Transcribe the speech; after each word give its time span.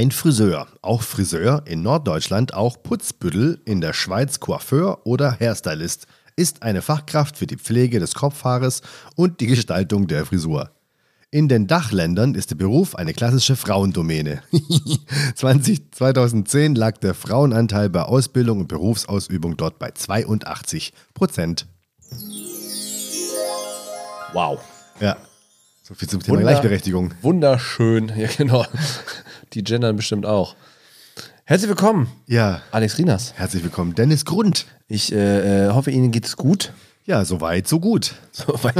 Ein 0.00 0.12
Friseur, 0.12 0.66
auch 0.80 1.02
Friseur 1.02 1.64
in 1.66 1.82
Norddeutschland, 1.82 2.54
auch 2.54 2.82
Putzbüttel, 2.82 3.60
in 3.66 3.82
der 3.82 3.92
Schweiz 3.92 4.40
Coiffeur 4.40 5.06
oder 5.06 5.36
Hairstylist, 5.38 6.06
ist 6.36 6.62
eine 6.62 6.80
Fachkraft 6.80 7.36
für 7.36 7.46
die 7.46 7.58
Pflege 7.58 8.00
des 8.00 8.14
Kopfhaares 8.14 8.80
und 9.14 9.40
die 9.40 9.46
Gestaltung 9.46 10.06
der 10.06 10.24
Frisur. 10.24 10.70
In 11.30 11.48
den 11.48 11.66
Dachländern 11.66 12.34
ist 12.34 12.48
der 12.50 12.54
Beruf 12.56 12.94
eine 12.94 13.12
klassische 13.12 13.56
Frauendomäne. 13.56 14.40
20, 15.34 15.92
2010 15.92 16.74
lag 16.76 16.96
der 16.96 17.12
Frauenanteil 17.12 17.90
bei 17.90 18.00
Ausbildung 18.00 18.60
und 18.60 18.68
Berufsausübung 18.68 19.58
dort 19.58 19.78
bei 19.78 19.90
82 19.90 20.94
Prozent. 21.12 21.66
Wow. 24.32 24.60
Ja. 24.98 25.18
So 25.82 25.92
viel 25.92 26.08
zum 26.08 26.22
Thema 26.22 26.38
Wunder- 26.38 26.52
Gleichberechtigung. 26.52 27.12
Wunderschön. 27.20 28.10
Ja, 28.16 28.28
genau. 28.34 28.64
Die 29.52 29.64
gendern 29.64 29.96
bestimmt 29.96 30.26
auch. 30.26 30.54
Herzlich 31.44 31.68
willkommen, 31.68 32.06
Ja, 32.28 32.62
Alex 32.70 32.98
Rinas. 32.98 33.34
herzlich 33.36 33.64
willkommen, 33.64 33.94
Dennis 33.96 34.24
Grund. 34.24 34.66
Ich 34.86 35.12
äh, 35.12 35.66
äh, 35.66 35.70
hoffe, 35.72 35.90
Ihnen 35.90 36.12
geht's 36.12 36.36
gut. 36.36 36.72
Ja, 37.06 37.24
soweit, 37.24 37.66
so 37.66 37.80
gut. 37.80 38.12
Soweit 38.30 38.74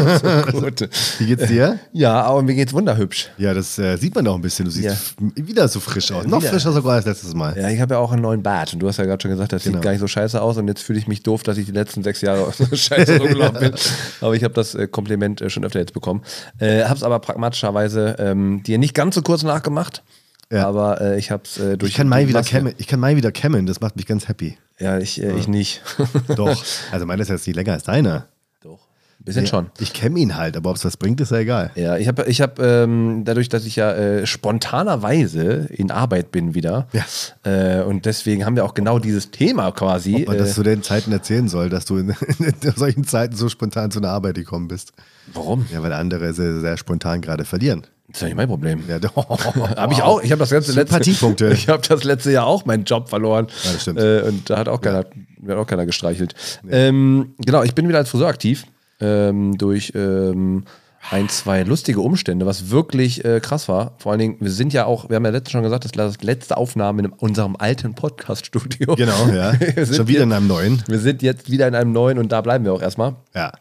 so 0.52 0.60
gut. 0.60 0.88
Wie 1.18 1.26
geht's 1.26 1.46
dir? 1.48 1.80
Ja, 1.92 2.22
aber 2.22 2.42
mir 2.42 2.54
geht's 2.54 2.72
wunderhübsch. 2.72 3.28
Ja, 3.38 3.54
das 3.54 3.76
äh, 3.80 3.96
sieht 3.96 4.14
man 4.14 4.24
auch 4.28 4.36
ein 4.36 4.42
bisschen. 4.42 4.66
Du 4.66 4.70
siehst 4.70 5.14
Ja. 5.18 5.26
wieder 5.34 5.66
so 5.66 5.80
frisch 5.80 6.12
aus. 6.12 6.26
Noch 6.26 6.40
wieder. 6.40 6.50
frischer 6.50 6.70
sogar 6.70 6.92
als 6.96 7.06
letztes 7.06 7.34
Mal. 7.34 7.56
Ja, 7.58 7.68
ich 7.70 7.80
habe 7.80 7.94
ja 7.94 7.98
auch 8.00 8.12
einen 8.12 8.22
neuen 8.22 8.42
Bart 8.44 8.72
und 8.72 8.78
du 8.78 8.86
hast 8.86 8.98
ja 8.98 9.04
gerade 9.04 9.20
schon 9.20 9.32
gesagt, 9.32 9.52
das 9.52 9.64
Genau. 9.64 9.78
sieht 9.78 9.82
gar 9.82 9.90
nicht 9.90 10.00
so 10.00 10.06
scheiße 10.06 10.40
aus 10.40 10.56
und 10.58 10.68
jetzt 10.68 10.82
fühle 10.82 11.00
ich 11.00 11.08
mich 11.08 11.24
doof, 11.24 11.42
dass 11.42 11.56
ich 11.58 11.66
die 11.66 11.72
letzten 11.72 12.04
sechs 12.04 12.20
Jahre 12.20 12.52
so 12.52 12.66
scheiße 12.76 13.18
rumgelaufen 13.20 13.58
bin. 13.58 13.72
Aber 14.20 14.34
ich 14.36 14.44
habe 14.44 14.54
das 14.54 14.76
äh, 14.76 14.86
Kompliment 14.86 15.40
äh, 15.40 15.50
schon 15.50 15.64
öfter 15.64 15.80
jetzt 15.80 15.94
bekommen. 15.94 16.22
Äh, 16.58 16.84
habe 16.84 16.94
es 16.96 17.02
aber 17.02 17.18
pragmatischerweise 17.18 18.14
ähm, 18.20 18.62
dir 18.62 18.78
nicht 18.78 18.94
ganz 18.94 19.16
so 19.16 19.22
kurz 19.22 19.42
nachgemacht. 19.42 20.04
Ja. 20.52 20.66
Aber 20.66 21.00
äh, 21.00 21.18
ich 21.18 21.30
habe 21.30 21.42
es 21.44 21.58
äh, 21.58 21.76
durch 21.78 21.92
Ich 21.92 21.96
kann 21.96 22.08
meinen 22.08 22.28
wieder 22.28 22.42
kämmen. 22.42 22.74
Ich 22.78 22.86
kann 22.88 22.98
meinen 23.00 23.16
wieder 23.16 23.30
kämmen. 23.32 23.66
Das 23.66 23.80
macht 23.80 23.96
mich 23.96 24.06
ganz 24.06 24.28
happy. 24.28 24.58
Ja, 24.78 24.98
ich, 24.98 25.22
äh, 25.22 25.36
ich 25.36 25.46
nicht. 25.46 25.82
Doch. 26.36 26.64
Also 26.90 27.06
meiner 27.06 27.22
ist 27.22 27.28
jetzt 27.28 27.46
nicht 27.46 27.54
länger 27.56 27.74
als 27.74 27.84
deiner. 27.84 28.26
Doch. 28.60 28.80
Bisschen 29.20 29.46
schon. 29.46 29.70
Ich 29.78 29.92
kämme 29.92 30.18
ihn 30.18 30.36
halt, 30.36 30.56
aber 30.56 30.70
ob 30.70 30.76
es 30.76 30.84
was 30.84 30.96
bringt, 30.96 31.20
ist 31.20 31.30
ja 31.30 31.38
egal. 31.38 31.70
Ja, 31.74 31.98
ich 31.98 32.08
habe 32.08 32.24
ich 32.24 32.40
hab, 32.40 32.58
ähm, 32.58 33.22
dadurch, 33.24 33.48
dass 33.50 33.66
ich 33.66 33.76
ja 33.76 33.92
äh, 33.92 34.26
spontanerweise 34.26 35.68
in 35.70 35.90
Arbeit 35.90 36.32
bin 36.32 36.54
wieder 36.54 36.88
Ja. 36.92 37.04
äh, 37.44 37.82
und 37.84 38.06
deswegen 38.06 38.44
haben 38.44 38.56
wir 38.56 38.64
auch 38.64 38.74
genau 38.74 38.98
dieses 38.98 39.30
Thema 39.30 39.70
quasi. 39.72 40.16
Ob 40.22 40.28
man 40.28 40.38
das 40.38 40.50
äh, 40.50 40.54
zu 40.54 40.62
den 40.62 40.82
Zeiten 40.82 41.12
erzählen 41.12 41.48
soll, 41.48 41.68
dass 41.68 41.84
du 41.84 41.98
in, 41.98 42.08
in 42.38 42.72
solchen 42.74 43.04
Zeiten 43.04 43.36
so 43.36 43.48
spontan 43.48 43.90
zu 43.90 43.98
einer 44.00 44.08
Arbeit 44.10 44.36
gekommen 44.36 44.68
bist. 44.68 44.92
warum? 45.32 45.66
Ja, 45.72 45.82
weil 45.82 45.92
andere 45.92 46.32
sehr, 46.32 46.58
sehr 46.60 46.76
spontan 46.76 47.20
gerade 47.20 47.44
verlieren. 47.44 47.86
Das 48.10 48.16
ist 48.18 48.22
ja 48.22 48.28
nicht 48.28 48.36
mein 48.36 48.48
Problem. 48.48 48.82
Ja, 48.88 48.98
doch. 48.98 49.14
Habe 49.76 49.92
ich 49.92 50.02
auch. 50.02 50.22
Ich 50.22 50.30
habe 50.32 50.40
das 50.40 50.50
ganze 50.50 50.72
letzte. 50.72 51.00
Ich 51.52 51.68
habe 51.68 51.82
das 51.86 52.04
letzte 52.04 52.30
Jahr 52.32 52.46
auch 52.46 52.64
meinen 52.64 52.84
Job 52.84 53.08
verloren. 53.08 53.46
Ja, 53.64 53.72
das 53.72 53.82
stimmt. 53.82 54.00
Äh, 54.00 54.22
und 54.22 54.48
da 54.50 54.58
hat 54.58 54.68
auch 54.68 54.80
keiner, 54.80 55.04
mir 55.40 55.52
hat 55.52 55.58
auch 55.60 55.66
keiner 55.66 55.86
gestreichelt. 55.86 56.34
Ähm, 56.68 57.34
genau, 57.38 57.62
ich 57.62 57.74
bin 57.74 57.88
wieder 57.88 57.98
als 57.98 58.10
Friseur 58.10 58.28
aktiv 58.28 58.64
ähm, 59.00 59.56
durch 59.58 59.92
ähm, 59.94 60.64
ein, 61.10 61.28
zwei 61.30 61.62
lustige 61.62 62.00
Umstände, 62.00 62.44
was 62.44 62.70
wirklich 62.70 63.24
äh, 63.24 63.40
krass 63.40 63.68
war. 63.68 63.94
Vor 63.98 64.12
allen 64.12 64.18
Dingen, 64.18 64.36
wir 64.40 64.50
sind 64.50 64.72
ja 64.74 64.84
auch, 64.84 65.08
wir 65.08 65.16
haben 65.16 65.24
ja 65.24 65.30
letztens 65.30 65.52
schon 65.52 65.62
gesagt, 65.62 65.84
das 65.86 65.92
war 65.96 66.04
das 66.06 66.20
letzte 66.22 66.56
Aufnahme 66.58 67.02
in 67.02 67.08
unserem 67.08 67.56
alten 67.56 67.94
Podcast-Studio. 67.94 68.96
Genau, 68.96 69.28
ja. 69.28 69.52
Schon 69.86 70.08
wieder 70.08 70.24
in 70.24 70.28
jetzt- 70.30 70.36
einem 70.36 70.46
neuen. 70.48 70.82
Wir 70.86 70.98
sind 70.98 71.22
jetzt 71.22 71.50
wieder 71.50 71.66
in 71.68 71.74
einem 71.74 71.92
neuen 71.92 72.18
und 72.18 72.30
da 72.32 72.40
bleiben 72.42 72.64
wir 72.66 72.72
auch 72.74 72.82
erstmal. 72.82 73.14
Ja. 73.34 73.52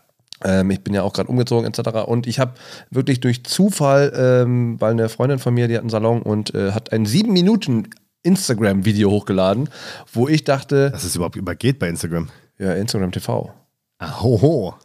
Ähm, 0.43 0.71
ich 0.71 0.81
bin 0.81 0.93
ja 0.93 1.03
auch 1.03 1.13
gerade 1.13 1.29
umgezogen 1.29 1.65
etc. 1.65 2.05
Und 2.05 2.27
ich 2.27 2.39
habe 2.39 2.53
wirklich 2.89 3.19
durch 3.19 3.43
Zufall, 3.43 4.11
ähm, 4.15 4.79
weil 4.79 4.91
eine 4.91 5.09
Freundin 5.09 5.39
von 5.39 5.53
mir, 5.53 5.67
die 5.67 5.75
hat 5.75 5.81
einen 5.81 5.89
Salon 5.89 6.21
und 6.21 6.53
äh, 6.55 6.71
hat 6.71 6.91
ein 6.91 7.05
sieben 7.05 7.33
Minuten 7.33 7.89
Instagram-Video 8.23 9.09
hochgeladen, 9.09 9.69
wo 10.11 10.27
ich 10.27 10.43
dachte, 10.43 10.91
Dass 10.91 11.03
es 11.03 11.15
überhaupt 11.15 11.35
übergeht 11.35 11.79
bei 11.79 11.87
Instagram. 11.87 12.29
ja, 12.57 12.73
Instagram 12.73 13.11
TV. 13.11 13.53
Ah, 13.99 14.21
hoho. 14.21 14.75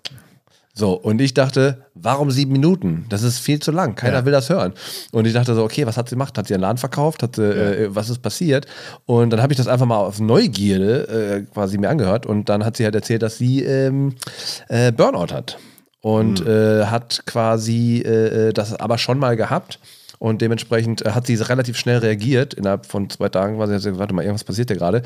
So, 0.77 0.93
und 0.95 1.21
ich 1.21 1.35
dachte, 1.35 1.85
warum 1.95 2.33
sieben 2.33 2.51
Minuten? 2.53 3.07
Das 3.09 3.23
ist 3.23 3.39
viel 3.39 3.61
zu 3.61 3.71
lang. 3.71 3.95
Keiner 3.95 4.19
Ja. 4.19 4.25
will 4.25 4.33
das 4.33 4.51
hören. 4.51 4.73
Und 5.13 5.25
ich 5.25 5.33
dachte 5.33 5.55
so, 5.55 5.63
okay, 5.63 5.87
was 5.87 5.97
hat 5.97 6.09
sie 6.09 6.17
gemacht? 6.17 6.37
Hat 6.37 6.49
sie 6.49 6.55
einen 6.55 6.63
Laden 6.63 6.79
verkauft? 6.79 7.23
Hat 7.23 7.37
sie, 7.37 7.43
äh, 7.45 7.95
was 7.95 8.11
ist 8.11 8.23
passiert? 8.23 8.67
Und 9.07 9.31
dann 9.31 9.41
habe 9.41 9.53
ich 9.53 9.57
das 9.57 9.69
einfach 9.69 9.87
mal 9.87 9.99
auf 9.99 10.19
Neugierde 10.19 11.45
äh, 11.47 11.53
quasi 11.53 11.79
mir 11.79 11.91
angehört. 11.91 12.27
Und 12.27 12.49
dann 12.49 12.65
hat 12.65 12.77
sie 12.77 12.85
halt 12.85 12.97
erzählt, 12.97 13.23
dass 13.23 13.39
sie 13.39 13.63
ähm, 13.63 14.17
äh, 14.69 14.91
Burnout 14.91 15.33
hat. 15.33 15.59
Und 16.01 16.45
äh, 16.45 16.87
hat 16.87 17.23
quasi 17.25 18.03
äh, 18.05 18.49
äh, 18.49 18.53
das 18.53 18.75
aber 18.75 18.99
schon 18.99 19.19
mal 19.21 19.37
gehabt. 19.37 19.79
Und 20.19 20.41
dementsprechend 20.43 21.05
äh, 21.05 21.11
hat 21.11 21.27
sie 21.27 21.35
relativ 21.35 21.77
schnell 21.77 21.99
reagiert. 21.99 22.55
Innerhalb 22.55 22.87
von 22.87 23.11
zwei 23.11 23.29
Tagen 23.29 23.59
war 23.59 23.67
sie, 23.67 23.75
gesagt, 23.75 23.99
warte 23.99 24.15
mal, 24.15 24.23
irgendwas 24.23 24.45
passiert 24.45 24.71
ja 24.71 24.77
gerade. 24.77 25.03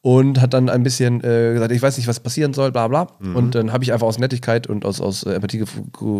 Und 0.00 0.40
hat 0.40 0.54
dann 0.54 0.68
ein 0.68 0.82
bisschen 0.82 1.22
äh, 1.24 1.52
gesagt, 1.54 1.72
ich 1.72 1.82
weiß 1.82 1.96
nicht, 1.96 2.06
was 2.08 2.20
passieren 2.20 2.54
soll, 2.54 2.72
bla 2.72 2.88
bla. 2.88 3.08
Und 3.34 3.54
dann 3.54 3.72
habe 3.72 3.84
ich 3.84 3.92
einfach 3.92 4.06
aus 4.06 4.18
Nettigkeit 4.18 4.66
und 4.66 4.84
aus, 4.84 5.00
aus 5.00 5.24
äh, 5.24 5.34
Empathie 5.34 5.58
ge- 5.58 5.66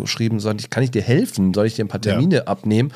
geschrieben, 0.00 0.40
soll 0.40 0.56
ich, 0.58 0.70
kann 0.70 0.82
ich 0.82 0.90
dir 0.90 1.02
helfen? 1.02 1.54
Soll 1.54 1.66
ich 1.66 1.74
dir 1.74 1.84
ein 1.84 1.88
paar 1.88 2.00
Ja. 2.04 2.12
Termine 2.12 2.46
abnehmen? 2.48 2.92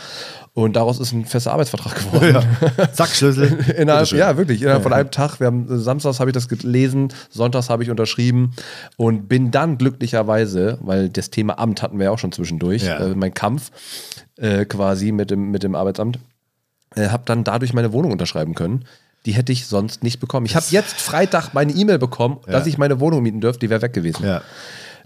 Und 0.55 0.75
daraus 0.77 0.99
ist 1.01 1.13
ein 1.13 1.27
fester 1.27 1.53
Arbeitsvertrag 1.53 1.95
geworden. 2.13 2.43
Zack, 2.95 3.09
Schlüssel. 3.11 3.59
Innerhalb, 3.77 4.11
ja, 4.13 4.37
wirklich. 4.39 4.63
Innerhalb 4.63 4.83
von 4.83 4.93
einem 4.95 5.11
Tag. 5.11 5.39
Wir 5.39 5.49
haben, 5.49 5.67
samstags 5.69 6.19
habe 6.19 6.31
ich 6.31 6.35
das 6.35 6.49
gelesen, 6.49 7.09
sonntags 7.29 7.69
habe 7.69 7.83
ich 7.83 7.91
unterschrieben 7.91 8.53
und 8.97 9.29
bin 9.29 9.51
dann 9.51 9.77
glücklicherweise, 9.77 10.79
weil 10.81 11.11
das 11.11 11.29
Thema 11.31 11.59
Amt 11.59 11.83
hatten 11.83 11.99
wir 11.99 12.05
ja 12.07 12.11
auch 12.11 12.19
schon 12.19 12.33
zwischendurch, 12.33 12.85
Ja. 12.85 12.99
äh, 12.99 13.15
mein 13.15 13.35
Kampf 13.35 13.71
äh, 14.37 14.65
quasi 14.65 15.13
mit 15.13 15.31
dem, 15.31 15.51
mit 15.51 15.63
dem 15.63 15.75
Arbeitsamt, 15.75 16.19
äh, 16.95 17.09
habe 17.09 17.23
dann 17.27 17.45
dadurch 17.45 17.73
meine 17.73 17.93
Wohnung 17.93 18.13
unterschreiben 18.13 18.55
können. 18.55 18.85
Die 19.25 19.33
hätte 19.33 19.51
ich 19.53 19.67
sonst 19.67 20.03
nicht 20.05 20.21
bekommen. 20.21 20.47
Ich 20.47 20.55
habe 20.55 20.67
jetzt 20.71 21.01
Freitag 21.01 21.53
meine 21.53 21.73
E-Mail 21.73 21.99
bekommen, 21.99 22.39
dass 22.47 22.67
ich 22.67 22.79
meine 22.79 23.01
Wohnung 23.01 23.23
mieten 23.25 23.41
dürfte. 23.41 23.61
Die 23.61 23.71
wäre 23.71 23.83
weg 23.83 23.93
gewesen. 23.93 24.25
Ja. 24.25 24.41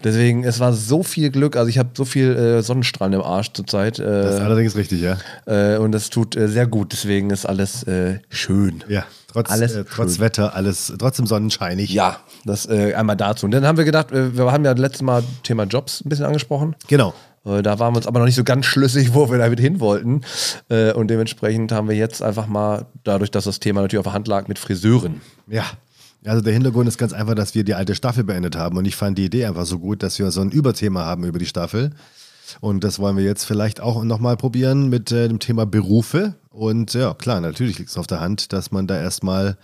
Deswegen, 0.04 0.44
es 0.44 0.60
war 0.60 0.72
so 0.72 1.02
viel 1.02 1.30
Glück. 1.30 1.56
Also 1.56 1.68
ich 1.68 1.78
habe 1.78 1.90
so 1.94 2.04
viel 2.06 2.34
äh, 2.36 2.62
Sonnenstrahlen 2.62 3.14
im 3.14 3.22
Arsch 3.22 3.52
zurzeit. 3.52 3.98
Das 3.98 4.34
ist 4.34 4.40
Äh, 4.40 4.44
allerdings 4.44 4.74
richtig, 4.76 5.00
ja. 5.02 5.16
äh, 5.46 5.76
und 5.78 5.92
das 5.92 6.08
tut 6.10 6.36
äh, 6.36 6.48
sehr 6.48 6.66
gut. 6.66 6.92
Deswegen 6.92 7.30
ist 7.30 7.44
alles 7.46 7.82
äh, 7.84 8.18
schön. 8.30 8.82
Ja. 8.88 9.04
Trotz, 9.32 9.50
Alles 9.50 9.74
äh, 9.74 9.84
trotz 9.84 10.14
schön. 10.16 10.20
Wetter, 10.24 10.54
alles 10.56 10.92
trotzdem 10.98 11.26
sonnenscheinig. 11.26 11.90
Ja, 11.90 12.18
das 12.44 12.66
äh, 12.66 12.94
einmal 12.94 13.16
dazu. 13.16 13.46
Und 13.46 13.52
dann 13.52 13.64
haben 13.64 13.78
wir 13.78 13.84
gedacht, 13.84 14.10
äh, 14.10 14.36
wir 14.36 14.50
haben 14.50 14.64
ja 14.64 14.72
letztes 14.72 15.02
Mal 15.02 15.22
Thema 15.44 15.64
Jobs 15.64 16.00
ein 16.04 16.08
bisschen 16.08 16.24
angesprochen. 16.26 16.74
Genau. 16.88 17.14
Äh, 17.44 17.62
Da 17.62 17.78
waren 17.78 17.94
wir 17.94 17.98
uns 17.98 18.06
aber 18.06 18.20
noch 18.20 18.26
nicht 18.26 18.36
so 18.36 18.44
ganz 18.44 18.66
schlüssig, 18.66 19.14
wo 19.14 19.30
wir 19.30 19.38
damit 19.38 19.60
hin 19.60 19.80
wollten. 19.80 20.22
Äh, 20.68 20.92
Und 20.92 21.08
dementsprechend 21.08 21.72
haben 21.72 21.88
wir 21.88 21.96
jetzt 21.96 22.22
einfach 22.22 22.46
mal, 22.46 22.86
dadurch, 23.04 23.30
dass 23.30 23.44
das 23.44 23.60
Thema 23.60 23.80
natürlich 23.82 24.00
auf 24.00 24.04
der 24.04 24.14
Hand 24.14 24.28
lag, 24.28 24.48
mit 24.48 24.58
Friseuren. 24.58 25.20
Ja. 25.48 25.64
Also 26.26 26.42
der 26.42 26.52
Hintergrund 26.52 26.86
ist 26.86 26.98
ganz 26.98 27.14
einfach, 27.14 27.34
dass 27.34 27.54
wir 27.54 27.64
die 27.64 27.72
alte 27.72 27.94
Staffel 27.94 28.24
beendet 28.24 28.54
haben 28.54 28.76
und 28.76 28.84
ich 28.84 28.94
fand 28.94 29.16
die 29.16 29.24
Idee 29.24 29.46
einfach 29.46 29.64
so 29.64 29.78
gut, 29.78 30.02
dass 30.02 30.18
wir 30.18 30.30
so 30.30 30.42
ein 30.42 30.50
Überthema 30.50 31.06
haben 31.06 31.24
über 31.24 31.38
die 31.38 31.46
Staffel. 31.46 31.92
Und 32.60 32.84
das 32.84 32.98
wollen 32.98 33.16
wir 33.16 33.24
jetzt 33.24 33.44
vielleicht 33.44 33.80
auch 33.80 34.04
nochmal 34.04 34.36
probieren 34.36 34.90
mit 34.90 35.10
äh, 35.12 35.28
dem 35.28 35.38
Thema 35.38 35.64
Berufe. 35.64 36.34
Und 36.50 36.92
ja, 36.92 37.14
klar, 37.14 37.40
natürlich 37.40 37.78
liegt 37.78 37.90
es 37.90 37.96
auf 37.96 38.06
der 38.06 38.20
Hand, 38.20 38.52
dass 38.52 38.70
man 38.70 38.86
da 38.86 39.00
erstmal 39.00 39.56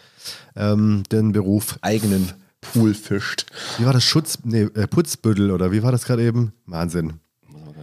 ähm, 0.54 1.02
den 1.12 1.32
Beruf, 1.32 1.78
Eigenen 1.82 2.32
Pool 2.62 2.94
fischt. 2.94 3.46
wie 3.76 3.84
war 3.84 3.92
das, 3.92 4.04
Schutz, 4.04 4.38
nee, 4.44 4.62
äh, 4.62 4.86
Putzbüttel 4.86 5.50
oder 5.50 5.72
wie 5.72 5.82
war 5.82 5.92
das 5.92 6.04
gerade 6.04 6.22
eben? 6.22 6.52
Wahnsinn. 6.64 7.20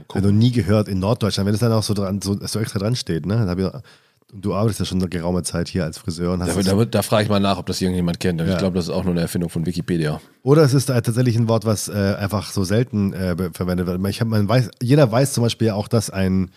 Habe 0.10 0.28
noch 0.28 0.32
nie 0.32 0.52
gehört 0.52 0.88
in 0.88 1.00
Norddeutschland, 1.00 1.48
wenn 1.48 1.54
es 1.54 1.60
dann 1.60 1.72
auch 1.72 1.84
so 1.84 1.94
dran, 1.94 2.22
so, 2.22 2.38
so 2.46 2.60
extra 2.60 2.80
dran 2.80 2.96
steht, 2.96 3.26
ne? 3.26 3.36
Dann 3.36 3.50
hab 3.50 3.60
ich, 3.60 3.66
und 4.34 4.44
du 4.44 4.54
arbeitest 4.54 4.80
ja 4.80 4.86
schon 4.86 5.00
eine 5.00 5.10
geraume 5.10 5.44
Zeit 5.44 5.68
hier 5.68 5.84
als 5.84 5.98
Friseur 5.98 6.34
und 6.34 6.42
hast 6.42 6.56
Da, 6.68 6.74
da, 6.76 6.86
da 6.86 7.02
frage 7.02 7.24
ich 7.24 7.30
mal 7.30 7.40
nach, 7.40 7.58
ob 7.60 7.66
das 7.68 7.80
irgendjemand 7.82 8.20
kennt. 8.20 8.42
Ich 8.42 8.48
Ja. 8.48 8.58
glaube, 8.58 8.76
das 8.76 8.86
ist 8.86 8.92
auch 8.92 9.04
nur 9.04 9.14
eine 9.14 9.22
Erfindung 9.22 9.50
von 9.50 9.66
Wikipedia. 9.66 10.20
Oder 10.42 10.64
es 10.64 10.74
ist 10.74 10.90
äh, 10.90 11.02
tatsächlich 11.02 11.36
ein 11.38 11.48
Wort, 11.48 11.66
was 11.66 11.88
äh, 11.88 12.16
einfach 12.20 12.52
so 12.52 12.64
selten 12.64 13.14
äh, 13.14 13.36
verwendet 13.54 13.86
wird. 13.88 14.00
Ich 14.08 14.20
hab, 14.22 14.28
man 14.28 14.50
weiß, 14.50 14.70
jeder 14.82 15.12
weiß 15.12 15.34
zum 15.34 15.44
Beispiel 15.44 15.70
auch, 15.70 15.88
dass 15.88 16.10
ein, 16.10 16.50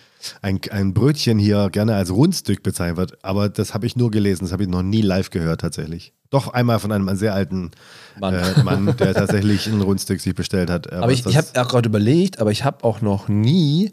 ein, 0.43 0.61
ein 0.71 0.95
Brötchen 0.95 1.39
hier 1.39 1.69
gerne 1.71 1.95
als 1.95 2.11
Rundstück 2.11 2.63
bezeichnet 2.63 2.97
wird, 2.97 3.25
aber 3.25 3.49
das 3.49 3.75
habe 3.75 3.87
ich 3.87 3.95
nur 3.97 4.11
gelesen, 4.11 4.45
das 4.45 4.53
habe 4.53 4.63
ich 4.63 4.69
noch 4.69 4.83
nie 4.83 5.03
live 5.03 5.31
gehört 5.31 5.61
tatsächlich. 5.61 6.13
Doch 6.31 6.49
einmal 6.53 6.81
von 6.81 6.91
einem 6.91 7.15
sehr 7.17 7.35
alten 7.35 7.71
Mann. 8.19 8.35
Äh, 8.35 8.63
Mann, 8.65 8.97
der 8.99 9.15
tatsächlich 9.15 9.67
ein 9.69 9.81
Rundstück 9.81 10.21
sich 10.21 10.35
bestellt 10.35 10.71
hat. 10.71 10.93
Aber 10.93 11.13
ich, 11.13 11.23
das- 11.23 11.33
ich 11.33 11.37
habe 11.39 11.47
auch 11.61 11.69
gerade 11.69 11.89
überlegt, 11.89 12.41
aber 12.41 12.51
ich 12.51 12.65
habe 12.65 12.83
auch 12.85 13.01
noch 13.01 13.29
nie 13.29 13.91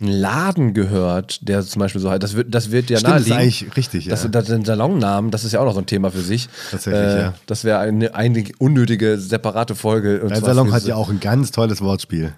einen 0.00 0.12
Laden 0.12 0.74
gehört, 0.74 1.46
der 1.48 1.62
zum 1.62 1.80
Beispiel 1.80 2.00
so 2.00 2.10
heißt. 2.10 2.22
Das 2.22 2.34
wird, 2.34 2.54
das 2.54 2.70
wird 2.70 2.90
ja 2.90 2.98
Stimmt, 2.98 3.16
das 3.16 3.26
ist 3.26 3.32
eigentlich 3.32 3.76
richtig, 3.76 4.06
ja. 4.06 4.10
Das, 4.10 4.26
das 4.30 4.46
den 4.46 4.64
Salonnamen, 4.64 5.30
das 5.30 5.44
ist 5.44 5.52
ja 5.52 5.60
auch 5.60 5.64
noch 5.64 5.74
so 5.74 5.80
ein 5.80 5.86
Thema 5.86 6.10
für 6.10 6.20
sich. 6.20 6.48
Tatsächlich, 6.70 7.02
ja. 7.02 7.34
Das 7.46 7.64
wäre 7.64 7.78
eine, 7.78 8.14
eine 8.14 8.44
unnötige, 8.58 9.18
separate 9.18 9.74
Folge. 9.74 10.20
Und 10.22 10.30
Dein 10.30 10.42
Salon 10.42 10.72
hat 10.72 10.84
ja 10.84 10.96
auch 10.96 11.10
ein 11.10 11.20
ganz 11.20 11.50
tolles 11.50 11.80
Wortspiel. 11.80 12.32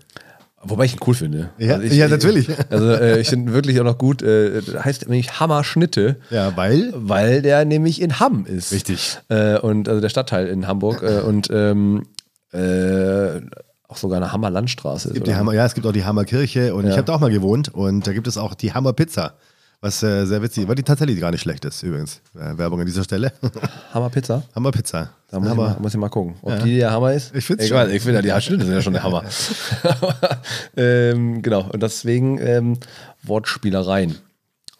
Wobei 0.64 0.84
ich 0.84 0.94
ihn 0.94 1.00
cool 1.06 1.14
finde. 1.14 1.50
Ja, 1.58 1.80
ich, 1.80 1.92
ja, 1.92 2.06
natürlich. 2.06 2.48
Also 2.70 2.90
äh, 2.90 3.20
ich 3.20 3.28
finde 3.28 3.52
wirklich 3.52 3.80
auch 3.80 3.84
noch 3.84 3.98
gut, 3.98 4.22
äh, 4.22 4.62
heißt 4.62 5.08
nämlich 5.08 5.40
Hammerschnitte. 5.40 6.20
Ja, 6.30 6.56
weil 6.56 6.92
Weil 6.94 7.42
der 7.42 7.64
nämlich 7.64 8.00
in 8.00 8.20
Hamm 8.20 8.46
ist. 8.46 8.70
Richtig. 8.70 9.18
Äh, 9.28 9.58
und 9.58 9.88
also 9.88 10.00
der 10.00 10.08
Stadtteil 10.08 10.46
in 10.46 10.68
Hamburg. 10.68 11.02
Äh, 11.02 11.20
und 11.22 11.48
ähm, 11.50 12.04
äh, 12.52 13.40
auch 13.92 13.96
sogar 13.98 14.16
eine 14.16 14.32
Hammer 14.32 14.50
Landstraße 14.50 15.08
ist. 15.08 15.14
gibt 15.14 15.26
die? 15.26 15.34
Hammer, 15.34 15.52
ja, 15.52 15.66
es 15.66 15.74
gibt 15.74 15.86
auch 15.86 15.92
die 15.92 16.04
Hammer 16.04 16.24
Kirche 16.24 16.74
und 16.74 16.84
Ja. 16.84 16.90
ich 16.90 16.96
habe 16.96 17.06
da 17.06 17.14
auch 17.14 17.20
mal 17.20 17.30
gewohnt 17.30 17.68
und 17.74 18.06
da 18.06 18.12
gibt 18.12 18.26
es 18.26 18.36
auch 18.38 18.54
die 18.54 18.72
Hammer 18.72 18.92
Pizza. 18.92 19.34
Was 19.84 20.00
äh, 20.04 20.26
sehr 20.26 20.40
witzig, 20.42 20.68
weil 20.68 20.76
die 20.76 20.84
tatsächlich 20.84 21.18
gar 21.20 21.32
nicht 21.32 21.40
schlecht 21.40 21.64
ist, 21.64 21.82
übrigens. 21.82 22.20
Äh, 22.36 22.56
Werbung 22.56 22.78
an 22.78 22.86
dieser 22.86 23.02
Stelle. 23.02 23.32
Hammer 23.92 24.10
Pizza. 24.10 24.44
Hammer 24.54 24.70
Pizza. 24.70 25.10
Da 25.28 25.40
muss, 25.40 25.46
ich 25.48 25.50
Hammer. 25.50 25.68
mal, 25.70 25.76
muss 25.80 25.92
ich 25.92 25.98
mal 25.98 26.08
gucken, 26.08 26.36
ob 26.42 26.62
die 26.62 26.76
der 26.78 26.92
Hammer 26.92 27.12
ist. 27.14 27.34
Ich 27.34 27.44
find's 27.44 27.64
ich 27.64 27.70
schon. 27.70 27.90
Ich 27.90 28.00
finde 28.02 28.16
ja, 28.18 28.22
die 28.22 28.32
Haarschnitte 28.32 28.64
sind 28.64 28.74
ja 28.74 28.80
schon 28.80 28.92
der 28.92 29.02
Hammer. 29.02 29.24
ähm, 30.76 31.42
genau, 31.42 31.68
und 31.72 31.82
deswegen 31.82 32.38
ähm, 32.38 32.78
Wortspielereien. 33.24 34.12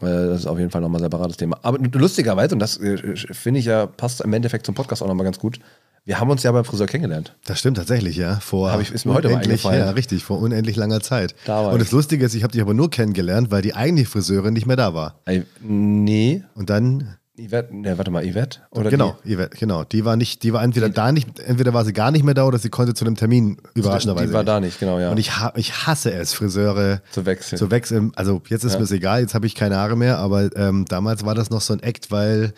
Äh, 0.01 0.05
Das 0.05 0.41
ist 0.41 0.47
auf 0.47 0.59
jeden 0.59 0.71
Fall 0.71 0.81
nochmal 0.81 1.01
ein 1.01 1.05
separates 1.05 1.37
Thema. 1.37 1.59
Aber 1.63 1.79
lustigerweise, 1.79 2.55
und 2.55 2.59
das 2.61 2.77
äh, 2.79 3.17
finde 3.17 3.61
ich 3.61 3.67
ja, 3.67 3.87
passt 3.87 4.21
im 4.21 4.33
Endeffekt 4.33 4.67
zum 4.67 4.75
Podcast 4.75 5.03
auch 5.03 5.09
nochmal 5.09 5.25
ganz 5.25 5.39
gut. 5.39 5.59
Wir 6.05 6.19
haben 6.19 6.31
uns 6.31 6.43
ja 6.43 6.51
beim 6.51 6.65
Friseur 6.65 6.89
kennengelernt. 6.89 7.37
Das 7.45 7.61
stimmt 7.61 7.77
tatsächlich, 7.77 8.17
ja. 8.17 8.41
Vor 8.41 8.73
Hab 8.73 8.81
ich- 8.81 8.91
ist 8.91 9.05
mir 9.05 9.15
heute 9.15 9.29
mal 9.29 9.39
eingefallen. 9.39 9.79
Ja, 9.81 9.91
richtig, 9.91 10.25
vor 10.25 10.41
unendlich 10.41 10.75
langer 10.77 11.01
Zeit. 11.01 11.35
Da 11.45 11.65
war 11.65 11.73
Und 11.73 11.81
das 11.81 11.93
Lustige 11.93 12.25
ist, 12.25 12.35
ich 12.35 12.43
habe 12.43 12.53
dich 12.53 12.61
aber 12.61 12.75
nur 12.75 12.91
kennengelernt, 12.91 13.53
weil 13.53 13.63
die 13.63 13.75
eigentliche 13.75 14.11
Friseurin 14.11 14.53
nicht 14.53 14.67
mehr 14.67 14.75
da 14.77 14.95
war. 14.95 15.21
Ey, 15.27 15.45
nee, 15.61 16.43
Und 16.57 16.71
dann, 16.71 17.17
Yvette, 17.39 17.75
ne, 17.77 17.97
warte 17.99 18.11
mal, 18.11 18.25
Yvette? 18.29 18.59
Oder 18.73 18.91
genau, 18.91 19.17
Yvette, 19.25 19.57
genau, 19.57 19.85
die 19.85 20.05
war 20.05 20.17
nicht, 20.17 20.43
die 20.43 20.53
war 20.53 20.63
entweder 20.65 20.89
da 20.89 21.13
nicht, 21.13 21.39
entweder 21.39 21.73
war 21.73 21.85
sie 21.85 21.93
gar 21.93 22.11
nicht 22.11 22.25
mehr 22.25 22.35
da 22.35 22.45
oder 22.47 22.59
sie 22.59 22.69
konnte 22.69 22.95
zu 22.95 23.05
einem 23.05 23.15
Termin 23.17 23.59
Die, 23.77 23.81
überraschenderweise. 23.81 24.27
die 24.27 24.33
war 24.35 24.41
nicht. 24.43 24.49
da 24.49 24.61
nicht, 24.61 24.81
genau, 24.81 24.99
ja. 24.99 25.11
Und 25.11 25.19
ich, 25.19 25.31
ich 25.55 25.87
hasse 25.87 26.13
es, 26.13 26.35
Friseure 26.35 27.01
Zu 27.13 27.27
wechseln. 27.27 27.59
zu 27.59 27.71
wechseln. 27.71 28.11
Also 28.17 28.43
jetzt 28.49 28.65
ist 28.65 28.73
Ja. 28.73 28.79
mir 28.79 28.85
es 28.85 28.91
egal, 28.91 29.21
jetzt 29.21 29.35
habe 29.35 29.47
ich 29.47 29.55
keine 29.55 29.77
Haare 29.77 29.97
mehr, 29.97 30.19
aber 30.19 30.51
ähm, 30.57 30.85
damals 30.89 31.25
war 31.25 31.37
das 31.37 31.49
noch 31.51 31.61
so 31.61 31.73
ein 31.73 31.81
Act, 31.81 32.11
weil 32.11 32.53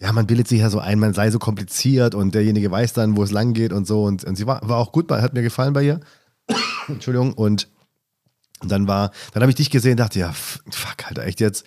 ja, 0.00 0.12
man 0.12 0.26
bildet 0.26 0.48
sich 0.48 0.60
ja 0.60 0.70
so 0.70 0.78
ein, 0.80 0.98
man 0.98 1.14
sei 1.14 1.30
so 1.30 1.38
kompliziert 1.38 2.14
und 2.14 2.34
derjenige 2.34 2.70
weiß 2.70 2.92
dann, 2.92 3.16
wo 3.16 3.22
es 3.22 3.30
lang 3.30 3.52
geht 3.54 3.72
und 3.72 3.86
so. 3.86 4.04
Und, 4.04 4.24
und 4.24 4.36
sie 4.36 4.46
war, 4.46 4.60
war 4.68 4.78
auch 4.78 4.92
gut, 4.92 5.10
hat 5.10 5.34
mir 5.34 5.42
gefallen 5.42 5.72
bei 5.72 5.82
ihr. 5.82 6.00
Entschuldigung. 6.88 7.32
Und 7.32 7.68
und 8.60 8.70
dann 8.70 8.88
war, 8.88 9.10
dann 9.32 9.42
habe 9.42 9.50
ich 9.50 9.56
dich 9.56 9.68
gesehen, 9.68 9.98
dachte, 9.98 10.18
ja, 10.18 10.32
fuck, 10.32 11.06
Alter, 11.06 11.24
echt 11.24 11.40
jetzt. 11.40 11.66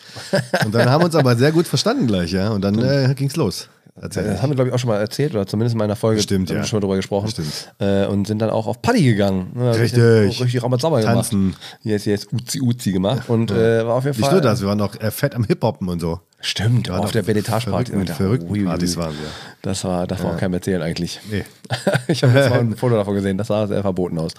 Und 0.66 0.74
dann 0.74 0.90
haben 0.90 1.02
wir 1.02 1.06
uns 1.06 1.16
aber 1.16 1.36
sehr 1.36 1.52
gut 1.52 1.68
verstanden 1.68 2.08
gleich, 2.08 2.32
ja. 2.32 2.50
Und 2.50 2.62
dann 2.62 2.80
äh, 2.80 3.14
ging's 3.16 3.36
los. 3.36 3.70
Tatsächlich. 4.00 4.34
Das 4.34 4.42
haben 4.44 4.50
wir, 4.52 4.56
glaube 4.56 4.70
ich, 4.70 4.74
auch 4.76 4.80
schon 4.80 4.90
mal 4.90 5.00
erzählt, 5.00 5.34
oder 5.34 5.48
zumindest 5.48 5.74
in 5.74 5.80
meiner 5.80 5.96
Folge 5.96 6.22
Stimmt, 6.22 6.50
haben 6.50 6.56
wir 6.58 6.62
ja. 6.62 6.68
schon 6.68 6.82
drüber 6.82 6.96
gesprochen. 6.96 7.30
Stimmt. 7.30 7.74
Äh, 7.80 8.06
und 8.06 8.28
sind 8.28 8.40
dann 8.40 8.50
auch 8.52 8.68
auf 8.68 8.82
Paddy 8.82 9.04
gegangen. 9.04 9.52
Ja, 9.58 9.72
Richtig. 9.72 10.02
Richtig, 10.04 10.44
richtig 10.44 10.64
Ramazamba 10.64 11.00
gemacht. 11.00 11.16
Tanzen. 11.16 11.56
Jetzt, 11.82 12.06
jetzt 12.06 12.32
Uzi 12.32 12.62
Uzi 12.62 12.92
gemacht. 12.92 13.28
Und 13.30 13.52
äh, 13.52 13.86
war 13.86 13.96
auf 13.96 14.06
jeden 14.06 14.16
Nicht 14.18 14.26
Fall. 14.26 14.34
nur 14.36 14.42
das, 14.42 14.62
wir 14.62 14.68
waren 14.68 14.82
auch 14.82 14.96
äh, 15.00 15.10
fett 15.12 15.34
am 15.36 15.44
Hip-Hoppen 15.46 15.90
und 15.90 16.00
so. 16.00 16.20
Stimmt, 16.40 16.90
waren 16.90 17.00
auf 17.04 17.12
der 17.12 17.24
Belletage-Party. 17.24 17.92
verrückten- 17.94 18.14
verrückten 18.14 18.66
Partys 18.66 18.96
waren 18.98 19.14
wir. 19.14 19.28
Das 19.64 19.84
war, 19.84 20.06
darf 20.06 20.22
man 20.22 20.36
auch 20.36 20.38
keinem 20.40 20.54
erzählen 20.54 20.84
eigentlich. 20.84 21.20
Nee. 21.32 21.44
ich 22.08 22.22
habe 22.24 22.38
jetzt 22.38 22.52
mal 22.52 22.60
ein 22.60 22.76
Foto 22.78 22.96
davon 22.96 23.16
gesehen, 23.16 23.40
das 23.40 23.48
sah 23.48 23.66
sehr 23.66 23.82
verboten 23.82 24.20
aus. 24.20 24.34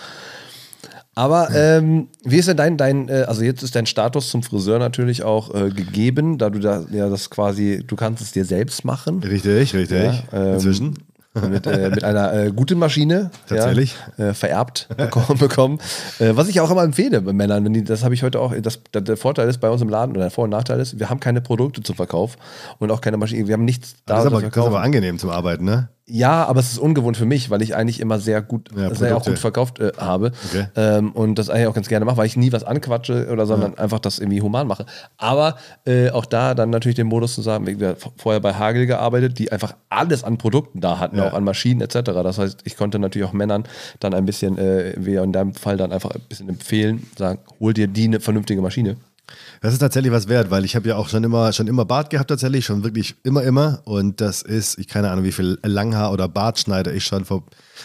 Aber 1.18 1.50
ähm, 1.52 2.06
wie 2.22 2.36
ist 2.36 2.46
denn 2.46 2.56
dein, 2.56 2.76
dein 2.76 3.08
äh, 3.08 3.24
also 3.26 3.42
jetzt 3.42 3.64
ist 3.64 3.74
dein 3.74 3.86
Status 3.86 4.30
zum 4.30 4.44
Friseur 4.44 4.78
natürlich 4.78 5.24
auch 5.24 5.52
äh, 5.52 5.70
gegeben, 5.70 6.38
da 6.38 6.48
du 6.48 6.60
da 6.60 6.84
ja 6.92 7.08
das 7.08 7.28
quasi, 7.28 7.82
du 7.84 7.96
kannst 7.96 8.22
es 8.22 8.30
dir 8.30 8.44
selbst 8.44 8.84
machen. 8.84 9.18
Richtig, 9.24 9.74
richtig. 9.74 10.00
Ja, 10.00 10.22
ähm, 10.32 10.54
Inzwischen. 10.54 10.94
mit, 11.50 11.66
äh, 11.66 11.90
mit 11.90 12.04
einer 12.04 12.32
äh, 12.32 12.52
guten 12.54 12.78
Maschine. 12.78 13.32
Tatsächlich. 13.48 13.96
Ja, 14.16 14.28
äh, 14.28 14.34
vererbt 14.34 14.86
bekommen. 14.96 15.38
bekommen. 15.40 15.78
Äh, 16.20 16.36
was 16.36 16.48
ich 16.48 16.60
auch 16.60 16.70
immer 16.70 16.84
empfehle 16.84 17.20
bei 17.20 17.32
Männern, 17.32 17.72
die, 17.72 17.82
das 17.82 18.04
habe 18.04 18.14
ich 18.14 18.22
heute 18.22 18.38
auch, 18.38 18.54
das, 18.54 18.80
der, 18.94 19.16
Vorteil 19.16 19.48
ist 19.48 19.58
bei 19.58 19.70
uns 19.70 19.82
im 19.82 19.88
Laden, 19.88 20.12
oder 20.12 20.26
der 20.26 20.30
Vor- 20.30 20.44
und 20.44 20.50
Nachteil 20.50 20.78
ist, 20.78 21.00
wir 21.00 21.10
haben 21.10 21.18
keine 21.18 21.40
Produkte 21.40 21.82
zum 21.82 21.96
Verkauf 21.96 22.36
und 22.78 22.92
auch 22.92 23.00
keine 23.00 23.16
Maschine, 23.16 23.48
wir 23.48 23.54
haben 23.54 23.64
nichts 23.64 23.96
da 24.06 24.14
Das 24.14 24.24
ist, 24.24 24.26
aber, 24.28 24.42
das 24.42 24.56
ist 24.56 24.62
aber 24.62 24.82
angenehm 24.82 25.18
zum 25.18 25.30
Arbeiten, 25.30 25.64
ne? 25.64 25.88
Ja, 26.10 26.46
aber 26.46 26.60
es 26.60 26.72
ist 26.72 26.78
ungewohnt 26.78 27.16
für 27.18 27.26
mich, 27.26 27.50
weil 27.50 27.60
ich 27.60 27.76
eigentlich 27.76 28.00
immer 28.00 28.18
sehr 28.18 28.40
gut, 28.40 28.70
Ja, 28.74 28.94
sehr 28.94 29.16
auch 29.16 29.24
gut 29.24 29.38
verkauft 29.38 29.78
äh, 29.78 29.92
habe 29.98 30.32
Okay. 30.48 30.66
ähm, 30.74 31.12
und 31.12 31.38
das 31.38 31.50
eigentlich 31.50 31.66
auch 31.66 31.74
ganz 31.74 31.88
gerne 31.88 32.04
mache, 32.06 32.16
weil 32.16 32.26
ich 32.26 32.36
nie 32.36 32.50
was 32.50 32.64
anquatsche 32.64 33.28
oder 33.30 33.44
sondern 33.46 33.76
einfach 33.76 33.98
das 33.98 34.18
irgendwie 34.18 34.40
human 34.40 34.66
mache. 34.66 34.86
Aber 35.18 35.56
äh, 35.84 36.10
auch 36.10 36.24
da 36.24 36.54
dann 36.54 36.70
natürlich 36.70 36.96
den 36.96 37.08
Modus 37.08 37.34
zu 37.34 37.42
sagen, 37.42 37.66
wir 37.66 37.88
haben 37.88 37.96
vorher 38.16 38.40
bei 38.40 38.54
Hagel 38.54 38.86
gearbeitet, 38.86 39.38
die 39.38 39.52
einfach 39.52 39.74
alles 39.90 40.24
an 40.24 40.38
Produkten 40.38 40.80
da 40.80 40.98
hatten, 40.98 41.18
Ja. 41.18 41.28
auch 41.28 41.34
an 41.34 41.44
Maschinen 41.44 41.80
etc. 41.82 41.96
Das 42.22 42.38
heißt, 42.38 42.60
ich 42.64 42.76
konnte 42.76 42.98
natürlich 42.98 43.28
auch 43.28 43.32
Männern 43.34 43.64
dann 44.00 44.14
ein 44.14 44.24
bisschen, 44.24 44.56
äh, 44.56 44.94
wie 44.96 45.16
in 45.16 45.32
deinem 45.32 45.52
Fall 45.54 45.76
dann 45.76 45.92
einfach 45.92 46.10
ein 46.12 46.20
bisschen 46.28 46.48
empfehlen, 46.48 47.06
sagen, 47.18 47.40
hol 47.60 47.74
dir 47.74 47.86
die 47.86 48.04
eine 48.04 48.20
vernünftige 48.20 48.62
Maschine. 48.62 48.96
Das 49.60 49.72
ist 49.72 49.80
tatsächlich 49.80 50.12
was 50.12 50.28
wert, 50.28 50.50
weil 50.50 50.64
ich 50.64 50.76
habe 50.76 50.88
ja 50.88 50.96
auch 50.96 51.08
schon 51.08 51.24
immer, 51.24 51.52
schon 51.52 51.66
immer 51.66 51.84
Bart 51.84 52.10
gehabt 52.10 52.30
tatsächlich, 52.30 52.64
schon 52.64 52.84
wirklich 52.84 53.16
immer, 53.24 53.42
immer. 53.42 53.82
Und 53.84 54.20
das 54.20 54.42
ist, 54.42 54.78
ich 54.78 54.88
keine 54.88 55.10
Ahnung, 55.10 55.24
wie 55.24 55.32
viel 55.32 55.58
Langhaar 55.62 56.12
oder 56.12 56.28
Bartschneider 56.28 56.92
ich 56.92 57.04
schon 57.04 57.24
ver 57.24 57.42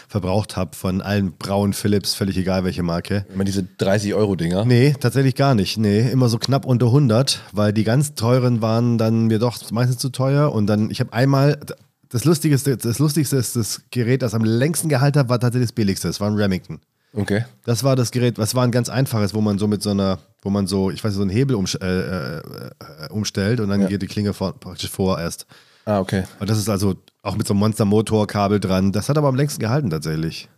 verbraucht 0.08 0.56
habe 0.56 0.74
von 0.74 1.00
allen 1.00 1.32
Braun 1.32 1.72
Philips, 1.72 2.14
völlig 2.14 2.36
egal 2.36 2.64
welche 2.64 2.82
Marke. 2.82 3.26
Immer 3.32 3.44
diese 3.44 3.60
30-Euro-Dinger. 3.60 4.64
Nee, 4.64 4.94
tatsächlich 4.98 5.36
gar 5.36 5.54
nicht. 5.54 5.78
Nee, 5.78 6.10
immer 6.10 6.28
so 6.28 6.38
knapp 6.38 6.64
unter 6.64 6.86
100, 6.86 7.40
weil 7.52 7.72
die 7.72 7.84
ganz 7.84 8.14
teuren 8.14 8.60
waren 8.60 8.98
dann 8.98 9.26
mir 9.26 9.38
doch 9.38 9.58
meistens 9.70 9.98
zu 9.98 10.10
teuer. 10.10 10.52
Und 10.52 10.66
dann, 10.66 10.90
ich 10.90 10.98
habe 10.98 11.12
einmal, 11.12 11.60
das 12.08 12.24
Lustigste, 12.24 12.76
das 12.76 12.98
Lustigste 12.98 13.36
ist 13.36 13.56
das 13.56 13.82
Gerät, 13.90 14.22
das 14.22 14.34
am 14.34 14.44
längsten 14.44 14.88
gehalten 14.88 15.18
hat, 15.18 15.28
war 15.28 15.38
tatsächlich 15.38 15.68
das 15.68 15.74
billigste. 15.74 16.08
Das 16.08 16.20
war 16.20 16.28
ein 16.28 16.36
Remington. 16.36 16.80
Okay. 17.14 17.44
Das 17.64 17.84
war 17.84 17.94
das 17.96 18.10
Gerät, 18.10 18.38
was 18.38 18.54
war 18.54 18.64
ein 18.64 18.70
ganz 18.72 18.88
einfaches, 18.88 19.34
wo 19.34 19.40
man 19.40 19.58
so 19.58 19.66
mit 19.68 19.82
so 19.82 19.90
einer, 19.90 20.18
wo 20.42 20.50
man 20.50 20.66
so, 20.66 20.90
ich 20.90 21.02
weiß 21.04 21.10
nicht, 21.12 21.16
so 21.16 21.22
einen 21.22 21.30
Hebel 21.30 21.56
umsch- 21.56 21.80
äh, 21.80 22.38
äh, 22.38 22.38
äh, 22.38 23.08
umstellt 23.10 23.60
und 23.60 23.68
dann 23.68 23.82
Ja. 23.82 23.86
geht 23.88 24.02
die 24.02 24.06
Klinge 24.08 24.34
vor, 24.34 24.52
praktisch 24.58 24.90
vor 24.90 25.18
erst. 25.20 25.46
Ah, 25.84 26.00
okay. 26.00 26.24
Und 26.40 26.50
das 26.50 26.58
ist 26.58 26.68
also 26.68 26.96
auch 27.22 27.36
mit 27.36 27.46
so 27.46 27.52
einem 27.54 27.60
Monster-Motorkabel 27.60 28.58
dran. 28.58 28.90
Das 28.92 29.08
hat 29.08 29.16
aber 29.18 29.28
am 29.28 29.36
längsten 29.36 29.60
gehalten 29.60 29.90
tatsächlich. 29.90 30.48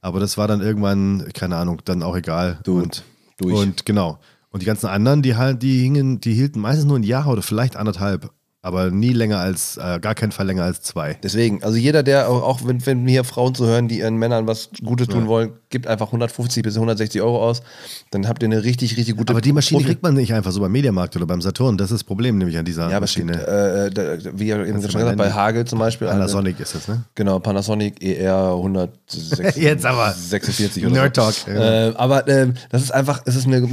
Aber 0.00 0.20
das 0.20 0.36
war 0.36 0.46
dann 0.48 0.60
irgendwann, 0.60 1.28
keine 1.34 1.56
Ahnung, 1.56 1.80
dann 1.84 2.02
auch 2.02 2.16
egal. 2.16 2.58
Du, 2.64 2.78
und, 2.80 3.02
durch. 3.38 3.54
und 3.54 3.86
genau. 3.86 4.18
Und 4.50 4.60
die 4.62 4.66
ganzen 4.66 4.86
anderen, 4.88 5.22
die 5.22 5.34
die 5.58 5.80
hingen, 5.82 6.20
die 6.20 6.34
hielten 6.34 6.60
meistens 6.60 6.84
nur 6.84 6.98
ein 6.98 7.02
Jahr 7.02 7.26
oder 7.28 7.42
vielleicht 7.42 7.76
anderthalb. 7.76 8.30
Aber 8.66 8.90
nie 8.90 9.12
länger 9.12 9.38
als, 9.38 9.76
äh, 9.76 10.00
gar 10.00 10.16
keinen 10.16 10.32
Fall 10.32 10.46
länger 10.46 10.64
als 10.64 10.82
zwei. 10.82 11.16
Deswegen, 11.22 11.62
also 11.62 11.76
jeder, 11.76 12.02
der 12.02 12.28
auch, 12.28 12.42
auch 12.42 12.60
wenn, 12.66 12.84
wenn 12.84 13.06
hier 13.06 13.22
Frauen 13.22 13.54
zu 13.54 13.64
hören, 13.64 13.86
die 13.86 14.00
ihren 14.00 14.16
Männern 14.16 14.48
was 14.48 14.70
Gutes 14.84 15.06
tun 15.06 15.28
wollen, 15.28 15.50
gibt 15.70 15.86
einfach 15.86 16.06
150 16.08 16.64
bis 16.64 16.74
160 16.74 17.22
Euro 17.22 17.44
aus. 17.48 17.62
Dann 18.10 18.26
habt 18.26 18.42
ihr 18.42 18.46
eine 18.48 18.64
richtig, 18.64 18.96
richtig 18.96 19.16
gute. 19.16 19.30
Aber 19.32 19.40
die 19.40 19.52
Maschine 19.52 19.80
Profi- 19.82 19.86
kriegt 19.86 20.02
man 20.02 20.14
nicht 20.14 20.34
einfach 20.34 20.50
so 20.50 20.60
beim 20.60 20.72
Mediamarkt 20.72 21.14
oder 21.14 21.26
beim 21.26 21.40
Saturn. 21.42 21.78
Das 21.78 21.92
ist 21.92 22.00
das 22.00 22.04
Problem 22.04 22.38
nämlich 22.38 22.58
an 22.58 22.64
dieser 22.64 22.90
Ja, 22.90 22.98
Maschine. 22.98 23.34
äh, 23.46 23.86
äh, 23.86 23.90
da- 23.90 24.18
wie 24.36 24.48
ihr 24.48 24.56
eben 24.66 24.82
schon 24.82 25.00
gesagt, 25.00 25.16
bei 25.16 25.24
nennen? 25.26 25.34
Hagel 25.36 25.64
zum 25.64 25.78
Beispiel. 25.78 26.08
eine- 26.08 26.16
Panasonic 26.18 26.58
ist 26.58 26.74
das, 26.74 26.88
ne? 26.88 27.04
Genau, 27.14 27.38
Panasonic 27.38 28.02
ER 28.02 28.52
146 28.56 29.56
Jetzt 29.62 29.86
aber. 29.86 30.12
46 30.12 30.84
oder 30.86 30.92
Nerd 30.94 31.14
so. 31.14 31.22
Talk, 31.22 31.34
ja. 31.46 31.88
Äh, 31.90 31.94
aber 31.96 32.26
ähm, 32.28 32.54
das 32.70 32.82
ist 32.82 32.90
einfach, 32.92 33.22
es 33.26 33.36
ist 33.36 33.46
eine, 33.46 33.64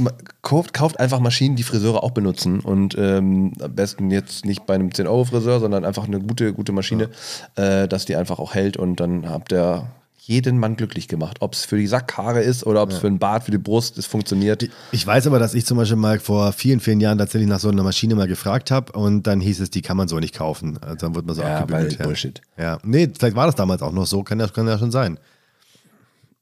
kauft, 0.42 0.72
kauft 0.72 1.00
einfach 1.00 1.18
Maschinen, 1.18 1.56
die 1.56 1.62
Friseure 1.64 2.02
auch 2.04 2.12
benutzen 2.12 2.60
und 2.60 2.94
ähm, 2.98 3.52
am 3.60 3.74
besten 3.74 4.10
jetzt 4.10 4.44
nicht 4.44 4.66
bei 4.66 4.74
einem 4.74 4.83
10-Euro-Friseur, 4.90 5.60
sondern 5.60 5.84
einfach 5.84 6.04
eine 6.06 6.20
gute, 6.20 6.52
gute 6.52 6.72
Maschine, 6.72 7.08
äh, 7.56 7.88
dass 7.88 8.04
die 8.04 8.16
einfach 8.16 8.38
auch 8.38 8.54
hält 8.54 8.76
und 8.76 9.00
dann 9.00 9.28
habt 9.28 9.52
ihr 9.52 9.86
jeden 10.26 10.58
Mann 10.58 10.76
glücklich 10.76 11.06
gemacht. 11.06 11.36
Ob 11.40 11.52
es 11.52 11.66
für 11.66 11.76
die 11.76 11.86
Sackhaare 11.86 12.40
ist 12.40 12.64
oder 12.64 12.82
ob 12.82 12.90
es 12.92 12.96
für 12.98 13.08
den 13.08 13.18
Bart, 13.18 13.44
für 13.44 13.50
die 13.50 13.58
Brust, 13.58 13.98
es 13.98 14.06
funktioniert. 14.06 14.66
Ich 14.90 15.06
weiß 15.06 15.26
aber, 15.26 15.38
dass 15.38 15.52
ich 15.52 15.66
zum 15.66 15.76
Beispiel 15.76 15.98
mal 15.98 16.18
vor 16.18 16.52
vielen, 16.52 16.80
vielen 16.80 17.00
Jahren 17.00 17.18
tatsächlich 17.18 17.46
nach 17.48 17.60
so 17.60 17.68
einer 17.68 17.82
Maschine 17.82 18.14
mal 18.14 18.26
gefragt 18.26 18.70
habe 18.70 18.92
und 18.92 19.26
dann 19.26 19.40
hieß 19.42 19.60
es, 19.60 19.68
die 19.68 19.82
kann 19.82 19.98
man 19.98 20.08
so 20.08 20.18
nicht 20.18 20.34
kaufen. 20.34 20.78
Also 20.80 20.96
dann 20.96 21.14
wird 21.14 21.26
man 21.26 21.34
so 21.36 21.42
Ja, 21.42 21.58
abgebügelt. 21.58 21.98
weil 21.98 22.06
Bullshit. 22.06 22.40
Ja. 22.56 22.78
nee, 22.84 23.10
vielleicht 23.14 23.36
war 23.36 23.44
das 23.44 23.54
damals 23.54 23.82
auch 23.82 23.92
noch 23.92 24.06
so, 24.06 24.22
kann 24.22 24.40
ja, 24.40 24.46
kann 24.48 24.66
ja 24.66 24.78
schon 24.78 24.90
sein. 24.90 25.18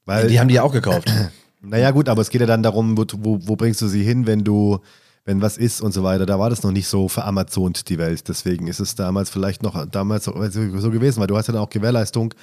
Weil, 0.05 0.27
die 0.27 0.39
haben 0.39 0.47
die 0.47 0.55
ja 0.55 0.63
auch 0.63 0.71
gekauft. 0.71 1.11
naja 1.61 1.91
gut, 1.91 2.07
aber 2.07 2.21
es 2.21 2.29
geht 2.29 2.39
ja 2.41 2.47
dann 2.47 2.63
darum, 2.63 2.97
wo, 2.97 3.05
wo, 3.17 3.39
wo 3.47 3.55
bringst 3.57 3.81
du 3.81 3.87
sie 3.87 4.03
hin, 4.03 4.25
wenn 4.27 4.45
du, 4.45 4.79
wenn 5.25 5.41
was 5.41 5.57
ist 5.57 5.81
und 5.81 5.93
so 5.93 6.03
weiter. 6.03 6.25
Da 6.25 6.37
war 6.39 6.49
das 6.49 6.63
noch 6.63 6.71
nicht 6.71 6.87
so 6.87 7.07
veramazont, 7.07 7.89
die 7.89 7.97
Welt. 7.97 8.27
Deswegen 8.27 8.67
ist 8.67 8.79
es 8.79 8.95
damals 8.95 9.29
vielleicht 9.29 9.63
noch 9.63 9.85
damals 9.85 10.25
so, 10.25 10.33
so 10.41 10.91
gewesen, 10.91 11.19
weil 11.19 11.27
du 11.27 11.37
hast 11.37 11.47
ja 11.47 11.53
dann 11.53 11.63
auch 11.63 11.69
Gewährleistung 11.69 12.33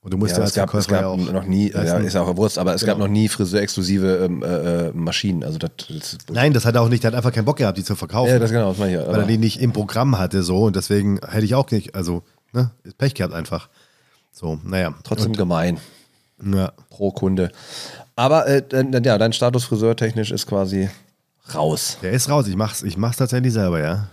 und 0.00 0.12
du 0.12 0.18
musst 0.18 0.32
ja, 0.32 0.38
Ja, 0.38 0.44
es 0.44 0.54
gab, 0.54 0.72
es 0.74 0.86
gab 0.86 1.00
ja 1.00 1.08
auch 1.08 1.16
noch 1.16 1.44
nie, 1.44 1.70
ja, 1.72 1.80
ist 1.98 2.16
auch 2.16 2.36
Wurst, 2.36 2.58
aber 2.58 2.74
es 2.74 2.84
gab 2.84 2.96
Genau. 2.96 3.06
noch 3.06 3.12
nie 3.12 3.28
friseurexklusive 3.28 4.24
ähm, 4.24 4.42
äh, 4.42 4.88
äh, 4.88 4.92
Maschinen. 4.92 5.42
Also 5.42 5.58
das, 5.58 5.70
das 5.88 6.18
Nein, 6.30 6.52
das 6.52 6.64
hat 6.64 6.74
er 6.76 6.82
auch 6.82 6.88
nicht, 6.88 7.02
der 7.02 7.10
hat 7.12 7.16
einfach 7.16 7.32
keinen 7.32 7.46
Bock 7.46 7.56
gehabt, 7.56 7.78
die 7.78 7.84
zu 7.84 7.96
verkaufen. 7.96 8.30
Ja, 8.30 8.38
das 8.38 8.50
genau, 8.50 8.68
das 8.68 8.78
meine 8.78 8.92
ich 8.92 9.00
ja. 9.00 9.08
weil 9.10 9.20
er 9.20 9.26
die 9.26 9.38
nicht 9.38 9.60
im 9.60 9.72
Programm 9.72 10.18
hatte 10.18 10.42
so 10.42 10.64
und 10.64 10.76
deswegen 10.76 11.18
hätte 11.26 11.44
ich 11.44 11.54
auch 11.54 11.70
nicht, 11.70 11.94
also 11.94 12.22
ne, 12.52 12.70
Pech 12.98 13.14
gehabt 13.14 13.34
einfach. 13.34 13.68
So, 14.30 14.60
naja. 14.64 14.94
Trotzdem 15.02 15.32
gemein 15.32 15.78
Und, 16.38 16.54
ja. 16.54 16.72
pro 16.90 17.10
Kunde. 17.10 17.50
Aber 18.14 18.46
äh, 18.46 18.62
ja, 19.04 19.18
dein 19.18 19.32
Status 19.32 19.64
friseurtechnisch 19.64 20.30
ist 20.30 20.46
quasi 20.46 20.88
raus. 21.54 21.98
Der 22.02 22.12
ist 22.12 22.28
raus, 22.28 22.46
ich 22.46 22.56
mach's, 22.56 22.82
ich 22.82 22.96
mach's 22.96 23.16
tatsächlich 23.16 23.52
selber, 23.52 23.80
ja. 23.80 24.08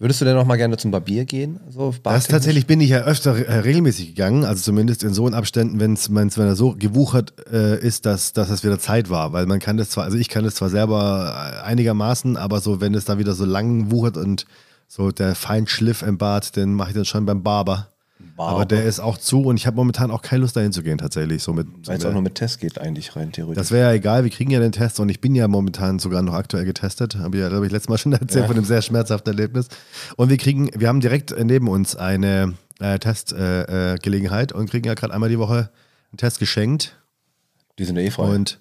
Würdest 0.00 0.20
du 0.20 0.24
denn 0.24 0.34
noch 0.34 0.44
mal 0.44 0.56
gerne 0.56 0.76
zum 0.76 0.90
Barbier 0.90 1.24
gehen? 1.24 1.60
So 1.70 1.94
Das 2.02 2.26
tatsächlich 2.26 2.66
bin 2.66 2.80
ich 2.80 2.90
ja 2.90 3.02
öfter 3.02 3.36
äh, 3.36 3.60
regelmäßig 3.60 4.08
gegangen, 4.08 4.44
also 4.44 4.60
zumindest 4.60 5.04
in 5.04 5.14
so 5.14 5.24
einen 5.24 5.34
Abständen, 5.34 5.78
wenn's, 5.78 6.12
wenn's, 6.12 6.36
wenn 6.36 6.46
er 6.46 6.56
so 6.56 6.74
gewuchert 6.76 7.32
äh, 7.50 7.78
ist, 7.78 8.04
dass, 8.04 8.32
dass 8.32 8.50
es 8.50 8.64
wieder 8.64 8.80
Zeit 8.80 9.08
war. 9.08 9.32
Weil 9.32 9.46
man 9.46 9.60
kann 9.60 9.76
das 9.76 9.90
zwar, 9.90 10.04
also 10.04 10.18
ich 10.18 10.28
kann 10.28 10.42
das 10.42 10.56
zwar 10.56 10.68
selber 10.68 11.32
äh, 11.32 11.64
einigermaßen, 11.64 12.36
aber 12.36 12.60
so, 12.60 12.80
wenn 12.80 12.92
es 12.94 13.04
da 13.04 13.18
wieder 13.18 13.34
so 13.34 13.44
lang 13.44 13.92
wuchert 13.92 14.16
und 14.16 14.46
so 14.88 15.12
der 15.12 15.36
Feinschliff 15.36 16.02
im 16.02 16.18
Bart, 16.18 16.56
den 16.56 16.74
mache 16.74 16.90
ich 16.90 16.94
dann 16.96 17.04
schon 17.04 17.24
beim 17.24 17.44
Barber. 17.44 17.93
Barber. 18.36 18.52
Aber 18.52 18.66
der 18.66 18.84
ist 18.84 19.00
auch 19.00 19.16
zu 19.18 19.42
und 19.42 19.56
ich 19.56 19.66
habe 19.66 19.76
momentan 19.76 20.10
auch 20.10 20.22
keine 20.22 20.40
Lust 20.42 20.56
dahin 20.56 20.72
zu 20.72 20.82
gehen 20.82 20.98
tatsächlich. 20.98 21.42
So 21.42 21.52
mit, 21.52 21.66
Weil 21.86 21.98
es 21.98 22.04
auch 22.04 22.12
nur 22.12 22.22
mit 22.22 22.34
Test 22.34 22.58
geht 22.60 22.78
eigentlich 22.80 23.14
rein 23.16 23.32
theoretisch. 23.32 23.56
das 23.60 23.70
wäre 23.70 23.90
ja 23.90 23.94
egal, 23.96 24.24
wir 24.24 24.30
kriegen 24.30 24.50
ja 24.50 24.60
den 24.60 24.72
Test 24.72 24.98
und 25.00 25.08
ich 25.08 25.20
bin 25.20 25.34
ja 25.34 25.46
momentan 25.48 25.98
sogar 25.98 26.22
noch 26.22 26.34
aktuell 26.34 26.64
getestet. 26.64 27.16
Habe 27.16 27.36
ich 27.36 27.42
ja, 27.42 27.48
glaube 27.48 27.66
ich, 27.66 27.72
letztes 27.72 27.88
Mal 27.88 27.98
schon 27.98 28.12
erzählt 28.12 28.42
Ja. 28.44 28.46
von 28.46 28.56
dem 28.56 28.64
sehr 28.64 28.82
schmerzhaften 28.82 29.30
Erlebnis. 29.32 29.68
Und 30.16 30.30
wir 30.30 30.36
kriegen, 30.36 30.70
wir 30.74 30.88
haben 30.88 31.00
direkt 31.00 31.34
neben 31.44 31.68
uns 31.68 31.94
eine 31.96 32.54
äh, 32.80 32.98
Testgelegenheit 32.98 33.94
äh, 33.94 33.98
Gelegenheit 34.02 34.52
und 34.52 34.68
kriegen 34.68 34.86
ja 34.86 34.94
gerade 34.94 35.14
einmal 35.14 35.28
die 35.28 35.38
Woche 35.38 35.70
einen 36.10 36.18
Test 36.18 36.38
geschenkt. 36.40 36.96
die 37.78 37.84
sind 37.84 37.96
eh 37.98 38.10
frei. 38.10 38.24
Und 38.34 38.58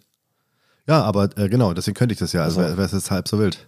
ja, 0.88 1.02
aber 1.02 1.30
äh, 1.38 1.50
genau, 1.50 1.74
deswegen 1.74 1.96
könnte 1.96 2.14
ich 2.14 2.20
das 2.20 2.34
ja. 2.34 2.44
Also 2.44 2.62
wäre 2.62 2.82
es 2.82 2.92
jetzt 2.92 3.10
halb 3.10 3.28
so 3.28 3.40
wild. 3.40 3.68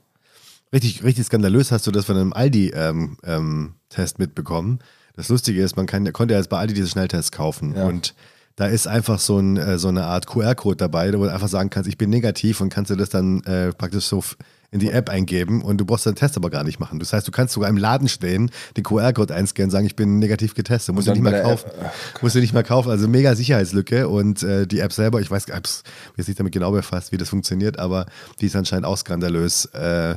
Richtig, 0.74 1.04
richtig 1.04 1.26
skandalös 1.28 1.72
hast 1.72 1.88
du 1.88 1.92
das 1.92 2.06
von 2.06 2.18
einem 2.18 2.34
Aldi-Test 2.34 3.18
ähm, 3.24 3.76
Test 3.90 4.20
mitbekommen. 4.20 4.80
Das 5.16 5.30
Lustige 5.30 5.62
ist, 5.64 5.76
man 5.78 5.86
kann, 5.86 6.12
konnte 6.14 6.34
ja 6.34 6.40
jetzt 6.40 6.50
bei 6.50 6.58
Aldi 6.58 6.74
diese 6.74 6.88
Schnelltests 6.90 7.32
kaufen. 7.32 7.74
Ja. 7.76 7.86
Und 7.86 8.14
da 8.58 8.68
ist 8.68 8.88
einfach 8.88 9.20
so, 9.20 9.38
ein, 9.40 9.58
äh, 9.58 9.78
so 9.78 9.90
eine 9.90 10.06
Art 10.06 10.28
QR-Code 10.28 10.78
dabei, 10.78 11.12
wo 11.14 11.24
du 11.24 11.32
einfach 11.34 11.48
sagen 11.50 11.70
kannst, 11.70 11.90
ich 11.90 11.98
bin 11.98 12.10
negativ 12.10 12.62
und 12.62 12.70
kannst 12.70 12.90
du 12.92 12.96
das 12.96 13.10
dann 13.10 13.42
äh, 13.44 13.72
praktisch 13.74 14.06
so 14.06 14.24
in 14.72 14.80
die 14.80 14.92
App 14.92 15.10
eingeben 15.10 15.62
und 15.62 15.78
du 15.78 15.86
brauchst 15.86 16.06
den 16.06 16.16
Test 16.16 16.36
aber 16.36 16.50
gar 16.50 16.64
nicht 16.66 16.80
machen. 16.82 17.00
Das 17.00 17.14
heißt, 17.14 17.26
du 17.26 17.32
kannst 17.32 17.54
sogar 17.54 17.70
im 17.70 17.78
Laden 17.78 18.10
stehen, 18.10 18.52
den 18.76 18.84
QR-Code 18.84 19.34
einscannen, 19.34 19.72
sagen, 19.72 19.86
ich 19.86 19.96
bin 19.96 20.20
negativ 20.20 20.54
getestet. 20.54 20.94
Musst 20.96 21.08
du 21.08 21.12
nicht 21.12 21.22
mehr 21.22 21.44
kaufen. 21.44 21.70
App- 21.70 22.22
Musst 22.22 22.36
du 22.36 22.40
nicht 22.40 22.54
mehr 22.54 22.64
kaufen. 22.64 22.90
Also 22.90 23.08
mega 23.08 23.36
Sicherheitslücke 23.36 24.10
und 24.10 24.44
äh, 24.44 24.68
die 24.68 24.80
App 24.80 24.92
selber, 24.92 25.22
ich 25.22 25.32
weiß 25.32 25.48
nicht, 25.48 25.56
mir 25.58 26.22
ist 26.22 26.28
nicht 26.28 26.40
damit 26.40 26.52
genau 26.54 26.72
befasst, 26.72 27.12
wie 27.14 27.18
das 27.18 27.30
funktioniert, 27.30 27.80
aber 27.80 28.06
die 28.42 28.48
ist 28.48 28.56
anscheinend 28.56 28.86
auch 28.86 28.98
skandalös, 28.98 29.66
äh, 29.66 30.16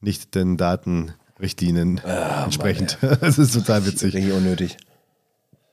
nicht 0.00 0.34
den 0.34 0.56
Datenrichtlinien 1.34 2.00
entsprechend. 2.44 2.98
das 3.20 3.38
ist 3.38 3.54
total 3.54 3.86
witzig. 3.86 4.14
Richtig 4.14 4.32
unnötig. 4.32 4.76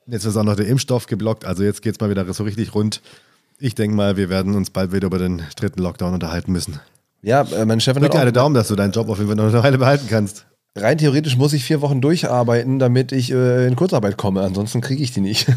Jetzt 0.06 0.24
ist 0.24 0.36
auch 0.36 0.42
noch 0.42 0.56
der 0.56 0.66
Impfstoff 0.66 1.06
geblockt, 1.06 1.44
also 1.44 1.62
jetzt 1.62 1.80
geht 1.80 1.94
es 1.94 2.00
mal 2.00 2.10
wieder 2.10 2.30
so 2.34 2.42
richtig 2.42 2.74
rund. 2.74 3.00
Ich 3.58 3.76
denke 3.76 3.94
mal, 3.94 4.16
wir 4.16 4.28
werden 4.28 4.54
uns 4.56 4.70
bald 4.70 4.92
wieder 4.92 5.06
über 5.06 5.18
den 5.18 5.42
dritten 5.54 5.80
Lockdown 5.80 6.14
unterhalten 6.14 6.50
müssen. 6.50 6.80
Ja, 7.22 7.42
äh, 7.42 7.64
meine 7.64 7.80
Chefin 7.80 8.02
Drück 8.02 8.10
hat 8.10 8.14
dir 8.14 8.18
auch, 8.18 8.22
alle 8.22 8.32
Daumen, 8.32 8.54
dass 8.56 8.66
du 8.66 8.74
deinen 8.74 8.90
Job 8.90 9.08
auf 9.08 9.18
jeden 9.18 9.28
Fall 9.28 9.36
noch 9.36 9.44
eine 9.44 9.62
Weile 9.62 9.78
behalten 9.78 10.08
kannst. 10.08 10.46
Rein 10.74 10.98
theoretisch 10.98 11.36
muss 11.36 11.52
ich 11.52 11.64
vier 11.64 11.80
Wochen 11.82 12.00
durcharbeiten, 12.00 12.78
damit 12.78 13.12
ich 13.12 13.30
äh, 13.32 13.66
in 13.66 13.76
Kurzarbeit 13.76 14.16
komme. 14.16 14.40
Ansonsten 14.42 14.80
kriege 14.80 15.02
ich 15.02 15.12
die 15.12 15.20
nicht. 15.20 15.46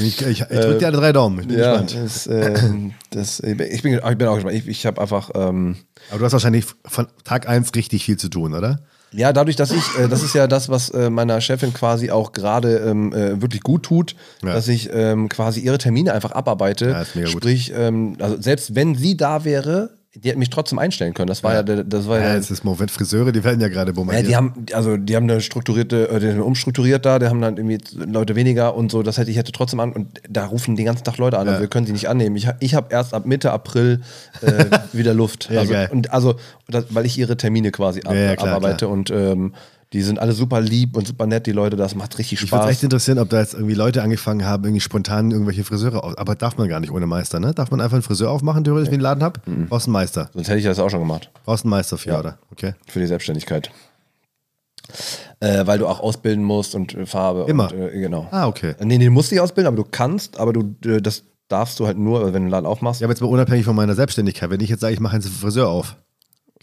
Ich, 0.00 0.20
ich, 0.20 0.40
ich 0.40 0.46
drück 0.46 0.78
dir 0.78 0.86
alle 0.86 0.96
drei 0.98 1.12
Daumen. 1.12 1.40
Ich 1.40 1.48
bin 1.48 1.58
ja, 1.58 1.80
gespannt. 1.80 1.96
das, 2.04 2.26
ähm, 2.26 2.92
das, 3.10 3.40
ich, 3.40 3.56
bin, 3.56 3.68
ich 3.72 3.82
bin 3.82 4.00
auch 4.02 4.34
gespannt. 4.34 4.54
Ich, 4.56 4.66
ich 4.68 4.86
habe 4.86 5.00
einfach, 5.00 5.30
ähm, 5.34 5.76
Aber 6.10 6.18
du 6.18 6.24
hast 6.24 6.32
wahrscheinlich 6.32 6.66
von 6.84 7.06
Tag 7.24 7.48
1 7.48 7.74
richtig 7.74 8.04
viel 8.04 8.16
zu 8.16 8.28
tun, 8.28 8.54
oder? 8.54 8.80
ja, 9.12 9.32
dadurch, 9.32 9.56
dass 9.56 9.70
ich, 9.70 9.82
äh, 9.98 10.08
das 10.08 10.22
ist 10.22 10.34
ja 10.34 10.46
das, 10.46 10.68
was 10.68 10.90
äh, 10.90 11.08
meiner 11.08 11.40
Chefin 11.40 11.72
quasi 11.72 12.10
auch 12.10 12.32
gerade 12.32 12.78
ähm, 12.78 13.12
äh, 13.14 13.40
wirklich 13.40 13.62
gut 13.62 13.84
tut, 13.84 14.14
Ja. 14.42 14.52
dass 14.52 14.68
ich 14.68 14.90
ähm, 14.92 15.28
quasi 15.28 15.60
ihre 15.60 15.78
Termine 15.78 16.12
einfach 16.12 16.32
abarbeite. 16.32 16.90
Ja, 16.90 17.02
ist 17.02 17.14
mega 17.16 17.28
gut. 17.28 17.42
Sprich, 17.42 17.72
ähm, 17.74 18.16
also 18.20 18.40
selbst 18.40 18.74
wenn 18.74 18.94
sie 18.94 19.16
da 19.16 19.44
wäre, 19.44 19.95
die 20.22 20.28
hätte 20.28 20.38
mich 20.38 20.50
trotzdem 20.50 20.78
einstellen 20.78 21.14
können. 21.14 21.28
Das 21.28 21.44
war 21.44 21.54
ja, 21.54 21.62
der, 21.62 21.84
das 21.84 22.08
war 22.08 22.18
ja, 22.18 22.24
Ja, 22.28 22.34
es 22.36 22.50
ist 22.50 22.64
Moment, 22.64 22.90
Friseure, 22.90 23.32
die 23.32 23.44
werden 23.44 23.60
ja 23.60 23.68
gerade 23.68 23.90
Ja, 23.90 23.94
bombardiert. 23.94 24.28
die 24.28 24.36
haben, 24.36 24.66
also 24.72 24.96
die 24.96 25.14
haben 25.14 25.24
eine 25.30 25.40
strukturierte, 25.40 26.08
äh, 26.08 26.20
die 26.20 26.26
sind 26.26 26.40
umstrukturiert 26.40 27.04
da, 27.04 27.18
die 27.18 27.26
haben 27.26 27.40
dann 27.40 27.56
irgendwie 27.56 27.78
Leute 27.96 28.34
weniger 28.34 28.74
und 28.74 28.90
so, 28.90 29.02
das 29.02 29.18
hätte 29.18 29.30
ich 29.30 29.36
hätte 29.36 29.52
trotzdem 29.52 29.80
an 29.80 29.92
und 29.92 30.20
da 30.28 30.46
rufen 30.46 30.76
den 30.76 30.86
ganzen 30.86 31.04
Tag 31.04 31.18
Leute 31.18 31.38
an 31.38 31.46
Ja. 31.46 31.54
und 31.54 31.60
wir 31.60 31.68
können 31.68 31.86
sie 31.86 31.92
nicht 31.92 32.08
annehmen. 32.08 32.36
Ich, 32.36 32.48
ich 32.60 32.74
habe 32.74 32.88
erst 32.90 33.14
ab 33.14 33.26
Mitte 33.26 33.52
April 33.52 34.00
äh, 34.42 34.64
wieder 34.92 35.14
Luft. 35.14 35.48
Ja, 35.50 35.60
also, 35.60 35.72
geil. 35.72 35.88
und 35.92 36.12
also, 36.12 36.36
das, 36.68 36.86
weil 36.90 37.06
ich 37.06 37.18
ihre 37.18 37.36
Termine 37.36 37.70
quasi 37.70 38.00
ab, 38.04 38.14
Ja, 38.14 38.32
ja, 38.32 38.38
abarbeite 38.38 38.88
und 38.88 39.10
ähm, 39.10 39.52
die 39.92 40.02
sind 40.02 40.18
alle 40.18 40.32
super 40.32 40.60
lieb 40.60 40.96
und 40.96 41.06
super 41.06 41.26
nett, 41.26 41.46
die 41.46 41.52
Leute, 41.52 41.76
das 41.76 41.94
macht 41.94 42.18
richtig 42.18 42.40
Mich 42.42 42.50
würde 42.50 42.62
Spaß. 42.64 42.70
echt 42.72 42.82
interessieren, 42.82 43.18
ob 43.18 43.28
da 43.30 43.38
jetzt 43.40 43.54
irgendwie 43.54 43.74
Leute 43.74 44.02
angefangen 44.02 44.44
haben, 44.44 44.64
irgendwie 44.64 44.80
spontan 44.80 45.30
irgendwelche 45.30 45.62
Friseure 45.64 46.02
auf. 46.02 46.18
Aber 46.18 46.34
darf 46.34 46.56
man 46.58 46.68
gar 46.68 46.80
nicht 46.80 46.90
ohne 46.90 47.06
Meister, 47.06 47.38
ne? 47.40 47.54
Darf 47.54 47.70
man 47.70 47.80
einfach 47.80 47.94
einen 47.94 48.02
Friseur 48.02 48.30
aufmachen, 48.30 48.64
theoretisch, 48.64 48.88
wie 48.90 48.94
ich 48.94 48.98
einen 48.98 49.02
Laden 49.02 49.22
hab? 49.22 49.40
Brauchst 49.68 49.86
einen 49.86 49.92
Meister. 49.92 50.28
Sonst 50.34 50.48
hätte 50.48 50.58
ich 50.58 50.64
das 50.64 50.78
auch 50.78 50.90
schon 50.90 51.00
gemacht 51.00 51.30
Brauchst 51.44 51.64
einen 51.64 51.70
Meister 51.70 51.98
für, 51.98 52.10
Ja. 52.10 52.18
oder? 52.18 52.38
Okay. 52.50 52.74
für 52.88 52.98
die 53.00 53.06
Selbstständigkeit. 53.06 53.70
Äh, 55.40 55.66
weil 55.66 55.78
du 55.78 55.86
auch 55.86 56.00
ausbilden 56.00 56.44
musst 56.44 56.74
und 56.74 56.94
äh, 56.94 57.06
Farbe. 57.06 57.44
Immer? 57.48 57.72
Und, 57.72 57.78
äh, 57.80 58.00
genau. 58.00 58.26
Ah, 58.30 58.46
okay. 58.46 58.74
Nee, 58.82 58.98
nee, 58.98 59.04
du 59.06 59.10
musst 59.10 59.30
nicht 59.32 59.40
ausbilden, 59.40 59.66
aber 59.68 59.76
du 59.76 59.84
kannst, 59.90 60.38
aber 60.38 60.52
du, 60.52 60.74
äh, 60.88 61.00
das 61.02 61.24
darfst 61.48 61.78
du 61.78 61.86
halt 61.86 61.98
nur, 61.98 62.24
wenn 62.26 62.32
du 62.32 62.36
einen 62.38 62.48
Laden 62.50 62.66
aufmachst. 62.66 63.00
Ja, 63.00 63.06
aber 63.06 63.12
jetzt 63.12 63.20
mal 63.20 63.28
unabhängig 63.28 63.64
von 63.64 63.76
meiner 63.76 63.94
Selbstständigkeit. 63.94 64.48
Wenn 64.50 64.60
ich 64.60 64.70
jetzt 64.70 64.80
sage, 64.80 64.94
ich 64.94 65.00
mache 65.00 65.14
einen 65.14 65.22
Friseur 65.22 65.68
auf, 65.68 65.96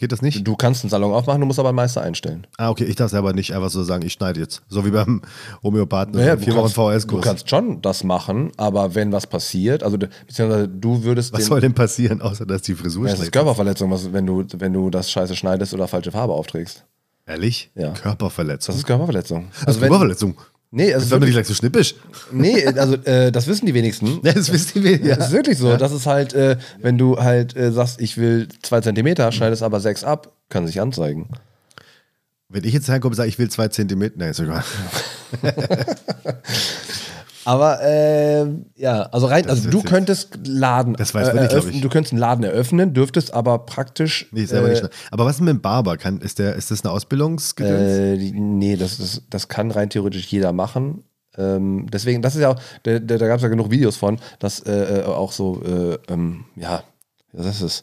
geht 0.03 0.11
das 0.11 0.21
nicht? 0.21 0.45
Du 0.45 0.57
kannst 0.57 0.83
einen 0.83 0.89
Salon 0.89 1.13
aufmachen, 1.13 1.39
du 1.39 1.47
musst 1.47 1.59
aber 1.59 1.69
einen 1.69 1.77
Meister 1.77 2.01
einstellen. 2.01 2.45
Ah, 2.57 2.69
okay, 2.69 2.83
ich 2.83 2.97
darf 2.97 3.09
selber 3.09 3.31
nicht 3.31 3.55
einfach 3.55 3.69
so 3.69 3.83
sagen, 3.83 4.05
ich 4.05 4.11
schneide 4.11 4.37
jetzt. 4.37 4.61
So 4.67 4.85
wie 4.85 4.91
beim 4.91 5.21
Homöopathen 5.63 6.13
Naja, 6.13 6.35
vier 6.35 6.53
Wochen 6.55 6.73
kannst, 6.73 7.09
du 7.09 7.21
kannst 7.21 7.49
schon 7.49 7.81
das 7.81 8.03
machen, 8.03 8.51
aber 8.57 8.95
wenn 8.95 9.13
was 9.13 9.27
passiert, 9.27 9.81
also 9.81 9.97
beziehungsweise 9.97 10.67
du 10.67 11.03
würdest 11.03 11.31
Was 11.31 11.39
den, 11.39 11.47
soll 11.47 11.61
denn 11.61 11.73
passieren, 11.73 12.21
außer 12.21 12.45
dass 12.45 12.63
die 12.63 12.75
Frisur 12.75 13.05
ja, 13.07 13.13
das 13.13 13.21
ist? 13.21 13.31
Körperverletzung, 13.31 13.89
was, 13.91 14.11
wenn, 14.11 14.25
du, 14.25 14.43
wenn 14.57 14.73
du 14.73 14.89
das 14.89 15.09
scheiße 15.09 15.37
schneidest 15.37 15.73
oder 15.73 15.87
falsche 15.87 16.11
Farbe 16.11 16.33
aufträgst. 16.33 16.85
Ehrlich? 17.25 17.71
Ja. 17.73 17.91
Körperverletzung. 17.91 18.73
Das 18.73 18.79
ist 18.79 18.85
Körperverletzung. 18.85 19.47
Das 19.51 19.61
ist 19.61 19.67
Also 19.67 19.79
Körperverletzung. 19.79 20.35
Nee, 20.73 20.91
Das 20.91 20.95
also 20.95 20.97
es 20.97 21.03
ist 21.05 21.11
doch 21.13 21.19
nicht 21.19 21.31
gleich 21.33 21.47
so 21.47 21.53
schnippisch. 21.53 21.95
nee, 22.31 22.65
also 22.65 22.95
äh, 22.95 23.31
das 23.31 23.47
wissen 23.47 23.65
die 23.65 23.73
wenigsten. 23.73 24.19
Ja, 24.23 24.33
das 24.33 24.51
wisst 24.51 24.75
ihr 24.75 24.97
ja. 24.97 25.15
Das 25.15 25.27
ist 25.27 25.33
wirklich 25.33 25.57
so. 25.57 25.77
Das 25.77 25.91
ist 25.91 26.05
halt, 26.05 26.33
äh, 26.33 26.57
wenn 26.81 26.97
du 26.97 27.17
halt 27.17 27.55
äh, 27.55 27.71
sagst, 27.71 28.01
ich 28.01 28.17
will 28.17 28.47
zwei 28.61 28.81
Zentimeter, 28.81 29.31
schneidest 29.31 29.63
aber 29.63 29.79
sechs 29.79 30.03
ab, 30.03 30.33
kann 30.49 30.67
sich 30.67 30.81
anzeigen. 30.81 31.29
Wenn 32.49 32.63
ich 32.65 32.73
jetzt 32.73 32.87
herkomme 32.87 33.11
und 33.11 33.15
sage, 33.15 33.29
ich 33.29 33.39
will 33.39 33.49
zwei 33.49 33.67
Zentimeter, 33.69 34.15
nee, 34.17 34.29
ist 34.29 34.39
egal. 34.39 34.63
Aber 37.45 37.79
ähm, 37.81 38.65
ja, 38.75 39.03
also 39.03 39.27
rein, 39.27 39.43
Das 39.43 39.59
ist 39.59 39.65
also 39.65 39.79
du 39.79 39.83
könntest 39.83 40.39
Laden, 40.45 40.93
Das 40.93 41.13
weiß 41.13 41.33
man 41.33 41.43
nicht, 41.43 41.75
ich. 41.75 41.81
du 41.81 41.89
könntest 41.89 42.13
einen 42.13 42.19
Laden 42.19 42.43
eröffnen, 42.43 42.93
dürftest 42.93 43.33
aber 43.33 43.59
praktisch 43.59 44.27
Nee, 44.31 44.45
selber 44.45 44.67
äh, 44.67 44.71
nicht. 44.71 44.79
schnell. 44.79 44.91
Aber 45.11 45.25
was 45.25 45.35
ist 45.35 45.41
mit 45.41 45.49
dem 45.49 45.61
Barber? 45.61 45.97
Kann, 45.97 46.19
ist, 46.21 46.39
der, 46.39 46.55
ist 46.55 46.71
das 46.71 46.83
eine 46.83 46.91
Ausbildungsgedöns? 46.91 48.21
Äh, 48.21 48.31
nee, 48.33 48.75
das, 48.75 48.97
das, 48.97 49.21
das 49.29 49.47
kann 49.47 49.71
rein 49.71 49.89
theoretisch 49.89 50.27
jeder 50.27 50.53
machen. 50.53 51.03
Ähm, 51.37 51.87
deswegen, 51.91 52.21
das 52.21 52.35
ist 52.35 52.41
ja 52.41 52.51
auch, 52.51 52.59
da, 52.83 52.99
da, 52.99 53.17
gab 53.17 53.37
es 53.37 53.43
ja 53.43 53.49
genug 53.49 53.71
Videos 53.71 53.97
von, 53.97 54.19
dass 54.39 54.59
äh, 54.61 54.99
äh, 54.99 55.03
auch 55.03 55.31
so, 55.31 55.61
äh, 55.63 55.97
ähm, 56.11 56.45
ja, 56.55 56.83
das 57.33 57.47
ist 57.47 57.61
es. 57.61 57.81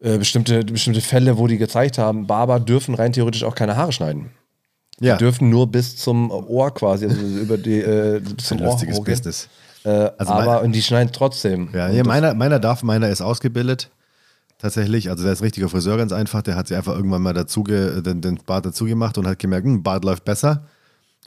Äh, 0.00 0.18
bestimmte, 0.18 0.62
bestimmte 0.62 1.00
Fälle, 1.00 1.38
wo 1.38 1.46
die 1.46 1.56
gezeigt 1.56 1.96
haben, 1.96 2.26
Barber 2.26 2.60
dürfen 2.60 2.94
rein 2.94 3.12
theoretisch 3.12 3.44
auch 3.44 3.54
keine 3.54 3.76
Haare 3.76 3.92
schneiden. 3.92 4.30
Ja, 5.00 5.16
Die 5.16 5.24
dürfen 5.24 5.50
nur 5.50 5.66
bis 5.66 5.96
zum 5.96 6.30
Ohr 6.30 6.72
quasi, 6.74 7.06
also 7.06 7.20
über 7.42 7.58
die, 7.58 7.80
äh, 7.80 8.22
zum 8.38 8.58
ein 8.58 8.64
Ohr 8.64 8.70
lustiges 8.72 8.96
hochgehen. 8.98 9.16
Business. 9.18 9.48
Äh, 9.84 9.88
Also 10.18 10.32
aber 10.32 10.46
mein- 10.56 10.64
und 10.64 10.72
die 10.72 10.82
schneiden 10.82 11.12
trotzdem. 11.12 11.68
Ja, 11.72 11.88
das- 11.92 12.06
meiner, 12.06 12.34
meiner 12.34 12.58
darf, 12.58 12.82
meiner 12.82 13.08
ist 13.08 13.20
ausgebildet. 13.20 13.90
Tatsächlich, 14.58 15.10
also 15.10 15.22
der 15.22 15.34
ist 15.34 15.42
richtiger 15.42 15.68
Friseur, 15.68 15.98
ganz 15.98 16.12
einfach. 16.12 16.40
Der 16.40 16.56
hat 16.56 16.68
sich 16.68 16.76
einfach 16.76 16.94
irgendwann 16.96 17.20
mal 17.20 17.34
dazu 17.34 17.62
ge, 17.62 18.00
den, 18.00 18.22
den 18.22 18.38
Bart 18.46 18.64
dazu 18.64 18.86
gemacht 18.86 19.18
und 19.18 19.26
hat 19.26 19.38
gemerkt, 19.38 19.66
hm, 19.66 19.82
Bart 19.82 20.02
läuft 20.02 20.24
besser. 20.24 20.64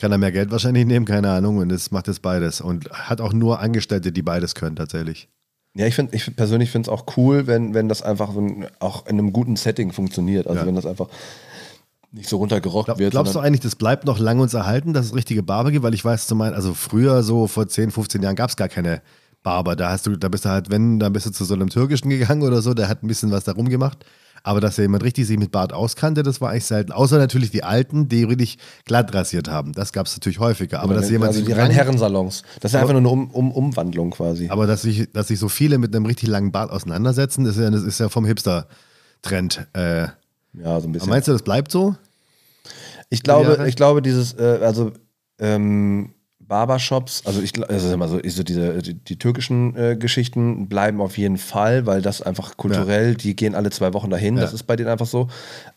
Kann 0.02 0.12
er 0.12 0.18
mehr 0.18 0.32
Geld 0.32 0.50
wahrscheinlich 0.50 0.86
nehmen, 0.88 1.06
keine 1.06 1.30
Ahnung. 1.30 1.58
Und 1.58 1.70
das 1.70 1.92
macht 1.92 2.08
jetzt 2.08 2.24
beides. 2.24 2.60
Und 2.60 2.90
hat 2.90 3.22
auch 3.22 3.34
nur 3.34 3.60
Angestellte, 3.60 4.12
die 4.12 4.24
beides 4.24 4.56
können, 4.56 4.76
tatsächlich. 4.76 5.28
Ja, 5.76 5.86
ich 5.86 5.94
finde, 5.94 6.16
ich 6.16 6.36
persönlich 6.36 6.72
finde 6.72 6.90
es 6.90 6.90
auch 6.90 7.06
cool, 7.18 7.46
wenn, 7.46 7.76
wenn 7.76 7.88
das 7.88 8.02
einfach 8.02 8.34
so 8.34 8.42
ein, 8.42 8.66
auch 8.80 9.06
in 9.06 9.20
einem 9.20 9.32
guten 9.32 9.56
Setting 9.58 9.92
funktioniert. 9.92 10.48
Also 10.48 10.62
Ja. 10.62 10.66
wenn 10.66 10.74
das 10.76 10.88
einfach 10.88 11.08
nicht 12.12 12.30
so 12.30 12.38
runtergerockt 12.38 12.86
Glaub, 12.86 13.00
wird. 13.00 13.12
glaubst 13.12 13.36
du 13.36 13.40
eigentlich, 13.40 13.62
das 13.62 13.76
bleibt 13.76 14.06
noch 14.06 14.20
lange 14.20 14.42
uns 14.42 14.54
erhalten, 14.54 14.94
dass 14.94 15.08
es 15.08 15.16
richtige 15.16 15.44
Barber 15.44 15.72
gibt? 15.72 15.84
Weil 15.84 15.94
ich 15.94 16.04
weiß 16.04 16.28
zum 16.28 16.40
meinen, 16.40 16.54
also 16.54 16.74
früher, 16.74 17.24
so 17.24 17.48
vor 17.48 17.68
10, 17.68 17.92
15 17.92 18.22
Jahren, 18.22 18.36
gab 18.36 18.50
es 18.50 18.56
gar 18.56 18.70
keine 18.70 19.02
Barber. 19.44 19.76
Da 19.76 19.92
hast 19.92 20.08
du, 20.08 20.16
da 20.16 20.28
bist 20.28 20.46
du 20.46 20.50
halt, 20.50 20.70
wenn, 20.70 21.00
dann 21.00 21.14
bist 21.14 21.26
du 21.26 21.32
zu 21.32 21.46
so 21.46 21.54
einem 21.54 21.70
Türkischen 21.70 22.10
gegangen 22.10 22.44
oder 22.44 22.62
so, 22.62 22.74
der 22.74 22.90
hat 22.90 23.04
ein 23.04 23.08
bisschen 23.08 23.32
was 23.32 23.44
darum 23.44 23.70
gemacht. 23.70 24.06
Aber 24.42 24.62
dass 24.62 24.78
ja 24.78 24.84
jemand 24.84 25.04
richtig 25.04 25.28
sich 25.28 25.38
mit 25.38 25.52
Bart 25.52 25.74
auskannte, 25.74 26.24
das 26.24 26.40
war 26.40 26.52
eigentlich 26.52 26.66
selten. 26.66 26.94
Außer 26.94 27.18
natürlich 27.18 27.52
die 27.52 27.64
Alten, 27.64 28.08
die 28.08 28.24
richtig 28.24 28.58
glatt 28.86 29.14
rasiert 29.14 29.50
haben. 29.50 29.74
Das 29.74 29.92
gab 29.92 30.06
es 30.06 30.16
natürlich 30.16 30.40
häufiger. 30.40 30.80
Aber 30.80 30.94
dass 30.94 31.10
jemand 31.10 31.34
also 31.34 31.46
die 31.46 31.52
reinen 31.52 31.72
Herrensalons. 31.72 32.44
Das 32.62 32.72
ist 32.72 32.74
ja 32.74 32.80
einfach 32.80 32.94
nur 32.94 33.02
eine 33.02 33.10
um, 33.10 33.30
um, 33.32 33.52
Umwandlung 33.52 34.12
quasi. 34.12 34.48
Aber 34.50 34.66
dass 34.66 34.84
sich, 34.84 35.12
dass 35.12 35.28
sich 35.28 35.40
so 35.40 35.50
viele 35.50 35.78
mit 35.78 35.94
einem 35.94 36.06
richtig 36.06 36.30
langen 36.30 36.52
Bart 36.52 36.72
auseinandersetzen, 36.72 37.46
ist 37.46 37.58
ja, 37.58 37.70
das 37.70 37.84
ist 37.84 38.00
ja 38.00 38.08
vom 38.08 38.26
Hipster-Trend. 38.26 39.68
Äh, 39.74 40.08
ja, 40.54 40.80
so 40.80 40.88
ein 40.88 40.92
bisschen. 40.92 41.10
meinst 41.10 41.28
du, 41.28 41.32
das 41.32 41.44
bleibt 41.44 41.72
so? 41.72 41.96
Ich 43.10 43.24
glaube, 43.24 43.50
Jahre? 43.52 43.68
ich 43.70 43.76
glaube, 43.76 44.02
dieses, 44.02 44.34
äh, 44.34 44.60
also 44.62 44.92
ähm, 45.40 46.14
Barbershops, 46.40 47.24
also 47.26 47.42
ich 47.42 47.54
also 47.70 47.94
immer 47.94 48.08
so, 48.08 48.20
so 48.28 48.44
diese, 48.44 48.82
die, 48.82 48.96
die 48.96 49.20
türkischen 49.20 49.76
äh, 49.76 49.96
Geschichten 49.96 50.68
bleiben 50.68 51.00
auf 51.00 51.18
jeden 51.18 51.38
Fall, 51.38 51.86
weil 51.86 52.02
das 52.02 52.22
einfach 52.22 52.58
kulturell, 52.58 53.16
die 53.16 53.36
gehen 53.36 53.56
alle 53.56 53.70
zwei 53.70 53.94
Wochen 53.94 54.10
dahin, 54.10 54.36
das 54.36 54.52
Ja. 54.52 54.56
ist 54.56 54.64
bei 54.64 54.76
denen 54.76 54.90
einfach 54.90 55.06
so. 55.06 55.28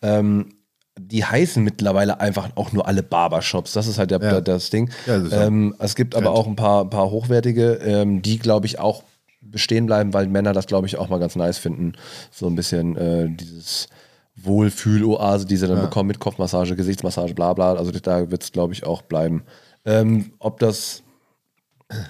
Ähm, 0.01 0.55
die 0.99 1.25
heißen 1.25 1.63
mittlerweile 1.63 2.21
einfach 2.21 2.51
auch 2.55 2.73
nur 2.73 2.87
alle 2.87 3.03
Barbershops. 3.03 3.73
Das 3.73 3.87
ist 3.87 3.99
halt 3.99 4.11
der, 4.11 4.21
Ja. 4.23 4.41
das 4.41 4.71
Ding. 4.71 4.91
Ja, 5.07 5.19
das 5.19 5.33
ja 5.33 5.47
ähm, 5.47 5.75
es 5.79 5.95
gibt 5.95 6.15
aber 6.15 6.33
auch 6.33 6.47
ein 6.47 6.57
paar, 6.57 6.89
paar 6.89 7.11
hochwertige, 7.11 7.75
ähm, 7.83 8.21
die, 8.21 8.39
glaube 8.39 8.67
ich, 8.67 8.79
auch 8.79 9.03
bestehen 9.41 9.87
bleiben, 9.87 10.13
weil 10.15 10.27
Männer 10.27 10.53
das, 10.53 10.67
glaube 10.67 10.87
ich, 10.87 10.99
auch 10.99 11.09
mal 11.09 11.19
ganz 11.19 11.35
nice 11.35 11.59
finden. 11.59 11.95
So 12.31 12.47
ein 12.47 12.55
bisschen 12.55 12.97
äh, 12.97 13.29
dieses 13.31 13.89
Wohlfühloase, 14.37 15.47
die 15.47 15.57
sie 15.57 15.67
dann 15.67 15.81
bekommen 15.81 16.09
mit 16.09 16.19
Kopfmassage, 16.19 16.75
Gesichtsmassage, 16.75 17.35
bla 17.35 17.53
bla. 17.53 17.75
Also 17.75 17.93
da 17.93 18.31
wird 18.31 18.43
es, 18.43 18.53
glaube 18.53 18.73
ich, 18.73 18.85
auch 18.85 19.03
bleiben. 19.03 19.45
Ähm, 19.85 20.33
ob 20.39 20.59
das, 20.59 21.03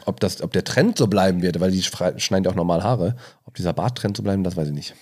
ob 0.07 0.21
das, 0.21 0.43
ob 0.43 0.53
der 0.53 0.65
Trend 0.65 0.97
so 0.99 1.07
bleiben 1.07 1.43
wird, 1.43 1.59
weil 1.61 1.71
die 1.73 1.83
schneiden 1.83 2.45
ja 2.45 2.51
auch 2.51 2.55
normal 2.55 2.83
Haare, 2.83 3.17
ob 3.45 3.55
dieser 3.55 3.73
Barttrend 3.73 4.17
so 4.17 4.23
bleiben, 4.23 4.45
das 4.45 4.57
weiß 4.57 4.69
ich 4.69 4.75
nicht. 4.75 4.95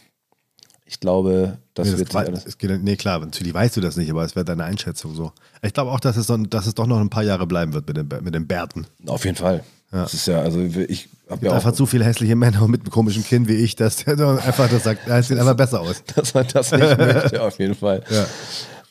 Ich 0.86 0.98
glaube, 0.98 1.58
das 1.74 1.86
Nee, 1.86 1.92
das 1.92 2.00
wird 2.00 2.16
alles. 2.16 2.46
es 2.46 2.58
geht, 2.58 2.82
nee, 2.82 2.96
klar, 2.96 3.20
natürlich 3.20 3.54
weißt 3.54 3.76
du 3.76 3.80
das 3.80 3.96
nicht, 3.96 4.10
aber 4.10 4.24
es 4.24 4.34
wäre 4.34 4.44
deine 4.44 4.64
Einschätzung 4.64 5.14
so. 5.14 5.32
Ich 5.62 5.72
glaube 5.72 5.92
auch, 5.92 6.00
dass 6.00 6.16
es, 6.16 6.26
dass 6.48 6.66
es 6.66 6.74
doch 6.74 6.86
noch 6.86 6.98
ein 6.98 7.10
paar 7.10 7.22
Jahre 7.22 7.46
bleiben 7.46 7.74
wird 7.74 7.86
mit 7.86 7.96
den, 7.96 8.08
mit 8.24 8.34
den 8.34 8.48
Bärten. 8.48 8.86
Auf 9.06 9.24
jeden 9.24 9.36
Fall. 9.36 9.62
Das 9.90 10.14
ist 10.14 10.26
ja, 10.26 10.40
also 10.40 10.60
ich 10.60 11.08
habe 11.28 11.46
ja 11.46 11.52
Einfach 11.52 11.72
auch, 11.72 11.74
zu 11.74 11.86
viele 11.86 12.04
hässliche 12.04 12.36
Männer 12.36 12.66
mit 12.68 12.82
einem 12.82 12.90
komischen 12.90 13.24
Kinn 13.24 13.48
wie 13.48 13.54
ich, 13.54 13.74
dass 13.74 13.96
der 13.96 14.18
einfach 14.18 14.68
das 14.68 14.84
sagt, 14.84 15.08
ja, 15.08 15.18
es 15.18 15.28
sieht 15.28 15.38
einfach 15.38 15.56
besser 15.56 15.80
aus. 15.80 16.02
dass 16.14 16.32
man 16.32 16.46
das 16.52 16.70
nicht 16.70 16.98
möchte, 16.98 17.42
auf 17.42 17.58
jeden 17.58 17.74
Fall. 17.74 18.02
Ja. 18.10 18.26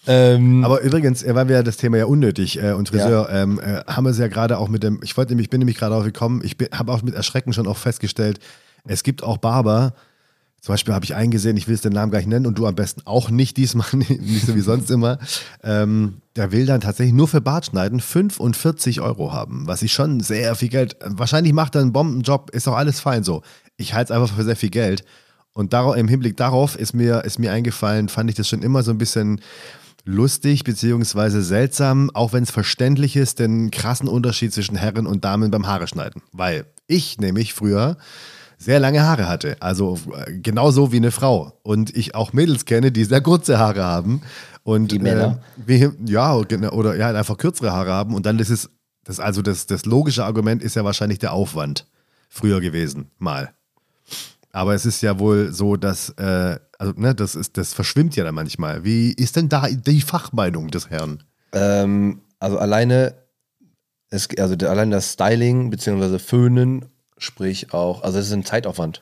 Ähm, 0.07 0.63
Aber 0.63 0.81
übrigens, 0.81 1.23
äh, 1.23 1.35
weil 1.35 1.49
wir 1.49 1.57
ja 1.57 1.63
das 1.63 1.77
Thema 1.77 1.97
ja 1.97 2.05
unnötig 2.05 2.61
äh, 2.63 2.71
und 2.71 2.89
Friseur, 2.89 3.29
ähm, 3.31 3.59
äh, 3.59 3.83
haben 3.85 4.05
wir 4.05 4.11
es 4.11 4.17
ja 4.17 4.27
gerade 4.27 4.57
auch 4.57 4.69
mit 4.69 4.81
dem, 4.81 5.01
ich 5.03 5.15
wollte 5.17 5.33
nämlich, 5.33 5.49
bin 5.49 5.59
nämlich 5.59 5.77
gerade 5.77 5.93
drauf 5.93 6.05
gekommen, 6.05 6.41
ich 6.43 6.55
habe 6.71 6.91
auch 6.91 7.03
mit 7.03 7.13
Erschrecken 7.13 7.53
schon 7.53 7.67
auch 7.67 7.77
festgestellt, 7.77 8.39
es 8.85 9.03
gibt 9.03 9.23
auch 9.23 9.37
Barber, 9.37 9.93
zum 10.61 10.73
Beispiel 10.73 10.93
habe 10.93 11.05
ich 11.05 11.15
einen 11.15 11.31
gesehen, 11.31 11.55
ich 11.57 11.67
will 11.67 11.75
es 11.75 11.81
den 11.81 11.93
Namen 11.93 12.11
gar 12.11 12.19
nicht 12.19 12.27
nennen 12.27 12.45
und 12.45 12.57
du 12.57 12.67
am 12.67 12.75
besten 12.75 13.01
auch 13.05 13.29
nicht 13.29 13.57
diesmal, 13.57 13.87
nicht 13.93 14.45
so 14.45 14.55
wie 14.55 14.61
sonst 14.61 14.91
immer. 14.91 15.19
Ähm, 15.63 16.21
der 16.35 16.51
will 16.51 16.65
dann 16.65 16.81
tatsächlich 16.81 17.13
nur 17.13 17.27
für 17.27 17.41
Bartschneiden 17.41 17.99
45 17.99 19.01
Euro 19.01 19.31
haben, 19.31 19.67
was 19.67 19.81
ich 19.81 19.93
schon 19.93 20.19
sehr 20.19 20.55
viel 20.55 20.69
Geld. 20.69 20.97
Wahrscheinlich 21.03 21.53
macht 21.53 21.75
er 21.75 21.81
einen 21.81 21.93
Bombenjob, 21.93 22.49
ist 22.51 22.67
auch 22.67 22.75
alles 22.75 22.99
fein 22.99 23.23
so. 23.23 23.41
Ich 23.77 23.93
halte 23.93 24.13
es 24.13 24.19
einfach 24.19 24.35
für 24.35 24.43
sehr 24.43 24.55
viel 24.55 24.69
Geld. 24.69 25.05
Und 25.53 25.73
darauf, 25.73 25.95
im 25.95 26.07
Hinblick 26.07 26.37
darauf 26.37 26.77
ist 26.77 26.93
mir, 26.93 27.23
ist 27.25 27.39
mir 27.39 27.51
eingefallen, 27.51 28.09
fand 28.09 28.29
ich 28.29 28.35
das 28.35 28.47
schon 28.47 28.61
immer 28.61 28.83
so 28.83 28.91
ein 28.91 28.97
bisschen 28.97 29.41
lustig 30.05 30.63
beziehungsweise 30.63 31.41
seltsam, 31.41 32.09
auch 32.13 32.33
wenn 32.33 32.43
es 32.43 32.51
verständlich 32.51 33.15
ist, 33.15 33.39
den 33.39 33.71
krassen 33.71 34.07
Unterschied 34.07 34.53
zwischen 34.53 34.75
Herren 34.75 35.07
und 35.07 35.23
Damen 35.25 35.51
beim 35.51 35.67
Haare 35.67 35.87
schneiden. 35.87 36.21
Weil 36.31 36.65
ich 36.87 37.17
nämlich 37.17 37.53
früher 37.53 37.97
sehr 38.59 38.79
lange 38.79 39.01
Haare 39.01 39.27
hatte. 39.27 39.57
Also 39.61 39.97
äh, 40.15 40.37
genauso 40.37 40.91
wie 40.91 40.97
eine 40.97 41.11
Frau. 41.11 41.53
Und 41.63 41.95
ich 41.95 42.13
auch 42.13 42.33
Mädels 42.33 42.65
kenne, 42.65 42.91
die 42.91 43.05
sehr 43.05 43.21
kurze 43.21 43.57
Haare 43.57 43.83
haben. 43.83 44.21
Und, 44.63 44.91
Die 44.91 44.99
Männer? 44.99 45.39
Äh, 45.65 45.89
wie, 45.95 46.11
ja, 46.11 46.35
oder 46.35 46.95
ja, 46.95 47.09
einfach 47.09 47.37
kürzere 47.37 47.71
Haare 47.71 47.91
haben. 47.91 48.13
Und 48.13 48.25
dann 48.25 48.37
ist 48.37 48.49
es, 48.49 48.69
das, 49.05 49.19
also 49.19 49.41
das, 49.41 49.65
das 49.65 49.85
logische 49.85 50.25
Argument 50.25 50.61
ist 50.61 50.75
ja 50.75 50.83
wahrscheinlich 50.83 51.19
der 51.19 51.33
Aufwand 51.33 51.87
früher 52.27 52.59
gewesen, 52.59 53.09
mal. 53.17 53.53
Aber 54.51 54.75
es 54.75 54.85
ist 54.85 55.01
ja 55.01 55.19
wohl 55.19 55.53
so, 55.53 55.77
dass, 55.77 56.09
äh, 56.17 56.59
also, 56.77 56.93
ne, 56.97 57.15
das, 57.15 57.35
ist, 57.35 57.57
das 57.57 57.73
verschwimmt 57.73 58.15
ja 58.15 58.23
dann 58.23 58.35
manchmal. 58.35 58.83
Wie 58.83 59.11
ist 59.13 59.35
denn 59.35 59.47
da 59.47 59.67
die 59.67 60.01
Fachmeinung 60.01 60.67
des 60.69 60.89
Herrn? 60.89 61.23
Ähm, 61.53 62.21
also 62.39 62.57
alleine, 62.57 63.15
es, 64.09 64.27
also 64.37 64.55
allein 64.67 64.91
das 64.91 65.13
Styling 65.13 65.69
bzw. 65.69 66.19
Föhnen, 66.19 66.85
sprich 67.19 67.73
auch, 67.73 68.03
also 68.03 68.17
es 68.19 68.27
ist 68.27 68.33
ein 68.33 68.43
Zeitaufwand. 68.45 69.01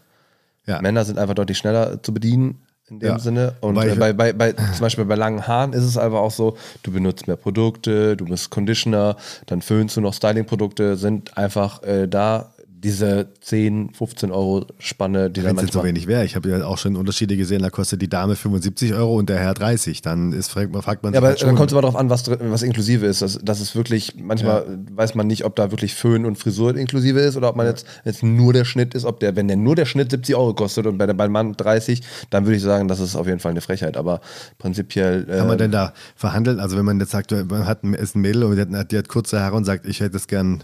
Ja. 0.66 0.82
Männer 0.82 1.06
sind 1.06 1.18
einfach 1.18 1.34
deutlich 1.36 1.58
schneller 1.58 2.04
zu 2.04 2.14
bedienen 2.14 2.62
in 2.90 3.00
dem 3.00 3.10
Ja. 3.10 3.20
Sinne. 3.20 3.54
Und 3.62 3.78
äh, 3.78 3.94
ich- 3.94 4.00
bei, 4.00 4.12
bei, 4.14 4.34
bei, 4.34 4.52
zum 4.54 4.80
Beispiel 4.82 5.06
bei 5.06 5.16
langen 5.16 5.48
Haaren 5.48 5.74
ist 5.74 5.84
es 5.84 5.98
einfach 5.98 6.20
auch 6.20 6.32
so, 6.32 6.58
du 6.84 6.92
benutzt 6.92 7.28
mehr 7.28 7.36
Produkte, 7.38 8.18
du 8.18 8.26
bist 8.26 8.50
Conditioner, 8.50 9.16
dann 9.46 9.62
föhnst 9.62 9.96
du 9.98 10.02
noch 10.02 10.14
Styling-Produkte, 10.14 10.96
sind 10.98 11.38
einfach 11.38 11.84
äh, 11.84 12.08
da 12.08 12.54
diese 12.84 13.29
10, 13.41 13.91
15 13.93 14.31
Euro 14.31 14.67
Spanne, 14.77 15.29
die 15.31 15.41
dann 15.41 15.51
Wenn 15.51 15.57
es 15.57 15.62
jetzt 15.63 15.74
so 15.74 15.84
wenig 15.84 16.05
wäre. 16.05 16.25
Ich 16.25 16.36
habe 16.36 16.50
ja 16.50 16.65
auch 16.65 16.77
schon 16.77 16.96
Unterschiede 16.96 17.36
gesehen, 17.36 17.62
da 17.62 17.69
kostet 17.69 18.01
die 18.01 18.10
Dame 18.10 18.36
75 18.36 18.93
Euro 18.93 19.17
und 19.17 19.29
der 19.29 19.39
Herr 19.39 19.53
30. 19.53 20.01
Dann 20.01 20.31
ist, 20.31 20.50
fragt 20.50 20.72
man, 20.72 20.81
fragt 20.84 21.03
man 21.03 21.13
Ja, 21.13 21.19
aber 21.19 21.29
halt 21.29 21.41
dann 21.41 21.55
kommt 21.55 21.69
es 21.69 21.74
immer 21.74 21.81
darauf 21.81 21.96
an, 21.96 22.10
was, 22.10 22.29
was 22.29 22.62
inklusive 22.62 23.05
ist. 23.05 23.22
Das, 23.22 23.39
das 23.41 23.62
ist 23.62 23.75
wirklich, 23.75 24.15
manchmal 24.17 24.65
weiß 24.91 25.15
man 25.15 25.25
nicht, 25.25 25.43
ob 25.43 25.55
da 25.55 25.72
wirklich 25.72 25.96
Föhn 25.96 26.25
und 26.25 26.38
Frisur 26.38 26.75
inklusive 26.75 27.19
ist 27.19 27.36
oder 27.36 27.50
ob 27.50 27.55
man 27.55 27.65
jetzt, 27.65 27.88
jetzt 28.05 28.22
nur 28.22 28.53
der 28.53 28.65
Schnitt 28.65 28.93
ist, 28.93 29.05
ob 29.05 29.19
der, 29.19 29.36
wenn 29.36 29.48
der 29.48 29.57
nur 29.57 29.75
der 29.75 29.86
Schnitt 29.86 30.12
70 30.12 30.36
Euro 30.36 30.53
kostet 30.53 30.86
und 30.86 30.98
bei 30.98 31.07
der 31.07 31.15
beim 31.15 31.31
Mann 31.31 31.53
30, 31.53 32.01
dann 32.29 32.46
würde 32.46 32.57
ich 32.57 32.63
sagen, 32.63 32.87
das 32.87 33.00
ist 33.00 33.16
auf 33.16 33.25
jeden 33.25 33.40
Fall 33.40 33.51
eine 33.51 33.61
Frechheit. 33.61 33.98
Aber 33.98 34.22
prinzipiell. 34.59 35.25
Äh, 35.29 35.37
Kann 35.37 35.48
man 35.48 35.57
denn 35.57 35.72
da 35.72 35.94
verhandeln? 36.16 36.59
Also 36.59 36.77
wenn 36.77 36.85
man 36.85 37.00
jetzt 37.00 37.11
sagt, 37.11 37.31
man 37.31 37.66
hat 37.66 37.83
ein, 37.83 37.96
ist 37.96 38.16
ein 38.16 38.22
Mädel 38.22 38.44
und 38.44 38.55
die 38.55 38.77
hat, 38.77 38.92
die 38.92 38.98
hat 38.98 39.07
kurze 39.07 39.40
Haare 39.40 39.55
und 39.55 39.66
sagt, 39.66 39.87
ich 39.87 40.00
hätte 40.00 40.18
es 40.18 40.27
gern 40.27 40.63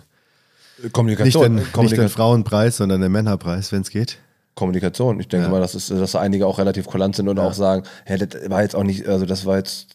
nicht 0.84 0.94
Kommunikation. 0.94 1.44
den, 1.44 1.56
nicht 1.56 1.74
Kommunika- 1.74 1.96
den 2.02 2.10
Frauenpreis, 2.10 2.78
sondern 2.78 3.02
den 3.02 3.12
Männerpreis, 3.12 3.72
wenn 3.72 3.82
es 3.82 3.90
geht. 3.90 4.18
Kommunikation. 4.56 5.20
Ich 5.20 5.28
denke 5.30 5.48
Ja. 5.48 5.52
mal, 5.52 5.60
dass, 5.62 5.74
es, 5.74 5.88
dass 5.88 6.16
einige 6.16 6.46
auch 6.46 6.60
relativ 6.60 6.86
kulant 6.86 7.16
sind 7.16 7.28
und 7.28 7.40
auch 7.40 7.54
sagen, 7.54 7.84
hey, 8.06 8.18
das 8.20 8.50
war 8.50 8.62
jetzt 8.62 8.76
auch 8.76 8.84
nicht, 8.84 9.08
also 9.08 9.26
das 9.26 9.46
war 9.46 9.58
jetzt 9.58 9.88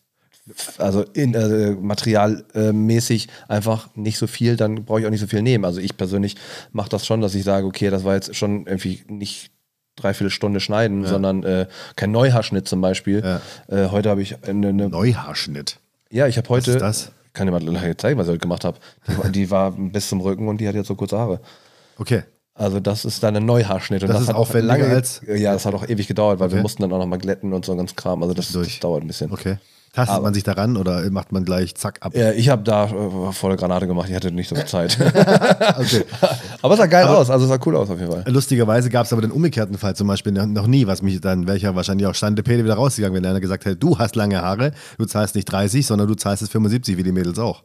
also 0.78 1.02
in, 1.12 1.34
äh, 1.34 1.72
materialmäßig 1.72 3.28
einfach 3.48 3.88
nicht 3.94 4.18
so 4.18 4.26
viel, 4.26 4.56
dann 4.56 4.84
brauche 4.84 5.00
ich 5.00 5.06
auch 5.06 5.10
nicht 5.10 5.20
so 5.20 5.26
viel 5.26 5.42
nehmen. 5.42 5.64
Also 5.64 5.80
ich 5.80 5.96
persönlich 5.96 6.36
mache 6.72 6.88
das 6.88 7.06
schon, 7.06 7.20
dass 7.20 7.34
ich 7.34 7.44
sage, 7.44 7.66
okay, 7.66 7.90
das 7.90 8.04
war 8.04 8.14
jetzt 8.14 8.34
schon 8.34 8.66
irgendwie 8.66 9.02
nicht 9.08 9.50
dreiviertel 9.96 10.30
Stunde 10.30 10.60
schneiden, 10.60 11.04
sondern 11.04 11.42
äh, 11.42 11.66
kein 11.96 12.12
Neuhaarschnitt 12.12 12.68
zum 12.68 12.80
Beispiel. 12.80 13.22
Ja. 13.24 13.40
Äh, 13.68 13.88
heute 13.90 14.10
habe 14.10 14.22
ich 14.22 14.36
eine, 14.46 14.68
eine 14.68 14.88
Neuhaarschnitt. 14.88 15.78
ja, 16.10 16.26
ich 16.28 16.36
habe 16.38 16.48
heute, 16.50 16.70
ist 16.72 16.80
das? 16.80 17.12
Kann 17.38 17.46
dir 17.46 17.52
mal 17.58 17.96
zeigen, 17.96 18.18
was 18.18 18.26
ich 18.26 18.32
heute 18.32 18.40
gemacht 18.40 18.64
habe. 18.64 18.78
Die, 19.26 19.32
die 19.32 19.50
war 19.50 19.70
bis 19.72 20.08
zum 20.10 20.20
Rücken 20.20 20.46
und 20.48 20.58
die 20.60 20.68
hat 20.68 20.74
jetzt 20.74 20.88
so 20.88 20.94
kurze 20.94 21.18
Haare. 21.18 21.40
Okay. 21.98 22.22
Also 22.54 22.80
das 22.80 23.04
ist 23.04 23.22
dann 23.22 23.36
ein 23.36 23.46
Neuhaarschnitt. 23.46 24.02
Und 24.02 24.08
Das 24.08 24.16
das, 24.16 24.22
ist 24.24 24.28
hat 24.30 24.36
auch 24.36 24.40
aufwendiger 24.40 24.78
lange, 24.78 24.94
als- 24.94 25.22
Ja, 25.26 25.52
das 25.52 25.64
hat 25.64 25.74
auch 25.74 25.88
ewig 25.88 26.08
gedauert, 26.08 26.40
weil 26.40 26.50
wir 26.50 26.56
Okay. 26.56 26.62
mussten 26.62 26.82
dann 26.82 26.92
auch 26.92 26.98
noch 26.98 27.06
mal 27.06 27.16
glätten 27.18 27.52
und 27.52 27.64
so 27.64 27.72
ein 27.72 27.78
ganz 27.78 27.94
Kram. 27.94 28.20
Also 28.22 28.34
das, 28.34 28.50
das 28.52 28.80
dauert 28.80 29.02
ein 29.04 29.06
bisschen. 29.06 29.32
Okay. 29.32 29.56
Tastet 29.98 30.14
Aber- 30.14 30.22
man 30.26 30.34
sich 30.34 30.44
daran 30.44 30.76
oder 30.76 31.10
macht 31.10 31.32
man 31.32 31.44
gleich 31.44 31.74
zack 31.74 31.98
ab? 32.02 32.14
Ja, 32.14 32.30
ich 32.30 32.48
habe 32.50 32.62
da 32.62 32.84
äh, 32.84 33.32
volle 33.32 33.56
Granate 33.56 33.88
gemacht, 33.88 34.08
ich 34.08 34.14
hatte 34.14 34.30
nicht 34.30 34.48
so 34.48 34.54
viel 34.54 34.64
Zeit. 34.64 34.96
Okay. 35.78 36.04
aber 36.62 36.74
es 36.74 36.78
sah 36.80 36.86
geil 36.86 37.04
aus, 37.06 37.30
also 37.30 37.44
es 37.46 37.50
sah 37.50 37.58
cool 37.66 37.74
aus 37.76 37.90
auf 37.90 37.98
jeden 37.98 38.12
Fall. 38.12 38.22
Lustigerweise 38.28 38.90
gab 38.90 39.06
es 39.06 39.12
aber 39.12 39.22
den 39.22 39.32
umgekehrten 39.32 39.76
Fall 39.76 39.96
zum 39.96 40.06
Beispiel 40.06 40.30
noch- 40.32 40.66
nie, 40.68 40.86
was 40.86 41.02
mich 41.02 41.20
dann, 41.20 41.48
welcher 41.48 41.74
wahrscheinlich 41.74 42.06
auch 42.06 42.14
Stande 42.14 42.44
Pede 42.44 42.62
wieder 42.64 42.74
rausgegangen, 42.74 43.16
wenn 43.16 43.28
einer 43.28 43.40
gesagt 43.40 43.64
hätte, 43.64 43.74
du 43.76 43.98
hast 43.98 44.14
lange 44.14 44.40
Haare, 44.40 44.70
du 44.98 45.04
zahlst 45.04 45.34
nicht 45.34 45.46
30, 45.46 45.84
sondern 45.84 46.06
du 46.06 46.14
zahlst 46.14 46.42
es 46.44 46.48
75, 46.48 46.96
wie 46.96 47.02
die 47.02 47.10
Mädels 47.12 47.38
auch. 47.40 47.64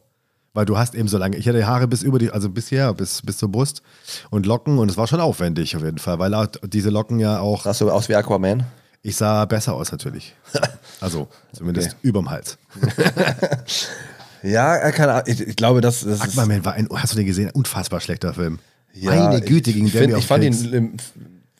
Weil 0.54 0.64
du 0.66 0.76
hast 0.76 0.94
eben 0.96 1.06
so 1.06 1.18
lange, 1.18 1.36
ich 1.36 1.48
hatte 1.48 1.64
Haare 1.66 1.86
bis 1.86 2.02
über 2.02 2.18
die, 2.18 2.30
also 2.30 2.48
bisher, 2.48 2.92
bis, 2.94 3.22
bis 3.22 3.38
zur 3.38 3.50
Brust 3.50 3.82
und 4.30 4.44
Locken 4.46 4.78
und 4.78 4.90
es 4.90 4.96
war 4.96 5.06
schon 5.06 5.20
aufwendig 5.20 5.76
auf 5.76 5.82
jeden 5.84 5.98
Fall, 5.98 6.18
weil 6.18 6.48
diese 6.64 6.90
Locken 6.90 7.20
ja 7.20 7.38
auch, 7.38 7.62
Sahst 7.64 7.80
du 7.80 7.90
aus 7.90 8.08
wie 8.08 8.14
Aquaman? 8.16 8.64
Ich 9.04 9.14
sah 9.14 9.44
besser 9.44 9.74
aus 9.74 9.92
natürlich. 9.92 10.34
Also 11.00 11.28
zumindest 11.52 11.88
Okay. 11.90 11.96
überm 12.02 12.30
Hals. 12.30 12.56
Ja, 14.42 14.76
äh, 14.76 14.92
keine 14.92 15.12
Ahnung. 15.12 15.24
Ich, 15.26 15.40
ich 15.40 15.56
glaube, 15.56 15.80
das, 15.80 16.00
das 16.04 16.14
ist. 16.16 16.20
Aquaman 16.38 16.64
war 16.64 16.74
ein, 16.74 16.86
hast 16.94 17.12
du 17.12 17.16
den 17.16 17.26
gesehen? 17.26 17.46
Ein 17.48 17.52
unfassbar 17.54 18.00
schlechter 18.00 18.34
Film. 18.34 18.58
Ja, 18.92 19.10
Meine 19.14 19.40
Güte, 19.40 19.70
ich, 19.70 19.76
ich, 19.82 19.92
der 19.92 20.16
ich 20.18 20.26
fand 20.26 20.44
den 20.44 20.52
ihn 20.52 20.96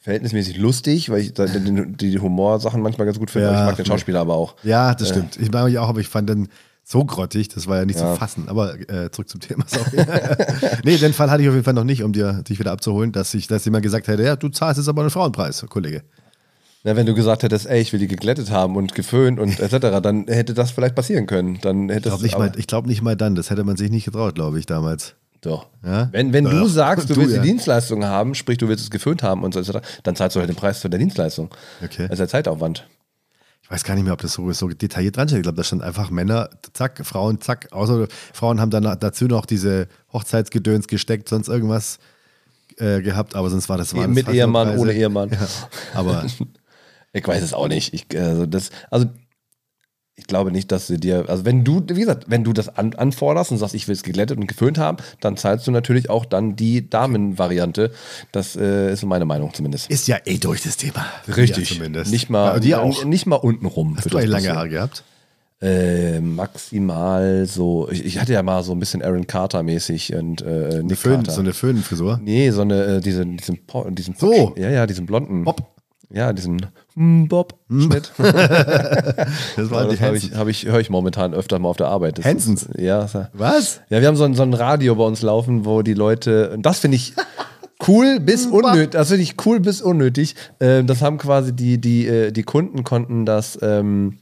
verhältnismäßig 0.03 0.59
lustig, 0.59 1.09
weil 1.09 1.21
ich 1.21 1.33
da- 1.33 1.47
die, 1.47 2.19
Humorsachen 2.19 2.83
manchmal 2.83 3.07
ganz 3.07 3.19
gut 3.19 3.31
finde. 3.31 3.49
Ja, 3.49 3.61
ich 3.63 3.67
mag 3.69 3.77
den. 3.77 3.87
Schauspieler 3.87 4.21
aber 4.21 4.35
auch. 4.35 4.55
Ja, 4.63 4.95
das 4.95 5.09
stimmt. 5.09 5.39
Ich 5.41 5.51
mag 5.51 5.65
mich 5.65 5.79
auch, 5.79 5.89
aber 5.89 6.01
ich 6.01 6.09
fand 6.09 6.29
den 6.29 6.49
so 6.85 7.03
grottig, 7.07 7.49
das 7.49 7.67
war 7.67 7.79
ja 7.79 7.87
nicht 7.87 7.99
Ja. 7.99 8.13
zu 8.13 8.19
fassen. 8.19 8.49
Aber 8.49 8.75
äh, 8.91 9.11
zurück 9.11 9.31
zum 9.31 9.41
Thema. 9.41 9.65
Nee, 10.85 10.99
den 10.99 11.15
Fall 11.15 11.31
hatte 11.31 11.43
ich 11.43 11.49
auf 11.49 11.55
jeden 11.55 11.65
Fall 11.65 11.73
noch 11.73 11.85
nicht, 11.85 12.03
um 12.03 12.13
dir, 12.13 12.43
dich 12.43 12.59
wieder 12.59 12.73
abzuholen, 12.73 13.13
dass, 13.13 13.33
ich, 13.33 13.47
dass 13.47 13.65
jemand 13.65 13.83
gesagt 13.83 14.07
hätte, 14.09 14.23
ja, 14.23 14.37
du 14.37 14.51
zahlst 14.51 14.77
jetzt 14.79 14.89
aber 14.89 15.01
einen 15.01 15.11
Frauenpreis, 15.11 15.65
Kollege. 15.71 16.03
Na, 16.87 16.97
wenn 16.97 17.07
du 17.07 17.15
gesagt 17.15 17.43
hättest, 17.43 17.67
ey, 17.67 17.81
ich 17.81 17.93
will 17.95 17.99
die 18.01 18.09
geglättet 18.09 18.51
haben 18.51 18.77
und 18.77 18.95
geföhnt 18.95 19.41
und 19.41 19.59
etc., 19.59 20.01
dann 20.03 20.27
hätte 20.29 20.53
das 20.55 20.71
vielleicht 20.71 20.95
passieren 20.95 21.27
können. 21.27 21.59
Dann 21.63 21.89
Ich 21.89 21.97
hätte 21.97 22.09
glaube 22.11 22.23
nicht, 22.23 22.39
mal- 22.39 22.53
ich 22.57 22.67
glaub 22.67 22.87
nicht 22.87 23.01
mal 23.03 23.17
dann, 23.17 23.35
das 23.35 23.49
hätte 23.51 23.65
man 23.65 23.77
sich 23.77 23.91
nicht 23.91 24.05
getraut, 24.05 24.35
glaube 24.35 24.59
ich, 24.59 24.67
damals. 24.67 25.15
Doch. 25.41 25.67
Ja? 25.85 26.09
Wenn, 26.13 26.33
wenn 26.35 26.45
du 26.45 26.67
sagst, 26.67 27.09
du 27.11 27.15
Du, 27.15 27.21
willst 27.21 27.37
ja. 27.37 27.43
die 27.43 27.49
Dienstleistung 27.49 28.05
haben, 28.05 28.35
sprich, 28.35 28.59
du 28.59 28.69
willst 28.69 28.85
es 28.85 28.91
geföhnt 28.91 29.23
haben 29.23 29.45
und 29.45 29.55
so 29.55 29.61
etc., 29.61 29.79
dann 30.03 30.15
zahlst 30.17 30.37
du 30.37 30.41
halt 30.41 30.49
den 30.49 30.57
Preis 30.57 30.79
für 30.79 30.89
der 30.91 30.99
Dienstleistung. 30.99 31.51
Okay. 31.83 32.03
Das 32.09 32.13
ist 32.13 32.19
ja 32.21 32.29
Zeitaufwand. 32.29 32.87
Ich 33.63 33.71
weiß 33.71 33.83
gar 33.85 33.95
nicht 33.95 34.05
mehr, 34.05 34.13
ob 34.13 34.21
das 34.21 34.35
so, 34.35 34.53
so 34.53 34.69
detailliert 34.69 35.17
dran 35.17 35.27
steht. 35.29 35.39
Ich 35.39 35.43
glaube, 35.45 35.57
da 35.57 35.65
stand 35.65 35.83
einfach 35.83 36.11
Männer, 36.11 36.51
zack, 36.75 37.01
Frauen, 37.05 37.41
zack. 37.41 37.69
Außer 37.73 38.09
Frauen 38.35 38.61
haben 38.61 38.71
dann 38.71 38.85
dazu 39.01 39.25
noch 39.27 39.47
diese 39.47 39.89
Hochzeitsgedöns 40.13 40.87
gesteckt, 40.87 41.31
sonst 41.31 41.49
irgendwas 41.49 41.99
äh, 42.77 43.01
gehabt, 43.01 43.35
aber 43.35 43.49
sonst 43.49 43.71
war 43.71 43.79
das 43.79 43.95
war 43.95 44.07
Mit 44.07 44.29
Ehemann, 44.29 44.77
ohne 44.77 44.93
Ehemann. 44.93 45.31
Ja, 45.31 45.47
aber 45.95 46.27
Ich 47.15 47.27
weiß 47.27 47.43
es 47.43 47.55
auch 47.55 47.69
nicht. 47.69 47.95
Ich, 47.95 48.07
also, 48.19 48.45
das, 48.45 48.69
also 48.91 49.07
ich 50.17 50.27
glaube 50.29 50.53
nicht, 50.53 50.71
dass 50.71 50.87
sie 50.87 50.99
dir, 50.99 51.29
also 51.29 51.45
wenn 51.45 51.65
du, 51.65 51.83
wie 51.89 52.01
gesagt, 52.01 52.27
wenn 52.29 52.45
du 52.45 52.53
das 52.53 52.69
an, 52.77 52.95
anforderst 52.95 53.51
und 53.51 53.59
sagst, 53.59 53.75
ich 53.75 53.89
will 53.89 53.95
es 53.95 54.03
geglättet 54.05 54.39
und 54.39 54.47
geföhnt 54.47 54.79
haben, 54.79 54.99
dann 55.21 55.37
zahlst 55.37 55.67
du 55.67 55.71
natürlich 55.73 56.09
auch 56.11 56.25
dann 56.25 56.55
die 56.55 56.89
Damenvariante. 56.89 57.91
Das 58.31 58.55
äh, 58.55 58.93
ist 58.93 59.01
so 59.01 59.07
meine 59.09 59.25
Meinung 59.25 59.53
zumindest. 59.55 59.91
ist 59.91 60.07
ja 60.07 60.19
eh 60.25 60.39
durch 60.39 60.63
das 60.63 60.77
Thema. 60.77 61.05
Ja, 61.27 61.47
zumindest. 61.65 62.13
Nicht 62.13 62.31
mal, 62.31 62.65
Ja, 62.65 62.81
auch. 62.81 63.05
nicht 63.05 63.27
mal 63.27 63.37
unten 63.37 63.67
rum. 63.67 63.97
Hast 63.97 64.13
du 64.13 64.19
eigentlich 64.19 64.31
lange 64.31 64.55
Haare 64.55 64.69
gehabt? 64.69 65.03
Äh, 65.61 66.21
maximal 66.21 67.47
so, 67.47 67.89
ich, 67.91 68.05
ich 68.05 68.19
hatte 68.21 68.33
ja 68.33 68.43
mal 68.43 68.63
so 68.63 68.73
ein 68.73 68.79
bisschen 68.79 69.03
Aaron 69.03 69.27
Carter 69.27 69.63
mäßig 69.63 70.15
und 70.15 70.43
äh, 70.43 70.83
Nick 70.83 70.99
Föhn, 70.99 71.15
Carter. 71.17 71.33
so 71.33 71.41
eine 71.41 71.55
Föhnfrisur. 71.55 72.21
Nee, 72.23 72.51
so 72.51 72.61
eine, 72.63 72.85
äh, 72.85 73.01
diese, 73.01 73.25
diesen, 73.27 73.65
Po- 73.67 73.89
diesen 73.91 74.15
So. 74.15 74.55
Ja, 74.57 74.71
ja, 74.71 74.87
diesen 74.87 75.07
blonden. 75.07 75.45
Hopp. 75.47 75.75
Ja, 76.11 76.33
diesen 76.33 76.67
hm, 76.97 77.29
Bob-Schnitt. 77.29 78.13
Das 78.19 79.71
war 79.71 79.83
Aber 79.83 79.91
die 79.91 79.97
das 79.97 80.07
habe 80.07 80.17
ich, 80.17 80.35
hab 80.35 80.49
ich, 80.49 80.67
höre 80.67 80.81
ich 80.81 80.91
momentan 80.91 81.35
öfter 81.35 81.59
mal 81.59 81.69
auf 81.69 81.77
der 81.77 81.89
Arbeit. 81.89 82.19
Das 82.19 82.25
Hansons? 82.25 82.65
ist- 82.65 82.79
Ja, 82.81 83.03
das- 83.03 83.29
Was? 83.33 83.81
ja, 83.91 84.01
wir 84.01 84.09
haben 84.09 84.17
so 84.17 84.25
ein, 84.25 84.35
so 84.35 84.43
ein 84.43 84.55
Radio 84.55 84.95
bei 84.97 85.05
uns 85.05 85.23
laufen, 85.23 85.65
wo 85.65 85.83
die 85.83 85.95
Leute, 85.95 86.51
und 86.51 86.63
das 86.67 86.79
finde 86.81 86.97
ich 86.97 87.15
cool 87.89 88.21
bis 88.21 88.47
unnötig, 88.47 88.91
das 88.93 89.09
finde 89.09 89.23
ich 89.23 89.35
cool 89.47 89.61
bis 89.61 89.81
unnötig. 89.83 90.35
Ähm, 90.61 90.87
das 90.87 91.03
haben 91.03 91.19
quasi 91.19 91.53
die, 91.55 91.81
die, 91.81 92.07
äh, 92.07 92.31
die 92.33 92.43
Kunden 92.43 92.85
konnten 92.85 93.27
das 93.27 93.59
ähm, 93.63 94.19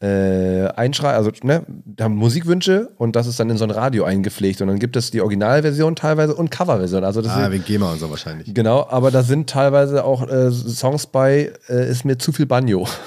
äh, 0.00 0.66
einschreiben, 0.68 1.16
also 1.16 1.30
ne, 1.42 1.64
haben 2.00 2.16
Musikwünsche 2.16 2.90
und 2.96 3.16
das 3.16 3.26
ist 3.26 3.38
dann 3.40 3.50
in 3.50 3.56
so 3.56 3.64
ein 3.64 3.70
Radio 3.70 4.04
eingepflegt 4.04 4.60
und 4.60 4.68
dann 4.68 4.78
gibt 4.78 4.96
es 4.96 5.10
die 5.10 5.20
Originalversion 5.20 5.96
teilweise 5.96 6.34
und 6.34 6.50
Coverversion. 6.50 7.04
Also 7.04 7.22
das 7.22 7.32
Ah, 7.32 7.50
wegen 7.50 7.64
GEMA 7.64 7.92
und 7.92 7.98
so 8.00 8.10
wahrscheinlich. 8.10 8.52
Genau, 8.54 8.86
aber 8.88 9.10
da 9.10 9.22
sind 9.22 9.48
teilweise 9.50 10.04
auch 10.04 10.28
äh, 10.28 10.50
Songs 10.50 11.06
bei, 11.06 11.52
äh, 11.68 11.90
ist 11.90 12.04
mir 12.04 12.18
zu 12.18 12.32
viel 12.32 12.46
Banjo. 12.46 12.86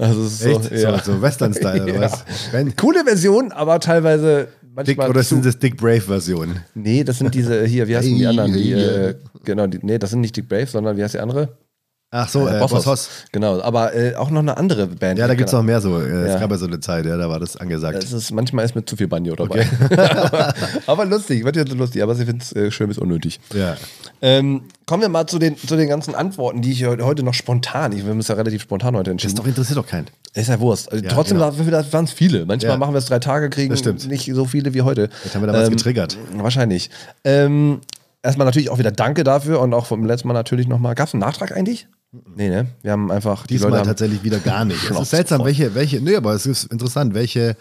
Also 0.00 0.22
es 0.22 0.34
ist 0.34 0.46
Echt? 0.46 0.62
So, 0.62 0.68
So, 0.68 0.74
ja. 0.76 1.02
so 1.02 1.20
Western-Style 1.22 1.82
oder 1.96 2.10
Ja. 2.52 2.64
Coole 2.76 3.02
Version, 3.04 3.50
aber 3.50 3.80
teilweise 3.80 4.46
Dick, 4.86 5.02
oder 5.02 5.22
sind 5.24 5.44
das 5.44 5.58
Dick 5.58 5.76
Brave-Versionen? 5.76 6.60
Nee, 6.74 7.02
das 7.02 7.18
sind 7.18 7.34
diese 7.34 7.64
hier, 7.64 7.88
wie 7.88 7.96
heißen 7.96 8.16
die 8.16 8.26
anderen? 8.26 8.52
Die, 8.52 8.72
äh, 8.72 9.14
genau, 9.44 9.66
die, 9.66 9.80
nee, 9.82 9.98
das 9.98 10.10
sind 10.10 10.20
nicht 10.20 10.36
Dick 10.36 10.48
Brave, 10.48 10.66
sondern 10.66 10.96
wie 10.96 11.02
heißt 11.02 11.14
die 11.14 11.18
andere? 11.18 11.48
Ach 12.10 12.26
so, 12.26 12.48
äh, 12.48 12.58
Boss 12.58 12.70
Boss 12.70 12.86
Hoss. 12.86 13.08
Genau, 13.32 13.60
aber 13.60 13.94
äh, 13.94 14.14
auch 14.14 14.30
noch 14.30 14.40
eine 14.40 14.56
andere 14.56 14.86
Band. 14.86 15.18
Ja, 15.18 15.26
da 15.28 15.34
gibt 15.34 15.48
es 15.48 15.52
noch 15.52 15.62
mehr 15.62 15.78
so. 15.82 16.00
Äh, 16.00 16.04
Es 16.06 16.32
Ja. 16.34 16.40
gab 16.40 16.50
ja 16.50 16.56
so 16.56 16.64
eine 16.66 16.80
Zeit, 16.80 17.04
ja, 17.04 17.18
da 17.18 17.28
war 17.28 17.38
das 17.38 17.58
angesagt. 17.58 18.02
Es 18.02 18.12
ist, 18.12 18.30
manchmal 18.32 18.64
ist 18.64 18.74
mit 18.74 18.88
zu 18.88 18.96
viel 18.96 19.08
Banjo 19.08 19.36
dabei. 19.36 19.66
aber, 19.90 20.54
aber 20.86 21.04
lustig, 21.04 21.44
wird 21.44 21.56
jetzt 21.56 21.70
lustig, 21.72 22.02
aber 22.02 22.12
ich 22.14 22.24
finde 22.24 22.42
es 22.42 22.52
äh, 22.56 22.70
schön 22.70 22.88
bis 22.88 22.96
unnötig. 22.96 23.40
ja. 23.54 23.76
Ähm, 24.22 24.62
kommen 24.86 25.02
wir 25.02 25.10
mal 25.10 25.26
zu 25.26 25.38
den, 25.38 25.56
zu 25.58 25.76
den 25.76 25.88
ganzen 25.88 26.14
Antworten, 26.14 26.62
die 26.62 26.72
ich 26.72 26.84
heute 26.86 27.22
noch 27.22 27.34
spontan, 27.34 27.92
ich, 27.92 28.04
wir 28.04 28.10
haben 28.10 28.18
es 28.20 28.28
ja 28.28 28.34
relativ 28.36 28.62
spontan 28.62 28.96
heute 28.96 29.04
Das 29.10 29.12
entschieden. 29.12 29.36
doch 29.36 29.46
interessiert 29.46 29.76
doch 29.78 29.86
keinen. 29.86 30.06
Ist 30.34 30.48
ja 30.48 30.58
Wurst. 30.60 30.90
Also 30.90 31.04
Ja, 31.04 31.10
Trotzdem 31.12 31.36
genau. 31.38 31.52
waren 31.92 32.04
es 32.04 32.12
viele. 32.12 32.46
Manchmal 32.46 32.72
Ja. 32.72 32.78
machen 32.78 32.94
wir 32.94 32.98
es 32.98 33.04
drei 33.06 33.18
Tage, 33.18 33.50
kriegen 33.50 33.70
Das 33.74 34.06
nicht 34.06 34.34
so 34.34 34.44
viele 34.46 34.72
wie 34.72 34.80
heute. 34.82 35.10
Jetzt 35.24 35.34
haben 35.34 35.42
wir 35.42 35.52
da 35.52 35.60
was 35.60 35.68
getriggert. 35.68 36.16
Wahrscheinlich. 36.34 36.88
Ähm, 37.22 37.80
erstmal 38.22 38.46
natürlich 38.46 38.70
auch 38.70 38.78
wieder 38.78 38.90
Danke 38.92 39.24
dafür 39.24 39.60
und 39.60 39.74
auch 39.74 39.84
vom 39.86 40.04
letzten 40.06 40.26
Mal 40.28 40.34
natürlich 40.34 40.66
nochmal. 40.68 40.94
Gab 40.94 41.08
es 41.08 41.14
einen 41.14 41.20
Nachtrag 41.20 41.54
eigentlich? 41.54 41.86
Nee, 42.12 42.48
ne? 42.48 42.68
Wir 42.82 42.92
haben 42.92 43.10
einfach. 43.10 43.46
die 43.46 43.54
Diesmal 43.54 43.70
Leute 43.70 43.80
haben, 43.80 43.88
tatsächlich 43.88 44.22
wieder 44.24 44.38
gar 44.38 44.64
nicht. 44.64 44.82
Es 44.90 44.98
ist 44.98 45.10
seltsam, 45.10 45.44
welche, 45.44 45.74
welche, 45.74 46.00
nee, 46.00 46.16
aber 46.16 46.32
es 46.32 46.46
ist 46.46 46.64
interessant, 46.72 47.12
welche, 47.14 47.56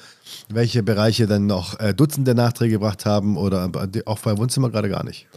welche 0.48 0.84
Bereiche 0.84 1.28
dann 1.28 1.48
noch 1.48 1.80
äh, 1.82 1.94
Dutzende 1.94 2.34
Nachträge 2.34 2.74
gebracht 2.76 3.06
haben 3.06 3.36
oder 3.38 3.70
äh, 3.94 4.02
auch 4.06 4.20
bei 4.20 4.38
Wohnzimmer 4.38 4.70
gerade 4.70 4.90
gar 4.90 5.04
nicht. 5.04 5.28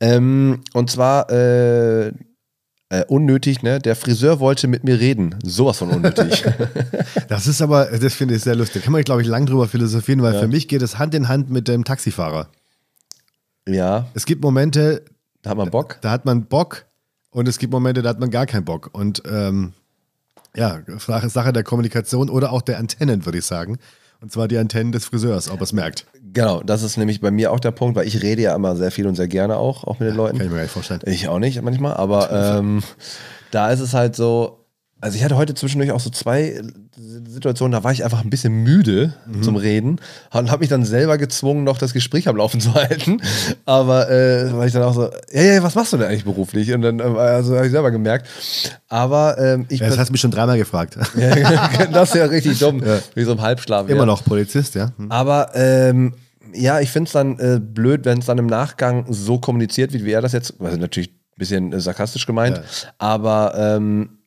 Ähm, 0.00 0.60
und 0.72 0.90
zwar 0.90 1.30
äh, 1.30 2.08
äh, 2.08 3.04
unnötig, 3.08 3.62
ne? 3.62 3.78
Der 3.78 3.94
Friseur 3.94 4.40
wollte 4.40 4.68
mit 4.68 4.84
mir 4.84 4.98
reden. 4.98 5.34
Sowas 5.44 5.76
von 5.78 5.90
unnötig. 5.90 6.44
Das 7.28 7.46
ist 7.46 7.60
aber, 7.62 7.86
das 7.86 8.14
finde 8.14 8.34
ich 8.34 8.42
sehr 8.42 8.56
lustig. 8.56 8.82
Kann 8.82 8.92
man, 8.92 9.02
glaube 9.02 9.22
ich, 9.22 9.28
lang 9.28 9.46
drüber 9.46 9.68
philosophieren, 9.68 10.22
weil 10.22 10.34
Ja. 10.34 10.40
für 10.40 10.48
mich 10.48 10.66
geht 10.66 10.82
es 10.82 10.98
Hand 10.98 11.14
in 11.14 11.28
Hand 11.28 11.48
mit 11.50 11.68
dem 11.68 11.84
Taxifahrer. 11.84 12.48
ja, 13.68 14.06
Es 14.14 14.26
gibt 14.26 14.42
Momente, 14.42 15.04
da 15.42 15.50
hat 15.50 15.58
man 15.58 15.70
Bock. 15.70 15.98
da 16.00 16.10
hat 16.10 16.24
man 16.24 16.46
Bock 16.46 16.86
und 17.30 17.48
es 17.48 17.58
gibt 17.58 17.72
Momente, 17.72 18.02
da 18.02 18.10
hat 18.10 18.20
man 18.20 18.30
gar 18.30 18.46
keinen 18.46 18.64
Bock. 18.64 18.90
Und 18.92 19.22
ähm, 19.30 19.72
ja, 20.56 20.80
Sache 20.98 21.52
der 21.52 21.62
Kommunikation 21.62 22.28
oder 22.28 22.52
auch 22.52 22.62
der 22.62 22.78
Antennen, 22.78 23.24
würde 23.24 23.38
ich 23.38 23.44
sagen. 23.44 23.78
Und 24.20 24.32
zwar 24.32 24.48
die 24.48 24.58
Antennen 24.58 24.92
des 24.92 25.06
Friseurs, 25.06 25.50
ob 25.50 25.60
er 25.60 25.62
es 25.62 25.72
merkt. 25.72 26.06
Genau, 26.32 26.62
das 26.62 26.82
ist 26.82 26.98
nämlich 26.98 27.20
bei 27.20 27.30
mir 27.30 27.52
auch 27.52 27.60
der 27.60 27.70
Punkt, 27.70 27.96
weil 27.96 28.06
ich 28.06 28.22
rede 28.22 28.42
ja 28.42 28.54
immer 28.54 28.76
sehr 28.76 28.90
viel 28.90 29.06
und 29.06 29.14
sehr 29.14 29.28
gerne 29.28 29.56
auch, 29.56 29.84
auch 29.84 29.98
mit 29.98 30.10
den 30.10 30.16
Leuten. 30.16 30.36
Kann 30.36 30.46
ich 30.46 30.50
mir 30.50 30.58
gar 30.58 30.64
nicht 30.64 30.72
vorstellen. 30.72 31.00
Ich 31.06 31.28
auch 31.28 31.38
nicht 31.38 31.60
manchmal, 31.62 31.94
aber 31.94 32.30
ähm, 32.58 32.82
da 33.50 33.70
ist 33.70 33.80
es 33.80 33.94
halt 33.94 34.14
so. 34.14 34.66
Also 35.00 35.16
ich 35.16 35.24
hatte 35.24 35.36
heute 35.36 35.54
zwischendurch 35.54 35.92
auch 35.92 36.00
so 36.00 36.10
zwei 36.10 36.60
Situationen, 37.00 37.72
da 37.72 37.82
war 37.84 37.92
ich 37.92 38.04
einfach 38.04 38.22
ein 38.22 38.30
bisschen 38.30 38.52
müde 38.62 39.14
Mhm. 39.26 39.42
zum 39.42 39.56
Reden 39.56 40.00
und 40.32 40.50
habe 40.50 40.60
mich 40.60 40.68
dann 40.68 40.84
selber 40.84 41.16
gezwungen, 41.18 41.64
noch 41.64 41.78
das 41.78 41.92
Gespräch 41.92 42.28
am 42.28 42.36
Laufen 42.36 42.60
zu 42.60 42.74
halten. 42.74 43.22
Aber 43.64 44.10
äh, 44.10 44.52
war 44.52 44.66
ich 44.66 44.72
dann 44.72 44.82
auch 44.82 44.94
so, 44.94 45.10
ja, 45.32 45.42
ja, 45.42 45.62
was 45.62 45.74
machst 45.74 45.92
du 45.92 45.96
denn 45.96 46.06
eigentlich 46.08 46.24
beruflich? 46.24 46.72
Und 46.72 46.82
dann 46.82 47.00
äh, 47.00 47.02
also 47.02 47.56
habe 47.56 47.66
ich 47.66 47.72
selber 47.72 47.90
gemerkt. 47.90 48.26
Aber 48.88 49.38
ähm, 49.38 49.66
ich 49.68 49.80
Ja, 49.80 49.88
das 49.88 49.98
hast 49.98 50.08
du 50.08 50.12
mich 50.12 50.20
schon 50.20 50.30
dreimal 50.30 50.58
gefragt. 50.58 50.96
das 51.92 52.10
ist 52.10 52.14
ja 52.14 52.24
richtig 52.26 52.58
dumm, 52.58 52.82
wie 53.14 53.24
so 53.24 53.32
im 53.32 53.40
Halbschlaf. 53.40 53.88
Immer 53.88 54.00
ja. 54.00 54.06
noch 54.06 54.24
Polizist, 54.24 54.74
ja? 54.74 54.92
Hm. 54.96 55.10
Aber 55.10 55.50
ähm, 55.54 56.14
ja, 56.52 56.80
ich 56.80 56.90
finde 56.90 57.06
es 57.08 57.12
dann 57.12 57.38
äh, 57.38 57.60
blöd, 57.62 58.04
wenn 58.04 58.18
es 58.18 58.26
dann 58.26 58.38
im 58.38 58.46
Nachgang 58.46 59.06
so 59.08 59.38
kommuniziert 59.38 59.92
wird, 59.92 60.04
wie 60.04 60.12
er 60.12 60.20
das 60.22 60.32
jetzt, 60.32 60.54
also 60.60 60.76
natürlich 60.76 61.10
ein 61.10 61.38
bisschen 61.38 61.72
äh, 61.72 61.80
sarkastisch 61.80 62.26
gemeint, 62.26 62.56
Ja. 62.58 62.62
aber 62.98 63.54
ähm, 63.56 64.18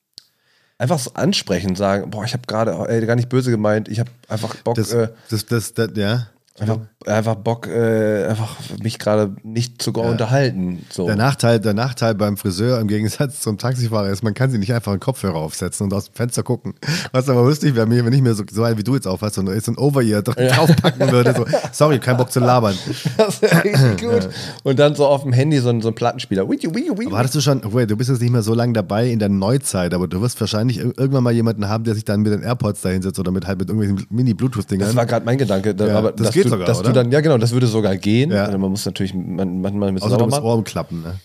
einfach 0.84 1.00
so 1.00 1.12
ansprechen, 1.14 1.76
sagen, 1.76 2.12
boah, 2.12 2.26
ich 2.26 2.34
habe 2.34 2.44
gerade 2.46 2.72
äh, 2.90 3.06
gar 3.06 3.16
nicht 3.16 3.30
böse 3.30 3.50
gemeint, 3.50 3.88
ich 3.88 4.00
habe 4.00 4.12
einfach 4.28 4.54
Bock, 4.58 4.76
Das, 4.76 4.92
äh, 4.92 5.08
das, 5.30 5.46
das, 5.46 5.74
das, 5.74 5.92
ja. 5.96 6.28
Einfach, 6.60 6.78
einfach 7.08 7.36
Bock, 7.36 7.68
äh, 7.68 8.26
einfach 8.28 8.58
mich 8.82 9.00
gerade 9.00 9.36
nicht 9.44 9.82
zu 9.82 9.92
unterhalten. 9.92 10.86
So. 10.92 11.08
Der 11.08 11.16
Nachteil, 11.16 11.60
der 11.60 11.74
Nachteil 11.74 12.14
beim 12.16 12.38
Friseur 12.38 12.80
im 12.80 12.88
Gegensatz 12.88 13.42
zum 13.42 13.58
Taxifahrer 13.58 14.10
ist, 14.10 14.24
man 14.24 14.34
kann 14.36 14.52
sich 14.52 14.60
nicht 14.60 14.74
einfach 14.74 14.92
einen 14.92 15.00
Kopfhörer 15.02 15.36
aufsetzen 15.36 15.86
und 15.86 15.94
aus 15.94 16.06
dem 16.06 16.14
Fenster 16.16 16.44
gucken. 16.44 16.76
Was 17.12 17.28
aber 17.30 17.42
lustig 17.44 17.76
wäre, 17.76 17.88
mir, 17.88 18.06
wenn 18.06 18.14
ich 18.14 18.22
mir 18.22 18.36
so, 18.36 18.44
so 18.52 18.64
einen 18.64 18.78
wie 18.78 18.84
du 18.84 18.94
jetzt 18.94 19.08
aufhast 19.08 19.38
und 19.40 19.48
so 19.48 19.72
ein 19.72 19.78
Over-Ear 19.78 20.22
draufpacken 20.22 21.12
würde. 21.12 21.34
So, 21.36 21.46
sorry, 21.72 22.00
kein 22.00 22.18
Bock 22.18 22.32
zu 22.32 22.40
labern. 22.40 22.76
Das 23.18 23.40
ist 23.40 23.64
richtig 23.64 24.02
gut. 24.02 24.30
Und 24.64 24.78
dann 24.80 24.94
so 24.96 25.08
auf 25.08 25.24
dem 25.24 25.34
Handy 25.34 25.58
so 25.60 25.70
ein, 25.70 25.82
so 25.82 25.88
ein 25.88 25.96
Plattenspieler. 25.96 26.44
Aber 26.44 27.18
hattest 27.18 27.36
du 27.36 27.42
schon, 27.42 27.62
wait, 27.74 27.90
du 27.90 27.98
bist 27.98 28.10
jetzt 28.12 28.22
nicht 28.22 28.32
mehr 28.32 28.44
so 28.44 28.54
lange 28.54 28.74
dabei 28.74 29.10
in 29.10 29.18
der 29.20 29.30
Neuzeit, 29.30 29.94
aber 29.94 30.08
du 30.08 30.22
wirst 30.22 30.40
wahrscheinlich 30.40 30.80
ir- 30.80 30.94
irgendwann 30.98 31.24
mal 31.24 31.34
jemanden 31.34 31.68
haben, 31.68 31.84
der 31.84 31.96
sich 31.96 32.06
dann 32.06 32.22
mit 32.22 32.32
den 32.32 32.44
AirPods 32.44 32.82
da 32.82 32.90
hinsetzt 32.90 33.18
oder 33.20 33.32
mit 33.32 33.48
halt 33.48 33.60
mit 33.60 33.70
irgendwelchen 33.70 34.06
Mini-Bluetooth-Dingern. 34.10 34.88
Das 34.88 34.96
war 34.96 35.06
gerade 35.06 35.26
mein 35.26 35.38
Gedanke. 35.38 35.74
Da, 35.74 35.88
Ja, 35.88 35.98
aber 35.98 36.12
das 36.12 36.28
dass 36.28 36.34
geht 36.36 36.43
du, 36.46 36.50
sogar, 36.50 36.68
dass 36.68 36.80
oder? 36.80 36.90
du 36.90 36.94
dann, 36.96 37.12
ja 37.12 37.22
genau, 37.22 37.38
das 37.38 37.52
würde 37.52 37.68
sogar 37.68 37.96
gehen. 37.98 38.32
Ja. 38.32 38.46
Also 38.46 38.58
man 38.58 38.72
muss 38.72 38.86
natürlich 38.86 39.14
man, 39.14 39.62
manchmal 39.62 39.92
mit 39.92 40.02
Außer 40.04 40.18
du 40.18 40.26
musst 40.26 40.38
machen. 40.38 40.46
Ohren 40.46 40.64
klappen, 40.64 41.02
ne? 41.04 41.16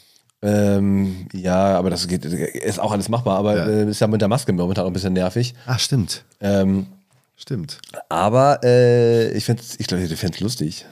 Ähm, 0.40 1.26
ja, 1.32 1.76
aber 1.76 1.90
das 1.90 2.06
geht, 2.06 2.24
ist 2.24 2.78
auch 2.78 2.92
alles 2.92 3.08
machbar, 3.08 3.38
aber 3.38 3.56
Ja. 3.56 3.66
äh, 3.66 3.90
ist 3.90 4.00
ja 4.00 4.06
mit 4.06 4.20
der 4.20 4.28
Maske 4.28 4.52
momentan 4.52 4.84
auch 4.84 4.88
ein 4.90 4.92
bisschen 4.92 5.12
nervig. 5.12 5.54
Ach, 5.66 5.78
stimmt. 5.80 6.24
Ähm, 6.40 6.86
Stimmt. 7.36 7.78
aber 8.08 8.60
äh, 8.64 9.30
ich 9.32 9.44
finde 9.44 9.62
ich 9.78 9.86
glaube, 9.86 10.02
ich 10.04 10.14
fände 10.16 10.34
es 10.36 10.40
lustig. 10.40 10.86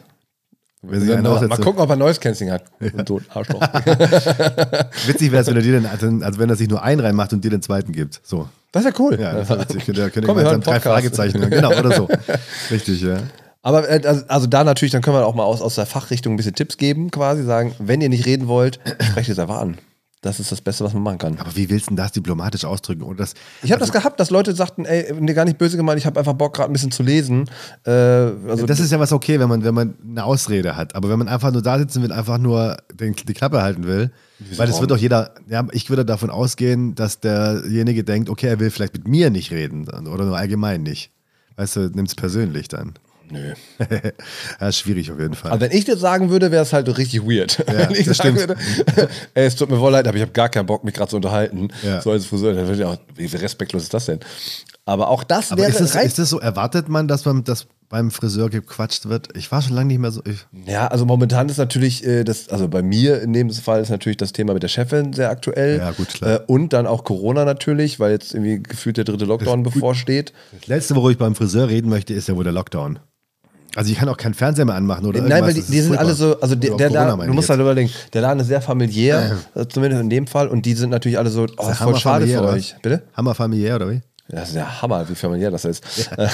Einer 0.88 1.22
mal, 1.22 1.48
mal 1.48 1.56
so- 1.56 1.62
gucken, 1.62 1.80
ob 1.80 1.90
er 1.90 1.96
Noise 1.96 2.20
Cancelling 2.20 2.52
hat. 2.52 2.64
Und 2.80 3.08
so 3.08 3.20
Arschloch. 3.34 3.60
Witzig 5.06 5.32
wäre 5.32 5.42
es, 5.42 5.46
wenn 5.48 5.56
er 5.56 5.62
dir 5.62 5.72
den, 5.80 5.86
also, 5.86 6.06
also 6.24 6.38
wenn 6.38 6.48
er 6.50 6.54
sich 6.56 6.68
nur 6.68 6.82
einen 6.82 7.00
reinmacht 7.00 7.32
und 7.32 7.42
dir 7.44 7.50
den 7.50 7.62
zweiten 7.62 7.90
gibt. 7.92 8.20
So. 8.24 8.48
Das 8.72 8.84
ist 8.84 8.92
ja 8.96 9.00
cool. 9.04 9.18
Ja, 9.20 9.32
das 9.32 9.48
wäre 9.48 9.60
witzig. 9.62 9.86
Könnt 9.86 9.98
ihr, 9.98 10.10
könnt 10.10 10.24
ihr 10.24 10.28
Komm, 10.28 10.36
wir 10.36 10.44
gemeinsam 10.44 10.72
hören 10.72 10.80
drei. 10.82 10.90
Fragezeichen 10.90 11.40
hören. 11.40 11.50
Genau, 11.50 11.70
oder 11.76 11.92
so. 11.92 12.08
Richtig, 12.70 13.00
ja. 13.02 13.18
Aber 13.66 13.88
äh, 13.90 14.00
also, 14.06 14.24
also 14.28 14.46
da 14.46 14.62
natürlich, 14.62 14.92
dann 14.92 15.02
können 15.02 15.16
wir 15.16 15.26
auch 15.26 15.34
mal 15.34 15.42
aus, 15.42 15.60
aus 15.60 15.74
der 15.74 15.86
Fachrichtung 15.86 16.34
ein 16.34 16.36
bisschen 16.36 16.54
Tipps 16.54 16.76
geben, 16.76 17.10
quasi 17.10 17.42
sagen, 17.42 17.74
wenn 17.80 18.00
ihr 18.00 18.08
nicht 18.08 18.24
reden 18.24 18.46
wollt, 18.46 18.78
sprecht 19.10 19.28
es 19.28 19.40
einfach 19.40 19.58
an. 19.60 19.78
Das 20.22 20.38
ist 20.38 20.52
das 20.52 20.60
Beste, 20.60 20.84
was 20.84 20.94
man 20.94 21.02
machen 21.02 21.18
kann. 21.18 21.38
Aber 21.38 21.56
wie 21.56 21.68
willst 21.68 21.90
du 21.90 21.96
das 21.96 22.12
diplomatisch 22.12 22.64
ausdrücken? 22.64 23.02
Und 23.02 23.18
das, 23.18 23.34
Ich 23.64 23.72
habe 23.72 23.80
das 23.80 23.90
gehabt, 23.90 24.20
dass 24.20 24.30
Leute 24.30 24.54
sagten, 24.54 24.84
ey, 24.84 25.12
nee, 25.18 25.34
gar 25.34 25.44
nicht 25.44 25.58
böse 25.58 25.76
gemeint, 25.76 25.98
ich 25.98 26.06
habe 26.06 26.20
einfach 26.20 26.34
Bock, 26.34 26.54
gerade 26.54 26.70
ein 26.70 26.74
bisschen 26.74 26.92
zu 26.92 27.02
lesen. 27.02 27.50
Äh, 27.84 27.90
also 27.90 28.66
das 28.66 28.78
ist 28.78 28.92
ja 28.92 29.00
was 29.00 29.12
okay, 29.12 29.40
wenn 29.40 29.48
man, 29.48 29.64
wenn 29.64 29.74
man 29.74 29.96
eine 30.08 30.22
Ausrede 30.22 30.76
hat. 30.76 30.94
Aber 30.94 31.10
wenn 31.10 31.18
man 31.18 31.26
einfach 31.26 31.50
nur 31.50 31.62
da 31.62 31.76
sitzen 31.76 32.04
will, 32.04 32.12
einfach 32.12 32.38
nur 32.38 32.76
den, 32.94 33.16
die 33.16 33.34
Klappe 33.34 33.62
halten 33.62 33.84
will, 33.84 34.12
weil 34.56 34.68
das 34.68 34.80
wird 34.80 34.92
doch 34.92 34.96
jeder, 34.96 35.34
ja, 35.48 35.66
ich 35.72 35.90
würde 35.90 36.04
davon 36.04 36.30
ausgehen, 36.30 36.94
dass 36.94 37.18
derjenige 37.18 38.04
denkt, 38.04 38.30
okay, 38.30 38.46
er 38.46 38.60
will 38.60 38.70
vielleicht 38.70 38.92
mit 38.92 39.08
mir 39.08 39.30
nicht 39.30 39.50
reden 39.50 39.88
oder 39.88 40.24
nur 40.24 40.36
allgemein 40.36 40.84
nicht. 40.84 41.10
Weißt 41.56 41.74
du, 41.74 41.80
nimmst 41.88 42.12
es 42.12 42.14
persönlich 42.16 42.68
dann. 42.68 42.94
Nö. 43.30 43.54
ja, 44.60 44.68
ist 44.68 44.78
schwierig 44.78 45.10
auf 45.10 45.18
jeden 45.18 45.34
Fall. 45.34 45.50
Also 45.50 45.60
wenn 45.62 45.76
ich 45.76 45.84
das 45.84 46.00
sagen 46.00 46.30
würde, 46.30 46.50
wäre 46.50 46.62
es 46.62 46.72
halt 46.72 46.96
richtig 46.96 47.22
weird. 47.22 47.58
Ja, 47.66 47.66
wenn 47.90 47.92
ich 47.92 48.06
das 48.06 48.18
sagen 48.18 48.36
stimmt. 48.36 48.58
würde, 48.58 49.08
ey, 49.34 49.46
es 49.46 49.56
tut 49.56 49.70
mir 49.70 49.80
wohl 49.80 49.92
leid, 49.92 50.06
aber 50.06 50.16
ich 50.16 50.22
habe 50.22 50.32
gar 50.32 50.48
keinen 50.48 50.66
Bock, 50.66 50.84
mich 50.84 50.94
gerade 50.94 51.10
zu 51.10 51.16
unterhalten. 51.16 51.68
Ja. 51.82 52.00
So 52.00 52.10
als 52.10 52.26
Friseur, 52.26 52.54
dann 52.54 52.66
würde 52.66 52.78
ich 52.78 52.84
auch, 52.84 52.96
wie 53.14 53.26
respektlos 53.26 53.84
ist 53.84 53.94
das 53.94 54.06
denn? 54.06 54.20
Aber 54.84 55.08
auch 55.08 55.24
das 55.24 55.50
Aber 55.50 55.62
wäre 55.62 55.70
ist 55.70 55.80
das, 55.80 55.94
ist 55.96 56.18
das 56.18 56.30
so, 56.30 56.38
erwartet 56.38 56.88
man, 56.88 57.08
dass 57.08 57.24
man 57.24 57.42
das 57.42 57.66
beim 57.88 58.10
Friseur 58.12 58.50
gequatscht 58.50 59.08
wird? 59.08 59.36
Ich 59.36 59.50
war 59.50 59.60
schon 59.62 59.74
lange 59.74 59.88
nicht 59.88 59.98
mehr 59.98 60.12
so. 60.12 60.22
Ja, 60.64 60.86
also 60.86 61.04
momentan 61.04 61.48
ist 61.48 61.58
natürlich 61.58 62.06
äh, 62.06 62.22
das, 62.22 62.48
also 62.48 62.68
bei 62.68 62.82
mir 62.82 63.20
in 63.20 63.32
dem 63.32 63.50
Fall 63.50 63.80
ist 63.80 63.90
natürlich 63.90 64.16
das 64.16 64.32
Thema 64.32 64.54
mit 64.54 64.62
der 64.62 64.68
Chefin 64.68 65.12
sehr 65.12 65.30
aktuell. 65.30 65.78
Ja, 65.78 65.90
gut, 65.90 66.08
klar. 66.08 66.40
Äh, 66.40 66.40
und 66.46 66.72
dann 66.72 66.86
auch 66.86 67.02
Corona 67.02 67.44
natürlich, 67.44 67.98
weil 67.98 68.12
jetzt 68.12 68.34
irgendwie 68.34 68.62
gefühlt 68.62 68.96
der 68.96 69.04
dritte 69.04 69.24
Lockdown 69.24 69.64
bevorsteht. 69.64 70.32
das 70.52 70.68
Letzte, 70.68 70.94
worüber 70.94 71.10
ich 71.10 71.18
beim 71.18 71.34
Friseur 71.34 71.68
reden 71.68 71.88
möchte, 71.88 72.14
ist 72.14 72.28
ja 72.28 72.36
wohl 72.36 72.44
der 72.44 72.52
Lockdown. 72.52 73.00
Also 73.76 73.92
ich 73.92 73.98
kann 73.98 74.08
auch 74.08 74.16
keinen 74.16 74.34
Fernseher 74.34 74.64
mehr 74.64 74.74
anmachen 74.74 75.06
oder 75.06 75.20
Nein, 75.20 75.30
weil 75.30 75.50
irgendwas. 75.50 75.66
die, 75.66 75.72
die 75.72 75.80
sind 75.80 75.98
alle 75.98 76.14
so, 76.14 76.40
also 76.40 76.54
der, 76.54 76.76
der 76.76 76.88
Corona 76.88 77.10
Laden, 77.10 77.26
du 77.26 77.34
musst 77.34 77.50
halt 77.50 77.60
überlegen, 77.60 77.90
der 78.12 78.22
Laden 78.22 78.40
ist 78.40 78.46
sehr 78.46 78.62
familiär, 78.62 79.36
äh, 79.54 79.66
zumindest 79.66 80.02
in 80.02 80.10
dem 80.10 80.26
Fall, 80.26 80.48
und 80.48 80.64
die 80.64 80.74
sind 80.74 80.90
natürlich 80.90 81.18
alle 81.18 81.30
so, 81.30 81.46
oh, 81.56 81.70
Ist 81.70 81.78
voll 81.78 81.96
schade 81.96 82.26
für 82.26 82.40
oder 82.40 82.52
euch. 82.52 82.74
Bitte? 82.82 83.02
Hammer 83.14 83.34
familiär, 83.34 83.76
oder 83.76 83.90
wie? 83.90 84.00
Das 84.28 84.48
ist 84.48 84.56
ja 84.56 84.82
Hammer, 84.82 85.08
wie 85.08 85.14
familiär 85.14 85.52
das 85.52 85.64
ist. 85.64 85.84
Ja. 86.16 86.28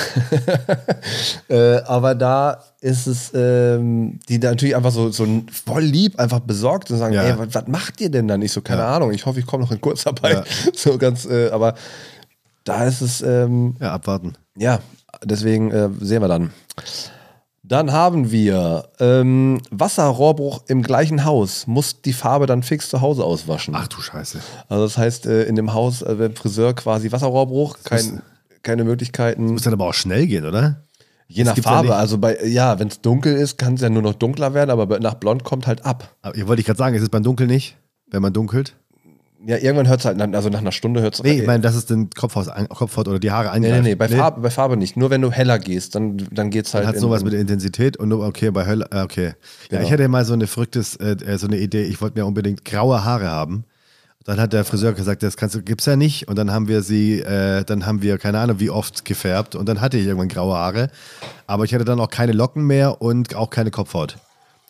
äh, 1.55 1.83
aber 1.83 2.15
da 2.15 2.65
ist 2.81 3.07
es, 3.07 3.31
ähm, 3.35 4.19
die 4.29 4.41
da 4.41 4.51
natürlich 4.51 4.75
einfach 4.75 4.93
so, 4.93 5.11
so 5.11 5.27
voll 5.67 5.83
lieb, 5.83 6.19
einfach 6.19 6.41
besorgt 6.41 6.91
und 6.91 6.97
sagen, 6.97 7.13
ja. 7.13 7.23
ey, 7.23 7.35
was, 7.37 7.67
macht 7.67 8.01
ihr 8.01 8.11
denn 8.11 8.29
dann? 8.29 8.41
Ich 8.41 8.53
so, 8.53 8.63
keine 8.63 8.81
ja. 8.81 8.97
Ahnung, 8.97 9.13
ich 9.13 9.27
hoffe, 9.27 9.41
ich 9.41 9.47
komme 9.47 9.65
noch 9.65 9.73
in 9.73 9.81
Kurzarbeit. 9.81 10.47
So 10.75 10.97
ganz, 10.97 11.27
äh, 11.27 11.51
aber 11.51 11.75
da 12.65 12.85
ist 12.85 13.03
es. 13.03 13.21
Ähm, 13.21 13.77
ja, 13.79 13.93
abwarten. 13.93 14.35
Ja, 14.57 14.79
deswegen 15.23 15.71
äh, 15.71 15.91
sehen 16.01 16.23
wir 16.23 16.29
dann. 16.29 16.51
Dann 17.65 17.93
haben 17.93 18.33
wir 18.33 18.89
ähm, 18.99 19.61
Wasserrohrbruch 19.71 20.63
im 20.67 20.83
gleichen 20.83 21.25
Haus. 21.25 21.69
Muss 21.69 22.03
die 22.03 22.13
Farbe 22.13 22.47
dann 22.47 22.65
fix 22.65 22.89
zu 22.89 23.01
Hause 23.01 23.25
auswaschen. 23.25 23.75
Ach 23.77 23.87
du 23.87 24.01
Scheiße. 24.01 24.41
Also 24.69 24.85
das 24.85 24.99
heißt, 24.99 25.27
äh, 25.27 25.45
in 25.45 25.55
dem 25.55 25.73
Haus, 25.73 26.03
äh, 26.03 26.17
beim 26.19 26.35
Friseur 26.35 26.75
quasi 26.75 27.13
Wasserrohrbruch, 27.13 27.79
kein, 27.85 28.23
keine 28.63 28.83
Möglichkeiten. 28.83 29.45
Das 29.45 29.53
muss 29.53 29.63
dann 29.63 29.75
aber 29.75 29.87
auch 29.87 29.95
schnell 29.95 30.27
gehen, 30.27 30.45
oder? 30.45 30.83
Je 31.29 31.45
nach 31.45 31.57
Farbe, 31.57 31.89
ja 31.89 31.95
also 31.95 32.19
bei, 32.19 32.45
ja, 32.45 32.79
wenn 32.79 32.89
es 32.89 33.01
dunkel 33.01 33.35
ist, 33.35 33.57
kann 33.57 33.75
es 33.75 33.81
ja 33.81 33.89
nur 33.89 34.03
noch 34.03 34.15
dunkler 34.15 34.55
werden, 34.55 34.71
aber 34.71 34.99
nach 34.99 35.15
blond 35.15 35.45
kommt 35.45 35.67
halt 35.67 35.87
ab. 35.87 36.15
Aber, 36.21 36.37
wollte 36.49 36.61
ich 36.61 36.67
gerade 36.67 36.79
sagen, 36.79 36.97
ist 36.97 37.03
es 37.03 37.09
beim 37.09 37.23
Dunkel 37.23 37.47
nicht, 37.47 37.77
wenn 38.11 38.21
man 38.21 38.33
dunkelt? 38.33 38.75
Ja, 39.45 39.57
irgendwann 39.57 39.89
hört 39.89 40.01
es 40.01 40.07
halt, 40.07 40.21
also 40.21 40.49
nach 40.51 40.61
einer 40.61 40.73
Stunde 40.73 41.03
hört 41.03 41.15
es 41.15 41.23
Nee, 41.23 41.41
ich 41.41 41.47
meine, 41.47 41.63
das 41.63 41.75
ist 41.75 41.91
den 41.91 42.11
Kopfhaut, 42.11 42.49
Kopfhaut 42.69 43.09
oder 43.09 43.19
die 43.19 43.33
Haare 43.33 43.51
angreift. 43.51 43.75
Nee, 43.75 43.81
nee, 43.81 43.89
nee, 43.91 43.95
bei, 43.97 44.07
nee. 44.07 44.17
Farbe, 44.17 44.41
bei 44.41 44.51
Farbe 44.51 44.77
nicht. 44.77 44.97
Nur 44.97 45.11
wenn 45.11 45.21
du 45.21 45.33
heller 45.33 45.59
gehst, 45.59 45.95
dann, 45.95 46.17
dann 46.31 46.51
geht 46.51 46.67
es 46.67 46.75
halt. 46.75 46.85
Dann 46.85 46.95
hat 46.95 47.01
sowas 47.01 47.25
mit 47.25 47.33
der 47.33 47.41
Intensität 47.41 47.97
und 47.97 48.09
nur, 48.09 48.25
okay, 48.25 48.51
bei 48.51 48.65
heller, 48.65 48.87
äh, 48.93 49.03
okay. 49.03 49.25
Ja, 49.25 49.33
genau. 49.71 49.83
ich 49.83 49.93
hatte 49.93 50.07
mal 50.09 50.25
so 50.25 50.33
eine 50.33 50.47
verrücktes, 50.47 50.97
äh, 50.97 51.17
äh, 51.25 51.39
so 51.39 51.49
eine 51.49 51.59
Idee, 51.59 51.83
ich 51.83 52.01
wollte 52.01 52.19
mir 52.19 52.27
unbedingt 52.27 52.65
graue 52.65 53.05
Haare 53.05 53.29
haben. 53.29 53.65
Dann 54.25 54.41
hat 54.41 54.53
der 54.53 54.65
Friseur 54.65 54.93
gesagt, 54.93 55.25
das 55.25 55.37
kannst 55.37 55.57
du, 55.57 55.63
gibt's 55.63 55.87
ja 55.87 55.97
nicht. 55.97 56.29
Und 56.29 56.37
dann 56.37 56.53
haben 56.53 56.69
wir 56.69 56.83
sie, 56.83 57.21
äh, 57.21 57.65
dann 57.65 57.87
haben 57.87 58.03
wir 58.03 58.19
keine 58.19 58.39
Ahnung 58.39 58.61
wie 58.61 58.71
oft 58.71 59.05
gefärbt 59.05 59.57
und 59.57 59.69
dann 59.69 59.81
hatte 59.81 59.99
ich 59.99 60.07
irgendwann 60.07 60.29
graue 60.29 60.55
Haare. 60.55 60.91
Aber 61.49 61.65
ich 61.65 61.75
hatte 61.75 61.85
dann 61.85 61.99
auch 61.99 62.11
keine 62.11 62.33
Locken 62.33 62.65
mehr 62.65 63.03
und 63.03 63.35
auch 63.35 63.51
keine 63.51 63.73
Kopfhaut. 63.73 64.19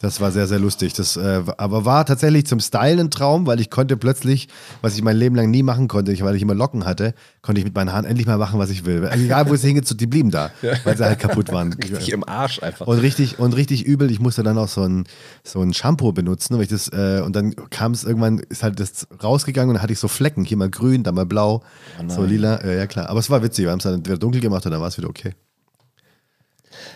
Das 0.02 0.20
war 0.20 0.32
sehr, 0.32 0.48
sehr 0.48 0.58
lustig. 0.58 0.94
Das, 0.94 1.16
äh, 1.16 1.42
aber 1.56 1.84
war 1.84 2.04
tatsächlich 2.04 2.44
zum 2.44 2.58
Style 2.58 3.00
ein 3.00 3.10
Traum, 3.10 3.46
weil 3.46 3.60
ich 3.60 3.70
konnte 3.70 3.96
plötzlich, 3.96 4.48
was 4.80 4.96
ich 4.96 5.02
mein 5.02 5.16
Leben 5.16 5.36
lang 5.36 5.48
nie 5.50 5.62
machen 5.62 5.86
konnte, 5.86 6.12
weil 6.20 6.34
ich 6.34 6.42
immer 6.42 6.56
Locken 6.56 6.84
hatte, 6.84 7.14
konnte 7.40 7.60
ich 7.60 7.64
mit 7.64 7.74
meinen 7.74 7.92
Haaren 7.92 8.04
endlich 8.04 8.26
mal 8.26 8.36
machen, 8.36 8.58
was 8.58 8.70
ich 8.70 8.84
will. 8.84 9.08
Egal, 9.12 9.48
wo 9.48 9.54
es 9.54 9.62
hingeht, 9.62 9.88
die 10.00 10.06
blieben 10.08 10.32
da, 10.32 10.50
ja. 10.60 10.72
weil 10.82 10.96
sie 10.96 11.04
halt 11.04 11.20
kaputt 11.20 11.52
waren. 11.52 11.72
richtig 11.82 12.10
im 12.10 12.28
Arsch 12.28 12.60
einfach. 12.62 12.88
Und 12.88 12.98
richtig, 12.98 13.38
und 13.38 13.54
richtig 13.54 13.84
übel. 13.84 14.10
Ich 14.10 14.18
musste 14.18 14.42
dann 14.42 14.58
auch 14.58 14.66
so 14.66 14.82
ein, 14.82 15.04
so 15.44 15.62
ein 15.62 15.72
Shampoo 15.72 16.12
benutzen. 16.12 16.54
Und, 16.54 16.72
das, 16.72 16.88
äh, 16.88 17.22
und 17.24 17.36
dann 17.36 17.54
kam 17.70 17.92
es 17.92 18.02
irgendwann, 18.02 18.40
ist 18.40 18.64
halt 18.64 18.80
das 18.80 19.06
rausgegangen 19.22 19.70
und 19.70 19.74
dann 19.74 19.82
hatte 19.82 19.92
ich 19.92 20.00
so 20.00 20.08
Flecken. 20.08 20.44
Hier 20.44 20.56
mal 20.56 20.68
grün, 20.68 21.04
dann 21.04 21.14
mal 21.14 21.26
blau, 21.26 21.62
oh 22.00 22.08
so 22.08 22.24
lila. 22.24 22.56
Äh, 22.56 22.76
ja, 22.76 22.86
klar. 22.88 23.08
Aber 23.08 23.20
es 23.20 23.30
war 23.30 23.40
witzig. 23.44 23.66
Wir 23.66 23.70
haben 23.70 23.78
es 23.78 23.84
dann 23.84 24.04
wieder 24.04 24.18
dunkel 24.18 24.40
gemacht 24.40 24.66
und 24.66 24.72
dann 24.72 24.80
war 24.80 24.88
es 24.88 24.98
wieder 24.98 25.08
okay. 25.08 25.32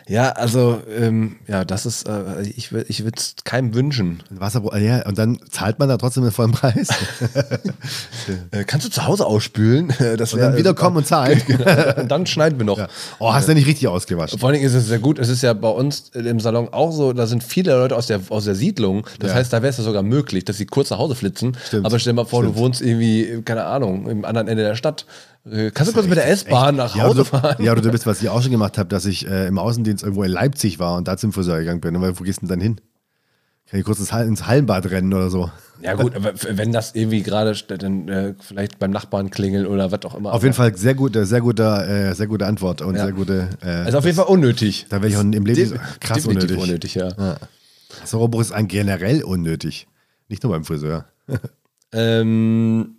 Ja, 0.08 0.30
also, 0.30 0.80
ähm, 0.96 1.36
ja, 1.48 1.64
das 1.64 1.84
ist, 1.84 2.08
äh, 2.08 2.42
ich, 2.42 2.72
ich 2.72 3.04
würde 3.04 3.16
es 3.16 3.34
keinem 3.44 3.74
wünschen. 3.74 4.22
Wasser, 4.30 4.62
ja, 4.78 5.06
und 5.06 5.18
dann 5.18 5.38
zahlt 5.50 5.78
man 5.78 5.88
da 5.88 5.96
trotzdem 5.96 6.22
den 6.22 6.32
vollen 6.32 6.52
Preis. 6.52 6.88
äh, 8.52 8.64
kannst 8.64 8.86
du 8.86 8.90
zu 8.90 9.06
Hause 9.06 9.26
ausspülen? 9.26 9.92
Das 10.16 10.32
und 10.32 10.40
dann 10.40 10.56
wieder 10.56 10.72
kommen 10.72 10.98
und 10.98 11.06
zahlen. 11.06 11.42
Genau. 11.46 12.00
und 12.00 12.08
dann 12.10 12.26
schneiden 12.26 12.58
wir 12.58 12.64
noch. 12.64 12.78
Ja. 12.78 12.88
Oh, 13.18 13.32
hast 13.32 13.46
du 13.46 13.52
ja 13.52 13.54
nicht 13.54 13.66
richtig 13.66 13.88
ausgewaschen. 13.88 14.38
Vor 14.38 14.48
allen 14.48 14.54
Dingen 14.54 14.66
ist 14.66 14.74
es 14.74 14.86
sehr 14.86 14.98
gut. 14.98 15.18
Es 15.18 15.28
ist 15.28 15.42
ja 15.42 15.52
bei 15.52 15.68
uns 15.68 16.10
im 16.14 16.40
Salon 16.40 16.68
auch 16.72 16.92
so, 16.92 17.12
da 17.12 17.26
sind 17.26 17.42
viele 17.42 17.76
Leute 17.76 17.96
aus 17.96 18.06
der, 18.06 18.20
aus 18.28 18.44
der 18.44 18.54
Siedlung. 18.54 19.06
Das 19.20 19.30
ja. 19.30 19.36
heißt, 19.36 19.52
da 19.52 19.62
wäre 19.62 19.70
es 19.70 19.78
ja 19.78 19.84
sogar 19.84 20.02
möglich, 20.02 20.44
dass 20.44 20.56
sie 20.56 20.66
kurz 20.66 20.90
nach 20.90 20.98
Hause 20.98 21.14
flitzen. 21.14 21.56
Stimmt. 21.66 21.86
Aber 21.86 21.98
stell 21.98 22.12
dir 22.12 22.16
mal 22.16 22.24
vor, 22.24 22.42
Stimmt. 22.42 22.56
du 22.56 22.60
wohnst 22.60 22.82
irgendwie, 22.82 23.42
keine 23.44 23.64
Ahnung, 23.64 24.08
im 24.08 24.24
anderen 24.24 24.48
Ende 24.48 24.62
der 24.62 24.76
Stadt. 24.76 25.06
Äh, 25.50 25.70
kannst 25.70 25.92
du 25.92 25.94
kurz 25.94 26.08
mit 26.08 26.16
der 26.16 26.28
S-Bahn 26.28 26.76
nach 26.76 26.94
Hause 26.96 27.18
ja, 27.18 27.24
fahren? 27.24 27.56
Ja, 27.64 27.72
oder 27.72 27.80
du 27.80 27.90
bist, 27.90 28.06
was 28.06 28.20
ich 28.20 28.28
auch 28.28 28.42
schon 28.42 28.50
gemacht 28.50 28.78
habe, 28.78 28.88
dass 28.88 29.06
ich 29.06 29.26
äh, 29.28 29.46
im 29.46 29.58
Außendienst 29.58 30.02
irgendwo 30.02 30.24
in 30.24 30.30
Leipzig 30.30 30.78
war 30.78 30.96
und 30.96 31.06
da 31.08 31.16
zum 31.16 31.32
Friseur 31.32 31.58
gegangen 31.58 31.80
bin. 31.80 31.94
Und 31.94 32.20
wo 32.20 32.24
gehst 32.24 32.42
du 32.42 32.46
denn 32.46 32.48
dann 32.48 32.60
hin? 32.60 32.80
Kann 33.68 33.80
ich 33.80 33.86
kurz 33.86 33.98
ins 33.98 34.46
Hallenbad 34.46 34.90
rennen 34.90 35.12
oder 35.12 35.28
so? 35.28 35.50
Ja, 35.82 35.94
gut, 35.94 36.14
aber 36.14 36.32
wenn 36.50 36.72
das 36.72 36.94
irgendwie 36.94 37.22
gerade 37.22 37.52
dann 37.76 38.08
äh, 38.08 38.34
vielleicht 38.40 38.78
beim 38.78 38.92
Nachbarn 38.92 39.30
klingelt 39.30 39.66
oder 39.66 39.90
was 39.90 40.04
auch 40.04 40.14
immer. 40.14 40.32
Auf 40.32 40.42
jeden 40.42 40.54
Fall 40.54 40.76
sehr 40.76 40.94
gute, 40.94 41.26
sehr 41.26 41.40
gute, 41.40 41.64
äh, 41.64 42.14
sehr 42.14 42.28
gute 42.28 42.46
Antwort 42.46 42.80
und 42.80 42.94
ja. 42.94 43.04
sehr 43.04 43.12
gute. 43.12 43.48
Äh, 43.60 43.68
also 43.68 43.98
auf 43.98 44.04
jeden 44.04 44.16
Fall 44.16 44.26
unnötig. 44.26 44.86
Da 44.88 44.96
wäre 45.02 45.08
ich 45.08 45.16
auch 45.16 45.20
im 45.20 45.32
Leben 45.32 45.70
De 45.70 45.78
krass 46.00 46.26
unnötig. 46.26 46.56
unnötig, 46.56 46.94
ja. 46.94 47.08
ja. 47.18 47.36
Sauerbruch 48.04 48.40
ist 48.40 48.52
ein 48.52 48.68
generell 48.68 49.22
unnötig. 49.24 49.88
Nicht 50.28 50.44
nur 50.44 50.52
beim 50.52 50.64
Friseur. 50.64 51.06
ähm, 51.92 52.95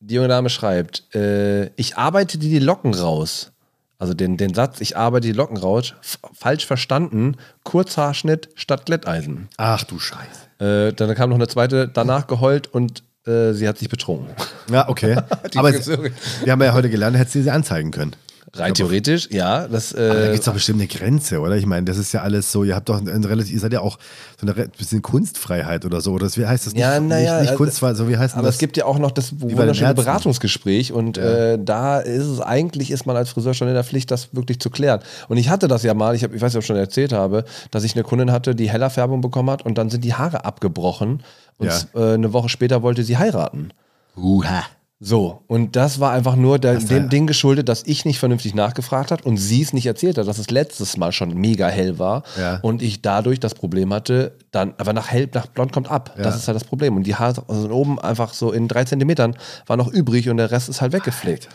die 0.00 0.14
junge 0.14 0.28
Dame 0.28 0.50
schreibt, 0.50 1.14
äh, 1.14 1.66
ich 1.76 1.96
arbeite 1.96 2.38
dir 2.38 2.50
die 2.50 2.64
Locken 2.64 2.94
raus. 2.94 3.52
Also 4.00 4.14
den, 4.14 4.36
den 4.36 4.54
Satz, 4.54 4.80
ich 4.80 4.96
arbeite 4.96 5.26
die 5.26 5.32
Locken 5.32 5.56
raus, 5.56 5.94
falsch 6.32 6.66
verstanden, 6.66 7.36
Kurzhaarschnitt 7.64 8.48
statt 8.54 8.86
Glätteisen. 8.86 9.48
Ach 9.56 9.82
du 9.82 9.98
Scheiße. 9.98 10.88
Äh, 10.88 10.92
dann 10.92 11.14
kam 11.16 11.30
noch 11.30 11.36
eine 11.36 11.48
zweite, 11.48 11.88
danach 11.88 12.28
geheult 12.28 12.68
und 12.68 13.02
äh, 13.26 13.52
sie 13.52 13.66
hat 13.66 13.78
sich 13.78 13.88
betrunken. 13.88 14.28
Ja, 14.70 14.88
okay. 14.88 15.16
Aber 15.56 15.74
es, 15.74 15.88
wir 15.88 16.52
haben 16.52 16.62
ja 16.62 16.72
heute 16.72 16.90
gelernt, 16.90 17.16
hätte 17.16 17.30
sie 17.30 17.42
sie 17.42 17.50
anzeigen 17.50 17.90
können. 17.90 18.14
Rein 18.54 18.72
theoretisch, 18.72 19.28
ja. 19.30 19.68
Das, 19.68 19.92
äh, 19.92 20.08
aber 20.10 20.20
da 20.20 20.26
gibt 20.26 20.38
es 20.38 20.44
doch 20.46 20.54
bestimmt 20.54 20.80
eine 20.80 20.88
Grenze, 20.88 21.40
oder? 21.40 21.56
Ich 21.56 21.66
meine, 21.66 21.84
das 21.84 21.98
ist 21.98 22.12
ja 22.12 22.22
alles 22.22 22.50
so, 22.50 22.64
ihr 22.64 22.74
habt 22.74 22.88
doch 22.88 22.98
ein 22.98 23.24
relativ, 23.24 23.52
ihr 23.52 23.60
seid 23.60 23.72
ja 23.72 23.80
auch 23.80 23.98
so 24.40 24.46
eine 24.46 24.68
bisschen 24.68 25.02
Kunstfreiheit 25.02 25.84
oder 25.84 26.00
so. 26.00 26.12
Oder 26.12 26.28
wie 26.34 26.46
heißt 26.46 26.66
das? 26.66 26.72
Ja, 26.74 26.98
naja. 26.98 27.32
Nicht, 27.32 27.40
nicht 27.40 27.50
also 27.50 27.54
Kunstfreiheit, 27.56 27.96
so 27.96 28.08
wie 28.08 28.16
heißt 28.16 28.36
aber 28.36 28.46
das? 28.46 28.54
es 28.54 28.58
gibt 28.58 28.76
ja 28.76 28.86
auch 28.86 28.98
noch 28.98 29.10
das 29.10 29.38
wunderschöne 29.40 29.94
Beratungsgespräch 29.94 30.92
und 30.92 31.18
ja. 31.18 31.54
äh, 31.54 31.58
da 31.62 31.98
ist 31.98 32.26
es 32.26 32.40
eigentlich, 32.40 32.90
ist 32.90 33.06
man 33.06 33.16
als 33.16 33.30
Friseur 33.30 33.52
schon 33.54 33.68
in 33.68 33.74
der 33.74 33.84
Pflicht, 33.84 34.10
das 34.10 34.34
wirklich 34.34 34.60
zu 34.60 34.70
klären. 34.70 35.00
Und 35.28 35.36
ich 35.36 35.50
hatte 35.50 35.68
das 35.68 35.82
ja 35.82 35.92
mal, 35.92 36.14
ich, 36.14 36.24
hab, 36.24 36.32
ich 36.32 36.40
weiß 36.40 36.52
nicht, 36.52 36.58
ob 36.58 36.62
ich 36.62 36.66
schon 36.66 36.76
erzählt 36.76 37.12
habe, 37.12 37.44
dass 37.70 37.84
ich 37.84 37.94
eine 37.94 38.02
Kundin 38.02 38.32
hatte, 38.32 38.54
die 38.54 38.70
heller 38.70 38.90
Färbung 38.90 39.20
bekommen 39.20 39.50
hat 39.50 39.62
und 39.62 39.76
dann 39.76 39.90
sind 39.90 40.04
die 40.04 40.14
Haare 40.14 40.44
abgebrochen 40.44 41.22
und 41.58 41.66
ja. 41.66 42.12
äh, 42.12 42.14
eine 42.14 42.32
Woche 42.32 42.48
später 42.48 42.82
wollte 42.82 43.02
sie 43.02 43.18
heiraten. 43.18 43.72
Uha. 44.16 44.64
So, 45.00 45.44
und 45.46 45.76
das 45.76 46.00
war 46.00 46.10
einfach 46.10 46.34
nur 46.34 46.58
der, 46.58 46.74
dem 46.74 47.08
Ding 47.08 47.28
geschuldet, 47.28 47.68
dass 47.68 47.84
ich 47.86 48.04
nicht 48.04 48.18
vernünftig 48.18 48.56
nachgefragt 48.56 49.12
hat 49.12 49.24
und 49.24 49.36
sie 49.36 49.62
es 49.62 49.72
nicht 49.72 49.86
erzählt 49.86 50.18
hat, 50.18 50.26
dass 50.26 50.38
es 50.38 50.50
letztes 50.50 50.96
Mal 50.96 51.12
schon 51.12 51.34
mega 51.34 51.68
hell 51.68 52.00
war 52.00 52.24
ja. 52.36 52.58
und 52.62 52.82
ich 52.82 53.00
dadurch 53.00 53.38
das 53.38 53.54
Problem 53.54 53.94
hatte, 53.94 54.36
dann, 54.50 54.74
aber 54.76 54.92
nach 54.92 55.08
hell, 55.08 55.28
nach 55.32 55.46
blond 55.46 55.70
kommt 55.70 55.88
ab. 55.88 56.14
Ja. 56.16 56.24
Das 56.24 56.34
ist 56.34 56.48
halt 56.48 56.56
das 56.56 56.64
Problem. 56.64 56.96
Und 56.96 57.04
die 57.04 57.14
Haare 57.14 57.44
also 57.46 57.70
oben 57.70 58.00
einfach 58.00 58.34
so 58.34 58.50
in 58.50 58.66
drei 58.66 58.82
Zentimetern 58.84 59.36
war 59.66 59.76
noch 59.76 59.86
übrig 59.86 60.28
und 60.30 60.36
der 60.38 60.50
Rest 60.50 60.68
ist 60.68 60.80
halt 60.80 60.92
weggepflegt. 60.92 61.48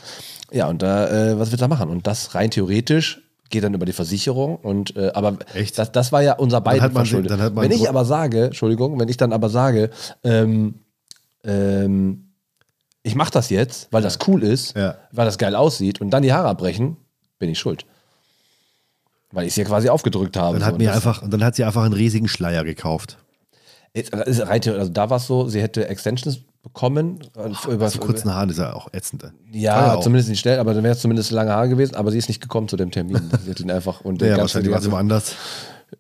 Ja, 0.54 0.70
und 0.70 0.82
da, 0.82 1.10
äh, 1.10 1.38
was 1.38 1.52
wird 1.52 1.62
da 1.62 1.68
machen? 1.68 1.90
Und 1.90 2.08
das 2.08 2.36
rein 2.36 2.50
theoretisch 2.50 3.24
geht 3.50 3.66
dann 3.66 3.74
über 3.74 3.86
die 3.86 3.92
Versicherung 3.92 4.56
und 4.56 4.96
äh, 4.96 5.12
aber 5.14 5.38
Echt? 5.54 5.78
Das, 5.78 5.92
das 5.92 6.14
war 6.14 6.24
ja 6.24 6.34
unser 6.34 6.62
beiden 6.62 6.92
verschuldet. 6.92 7.38
Wenn 7.56 7.72
ich 7.72 7.90
aber 7.90 8.06
sage, 8.06 8.46
Entschuldigung, 8.46 8.98
wenn 9.02 9.10
ich 9.10 9.18
dann 9.18 9.34
aber 9.34 9.50
sage, 9.50 9.90
ähm, 10.24 10.76
ähm, 11.44 12.33
ich 13.04 13.16
mache 13.16 13.32
das 13.32 13.50
jetzt, 13.50 13.90
weil 13.92 14.02
das 14.02 14.18
cool 14.28 14.44
ist, 14.44 14.76
ja. 14.76 14.96
weil 15.12 15.26
das 15.26 15.38
geil 15.38 15.56
aussieht 15.56 16.02
und 16.02 16.10
dann 16.10 16.24
die 16.24 16.34
Haare 16.34 16.48
abbrechen, 16.48 16.98
bin 17.38 17.50
ich 17.50 17.60
schuld. 17.60 17.86
Weil 19.32 19.44
ich 19.44 19.50
es 19.50 19.56
hier 19.56 19.66
quasi 19.66 19.90
aufgedrückt 19.90 20.38
habe. 20.38 20.60
Dann 20.60 20.66
hat, 20.66 20.74
so. 20.76 20.78
mir 20.78 20.94
einfach, 20.94 21.22
und 21.22 21.32
dann 21.32 21.44
hat 21.44 21.56
sie 21.56 21.64
einfach 21.64 21.84
einen 21.84 21.94
riesigen 21.94 22.28
Schleier 22.28 22.64
gekauft. 22.64 23.18
Also 24.12 24.90
da 24.90 25.10
war 25.10 25.18
es 25.18 25.28
so, 25.28 25.48
sie 25.50 25.62
hätte 25.62 25.88
Extensions 25.88 26.40
bekommen. 26.64 27.20
Oh, 27.36 27.72
über, 27.72 27.86
also 27.86 28.00
kurzen 28.00 28.34
Haaren 28.34 28.50
ist 28.50 28.58
ja 28.58 28.74
auch 28.74 28.92
ätzend. 28.94 29.26
Ja, 29.52 30.00
zumindest 30.00 30.30
nicht 30.30 30.40
schnell, 30.40 30.60
aber 30.60 30.74
dann 30.74 30.84
wäre 30.84 30.96
es 30.96 31.02
zumindest 31.02 31.30
lange 31.32 31.52
Haare 31.52 31.70
gewesen, 31.70 31.96
aber 31.96 32.10
sie 32.10 32.18
ist 32.18 32.30
nicht 32.30 32.42
gekommen 32.42 32.68
zu 32.70 32.78
dem 32.78 32.90
Termin. 32.90 33.30
sie 33.44 33.52
hat 33.52 33.60
ihn 33.60 33.70
einfach 33.70 34.02
und 34.02 34.22
ja, 34.22 34.38
wahrscheinlich 34.38 34.72
war 34.72 34.80
es 34.80 34.86
immer 34.86 34.98
anders. 34.98 35.36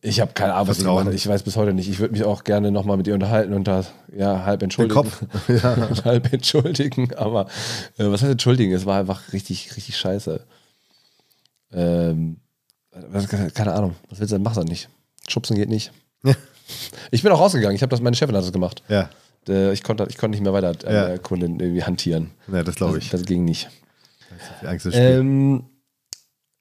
Ich 0.02 0.20
habe 0.20 0.34
keine 0.34 0.54
Ahnung, 0.54 0.68
was 0.70 0.80
ich 0.80 0.86
mache. 0.86 1.14
Ich 1.14 1.28
weiß 1.28 1.44
bis 1.44 1.56
heute 1.56 1.74
nicht. 1.74 1.90
Ich 1.90 2.00
würde 2.00 2.14
mich 2.14 2.24
auch 2.24 2.44
gerne 2.44 2.72
nochmal 2.72 2.98
mit 2.98 3.08
ihr 3.08 3.14
unterhalten 3.14 3.54
und 3.54 3.68
da 3.68 3.86
ja, 4.16 4.46
halb 4.46 4.64
entschuldigen. 4.64 5.02
Den 5.02 5.12
Kopf. 5.12 5.24
Ja. 5.64 5.90
halb 6.06 6.32
entschuldigen, 6.32 7.14
aber 7.16 7.48
äh, 7.98 8.06
was 8.06 8.22
heißt 8.22 8.32
entschuldigen? 8.32 8.74
Es 8.74 8.86
war 8.86 9.00
einfach 9.00 9.34
richtig, 9.34 9.76
richtig 9.76 9.98
scheiße. 9.98 10.46
Ähm, 11.74 12.38
keine 13.54 13.74
Ahnung. 13.74 13.96
Was 14.10 14.20
willst 14.20 14.32
du 14.32 14.36
denn? 14.36 14.44
Mach 14.44 14.56
das 14.56 14.66
nicht. 14.66 14.90
Schubsen 15.28 15.56
geht 15.56 15.70
nicht. 15.70 15.92
ich 17.12 17.24
bin 17.24 17.32
auch 17.32 17.40
rausgegangen. 17.40 17.76
Ich 17.76 17.82
habe 17.82 17.90
das, 17.90 18.02
meine 18.02 18.16
Chefin 18.16 18.36
hat 18.36 18.44
das 18.44 18.52
gemacht. 18.52 18.84
Ja. 18.88 19.10
Äh, 19.48 19.74
ich 19.74 19.84
konnte, 19.84 20.06
ich 20.10 20.18
konnte 20.18 20.36
nicht 20.36 20.44
mehr 20.44 20.54
weiter 20.54 20.70
an 20.70 20.94
ja. 20.94 21.08
der 21.08 21.20
Kundin 21.20 21.60
irgendwie 21.60 21.84
hantieren. 21.84 22.32
Ja, 22.52 22.64
das 22.64 22.76
glaube 22.76 23.00
ich. 23.00 23.10
Das, 23.10 23.22
das, 23.22 23.28
ging 23.28 23.46
nicht. 23.46 23.70
Das 24.62 24.86
ist 24.86 24.96
ähm, 24.96 25.66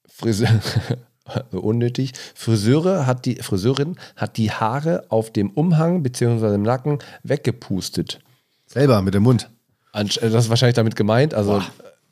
Friseur. 0.07 0.49
unnötig. 1.53 2.13
Friseure 2.35 3.07
hat 3.07 3.25
die, 3.25 3.37
Friseurin 3.37 3.97
hat 4.17 4.37
die 4.37 4.51
Haare 4.51 5.05
auf 5.09 5.33
dem 5.33 5.51
Umhang 5.51 6.03
bzw. 6.03 6.55
im 6.55 6.63
Nacken 6.63 6.99
weggepustet. 7.23 8.21
Selber 8.67 9.03
mit 9.03 9.15
dem 9.15 9.23
Mund. 9.23 9.51
Äh, 9.93 10.05
das 10.05 10.17
ist 10.45 10.51
wahrscheinlich 10.51 10.77
damit 10.77 10.97
gemeint. 10.97 11.35
Also 11.35 11.53
Boah. 11.53 11.65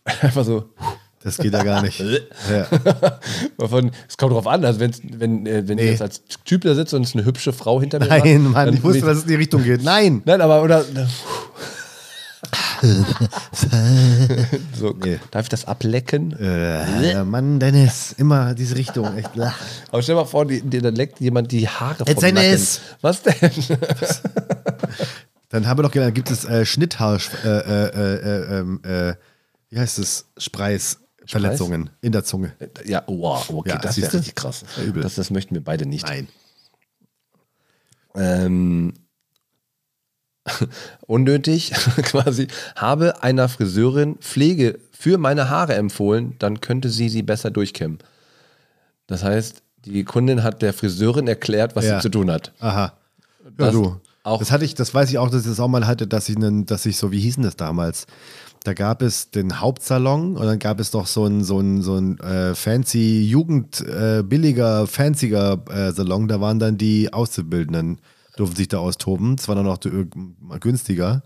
einfach 0.21 0.45
so. 0.45 0.71
Das 1.23 1.37
geht 1.37 1.53
ja 1.53 1.63
gar 1.63 1.83
nicht. 1.83 2.01
ja. 2.51 2.67
es 4.09 4.17
kommt 4.17 4.33
drauf 4.33 4.47
an, 4.47 4.65
also 4.65 4.81
wenn, 4.81 4.93
wenn, 5.03 5.47
äh, 5.47 5.69
wenn 5.69 5.77
nee. 5.77 5.85
ich 5.85 5.91
jetzt 5.91 6.03
als 6.03 6.23
Typ 6.47 6.63
da 6.63 6.75
sitze 6.75 6.97
und 6.97 7.03
es 7.03 7.15
eine 7.15 7.27
hübsche 7.27 7.53
Frau 7.53 7.79
hinter 7.79 7.99
mir 7.99 8.07
Nein, 8.07 8.45
Mann, 8.45 8.73
ich 8.73 8.83
wusste, 8.83 9.05
dass 9.05 9.19
es 9.19 9.23
in 9.25 9.29
die 9.29 9.35
Richtung 9.35 9.63
geht. 9.63 9.83
Nein! 9.83 10.23
Nein, 10.25 10.41
aber 10.41 10.63
oder. 10.63 10.83
So, 14.75 14.95
Nee. 15.03 15.19
Darf 15.31 15.43
ich 15.45 15.49
das 15.51 15.65
ablecken? 15.67 16.33
Äh, 16.33 17.23
Mann, 17.25 17.61
Dennis, 17.61 18.13
immer 18.17 18.55
diese 18.55 18.77
Richtung. 18.77 19.17
Echt. 19.17 19.31
Aber 19.39 20.03
stell 20.03 20.15
dir 20.15 20.21
mal 20.23 20.27
vor, 20.27 20.47
die, 20.47 20.63
die, 20.63 20.81
da 20.81 20.89
leckt 20.89 21.21
jemand 21.21 21.53
die 21.53 21.69
Haare 21.69 22.05
vom 22.07 22.25
ein 22.25 22.35
Nacken. 22.35 22.67
Was 23.01 23.23
denn? 23.23 23.35
Dann 25.51 25.67
haben 25.67 25.79
wir 25.79 25.83
noch 25.83 25.91
gelernt, 25.91 26.15
gibt 26.15 26.31
es 26.31 26.45
äh, 26.45 26.65
Schnitthaar, 26.65 27.19
äh, 27.45 27.49
äh, 27.49 27.89
äh, 27.89 28.59
ähm, 28.61 28.81
äh, 28.85 29.15
wie 29.69 29.79
heißt 29.79 29.99
es, 29.99 30.27
Spreisverletzungen 30.37 31.91
in 32.01 32.13
der 32.13 32.25
Zunge. 32.25 32.53
ja, 32.85 33.03
wow, 33.07 33.51
okay, 33.51 33.71
Ja, 33.71 33.79
das 33.79 33.97
wäre 34.01 34.11
du? 34.11 34.17
richtig 34.19 34.35
krass. 34.37 34.65
Das, 34.95 35.17
das 35.17 35.31
möchten 35.31 35.55
wir 35.55 35.63
beide 35.65 35.87
nicht. 35.87 36.07
Nein. 36.07 36.29
ähm, 38.15 38.95
unnötig 41.07 41.71
quasi, 42.03 42.49
habe 42.77 43.23
einer 43.23 43.49
Friseurin 43.49 44.17
Pflege 44.17 44.79
für 44.93 45.19
meine 45.19 45.49
Haare 45.51 45.75
empfohlen, 45.75 46.35
dann 46.39 46.61
könnte 46.61 46.89
sie 46.91 47.09
sie 47.09 47.23
besser 47.23 47.51
durchkämmen. 47.51 47.99
Das 49.07 49.23
heißt, 49.25 49.63
die 49.85 50.05
Kundin 50.05 50.43
hat 50.43 50.63
der 50.63 50.73
Friseurin 50.73 51.27
erklärt, 51.27 51.75
was 51.77 51.85
Ja. 51.87 51.97
sie 51.97 52.03
zu 52.03 52.11
tun 52.11 52.31
hat. 52.31 52.53
Aha. 52.61 52.93
Ja, 53.45 53.51
Das 53.57 53.73
du. 53.73 53.97
auch- 54.23 54.39
das 54.39 54.51
hatte 54.51 54.65
ich, 54.65 54.75
das 54.75 54.93
weiß 54.95 55.11
ich 55.11 55.19
auch, 55.19 55.31
dass 55.31 55.43
ich 55.43 55.49
das 55.49 55.61
auch 55.61 55.69
mal 55.69 55.87
hatte, 55.87 56.07
dass 56.07 56.29
ich 56.29 56.37
einen, 56.37 56.67
dass 56.67 56.87
ich 56.87 56.97
so, 56.97 57.11
wie 57.13 57.21
hießen 57.21 57.43
das 57.43 57.57
damals? 57.57 58.07
Da 58.65 58.75
gab 58.75 59.01
es 59.01 59.31
den 59.31 59.59
Hauptsalon 59.61 60.37
und 60.37 60.45
dann 60.45 60.59
gab 60.59 60.81
es 60.81 60.93
noch 60.93 61.07
so 61.07 61.25
ein, 61.25 61.43
so 61.43 61.59
ein, 61.61 61.81
so 61.81 61.97
ein 61.97 62.21
äh, 62.21 62.55
fancy, 62.55 63.23
Jugend, 63.23 63.81
äh, 63.81 64.23
billiger, 64.23 64.87
fancier 64.87 65.63
äh, 65.71 65.93
Salon. 65.93 66.29
Da 66.29 66.43
waren 66.43 66.59
dann 66.59 66.77
die 66.77 67.11
Auszubildenden, 67.11 68.01
durften 68.37 68.57
sich 68.57 68.69
da 68.69 68.79
austoben. 68.79 69.37
Es 69.39 69.49
war 69.49 69.55
dann 69.55 69.65
noch 69.65 69.79
äh, 69.85 70.07
günstiger. 70.59 71.23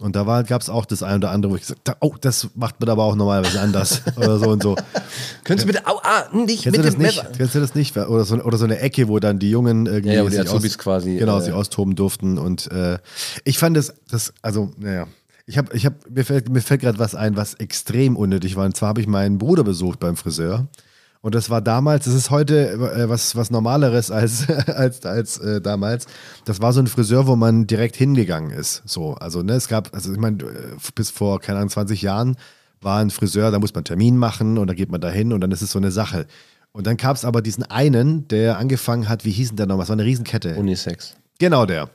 Und 0.00 0.14
da 0.14 0.42
gab 0.42 0.62
es 0.62 0.70
auch 0.70 0.84
das 0.84 1.02
ein 1.02 1.16
oder 1.16 1.30
andere, 1.32 1.50
wo 1.50 1.56
ich 1.56 1.62
gesagt 1.62 1.88
habe, 1.88 1.98
oh, 2.00 2.14
das 2.20 2.48
macht 2.54 2.78
man 2.78 2.88
aber 2.88 3.02
auch 3.02 3.16
normalerweise 3.16 3.60
anders. 3.60 4.02
oder 4.16 4.38
so 4.38 4.50
und 4.50 4.62
so. 4.62 4.76
Können 5.42 5.58
Sie 5.58 5.66
bitte, 5.66 5.86
au, 5.86 5.98
ah, 6.02 6.26
nicht 6.32 6.62
Kennst 6.62 6.78
mit 6.78 6.78
du 6.78 6.82
das 6.82 6.94
dem 6.94 7.02
nicht? 7.02 7.16
Messer. 7.16 7.32
Kennst 7.36 7.54
du 7.56 7.60
das 7.60 7.74
nicht? 7.74 7.96
Oder 7.96 8.24
so, 8.24 8.36
oder 8.36 8.58
so 8.58 8.64
eine 8.64 8.78
Ecke, 8.78 9.08
wo 9.08 9.18
dann 9.18 9.40
die 9.40 9.50
Jungen 9.50 9.86
irgendwie 9.86 10.14
Ja, 10.14 10.22
ja, 10.22 10.24
die 10.24 10.36
sich 10.36 10.40
Azubis 10.40 10.78
quasi, 10.78 11.16
genau, 11.16 11.38
äh, 11.38 11.42
sich 11.42 11.52
austoben 11.52 11.96
durften. 11.96 12.38
Und 12.38 12.70
äh, 12.70 12.98
ich 13.44 13.58
fand 13.58 13.76
das, 13.76 13.94
das, 14.08 14.32
also, 14.40 14.70
naja. 14.78 15.08
Ich 15.46 15.56
habe, 15.58 15.74
ich 15.74 15.86
hab, 15.86 16.08
mir 16.08 16.24
fällt, 16.24 16.48
mir 16.50 16.60
fällt 16.60 16.82
gerade 16.82 16.98
was 16.98 17.14
ein, 17.14 17.34
was 17.34 17.54
extrem 17.54 18.16
unnötig 18.16 18.54
war. 18.54 18.66
Und 18.66 18.76
zwar 18.76 18.90
habe 18.90 19.00
ich 19.00 19.06
meinen 19.06 19.38
Bruder 19.38 19.64
besucht 19.64 19.98
beim 19.98 20.14
Friseur. 20.14 20.68
Und 21.20 21.34
das 21.34 21.50
war 21.50 21.60
damals, 21.60 22.04
das 22.04 22.14
ist 22.14 22.30
heute 22.30 22.72
äh, 22.72 23.08
was, 23.08 23.34
was 23.34 23.50
Normaleres 23.50 24.10
als, 24.10 24.48
als, 24.68 25.04
als 25.04 25.38
äh, 25.38 25.60
damals. 25.60 26.06
Das 26.44 26.62
war 26.62 26.72
so 26.72 26.80
ein 26.80 26.86
Friseur, 26.86 27.26
wo 27.26 27.36
man 27.36 27.66
direkt 27.66 27.96
hingegangen 27.96 28.50
ist. 28.50 28.82
So, 28.86 29.14
also, 29.14 29.42
ne, 29.42 29.54
es 29.54 29.68
gab, 29.68 29.94
also 29.94 30.12
ich 30.12 30.18
meine, 30.18 30.42
äh, 30.44 30.76
bis 30.94 31.10
vor, 31.10 31.40
keine 31.40 31.58
Ahnung, 31.58 31.70
20 31.70 32.02
Jahren 32.02 32.36
war 32.80 33.00
ein 33.00 33.10
Friseur, 33.10 33.50
da 33.50 33.58
muss 33.58 33.72
man 33.72 33.78
einen 33.78 33.84
Termin 33.86 34.16
machen 34.16 34.58
und 34.58 34.68
dann 34.68 34.76
geht 34.76 34.90
man 34.90 35.00
da 35.00 35.10
hin 35.10 35.32
und 35.32 35.40
dann 35.40 35.50
ist 35.50 35.62
es 35.62 35.72
so 35.72 35.78
eine 35.78 35.90
Sache. 35.90 36.26
Und 36.72 36.86
dann 36.86 36.96
gab 36.96 37.16
es 37.16 37.24
aber 37.24 37.42
diesen 37.42 37.64
einen, 37.64 38.28
der 38.28 38.58
angefangen 38.58 39.08
hat, 39.08 39.24
wie 39.24 39.32
hieß 39.32 39.48
denn 39.48 39.56
der 39.56 39.66
nochmal? 39.66 39.84
Es 39.84 39.88
war 39.88 39.96
eine 39.96 40.04
Riesenkette. 40.04 40.54
Unisex. 40.54 41.16
Genau 41.38 41.66
der. 41.66 41.90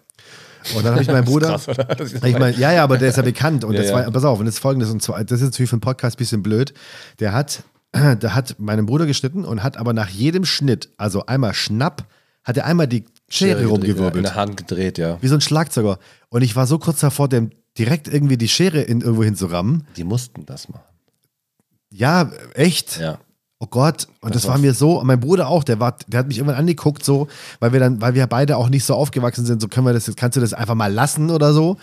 Und 0.76 0.86
dann 0.86 0.94
habe 0.94 1.02
ich 1.02 1.08
meinen 1.12 1.26
Bruder. 1.26 1.60
krass? 1.60 1.68
Das 1.98 2.14
ich 2.14 2.38
mein, 2.38 2.58
ja, 2.60 2.72
ja, 2.72 2.84
aber 2.84 2.98
der 2.98 3.10
ist 3.10 3.18
ja 3.18 3.24
bekannt. 3.24 3.64
Und 3.64 3.74
Ja, 3.76 3.82
das 3.82 3.90
ja. 3.90 3.96
war, 3.96 4.12
pass 4.12 4.24
auf, 4.26 4.40
und 4.40 4.46
jetzt 4.46 4.60
folgendes, 4.60 4.90
und 4.90 5.02
zwar, 5.02 5.24
das 5.24 5.40
ist 5.40 5.46
natürlich 5.46 5.70
für 5.70 5.76
einen 5.76 5.82
Podcast 5.82 6.18
ein 6.18 6.20
bisschen 6.20 6.44
blöd. 6.44 6.74
Der 7.20 7.34
hat, 7.34 7.64
der 8.22 8.36
hat 8.36 8.60
meinen 8.60 8.86
Bruder 8.86 9.06
geschnitten 9.06 9.46
und 9.46 9.64
hat 9.64 9.78
aber 9.78 9.94
nach 9.94 10.10
jedem 10.10 10.46
Schnitt, 10.46 10.90
also 10.98 11.26
einmal 11.26 11.54
Schnapp, 11.54 12.08
hat 12.44 12.58
er 12.58 12.66
einmal 12.66 12.88
die 12.88 13.06
Schere 13.30 13.62
In 13.62 13.68
rumgewirbelt. 13.68 14.26
der 14.26 14.36
Hand 14.36 14.58
gedreht, 14.58 14.98
ja. 14.98 15.18
Wie 15.22 15.28
so 15.28 15.36
ein 15.36 15.42
Schlagzeuger. 15.42 15.98
Und 16.30 16.42
ich 16.42 16.56
war 16.56 16.68
so 16.68 16.78
kurz 16.78 17.00
davor, 17.00 17.30
dem 17.30 17.52
direkt 17.78 18.08
irgendwie 18.08 18.38
die 18.38 18.50
Schere 18.50 18.82
in, 18.82 19.02
irgendwo 19.02 19.24
hinzurammen. 19.24 19.88
Die 19.96 20.04
mussten 20.04 20.46
das 20.46 20.70
machen. 20.70 20.84
Ja, 21.90 22.32
echt? 22.54 23.00
Ja. 23.00 23.20
Oh 23.64 23.68
Gott, 23.70 24.08
und 24.20 24.36
das, 24.36 24.42
Das 24.42 24.52
war 24.52 24.58
mir 24.58 24.74
so, 24.74 25.00
und 25.00 25.08
mein 25.08 25.22
Bruder 25.22 25.48
auch, 25.48 25.64
der 25.64 25.80
war, 25.80 25.96
der 26.08 26.20
hat 26.20 26.28
mich 26.28 26.38
irgendwann 26.38 26.58
angeguckt, 26.60 27.06
so, 27.06 27.30
weil 27.62 27.72
wir 27.72 27.80
dann, 27.80 28.02
weil 28.02 28.14
wir 28.14 28.28
beide 28.28 28.58
auch 28.58 28.68
nicht 28.68 28.84
so 28.84 28.94
aufgewachsen 28.94 29.46
sind, 29.46 29.62
so 29.62 29.70
können 29.70 29.86
wir 29.88 29.94
das 29.94 30.06
jetzt, 30.06 30.18
kannst 30.18 30.36
du 30.36 30.42
das 30.42 30.54
einfach 30.54 30.76
mal 30.76 30.92
lassen 30.92 31.30
oder 31.30 31.54
so? 31.54 31.78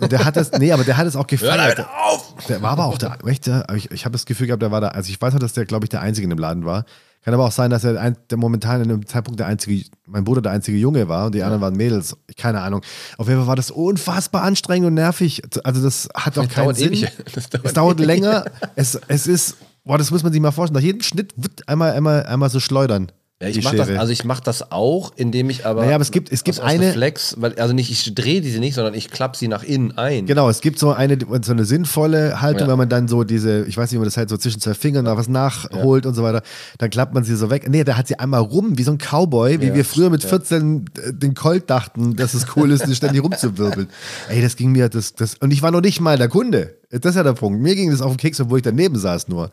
Und 0.00 0.12
der 0.12 0.26
hat 0.26 0.36
das, 0.36 0.52
nee, 0.52 0.70
aber 0.70 0.84
der 0.84 0.98
hat 0.98 1.06
es 1.06 1.16
auch 1.16 1.26
gefeiert. 1.26 1.80
auf! 1.80 2.34
Der 2.46 2.60
war 2.60 2.72
aber 2.72 2.84
auch 2.84 2.98
der, 2.98 3.16
echt, 3.26 3.50
ich, 3.74 3.90
ich 3.90 4.04
habe 4.04 4.12
das 4.12 4.26
Gefühl 4.26 4.48
gehabt, 4.48 4.60
der 4.62 4.70
war 4.70 4.82
da, 4.82 4.88
also 4.88 5.08
ich 5.08 5.18
weiß 5.18 5.32
noch, 5.32 5.40
dass 5.40 5.54
der, 5.54 5.64
glaube 5.64 5.86
ich, 5.86 5.88
der 5.88 6.02
Einzige 6.02 6.24
in 6.24 6.30
dem 6.30 6.38
Laden 6.38 6.66
war. 6.66 6.84
Kann 7.24 7.32
aber 7.32 7.46
auch 7.46 7.52
sein, 7.52 7.70
dass 7.70 7.84
er 7.84 7.98
ein, 7.98 8.18
der 8.28 8.36
momentan 8.36 8.82
in 8.82 8.88
dem 8.90 9.06
Zeitpunkt 9.06 9.40
der 9.40 9.46
einzige, 9.46 9.86
mein 10.04 10.24
Bruder 10.24 10.42
der 10.42 10.52
einzige 10.52 10.76
Junge 10.76 11.08
war 11.08 11.24
und 11.24 11.34
die 11.34 11.42
anderen 11.42 11.62
waren 11.62 11.74
Mädels. 11.74 12.14
Keine 12.36 12.60
Ahnung. 12.60 12.82
Auf 13.16 13.28
jeden 13.28 13.38
Fall 13.40 13.46
war 13.48 13.56
das 13.56 13.70
unfassbar 13.70 14.42
anstrengend 14.42 14.88
und 14.88 14.94
nervig. 14.94 15.42
Also 15.64 15.82
das 15.82 16.06
hat 16.14 16.36
auch 16.36 16.44
Das 16.44 16.52
keinen 16.52 16.74
Sinn. 16.74 16.88
ewig. 16.92 17.08
Das 17.34 17.48
dauert 17.48 17.64
es 17.64 17.72
dauert 17.72 18.00
länger. 18.00 18.44
Es, 18.76 19.00
es 19.08 19.26
ist, 19.26 19.56
boah, 19.84 19.98
das 19.98 20.10
muss 20.10 20.22
man 20.22 20.32
sich 20.32 20.40
mal 20.40 20.50
vorstellen. 20.50 20.80
Nach 20.80 20.86
jedem 20.86 21.02
Schnitt 21.02 21.32
wird 21.36 21.68
einmal, 21.68 21.92
einmal, 21.92 22.26
einmal 22.26 22.50
so 22.50 22.60
schleudern. 22.60 23.12
Ja, 23.44 23.50
ich 23.50 23.58
die 23.58 23.64
mach 23.64 23.74
das, 23.74 23.88
also 23.90 24.12
ich 24.12 24.24
mache 24.24 24.42
das 24.42 24.72
auch, 24.72 25.12
indem 25.16 25.50
ich 25.50 25.66
aber. 25.66 25.82
Naja, 25.82 25.96
aber 25.96 26.02
es 26.02 26.10
gibt- 26.10 26.32
es 26.32 26.44
gibt 26.44 26.60
eine- 26.60 26.88
Reflex, 26.88 27.36
weil, 27.38 27.54
also 27.58 27.74
nicht, 27.74 27.90
ich 27.90 28.14
drehe 28.14 28.40
diese 28.40 28.58
nicht, 28.58 28.74
sondern 28.74 28.94
ich 28.94 29.10
klappe 29.10 29.36
sie 29.36 29.48
nach 29.48 29.62
innen 29.62 29.96
ein. 29.98 30.26
Genau, 30.26 30.48
es 30.48 30.60
gibt 30.60 30.78
so 30.78 30.92
eine, 30.92 31.18
so 31.42 31.52
eine 31.52 31.64
sinnvolle 31.64 32.40
Haltung, 32.40 32.62
Ja. 32.66 32.72
wenn 32.72 32.78
man 32.78 32.88
dann 32.88 33.06
so 33.08 33.24
diese, 33.24 33.64
ich 33.66 33.76
weiß 33.76 33.90
nicht, 33.90 33.94
wie 33.94 33.98
man 33.98 34.06
das 34.06 34.16
halt 34.16 34.28
so 34.30 34.36
zwischen 34.36 34.60
zwei 34.60 34.74
Fingern 34.74 35.04
da 35.04 35.16
was 35.16 35.28
nachholt 35.28 36.06
und 36.06 36.14
so 36.14 36.22
weiter, 36.22 36.42
dann 36.78 36.90
klappt 36.90 37.12
man 37.14 37.24
sie 37.24 37.36
so 37.36 37.50
weg. 37.50 37.68
Nee, 37.68 37.84
der 37.84 37.96
hat 37.98 38.08
sie 38.08 38.18
einmal 38.18 38.40
rum, 38.40 38.78
wie 38.78 38.82
so 38.82 38.92
ein 38.92 38.98
Cowboy, 38.98 39.60
wie 39.60 39.66
Ja. 39.68 39.74
wir 39.74 39.84
früher 39.84 40.10
mit 40.10 40.24
14 40.24 40.86
äh, 41.02 41.12
den 41.12 41.34
Colt 41.34 41.68
dachten, 41.68 42.16
dass 42.16 42.34
es 42.34 42.46
cool 42.56 42.70
ist, 42.70 42.86
die 42.86 42.94
ständig 42.94 43.22
rumzuwirbeln. 43.22 43.88
Ey, 44.30 44.40
das 44.42 44.56
ging 44.56 44.72
mir, 44.72 44.88
das, 44.88 45.14
das, 45.14 45.34
und 45.36 45.52
ich 45.52 45.60
war 45.62 45.70
noch 45.70 45.82
nicht 45.82 46.00
mal 46.00 46.16
der 46.16 46.28
Kunde. 46.28 46.74
Das 46.90 47.10
ist 47.10 47.16
ja 47.16 47.24
der 47.24 47.32
Punkt. 47.32 47.60
Mir 47.60 47.74
ging 47.74 47.90
das 47.90 48.00
auf 48.00 48.12
den 48.12 48.18
Keks, 48.18 48.40
obwohl 48.40 48.58
ich 48.58 48.62
daneben 48.62 48.96
saß 48.96 49.26
nur. 49.26 49.50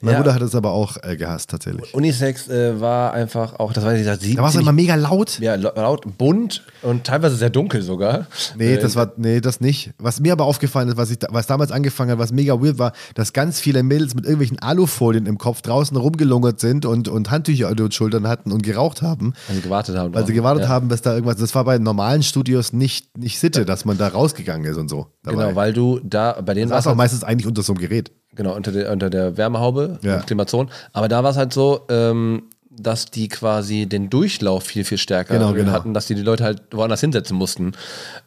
Mein 0.00 0.12
Ja. 0.14 0.20
Bruder 0.20 0.32
hat 0.34 0.42
es 0.42 0.54
aber 0.54 0.70
auch 0.70 0.96
äh, 1.02 1.16
gehasst, 1.16 1.50
tatsächlich. 1.50 1.92
Unisex 1.92 2.48
äh, 2.48 2.80
war 2.80 3.12
einfach 3.12 3.33
auch, 3.34 3.72
das 3.72 3.84
war 3.84 3.94
dieser 3.94 4.16
Da 4.16 4.42
war 4.42 4.48
es 4.48 4.54
immer 4.56 4.72
mega 4.72 4.94
laut. 4.94 5.38
ja, 5.40 5.54
laut, 5.54 6.18
bunt 6.18 6.62
und 6.82 7.04
teilweise 7.04 7.36
sehr 7.36 7.50
dunkel 7.50 7.82
sogar. 7.82 8.26
Nee, 8.56 8.74
Äh, 8.74 8.78
das 8.78 8.96
war, 8.96 9.12
nee, 9.16 9.40
das 9.40 9.60
nicht. 9.60 9.92
Was 9.98 10.20
mir 10.20 10.32
aber 10.32 10.44
aufgefallen 10.44 10.88
ist, 10.88 10.96
was, 10.96 11.10
ich, 11.10 11.18
was 11.30 11.46
damals 11.46 11.72
angefangen 11.72 12.10
hat, 12.12 12.18
was 12.18 12.32
mega 12.32 12.60
weird 12.62 12.78
war, 12.78 12.92
dass 13.14 13.32
ganz 13.32 13.60
viele 13.60 13.82
Mädels 13.82 14.14
mit 14.14 14.24
irgendwelchen 14.24 14.58
Alufolien 14.60 15.26
im 15.26 15.38
Kopf 15.38 15.62
draußen 15.62 15.96
rumgelungert 15.96 16.60
sind 16.60 16.86
und, 16.86 17.08
und 17.08 17.30
Handtücher 17.30 17.68
an 17.68 17.76
den 17.76 17.90
Schultern 17.90 18.26
hatten 18.28 18.52
und 18.52 18.62
geraucht 18.62 19.02
haben, 19.02 19.34
Weil 19.48 19.56
sie 19.56 19.62
gewartet 19.62 19.96
haben. 19.96 20.14
weil 20.14 20.22
sie 20.26 20.32
drauf. 20.32 20.36
gewartet 20.36 20.62
ja. 20.64 20.68
haben, 20.68 20.88
bis 20.88 21.02
da 21.02 21.14
irgendwas. 21.14 21.36
Das 21.36 21.54
war 21.54 21.64
bei 21.64 21.78
normalen 21.78 22.22
Studios 22.22 22.72
nicht, 22.72 23.16
nicht 23.18 23.38
Sitte, 23.38 23.64
dass 23.64 23.84
man 23.84 23.98
da 23.98 24.08
rausgegangen 24.08 24.70
ist 24.70 24.76
und 24.76 24.88
so. 24.88 25.06
dabei. 25.22 25.44
Genau, 25.44 25.56
weil 25.56 25.72
du 25.72 26.00
da 26.02 26.40
bei 26.40 26.54
denen 26.54 26.68
saß 26.68 26.74
war's 26.76 26.86
auch 26.86 26.90
halt, 26.90 26.98
meistens 26.98 27.24
eigentlich 27.24 27.46
unter 27.46 27.62
so 27.62 27.72
einem 27.72 27.80
Gerät. 27.80 28.12
genau 28.34 28.54
unter 28.54 28.72
der, 28.72 28.90
unter 28.92 29.10
der 29.10 29.36
Wärmehaube, 29.36 29.98
Ja. 30.02 30.16
und 30.16 30.26
Klimazone. 30.26 30.68
Aber 30.92 31.08
da 31.08 31.22
war 31.22 31.30
es 31.30 31.36
halt 31.36 31.52
so, 31.52 31.82
ähm, 31.88 32.44
dass 32.78 33.06
die 33.06 33.28
quasi 33.28 33.86
den 33.86 34.10
Durchlauf 34.10 34.64
viel, 34.64 34.84
viel 34.84 34.98
stärker 34.98 35.34
Genau, 35.34 35.52
genau. 35.52 35.72
hatten, 35.72 35.94
dass 35.94 36.06
die 36.06 36.14
die 36.14 36.22
Leute 36.22 36.44
halt 36.44 36.62
woanders 36.72 37.00
hinsetzen 37.00 37.36
mussten. 37.36 37.72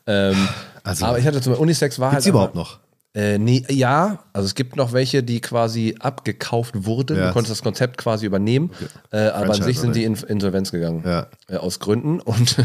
Ähm, 0.05 0.35
Also- 0.83 1.05
aber 1.05 1.19
ich 1.19 1.25
hatte 1.27 1.41
zum 1.41 1.51
Beispiel 1.53 1.63
Unisex 1.63 1.99
war 1.99 2.09
Gibt's 2.11 2.15
halt. 2.15 2.25
die 2.25 2.29
überhaupt 2.29 2.55
noch? 2.55 2.79
Äh, 3.15 3.39
nee, 3.39 3.65
ja, 3.69 4.19
also 4.31 4.45
es 4.45 4.53
gibt 4.53 4.75
noch 4.75 4.93
welche, 4.93 5.23
die 5.23 5.41
quasi 5.41 5.95
abgekauft 5.99 6.85
wurden. 6.85 7.17
Ja. 7.17 7.27
Du 7.27 7.33
konntest 7.33 7.51
das 7.51 7.63
Konzept 7.63 7.97
quasi 7.97 8.27
übernehmen, 8.27 8.69
äh, 9.11 9.29
aber 9.29 9.55
an 9.55 9.63
sich 9.63 9.79
sind 9.79 9.95
die 9.95 10.03
in 10.03 10.13
Insolvenz 10.13 10.71
gegangen. 10.71 11.01
Ja. 11.03 11.25
Äh, 11.49 11.55
aus 11.55 11.79
Gründen. 11.79 12.19
Und 12.21 12.57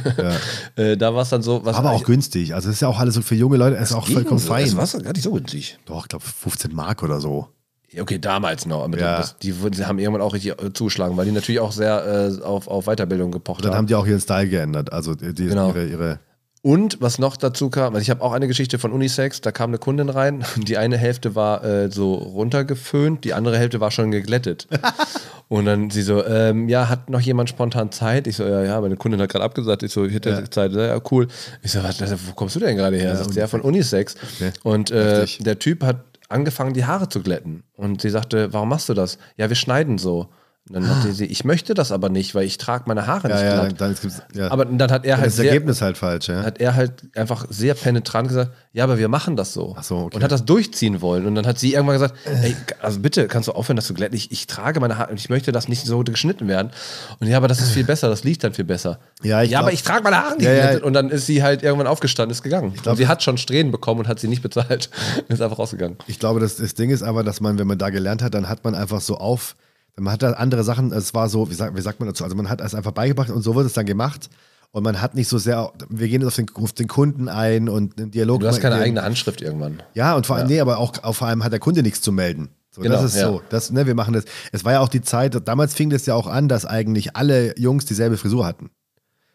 äh, 0.76 0.98
da 0.98 1.14
war 1.14 1.22
es 1.22 1.30
dann 1.30 1.40
so, 1.42 1.64
was 1.64 1.76
Aber 1.76 1.92
auch 1.92 2.04
günstig. 2.04 2.54
Also, 2.54 2.68
das 2.68 2.74
ist 2.76 2.80
ja 2.82 2.88
auch 2.88 2.98
alles 2.98 3.14
so 3.14 3.22
für 3.22 3.34
junge 3.34 3.56
Leute, 3.56 3.76
ist 3.76 3.94
auch 3.94 4.06
vollkommen 4.06 4.40
so, 4.40 4.48
fein. 4.48 4.64
Das 4.76 4.94
war 4.94 5.00
gar 5.00 5.12
nicht 5.14 5.22
so 5.22 5.32
günstig. 5.32 5.78
Doch, 5.86 6.02
ich 6.04 6.08
glaube 6.10 6.24
15 6.24 6.74
Mark 6.74 7.02
oder 7.02 7.18
so. 7.20 7.48
Ja, 7.92 8.02
Okay, 8.02 8.18
damals 8.18 8.66
noch. 8.66 8.88
Ja. 8.96 9.18
das, 9.18 9.36
die 9.38 9.52
sie 9.72 9.86
haben 9.86 9.98
irgendwann 9.98 10.22
auch 10.22 10.34
richtig 10.34 10.52
äh, 10.62 10.72
zugeschlagen, 10.72 11.16
weil 11.16 11.26
die 11.26 11.32
natürlich 11.32 11.60
auch 11.60 11.72
sehr 11.72 12.30
äh, 12.40 12.42
auf, 12.42 12.66
auf 12.68 12.86
Weiterbildung 12.86 13.30
gepocht 13.32 13.64
Dann 13.64 13.72
haben. 13.72 13.78
haben 13.78 13.86
die 13.86 13.94
auch 13.94 14.06
ihren 14.06 14.20
Style 14.20 14.48
geändert. 14.48 14.92
Also, 14.92 15.14
die, 15.14 15.34
die 15.34 15.46
Genau. 15.46 15.68
ihre, 15.68 15.86
ihre 15.86 16.18
Und 16.62 17.00
was 17.00 17.18
noch 17.18 17.36
dazu 17.36 17.70
kam, 17.70 17.94
also 17.94 18.02
ich 18.02 18.10
habe 18.10 18.22
auch 18.22 18.32
eine 18.32 18.46
Geschichte 18.48 18.78
von 18.78 18.92
Unisex, 18.92 19.40
da 19.40 19.50
kam 19.52 19.70
eine 19.70 19.78
Kundin 19.78 20.08
rein, 20.08 20.44
die 20.56 20.78
eine 20.78 20.96
Hälfte 20.96 21.34
war 21.34 21.64
äh, 21.64 21.90
so 21.90 22.14
runtergeföhnt, 22.14 23.24
die 23.24 23.34
andere 23.34 23.58
Hälfte 23.58 23.80
war 23.80 23.90
schon 23.90 24.10
geglättet. 24.10 24.68
Und 25.48 25.66
dann 25.66 25.90
sie 25.90 26.00
so, 26.00 26.24
ähm, 26.24 26.70
ja, 26.70 26.88
hat 26.88 27.10
noch 27.10 27.20
jemand 27.20 27.50
spontan 27.50 27.92
Zeit? 27.92 28.26
Ich 28.26 28.36
so, 28.36 28.44
ja, 28.46 28.62
ja, 28.62 28.80
meine 28.80 28.96
Kundin 28.96 29.20
hat 29.20 29.28
gerade 29.28 29.44
abgesagt. 29.44 29.82
Ich 29.82 29.92
so, 29.92 30.06
ich 30.06 30.14
hätte 30.14 30.30
Ja. 30.30 30.50
Zeit. 30.50 30.72
Ja, 30.72 30.98
cool. 31.10 31.28
Ich 31.62 31.72
so, 31.72 31.82
was, 31.82 32.00
wo 32.00 32.32
kommst 32.32 32.56
du 32.56 32.60
denn 32.60 32.74
gerade 32.74 32.96
her? 32.96 33.14
Sagt 33.16 33.34
sie, 33.34 33.40
ja, 33.40 33.46
von 33.48 33.60
Unisex. 33.60 34.14
Okay. 34.36 34.52
Und 34.62 34.90
äh, 34.90 35.26
der 35.40 35.58
Typ 35.58 35.82
hat 35.82 35.96
angefangen, 36.32 36.74
die 36.74 36.84
Haare 36.84 37.08
zu 37.08 37.22
glätten. 37.22 37.64
Und 37.74 38.00
sie 38.00 38.10
sagte, 38.10 38.52
warum 38.52 38.68
machst 38.68 38.88
du 38.88 38.94
das? 38.94 39.18
Ja, 39.36 39.48
wir 39.48 39.56
schneiden 39.56 39.98
so. 39.98 40.28
Und 40.68 40.76
dann 40.76 40.88
hat 40.88 41.12
sie, 41.12 41.26
ich 41.26 41.44
möchte 41.44 41.74
das 41.74 41.90
aber 41.90 42.08
nicht, 42.08 42.36
weil 42.36 42.44
ich 42.46 42.56
trage 42.56 42.84
meine 42.86 43.08
Haare 43.08 43.28
Ja, 43.28 43.34
nicht 43.34 43.44
ja, 43.44 43.54
glatt. 43.66 43.80
dann, 43.80 43.96
dann 44.00 44.12
ja. 44.32 44.50
Aber 44.52 44.64
dann 44.64 44.92
hat 44.92 45.04
er 45.04 45.10
Dann 45.16 45.20
halt 45.22 45.26
ist 45.26 45.36
das 45.38 45.42
sehr, 45.42 45.52
Ergebnis 45.52 45.82
halt 45.82 45.98
falsch, 45.98 46.28
ja. 46.28 46.44
hat 46.44 46.60
er 46.60 46.76
halt 46.76 46.92
einfach 47.16 47.46
sehr 47.50 47.74
penetrant 47.74 48.28
gesagt, 48.28 48.52
ja, 48.72 48.84
aber 48.84 48.96
wir 48.96 49.08
machen 49.08 49.34
das 49.34 49.52
so. 49.52 49.74
Ach 49.76 49.82
so, 49.82 49.96
okay. 49.96 50.16
Und 50.16 50.22
hat 50.22 50.30
das 50.30 50.44
durchziehen 50.44 51.00
wollen. 51.00 51.26
Und 51.26 51.34
dann 51.34 51.46
hat 51.48 51.58
sie 51.58 51.72
irgendwann 51.74 51.96
gesagt, 51.96 52.14
ey, 52.42 52.54
also 52.80 53.00
bitte, 53.00 53.26
kannst 53.26 53.48
du 53.48 53.52
aufhören, 53.52 53.74
das 53.74 53.86
zu 53.86 53.92
glätten? 53.94 54.16
Ich, 54.16 54.30
ich 54.30 54.46
trage 54.46 54.78
meine 54.78 54.98
Haare 54.98 55.10
und 55.10 55.18
ich 55.18 55.28
möchte, 55.28 55.50
dass 55.50 55.66
nicht 55.66 55.84
so 55.84 56.04
geschnitten 56.04 56.46
werden. 56.46 56.70
Und 57.18 57.26
ja, 57.26 57.38
aber 57.38 57.48
das 57.48 57.60
ist 57.60 57.70
viel 57.72 57.84
besser, 57.84 58.08
das 58.08 58.22
liegt 58.22 58.44
dann 58.44 58.54
viel 58.54 58.64
besser. 58.64 59.00
Ja, 59.24 59.42
ich 59.42 59.50
ja 59.50 59.58
glaub- 59.58 59.66
aber 59.66 59.72
ich 59.74 59.82
trage 59.82 60.04
meine 60.04 60.16
Haare 60.16 60.36
nicht 60.36 60.46
Ja. 60.46 60.78
Und 60.84 60.92
dann 60.92 61.10
ist 61.10 61.26
sie 61.26 61.42
halt 61.42 61.64
irgendwann 61.64 61.88
aufgestanden, 61.88 62.30
ist 62.30 62.44
gegangen. 62.44 62.72
glaub- 62.74 62.92
und 62.92 62.96
sie 62.98 63.08
hat 63.08 63.20
schon 63.24 63.36
Strähnen 63.36 63.72
bekommen 63.72 64.00
und 64.02 64.08
hat 64.08 64.20
sie 64.20 64.28
nicht 64.28 64.42
bezahlt. 64.42 64.90
ist 65.28 65.42
einfach 65.42 65.58
rausgegangen. 65.58 65.96
Ich 66.06 66.20
glaube, 66.20 66.38
das, 66.38 66.56
das 66.56 66.74
Ding 66.74 66.90
ist 66.90 67.02
aber, 67.02 67.24
dass 67.24 67.40
man, 67.40 67.58
wenn 67.58 67.66
man 67.66 67.78
da 67.78 67.90
gelernt 67.90 68.22
hat, 68.22 68.32
dann 68.34 68.48
hat 68.48 68.62
man 68.64 68.76
einfach 68.76 69.00
so 69.00 69.16
auf, 69.16 69.56
man 69.96 70.12
hat 70.12 70.22
da 70.22 70.32
andere 70.32 70.64
Sachen, 70.64 70.92
es 70.92 71.14
war 71.14 71.28
so, 71.28 71.50
wie 71.50 71.54
sagt, 71.54 71.76
wie 71.76 71.80
sagt 71.80 72.00
man 72.00 72.08
dazu, 72.08 72.24
also 72.24 72.36
man 72.36 72.48
hat 72.48 72.60
es 72.60 72.74
einfach 72.74 72.92
beigebracht 72.92 73.30
und 73.30 73.42
so 73.42 73.54
wird 73.54 73.66
es 73.66 73.74
dann 73.74 73.86
gemacht 73.86 74.30
und 74.70 74.82
man 74.82 75.02
hat 75.02 75.14
nicht 75.14 75.28
so 75.28 75.38
sehr, 75.38 75.72
wir 75.88 76.08
gehen 76.08 76.22
jetzt 76.22 76.28
auf 76.28 76.36
den, 76.36 76.46
auf 76.54 76.72
den 76.72 76.88
Kunden 76.88 77.28
ein 77.28 77.68
und 77.68 77.98
einen 77.98 78.10
Dialog. 78.10 78.40
Du 78.40 78.48
hast 78.48 78.60
keine 78.60 78.76
eigene 78.76 79.02
Handschrift 79.02 79.42
irgendwann. 79.42 79.82
Ja, 79.94 80.16
und 80.16 80.26
vor 80.26 80.36
allem, 80.36 80.48
nee, 80.48 80.60
aber 80.60 80.78
auch, 80.78 81.02
auch 81.02 81.14
vor 81.14 81.28
allem 81.28 81.44
hat 81.44 81.52
der 81.52 81.60
Kunde 81.60 81.82
nichts 81.82 82.00
zu 82.00 82.10
melden. 82.10 82.48
So, 82.70 82.80
Genau, 82.80 82.94
das 82.94 83.04
ist 83.04 83.16
ja. 83.16 83.28
so. 83.28 83.42
Das, 83.50 83.70
ne, 83.70 83.86
wir 83.86 83.94
machen 83.94 84.14
das. 84.14 84.24
Es 84.50 84.64
war 84.64 84.72
ja 84.72 84.80
auch 84.80 84.88
die 84.88 85.02
Zeit, 85.02 85.36
damals 85.46 85.74
fing 85.74 85.90
das 85.90 86.06
ja 86.06 86.14
auch 86.14 86.26
an, 86.26 86.48
dass 86.48 86.64
eigentlich 86.64 87.16
alle 87.16 87.54
Jungs 87.58 87.84
dieselbe 87.84 88.16
Frisur 88.16 88.46
hatten. 88.46 88.70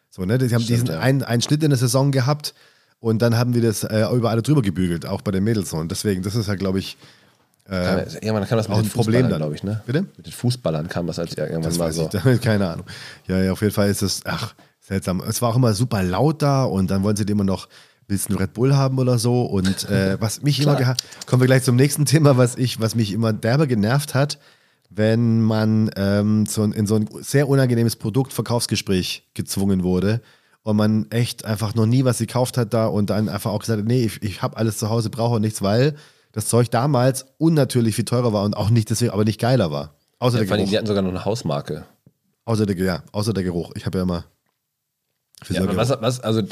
So, 0.09 0.25
ne? 0.25 0.39
Die 0.39 0.45
haben 0.45 0.63
Stimmt, 0.63 0.69
diesen 0.69 0.87
ja. 0.87 0.99
einen, 0.99 1.21
einen 1.21 1.43
Schnitt 1.43 1.61
in 1.61 1.69
der 1.69 1.77
Saison 1.77 2.11
gehabt 2.11 2.55
und 2.99 3.21
dann 3.21 3.37
haben 3.37 3.53
wir 3.53 3.61
das 3.61 3.83
äh, 3.83 4.07
über 4.11 4.31
alle 4.31 4.41
drüber 4.41 4.63
gebügelt, 4.63 5.05
auch 5.05 5.21
bei 5.21 5.29
den 5.29 5.43
Mädels. 5.43 5.71
Und 5.71 5.91
deswegen, 5.91 6.23
das 6.23 6.33
ist 6.33 6.47
halt, 6.47 6.59
glaube 6.59 6.79
ich, 6.79 6.97
Kann- 7.69 7.99
irgendwann 8.21 8.47
kam 8.47 8.57
das 8.57 8.67
mit 8.67 8.77
auch 8.77 8.81
den 8.81 8.87
ein 8.87 8.91
Problem 8.91 9.29
dann. 9.29 9.39
glaube 9.39 9.55
ich, 9.55 9.63
ne? 9.63 9.81
Bitte? 9.85 10.05
Mit 10.15 10.25
den 10.25 10.33
Fußballern 10.33 10.87
kam 10.87 11.05
das 11.07 11.19
als 11.19 11.33
irgendwann 11.35 11.63
Das 11.63 11.77
mal 11.77 11.91
so. 11.91 12.09
ich, 12.13 12.41
keine 12.41 12.69
Ahnung. 12.69 12.85
Ja, 13.27 13.41
ja, 13.43 13.51
auf 13.51 13.61
jeden 13.61 13.73
Fall 13.73 13.89
ist 13.89 14.01
es, 14.01 14.21
ach, 14.25 14.53
seltsam. 14.79 15.21
Es 15.27 15.41
war 15.41 15.49
auch 15.49 15.55
immer 15.57 15.73
super 15.73 16.01
laut 16.03 16.41
da 16.41 16.63
und 16.63 16.89
dann 16.89 17.03
wollen 17.03 17.15
sie 17.17 17.23
immer 17.23 17.43
noch, 17.43 17.67
willst 18.07 18.29
du 18.29 18.33
einen 18.33 18.39
Red 18.39 18.53
Bull 18.53 18.75
haben 18.75 18.97
oder 18.99 19.19
so? 19.19 19.41
Und 19.43 19.89
äh, 19.89 20.17
was 20.21 20.41
mich 20.43 20.61
immer, 20.61 20.95
kommen 21.25 21.41
wir 21.41 21.47
gleich 21.47 21.63
zum 21.63 21.75
nächsten 21.75 22.05
Thema, 22.05 22.37
was 22.37 22.55
ich, 22.55 22.79
was 22.79 22.95
mich 22.95 23.11
immer 23.11 23.33
derbe 23.33 23.67
genervt 23.67 24.15
hat, 24.15 24.39
wenn 24.89 25.41
man 25.41 25.91
ähm, 25.97 26.45
so 26.45 26.63
in 26.63 26.87
so 26.87 26.95
ein 26.95 27.09
sehr 27.19 27.49
unangenehmes 27.49 27.97
Produktverkaufsgespräch 27.97 29.27
gezwungen 29.33 29.83
wurde 29.83 30.21
und 30.63 30.77
man 30.77 31.07
echt 31.11 31.43
einfach 31.43 31.75
noch 31.75 31.85
nie 31.85 32.05
was 32.05 32.19
gekauft 32.19 32.57
hat 32.57 32.73
da 32.73 32.87
und 32.87 33.09
dann 33.09 33.27
einfach 33.27 33.51
auch 33.51 33.59
gesagt 33.59 33.79
hat, 33.79 33.85
nee, 33.87 34.05
ich, 34.05 34.23
ich 34.23 34.41
habe 34.41 34.55
alles 34.55 34.77
zu 34.77 34.89
Hause, 34.89 35.09
brauche 35.09 35.41
nichts, 35.41 35.61
weil 35.61 35.95
das 36.37 36.45
Zeug 36.49 36.69
damals 36.69 37.25
unnatürlich 37.39 37.95
viel 37.95 38.05
teurer 38.05 38.31
war 38.31 38.43
und 38.43 38.55
auch 38.55 38.69
nicht 38.69 38.91
deswegen, 38.91 39.09
aber 39.11 39.23
nicht 39.25 39.39
geiler 39.39 39.71
war. 39.71 39.95
Außer 40.19 40.37
Ja, 40.37 40.45
der 40.45 40.57
Geruch. 40.57 40.69
die 40.69 40.77
hatten 40.77 40.85
sogar 40.85 41.01
noch 41.01 41.09
eine 41.09 41.25
Hausmarke. 41.25 41.85
Außer 42.45 42.67
der, 42.67 42.77
ja, 42.77 43.03
außer 43.11 43.33
der 43.33 43.43
Geruch. 43.43 43.71
Ich 43.75 43.87
habe 43.87 43.97
ja 43.97 44.03
immer. 44.03 44.25
Ja, 45.49 45.75
was, 45.75 45.89
was, 45.99 46.19
also, 46.19 46.43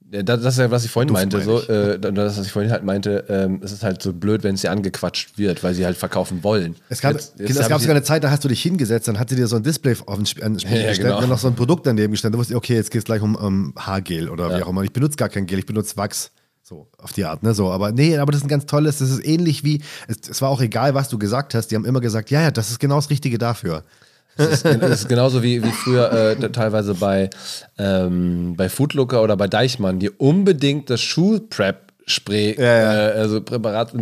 das, 0.00 0.42
ist 0.42 0.58
ja, 0.58 0.70
was 0.70 0.86
ich 0.86 0.90
vorhin 0.90 1.08
Duft 1.08 1.20
meinte. 1.20 1.36
meine 1.36 1.44
So, 1.50 1.60
ich. 1.62 1.68
äh, 1.68 1.98
das, 1.98 2.38
was 2.38 2.46
ich 2.46 2.52
vorhin 2.52 2.70
halt 2.72 2.82
meinte, 2.82 3.24
ähm, 3.28 3.60
es 3.62 3.72
ist 3.72 3.82
halt 3.82 4.00
so 4.02 4.14
blöd, 4.14 4.42
wenn 4.42 4.56
sie 4.56 4.68
angequatscht 4.68 5.36
wird, 5.36 5.62
weil 5.62 5.74
sie 5.74 5.84
halt 5.84 5.98
verkaufen 5.98 6.42
wollen. 6.42 6.76
Es 6.88 7.02
gab, 7.02 7.12
Jetzt- 7.12 7.36
genau, 7.36 7.48
jetzt 7.50 7.60
es 7.60 7.68
gab 7.68 7.80
sogar 7.80 7.96
eine 7.96 8.04
Zeit, 8.04 8.24
da 8.24 8.30
hast 8.30 8.42
du 8.42 8.48
dich 8.48 8.62
hingesetzt, 8.62 9.06
dann 9.08 9.18
hat 9.18 9.28
sie 9.28 9.36
dir 9.36 9.48
so 9.48 9.56
ein 9.56 9.62
Display 9.62 9.96
auf 10.06 10.16
den 10.16 10.24
Sp 10.24 10.40
an 10.44 10.54
den 10.54 10.60
Spiegel 10.60 10.80
Ja, 10.82 10.88
gestellt 10.88 11.08
genau. 11.08 11.16
und 11.16 11.22
dann 11.24 11.30
noch 11.30 11.38
so 11.38 11.48
ein 11.48 11.54
Produkt 11.56 11.86
daneben 11.86 12.12
gestellt. 12.12 12.32
Da 12.34 12.38
wusste 12.38 12.54
ich, 12.54 12.56
okay, 12.56 12.74
jetzt 12.74 12.90
geht 12.90 13.00
es 13.00 13.04
gleich 13.04 13.20
um, 13.20 13.34
um 13.34 13.74
Haargel 13.76 14.30
oder 14.30 14.48
wie 14.48 14.60
Ja. 14.60 14.64
auch 14.64 14.70
immer. 14.70 14.82
Ich 14.82 14.92
benutze 14.94 15.16
gar 15.16 15.28
kein 15.28 15.44
Gel, 15.46 15.58
ich 15.58 15.66
benutze 15.66 15.96
Wachs. 15.98 16.30
So, 16.68 16.88
auf 16.98 17.12
die 17.12 17.24
Art, 17.24 17.44
ne? 17.44 17.54
So, 17.54 17.70
aber 17.70 17.92
nee, 17.92 18.18
aber 18.18 18.32
das 18.32 18.40
ist 18.40 18.46
ein 18.46 18.48
ganz 18.48 18.66
tolles, 18.66 18.98
das 18.98 19.08
ist 19.08 19.24
ähnlich 19.24 19.62
wie, 19.62 19.82
es, 20.08 20.28
es 20.28 20.42
war 20.42 20.48
auch 20.48 20.60
egal, 20.60 20.94
was 20.94 21.08
du 21.08 21.16
gesagt 21.16 21.54
hast, 21.54 21.68
die 21.68 21.76
haben 21.76 21.84
immer 21.84 22.00
gesagt, 22.00 22.28
ja, 22.32 22.42
ja, 22.42 22.50
das 22.50 22.70
ist 22.70 22.80
genau 22.80 22.96
das 22.96 23.08
Richtige 23.08 23.38
dafür. 23.38 23.84
Das 24.36 24.48
ist, 24.48 24.64
das 24.64 25.02
ist 25.02 25.08
genauso 25.08 25.44
wie, 25.44 25.62
wie 25.62 25.70
früher 25.70 26.10
äh, 26.12 26.50
teilweise 26.50 26.94
bei, 26.94 27.30
ähm, 27.78 28.54
bei 28.56 28.68
Foodlooker 28.68 29.22
oder 29.22 29.36
bei 29.36 29.46
Deichmann, 29.46 30.00
die 30.00 30.10
unbedingt 30.10 30.90
das 30.90 31.00
Schuh-Prep-Spray, 32.06 32.56
Ja, 32.58 32.64
ja. 32.64 33.08
Äh, 33.08 33.12
also 33.18 33.40
Präparat, 33.40 33.92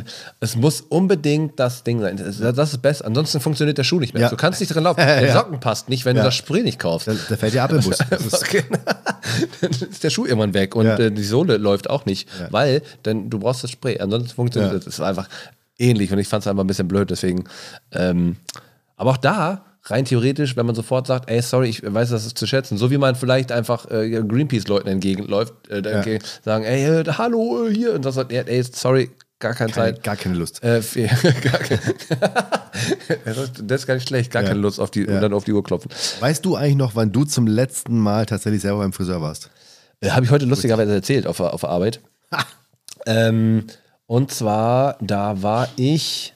es 0.41 0.57
muss 0.57 0.83
unbedingt 0.83 1.59
das 1.59 1.85
Ding 1.85 2.01
sein. 2.01 2.17
Das, 2.17 2.39
das 2.39 2.73
ist 2.73 2.83
best. 2.83 3.05
Ansonsten 3.05 3.41
funktioniert 3.41 3.79
der 3.79 3.85
Schuh 3.85 3.99
nicht 3.99 4.15
mehr. 4.15 4.23
Ja. 4.25 4.29
Du 4.29 4.37
kannst 4.37 4.61
nicht 4.61 4.75
drin 4.75 4.85
laufen. 4.85 5.01
Der. 5.05 5.33
Socken 5.33 5.61
passt 5.61 5.89
nicht, 5.89 6.05
wenn 6.05 6.17
du 6.17 6.23
das 6.23 6.35
Spray 6.35 6.63
nicht 6.63 6.79
kaufst. 6.79 7.09
Da, 7.09 7.15
da 7.29 7.37
fällt 7.37 7.55
dir 7.55 7.63
ab 7.63 7.73
im 7.73 7.81
Bus. 7.81 7.99
Ist, 8.11 8.55
dann 9.61 9.71
ist 9.71 10.05
der 10.05 10.11
Schuh 10.11 10.27
irgendwann 10.27 10.55
weg 10.55 10.77
und 10.77 10.87
äh, 10.87 11.11
die 11.11 11.25
Sohle 11.25 11.57
läuft 11.57 11.89
auch 11.89 12.05
nicht, 12.05 12.29
weil 12.51 12.83
denn 13.05 13.31
du 13.31 13.39
brauchst 13.39 13.65
das 13.65 13.71
Spray. 13.71 13.99
Ansonsten 13.99 14.35
funktioniert 14.35 14.75
das. 14.75 14.85
Das 14.85 14.95
ist 14.95 15.01
einfach 15.01 15.29
ähnlich 15.79 16.13
und 16.13 16.19
ich 16.19 16.29
fand 16.29 16.43
es 16.43 16.47
einfach 16.47 16.63
ein 16.63 16.67
bisschen 16.67 16.89
blöd. 16.89 17.11
Deswegen, 17.11 17.45
ähm, 17.93 18.37
aber 18.97 19.13
auch 19.13 19.17
da 19.17 19.65
rein 19.87 20.05
theoretisch, 20.05 20.57
wenn 20.57 20.67
man 20.67 20.75
sofort 20.75 21.07
sagt, 21.07 21.29
ey, 21.31 21.43
sorry, 21.43 21.69
ich 21.69 21.83
weiß, 21.83 22.11
das 22.11 22.25
ist 22.27 22.39
zu 22.39 22.47
schätzen, 22.47 22.79
so 22.79 22.91
wie 22.91 22.99
man 22.99 23.15
vielleicht 23.17 23.53
einfach 23.53 23.91
äh, 23.91 24.09
Greenpeace-Leuten 24.23 24.89
entgegenläuft, 24.89 25.53
äh, 25.69 25.79
entgegen, 25.81 26.25
sagen, 26.43 26.65
ey, 26.65 27.01
äh, 27.01 27.05
hallo, 27.19 27.69
hier 27.71 27.93
und 27.95 28.05
das 28.05 28.15
sagt, 28.15 28.33
ey, 28.33 28.63
sorry, 28.63 29.11
gar 29.39 29.53
keine 29.55 29.73
keine, 29.73 29.95
Zeit. 29.95 30.03
gar 30.05 30.17
keine 30.17 30.37
Lust. 30.37 30.63
Äh, 30.65 30.81
gar 31.43 31.59
keine, 31.59 31.81
das 33.25 33.83
ist- 33.83 33.87
gar 33.87 33.95
nicht 33.95 34.09
schlecht, 34.09 34.31
gar 34.33 34.43
Ja. 34.43 34.49
keine 34.49 34.61
Lust 34.61 34.81
auf 34.81 34.91
die 34.91 35.03
Ja. 35.03 35.15
und 35.17 35.21
dann 35.21 35.33
auf 35.35 35.45
die 35.45 35.53
Uhr 35.53 35.63
klopfen. 35.63 35.91
Weißt 36.21 36.45
du 36.45 36.57
eigentlich 36.57 36.77
noch, 36.77 36.95
wann 36.95 37.13
du 37.13 37.25
zum 37.25 37.47
letzten 37.47 37.99
Mal 37.99 38.25
tatsächlich 38.27 38.63
selber 38.63 38.79
beim 38.79 38.93
Friseur 38.93 39.21
warst? 39.21 39.51
Äh, 40.01 40.11
Habe 40.11 40.25
ich 40.25 40.31
heute 40.31 40.47
lustigerweise 40.47 40.93
erzählt 40.95 41.27
auf, 41.27 41.41
auf 41.41 41.65
Arbeit. 41.65 42.01
Ähm, 43.07 43.67
und 44.07 44.31
zwar, 44.31 44.97
da 45.03 45.43
war 45.43 45.69
ich 45.77 46.33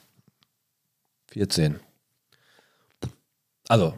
14. 1.31 1.79
Also, 3.69 3.93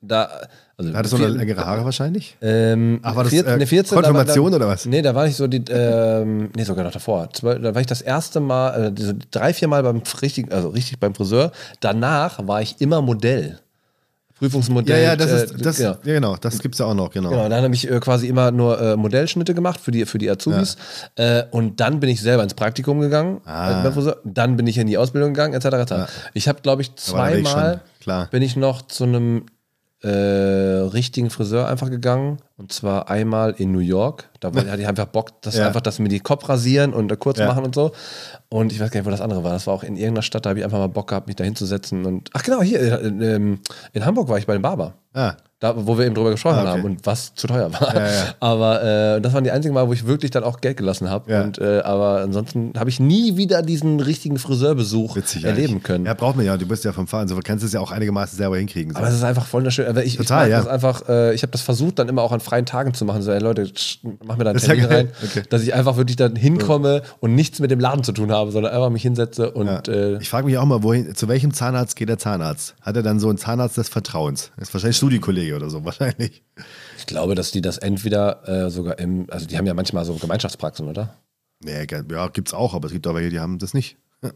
da. 0.00 0.30
Also, 0.78 0.92
Hattest 0.94 1.14
du 1.14 1.18
noch 1.18 1.26
vier- 1.26 1.34
längere 1.34 1.64
Haare 1.64 1.84
wahrscheinlich? 1.86 2.36
Ähm, 2.42 3.00
Ach, 3.02 3.16
war 3.16 3.24
das, 3.24 3.32
vier- 3.32 3.46
äh, 3.46 3.56
ne, 3.56 3.66
14, 3.66 3.94
Konfirmation 3.96 4.52
da, 4.52 4.58
da, 4.58 4.64
oder 4.66 4.72
was? 4.74 4.84
Nee, 4.84 5.00
da 5.00 5.14
war 5.14 5.26
ich 5.26 5.34
so 5.34 5.46
die, 5.46 5.64
ähm, 5.70 6.50
nee, 6.54 6.64
sogar 6.64 6.84
noch 6.84 6.92
davor. 6.92 7.28
Da 7.42 7.74
war 7.74 7.80
ich 7.80 7.86
das 7.86 8.02
erste 8.02 8.40
Mal, 8.40 8.92
äh, 8.96 9.02
so 9.02 9.14
drei, 9.30 9.54
vier 9.54 9.68
Mal 9.68 9.82
beim 9.82 10.02
richtig, 10.20 10.52
also 10.52 10.68
richtig 10.68 11.00
beim 11.00 11.14
Friseur. 11.14 11.50
Danach 11.80 12.46
war 12.46 12.60
ich 12.60 12.78
immer 12.80 13.00
Modell. 13.00 13.58
Ja, 13.58 14.38
Prüfungsmodell. 14.38 15.02
ja, 15.02 15.16
das 15.16 15.30
äh, 15.30 15.44
ist, 15.46 15.64
das, 15.64 15.76
genau. 15.78 15.90
ja, 15.92 15.98
genau, 16.02 16.36
das 16.36 16.58
gibt's 16.58 16.78
ja 16.78 16.84
auch 16.84 16.92
noch, 16.94 17.10
genau. 17.10 17.30
Genau, 17.30 17.48
dann 17.48 17.64
habe 17.64 17.74
ich 17.74 17.90
äh, 17.90 17.98
quasi 18.00 18.28
immer 18.28 18.50
nur 18.50 18.78
äh, 18.78 18.94
Modellschnitte 18.96 19.54
gemacht 19.54 19.80
für 19.80 19.92
die, 19.92 20.04
für 20.04 20.18
die 20.18 20.28
Azubis. 20.30 20.76
Äh, 21.14 21.44
und 21.52 21.80
dann 21.80 22.00
bin 22.00 22.10
ich 22.10 22.20
selber 22.20 22.42
ins 22.42 22.52
Praktikum 22.52 23.00
gegangen. 23.00 23.40
Ah. 23.46 23.80
äh, 23.80 23.82
beim 23.82 23.94
Friseur. 23.94 24.18
Dann 24.24 24.58
bin 24.58 24.66
ich 24.66 24.76
in 24.76 24.88
die 24.88 24.98
Ausbildung 24.98 25.32
gegangen, 25.32 25.54
etc. 25.54 25.64
etc. 25.90 25.92
Ich 26.34 26.48
habe, 26.48 26.60
glaube 26.60 26.82
ich, 26.82 26.94
zweimal 26.96 27.80
klar. 28.06 28.28
bin 28.30 28.42
ich 28.42 28.56
noch 28.56 28.82
zu 28.82 29.04
einem 29.04 29.46
äh, 30.02 30.08
richtigen 30.08 31.30
Friseur 31.30 31.68
einfach 31.68 31.90
gegangen. 31.90 32.38
Und 32.58 32.72
zwar 32.72 33.08
einmal 33.10 33.54
in 33.58 33.72
New 33.72 33.78
York. 33.80 34.28
Da 34.40 34.52
hatte 34.54 34.80
ich 34.80 34.86
einfach 34.86 35.06
Bock, 35.06 35.40
dass 35.42 35.56
Ja. 35.56 35.66
einfach, 35.66 35.80
dass 35.80 35.98
mir 35.98 36.08
die 36.08 36.20
Kopf 36.20 36.48
rasieren 36.48 36.92
und 36.94 37.10
äh, 37.10 37.16
kurz 37.16 37.38
Ja. 37.38 37.46
machen 37.46 37.64
und 37.64 37.74
so. 37.74 37.92
Und 38.48 38.72
ich 38.72 38.78
weiß 38.80 38.90
gar 38.90 39.00
nicht, 39.00 39.06
wo 39.06 39.10
das 39.10 39.20
andere 39.22 39.42
war. 39.42 39.52
Das 39.52 39.66
war 39.66 39.74
auch 39.74 39.82
in 39.82 39.96
irgendeiner 39.96 40.22
Stadt, 40.22 40.44
da 40.44 40.50
habe 40.50 40.58
ich 40.60 40.64
einfach 40.64 40.78
mal 40.78 40.86
Bock 40.88 41.08
gehabt, 41.08 41.26
mich 41.26 41.36
da 41.36 41.44
hinzusetzen. 41.44 42.04
Und 42.04 42.30
ach 42.34 42.42
genau, 42.42 42.62
hier 42.62 42.80
äh, 42.80 43.06
in, 43.06 43.20
ähm, 43.22 43.60
in 43.94 44.04
Hamburg 44.04 44.28
war 44.28 44.38
ich 44.38 44.46
bei 44.46 44.52
dem 44.52 44.62
Barber. 44.62 44.94
Ah, 45.14 45.34
Da, 45.58 45.74
wo 45.86 45.96
wir 45.96 46.04
eben 46.04 46.14
drüber 46.14 46.32
gesprochen 46.32 46.56
Ah, 46.58 46.60
okay. 46.64 46.70
haben 46.72 46.84
und 46.84 47.06
was 47.06 47.34
zu 47.34 47.46
teuer 47.46 47.72
war. 47.72 47.94
Ja, 47.96 48.06
ja. 48.06 48.24
Aber 48.40 48.82
äh, 49.16 49.20
das 49.22 49.32
waren 49.32 49.42
die 49.42 49.50
einzigen 49.50 49.72
Mal, 49.72 49.88
wo 49.88 49.94
ich 49.94 50.06
wirklich 50.06 50.30
dann 50.30 50.44
auch 50.44 50.60
Geld 50.60 50.76
gelassen 50.76 51.08
habe. 51.08 51.32
Ja. 51.32 51.44
Und 51.44 51.56
äh, 51.58 51.80
aber 51.80 52.20
ansonsten 52.20 52.72
habe 52.78 52.90
ich 52.90 53.00
nie 53.00 53.38
wieder 53.38 53.62
diesen 53.62 54.00
richtigen 54.00 54.36
Friseurbesuch 54.38 55.16
witzig 55.16 55.44
erleben 55.44 55.68
eigentlich. 55.74 55.82
können. 55.84 56.04
Ja, 56.04 56.12
braucht 56.12 56.36
man 56.36 56.44
ja. 56.44 56.58
Du 56.58 56.66
bist 56.66 56.84
ja 56.84 56.92
vom 56.92 57.06
Fahren, 57.06 57.26
so 57.28 57.34
du 57.34 57.40
kannst 57.42 57.64
es 57.64 57.72
ja 57.72 57.80
auch 57.80 57.90
einigermaßen 57.90 58.36
selber 58.36 58.58
hinkriegen. 58.58 58.92
So. 58.92 58.98
Aber 58.98 59.08
es 59.08 59.14
ist 59.14 59.22
einfach 59.24 59.46
voll 59.46 59.70
schön. 59.70 59.96
Ich, 60.04 60.18
Total, 60.18 60.44
ich 60.46 60.50
ja. 60.52 60.66
einfach, 60.66 61.08
äh, 61.08 61.32
ich 61.34 61.40
habe 61.40 61.52
das 61.52 61.62
versucht, 61.62 61.98
dann 62.00 62.10
immer 62.10 62.20
auch 62.20 62.32
an 62.32 62.40
freien 62.40 62.66
Tagen 62.66 62.92
zu 62.92 63.06
machen. 63.06 63.22
So, 63.22 63.30
ey 63.32 63.40
Leute, 63.40 63.72
tsch, 63.72 64.00
mach 64.26 64.36
mir 64.36 64.44
da 64.44 64.50
einen 64.50 64.58
Termin 64.60 64.84
rein, 64.84 65.08
Okay. 65.24 65.42
dass 65.48 65.62
ich 65.62 65.72
einfach 65.72 65.96
wirklich 65.96 66.16
dann 66.16 66.36
hinkomme 66.36 67.00
und 67.20 67.34
nichts 67.34 67.60
mit 67.60 67.70
dem 67.70 67.80
Laden 67.80 68.04
zu 68.04 68.12
tun 68.12 68.30
habe, 68.30 68.50
sondern 68.52 68.74
einfach 68.74 68.90
mich 68.90 69.00
hinsetze 69.00 69.52
und 69.52 69.88
äh, 69.88 70.18
ich 70.18 70.28
frage 70.28 70.44
mich 70.46 70.58
auch 70.58 70.66
mal, 70.66 70.82
wohin, 70.82 71.14
zu 71.14 71.28
welchem 71.28 71.54
Zahnarzt 71.54 71.96
geht 71.96 72.10
der 72.10 72.18
Zahnarzt? 72.18 72.74
Hat 72.82 72.94
er 72.94 73.02
dann 73.02 73.18
so 73.20 73.30
einen 73.30 73.38
Zahnarzt 73.38 73.78
des 73.78 73.88
Vertrauens? 73.88 74.50
Das 74.58 74.68
ist 74.68 74.74
wahrscheinlich 74.74 74.98
Studiekollege 74.98 75.45
oder 75.54 75.70
so, 75.70 75.84
wahrscheinlich. 75.84 76.42
ich 76.98 77.06
glaube, 77.06 77.34
dass 77.34 77.50
die 77.50 77.60
das 77.60 77.78
entweder 77.78 78.48
äh, 78.66 78.70
sogar 78.70 78.98
im, 78.98 79.26
also 79.30 79.46
die 79.46 79.56
haben 79.56 79.66
ja 79.66 79.74
manchmal 79.74 80.04
so 80.04 80.14
Gemeinschaftspraxen, 80.14 80.88
oder? 80.88 81.16
Nee, 81.60 81.86
ja, 81.90 82.28
gibt's 82.28 82.52
auch, 82.54 82.74
aber 82.74 82.86
es 82.86 82.92
gibt 82.92 83.06
auch 83.06 83.14
welche, 83.14 83.30
die 83.30 83.40
haben 83.40 83.58
das 83.58 83.72
nicht. 83.74 83.96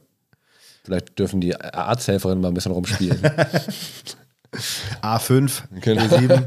Vielleicht 0.85 1.19
dürfen 1.19 1.41
die 1.41 1.55
Arzthelferinnen 1.57 2.41
mal 2.41 2.49
ein 2.49 2.55
bisschen 2.55 2.73
rumspielen. 2.73 3.21
A5, 5.03 5.63
Genau. 5.81 6.03
A7. 6.03 6.43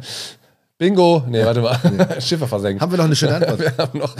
Bingo! 0.77 1.23
Nee, 1.27 1.45
warte 1.45 1.61
mal. 1.61 1.79
Schiffe 2.19 2.47
versenkt. 2.47 2.81
Haben 2.81 2.91
wir 2.91 2.97
noch 2.97 3.05
eine 3.05 3.15
schöne 3.15 3.35
Antwort? 3.35 3.59
Wir 3.59 3.77
haben 3.77 3.99
noch 3.99 4.15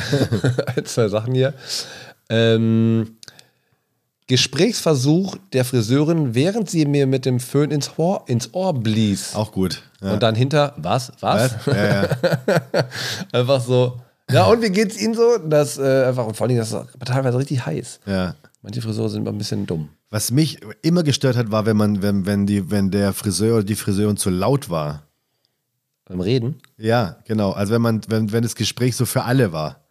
ein, 0.76 0.86
zwei 0.86 1.10
Sachen 1.10 1.34
hier. 1.34 1.54
Ähm, 2.30 3.18
Gesprächsversuch 4.28 5.38
der 5.52 5.66
Friseurin, 5.66 6.34
während 6.34 6.70
sie 6.70 6.86
mir 6.86 7.08
mit 7.08 7.26
dem 7.26 7.40
Föhn 7.40 7.72
ins 7.72 7.92
Ohr, 7.98 8.24
ins 8.28 8.54
Ohr 8.54 8.74
blies. 8.74 9.36
Auch 9.36 9.52
gut. 9.52 9.84
Ja. 10.02 10.14
Und 10.14 10.24
dann 10.24 10.36
hinter, 10.36 10.74
was? 10.78 11.12
Was? 11.20 11.56
Was? 11.66 11.76
Ja, 11.76 12.04
ja. 12.04 12.10
einfach 13.32 13.62
so. 13.62 14.00
Ja, 14.32 14.46
und 14.46 14.62
wie 14.62 14.70
geht's 14.70 15.00
Ihnen 15.00 15.14
so? 15.14 15.38
Das 15.38 15.78
äh, 15.78 16.06
einfach, 16.06 16.26
und 16.26 16.38
vor 16.38 16.48
allem, 16.48 16.58
das 16.58 16.72
ist 16.72 16.86
teilweise 17.06 17.38
richtig 17.38 17.66
heiß. 17.66 18.00
ja. 18.06 18.36
Manche 18.64 18.82
Friseure 18.82 19.10
sind 19.10 19.28
ein 19.28 19.38
bisschen 19.38 19.66
dumm. 19.66 19.90
Was 20.10 20.32
mich 20.32 20.60
immer 20.82 21.04
gestört 21.04 21.36
hat, 21.36 21.52
war, 21.52 21.66
wenn 21.66 21.76
man, 21.76 22.02
wenn, 22.02 22.26
wenn, 22.26 22.46
die, 22.46 22.72
wenn 22.72 22.92
der 22.92 23.12
Friseur 23.12 23.56
oder 23.56 23.66
die 23.66 23.76
Friseurin 23.76 24.16
zu 24.16 24.30
laut 24.30 24.70
war. 24.70 25.04
Beim 26.06 26.22
Reden? 26.22 26.62
Ja, 26.78 27.18
genau. 27.26 27.52
Also 27.52 27.74
wenn 27.74 27.82
man, 27.82 28.02
wenn, 28.08 28.32
wenn 28.32 28.42
das 28.42 28.56
Gespräch 28.56 28.96
so 28.96 29.06
für 29.06 29.24
alle 29.24 29.52
war. 29.52 29.83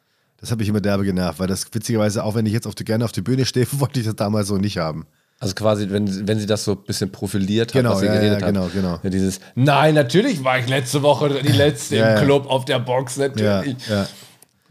Das 0.43 0.51
hat 0.51 0.59
mich 0.59 0.69
immer 0.69 0.81
derbe 0.81 1.05
genervt, 1.05 1.39
weil 1.39 1.47
das 1.47 1.65
witzigerweise, 1.73 2.23
auch 2.25 2.35
wenn 2.35 2.45
ich 2.45 2.53
jetzt 2.53 2.67
auf 2.67 2.75
die, 2.75 2.85
gerne 2.85 3.05
auf 3.05 3.13
die 3.13 3.23
Bühne 3.23 3.47
stehe, 3.47 3.67
wollte 3.73 4.01
ich 4.01 4.07
das 4.07 4.17
damals 4.17 4.49
so 4.49 4.59
nicht 4.59 4.77
haben. 4.77 5.07
Also 5.41 5.55
quasi, 5.55 5.89
wenn, 5.91 6.29
wenn 6.29 6.39
sie 6.39 6.47
das 6.47 6.65
so 6.65 6.73
ein 6.73 6.85
bisschen 6.87 7.11
profiliert 7.11 7.73
Genau, 7.73 7.89
hat, 7.91 7.95
was 7.95 8.01
sie 8.03 8.07
ja, 8.07 8.13
geredet 8.15 8.41
ja, 8.43 8.47
hat. 8.47 8.55
genau, 8.55 8.69
genau. 8.73 9.01
Dieses, 9.03 9.41
nein, 9.57 9.95
natürlich 9.95 10.45
war 10.45 10.59
ich 10.59 10.69
letzte 10.69 11.03
Woche 11.03 11.43
die 11.43 11.51
Letzte 11.53 11.97
Ja, 11.97 12.17
im. 12.19 12.25
Club 12.25 12.47
auf 12.49 12.65
der 12.65 12.79
Box, 12.79 13.17
natürlich. 13.17 13.77
ja. 13.89 14.07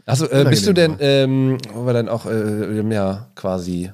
Also, 0.06 0.30
äh, 0.30 0.44
bist 0.48 0.66
du 0.66 0.72
denn, 0.72 0.96
ähm, 1.00 1.58
wo 1.74 1.84
wir 1.86 1.92
dann 1.92 2.08
auch, 2.08 2.26
äh, 2.26 2.80
ja, 2.90 3.28
quasi, 3.34 3.92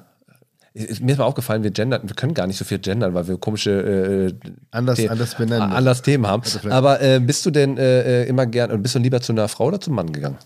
mir 0.73 0.87
ist 0.89 1.01
mal 1.01 1.23
aufgefallen, 1.25 1.63
wir 1.63 1.71
gendern, 1.71 2.01
wir 2.03 2.15
können 2.15 2.33
gar 2.33 2.45
nicht 2.47 2.57
so 2.57 2.63
viel 2.65 2.79
gendern, 2.79 3.13
weil 3.13 3.27
wir 3.27 3.37
komische 3.37 3.71
äh, 3.71 4.49
Anders- 4.71 4.97
The- 4.97 5.09
anders 5.09 5.35
benennen. 5.35 5.61
anders 5.71 6.01
Themen 6.01 6.27
haben. 6.27 6.43
vielleicht- 6.43 6.67
Aber 6.71 7.01
äh, 7.01 7.19
bist 7.19 7.45
du 7.45 7.51
denn 7.51 7.77
äh, 7.77 8.25
immer 8.25 8.45
gern, 8.45 8.81
bist 8.81 8.95
du 8.95 8.99
lieber 8.99 9.19
zu 9.21 9.31
einer 9.31 9.47
Frau 9.47 9.65
oder 9.67 9.79
zum 9.81 9.95
Mann 9.95 10.11
gegangen? 10.11 10.37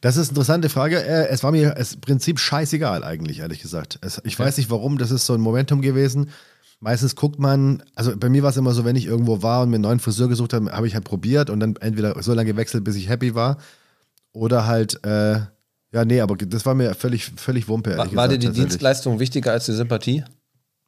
Das 0.00 0.16
ist 0.16 0.28
eine 0.28 0.32
interessante 0.36 0.68
Frage. 0.68 1.02
Äh, 1.02 1.28
Es 1.28 1.42
war 1.42 1.52
mir 1.52 1.76
im 1.76 2.00
Prinzip 2.00 2.38
scheißegal, 2.38 3.02
eigentlich, 3.04 3.40
ehrlich 3.40 3.60
gesagt. 3.62 3.98
Es, 4.02 4.20
ich 4.24 4.38
weiß 4.38 4.56
nicht 4.58 4.70
warum, 4.70 4.98
das 4.98 5.10
ist 5.10 5.26
so 5.26 5.34
ein 5.34 5.40
Momentum 5.40 5.80
gewesen. 5.82 6.30
Meistens 6.80 7.14
guckt 7.14 7.38
man, 7.38 7.82
also 7.94 8.16
bei 8.16 8.28
mir 8.28 8.42
war 8.42 8.50
es 8.50 8.56
immer 8.56 8.72
so, 8.72 8.84
wenn 8.84 8.96
ich 8.96 9.06
irgendwo 9.06 9.42
war 9.42 9.62
und 9.62 9.70
mir 9.70 9.76
einen 9.76 9.82
neuen 9.82 10.00
Friseur 10.00 10.28
gesucht 10.28 10.52
habe, 10.52 10.72
habe 10.72 10.86
ich 10.88 10.94
halt 10.94 11.04
probiert 11.04 11.48
und 11.48 11.60
dann 11.60 11.76
entweder 11.76 12.20
so 12.22 12.34
lange 12.34 12.50
gewechselt, 12.52 12.82
bis 12.84 12.96
ich 12.96 13.08
happy 13.08 13.34
war. 13.36 13.58
Oder 14.32 14.66
halt, 14.66 14.98
äh, 15.04 15.40
ja, 15.92 16.04
nee, 16.04 16.20
aber 16.20 16.36
das 16.36 16.64
war 16.64 16.74
mir 16.74 16.94
völlig, 16.94 17.32
völlig 17.36 17.68
Wumpe. 17.68 17.96
War, 17.96 18.14
war 18.14 18.28
dir 18.28 18.38
die. 18.38 18.50
Dienstleistung 18.50 19.18
wichtiger 19.18 19.52
als 19.52 19.66
die 19.66 19.72
Sympathie? 19.72 20.24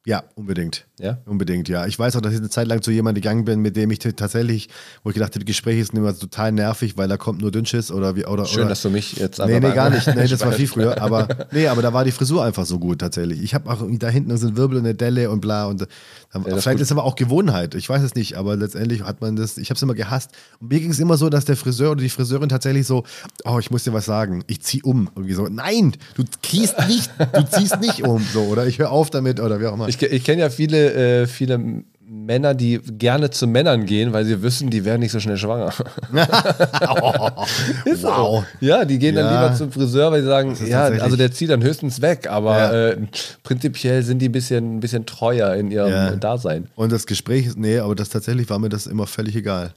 Ja, 0.05 0.23
unbedingt. 0.35 0.87
Ja? 0.99 1.17
Unbedingt, 1.25 1.67
ja. 1.67 1.85
Ich 1.87 1.99
weiß 1.99 2.15
auch, 2.15 2.21
dass 2.21 2.33
ich 2.33 2.39
eine 2.39 2.49
Zeit 2.49 2.67
lang 2.67 2.81
zu 2.81 2.91
jemandem 2.91 3.21
gegangen 3.21 3.45
bin, 3.45 3.59
mit 3.59 3.75
dem 3.75 3.91
ich 3.91 3.99
tatsächlich, 3.99 4.69
wo 5.03 5.09
ich 5.09 5.13
gedacht 5.13 5.31
habe, 5.31 5.39
die 5.39 5.45
Gespräche 5.45 5.83
sind 5.83 5.97
immer 5.97 6.17
total 6.17 6.51
nervig, 6.51 6.97
weil 6.97 7.07
da 7.07 7.17
kommt 7.17 7.41
nur 7.41 7.51
Dünnschiss 7.51 7.91
oder 7.91 8.15
wie 8.15 8.25
oder 8.25 8.45
Schön, 8.45 8.61
oder, 8.61 8.69
dass 8.69 8.81
du 8.81 8.89
mich 8.89 9.17
jetzt 9.17 9.39
Nee, 9.39 9.59
nee, 9.59 9.71
gar 9.73 9.89
nicht. 9.89 10.07
Nee, 10.15 10.27
das 10.27 10.39
war 10.41 10.53
viel 10.53 10.67
früher. 10.67 11.01
Aber 11.01 11.27
nee, 11.51 11.67
aber 11.67 11.81
da 11.81 11.91
war 11.91 12.05
die 12.05 12.11
Frisur 12.11 12.43
einfach 12.43 12.65
so 12.65 12.79
gut 12.79 12.99
tatsächlich. 12.99 13.43
Ich 13.43 13.53
habe 13.53 13.69
auch 13.69 13.83
da 13.99 14.07
hinten 14.07 14.35
sind 14.37 14.55
Wirbel 14.55 14.77
und 14.77 14.85
eine 14.85 14.95
Delle 14.95 15.29
und 15.29 15.41
bla 15.41 15.65
und 15.65 15.81
da, 15.81 15.85
das 16.33 16.63
vielleicht 16.63 16.79
ist 16.79 16.91
aber 16.91 17.03
auch 17.03 17.15
Gewohnheit. 17.15 17.75
Ich 17.75 17.87
weiß 17.87 18.01
es 18.01 18.15
nicht, 18.15 18.35
aber 18.35 18.55
letztendlich 18.55 19.03
hat 19.03 19.21
man 19.21 19.35
das. 19.35 19.57
Ich 19.57 19.69
habe 19.69 19.75
es 19.75 19.81
immer 19.81 19.93
gehasst. 19.93 20.31
Und 20.59 20.71
mir 20.71 20.79
ging 20.79 20.91
es 20.91 20.99
immer 20.99 21.17
so, 21.17 21.29
dass 21.29 21.45
der 21.45 21.55
Friseur 21.55 21.91
oder 21.91 22.01
die 22.01 22.09
Friseurin 22.09 22.49
tatsächlich 22.49 22.87
so, 22.87 23.03
oh, 23.43 23.59
ich 23.59 23.71
muss 23.71 23.83
dir 23.83 23.93
was 23.93 24.05
sagen, 24.05 24.43
ich 24.47 24.61
zieh 24.61 24.81
um 24.83 25.09
irgendwie 25.15 25.33
so. 25.33 25.47
Nein, 25.47 25.93
du 26.15 26.23
ziehst 26.41 26.75
nicht, 26.87 27.09
du 27.33 27.45
ziehst 27.49 27.79
nicht 27.81 28.03
um 28.03 28.23
so 28.33 28.43
oder 28.43 28.65
ich 28.67 28.79
höre 28.79 28.91
auf 28.91 29.09
damit 29.09 29.39
oder 29.39 29.59
wie 29.59 29.67
auch 29.67 29.73
immer. 29.73 29.87
Ich, 29.87 30.01
ich 30.01 30.23
kenne 30.23 30.41
ja 30.41 30.49
viele, 30.49 30.84
äh, 30.93 31.27
viele 31.27 31.83
Männer, 32.07 32.53
die 32.53 32.79
gerne 32.79 33.31
zu 33.31 33.47
Männern 33.47 33.85
gehen, 33.85 34.13
weil 34.13 34.25
sie 34.25 34.41
wissen, 34.43 34.69
die 34.69 34.85
werden 34.85 35.01
nicht 35.01 35.11
so 35.11 35.19
schnell 35.19 35.37
schwanger. 35.37 35.73
Ist 37.85 38.01
so. 38.01 38.07
Wow. 38.09 38.43
Ja, 38.61 38.85
die 38.85 38.99
gehen 38.99 39.15
dann 39.15 39.25
Ja. 39.25 39.43
lieber 39.43 39.55
zum 39.55 39.71
Friseur, 39.71 40.11
weil 40.11 40.21
sie 40.21 40.27
sagen, 40.27 40.51
ist 40.51 40.67
ja, 40.67 40.83
also 40.85 41.15
der 41.15 41.31
zieht 41.31 41.49
dann 41.49 41.63
höchstens 41.63 42.01
weg, 42.01 42.27
aber 42.29 42.57
Ja. 42.57 42.89
äh, 42.89 42.97
prinzipiell 43.43 44.03
sind 44.03 44.19
die 44.19 44.29
ein 44.29 44.31
bisschen, 44.31 44.77
ein 44.77 44.79
bisschen 44.79 45.05
treuer 45.05 45.53
in 45.55 45.71
ihrem 45.71 45.89
Ja. 45.91 46.15
Dasein. 46.15 46.67
Und 46.75 46.91
das 46.91 47.05
Gespräch, 47.05 47.47
ist- 47.47 47.57
nee, 47.57 47.79
aber 47.79 47.95
das 47.95 48.09
tatsächlich 48.09 48.49
war 48.49 48.59
mir 48.59 48.69
das 48.69 48.87
immer 48.87 49.07
völlig 49.07 49.35
egal. 49.35 49.73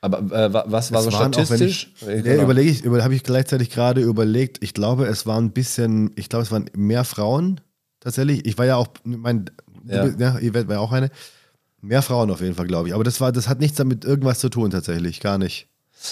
Aber 0.00 0.18
äh, 0.36 0.52
wa- 0.52 0.64
was 0.66 0.92
war 0.92 1.02
so 1.02 1.08
Es 1.08 1.14
auch, 1.14 1.20
wenn 1.24 1.32
statistisch? 1.32 1.92
Ich, 2.00 2.06
Äh, 2.08 2.16
nee, 2.16 2.22
genau. 2.22 2.42
überlege 2.44 2.70
ich, 2.70 2.84
über, 2.84 3.02
habe 3.02 3.14
ich 3.14 3.22
gleichzeitig 3.22 3.70
gerade 3.70 4.02
überlegt. 4.02 4.62
Ich 4.62 4.74
glaube, 4.74 5.06
es 5.06 5.26
waren 5.26 5.46
ein 5.46 5.50
bisschen, 5.52 6.10
ich 6.16 6.28
glaube, 6.28 6.42
es 6.42 6.52
waren 6.52 6.66
mehr 6.76 7.04
Frauen 7.04 7.60
tatsächlich. 8.00 8.44
Ich 8.44 8.58
war 8.58 8.66
ja 8.66 8.76
auch, 8.76 8.88
mein, 9.04 9.46
Ja. 9.86 10.04
bist- 10.04 10.20
ja, 10.20 10.36
Yvette 10.38 10.68
war 10.68 10.74
ja 10.76 10.80
auch 10.80 10.92
eine. 10.92 11.10
Mehr 11.80 12.00
Frauen 12.02 12.30
auf 12.30 12.40
jeden 12.40 12.54
Fall, 12.54 12.66
glaube 12.66 12.88
ich. 12.88 12.94
Aber 12.94 13.04
das 13.04 13.20
war, 13.20 13.30
das 13.30 13.46
hat 13.48 13.60
nichts 13.60 13.76
damit 13.76 14.04
irgendwas 14.06 14.38
zu 14.38 14.48
tun 14.48 14.70
tatsächlich, 14.70 15.20
gar 15.20 15.36
nicht. 15.36 15.68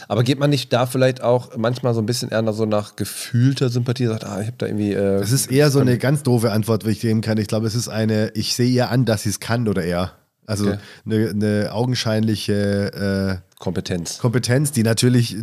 Aber 0.08 0.22
geht 0.22 0.38
man 0.38 0.50
nicht 0.50 0.72
da 0.72 0.86
vielleicht 0.86 1.22
auch 1.22 1.56
manchmal 1.56 1.92
so 1.94 2.00
ein 2.00 2.06
bisschen 2.06 2.30
eher 2.30 2.50
so 2.52 2.66
nach 2.66 2.96
gefühlter 2.96 3.68
Sympathie, 3.68 4.06
sagt, 4.06 4.24
ah, 4.24 4.40
ich 4.40 4.46
habe 4.48 4.56
da 4.58 4.66
irgendwie. 4.66 4.92
Äh, 4.92 5.18
Das 5.18 5.32
ist 5.32 5.50
eher 5.50 5.70
so 5.70 5.80
eine 5.80 5.96
ganz 5.98 6.22
doofe 6.22 6.52
Antwort, 6.52 6.86
wie 6.86 6.90
ich 6.90 7.00
geben 7.00 7.20
kann. 7.22 7.38
Ich 7.38 7.46
glaube, 7.48 7.66
es 7.66 7.74
ist 7.74 7.88
eine, 7.88 8.30
ich 8.34 8.54
sehe 8.54 8.68
ihr 8.70 8.90
an, 8.90 9.04
dass 9.06 9.22
sie 9.24 9.30
es 9.30 9.40
kann 9.40 9.66
oder 9.68 9.82
er. 9.82 10.12
Also 10.46 10.66
Okay. 10.68 10.78
eine, 11.06 11.30
eine 11.30 11.72
augenscheinliche 11.72 13.42
äh, 13.42 13.54
Kompetenz. 13.58 14.18
Kompetenz, 14.18 14.72
die 14.72 14.82
natürlich 14.82 15.36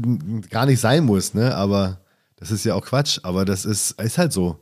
gar 0.50 0.66
nicht 0.66 0.80
sein 0.80 1.06
muss, 1.06 1.34
ne? 1.34 1.56
Aber 1.56 2.00
das 2.38 2.52
ist 2.52 2.66
ja 2.66 2.76
auch 2.76 2.86
Quatsch. 2.86 3.20
Aber 3.24 3.46
das 3.46 3.66
ist, 3.66 4.00
ist 4.02 4.18
halt 4.18 4.34
so. 4.34 4.58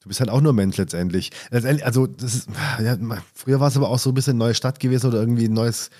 Du 0.00 0.08
bist 0.08 0.20
halt 0.20 0.30
auch 0.30 0.40
nur 0.40 0.52
Mensch 0.52 0.76
letztendlich. 0.76 1.30
letztendlich 1.50 1.84
also, 1.84 2.06
das 2.06 2.34
ist, 2.34 2.48
ja, 2.82 2.96
früher 3.34 3.60
war 3.60 3.68
es 3.68 3.76
aber 3.76 3.88
auch 3.88 3.98
so 3.98 4.10
ein 4.10 4.14
bisschen 4.14 4.38
neue 4.38 4.54
Stadt 4.54 4.78
gewesen 4.78 5.08
oder 5.08 5.18
irgendwie 5.18 5.46
ein 5.46 5.52
neues, 5.52 5.90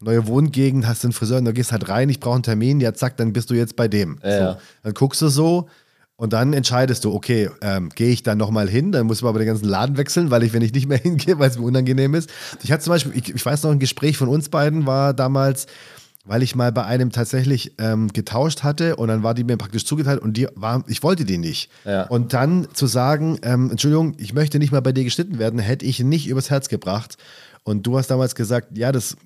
neue 0.00 0.26
Wohngegend, 0.26 0.86
hast 0.86 1.02
du 1.02 1.08
einen 1.08 1.12
Friseur 1.12 1.38
und 1.38 1.46
da 1.46 1.52
gehst 1.52 1.72
halt 1.72 1.88
rein, 1.88 2.08
ich 2.10 2.20
brauche 2.20 2.34
einen 2.34 2.42
Termin, 2.42 2.80
ja, 2.80 2.92
zack, 2.92 3.16
dann 3.16 3.32
bist 3.32 3.50
du 3.50 3.54
jetzt 3.54 3.76
bei 3.76 3.88
dem. 3.88 4.18
Ja. 4.22 4.52
So. 4.52 4.58
Dann 4.82 4.94
guckst 4.94 5.22
du 5.22 5.28
so 5.28 5.68
und 6.16 6.32
dann 6.32 6.52
entscheidest 6.52 7.04
du, 7.04 7.14
okay, 7.14 7.50
ähm, 7.60 7.90
gehe 7.94 8.08
ich 8.08 8.22
dann 8.22 8.38
nochmal 8.38 8.68
hin, 8.68 8.92
dann 8.92 9.06
muss 9.06 9.22
man 9.22 9.30
aber 9.30 9.38
den 9.38 9.48
ganzen 9.48 9.68
Laden 9.68 9.96
wechseln, 9.96 10.30
weil 10.30 10.42
ich, 10.42 10.52
wenn 10.52 10.62
ich 10.62 10.72
nicht 10.72 10.88
mehr 10.88 10.98
hingehe, 11.02 11.38
weil 11.38 11.50
es 11.50 11.58
mir 11.58 11.64
unangenehm 11.64 12.14
ist. 12.14 12.30
Ich 12.62 12.72
hatte 12.72 12.84
zum 12.84 12.92
Beispiel, 12.92 13.12
ich, 13.14 13.34
ich 13.34 13.44
weiß 13.44 13.62
noch, 13.62 13.70
ein 13.70 13.78
Gespräch 13.78 14.16
von 14.16 14.28
uns 14.28 14.48
beiden 14.48 14.86
war 14.86 15.12
damals, 15.12 15.66
weil 16.26 16.42
ich 16.42 16.54
mal 16.54 16.72
bei 16.72 16.84
einem 16.84 17.12
tatsächlich 17.12 17.72
ähm, 17.78 18.12
getauscht 18.12 18.62
hatte 18.62 18.96
und 18.96 19.08
dann 19.08 19.22
war 19.22 19.34
die 19.34 19.44
mir 19.44 19.56
praktisch 19.56 19.84
zugeteilt 19.86 20.20
und 20.20 20.36
die 20.36 20.48
war, 20.54 20.84
ich 20.88 21.02
wollte 21.02 21.24
die 21.24 21.38
nicht. 21.38 21.70
Ja. 21.84 22.02
Und 22.08 22.32
dann 22.34 22.68
zu 22.72 22.86
sagen, 22.86 23.38
ähm, 23.42 23.70
Entschuldigung, 23.70 24.14
ich 24.18 24.34
möchte 24.34 24.58
nicht 24.58 24.72
mal 24.72 24.82
bei 24.82 24.92
dir 24.92 25.04
geschnitten 25.04 25.38
werden, 25.38 25.58
hätte 25.58 25.86
ich 25.86 26.00
nicht 26.00 26.28
übers 26.28 26.50
Herz 26.50 26.68
gebracht. 26.68 27.16
Und 27.62 27.84
du 27.84 27.98
hast 27.98 28.08
damals 28.08 28.34
gesagt, 28.36 28.78
ja, 28.78 28.92
das, 28.92 29.16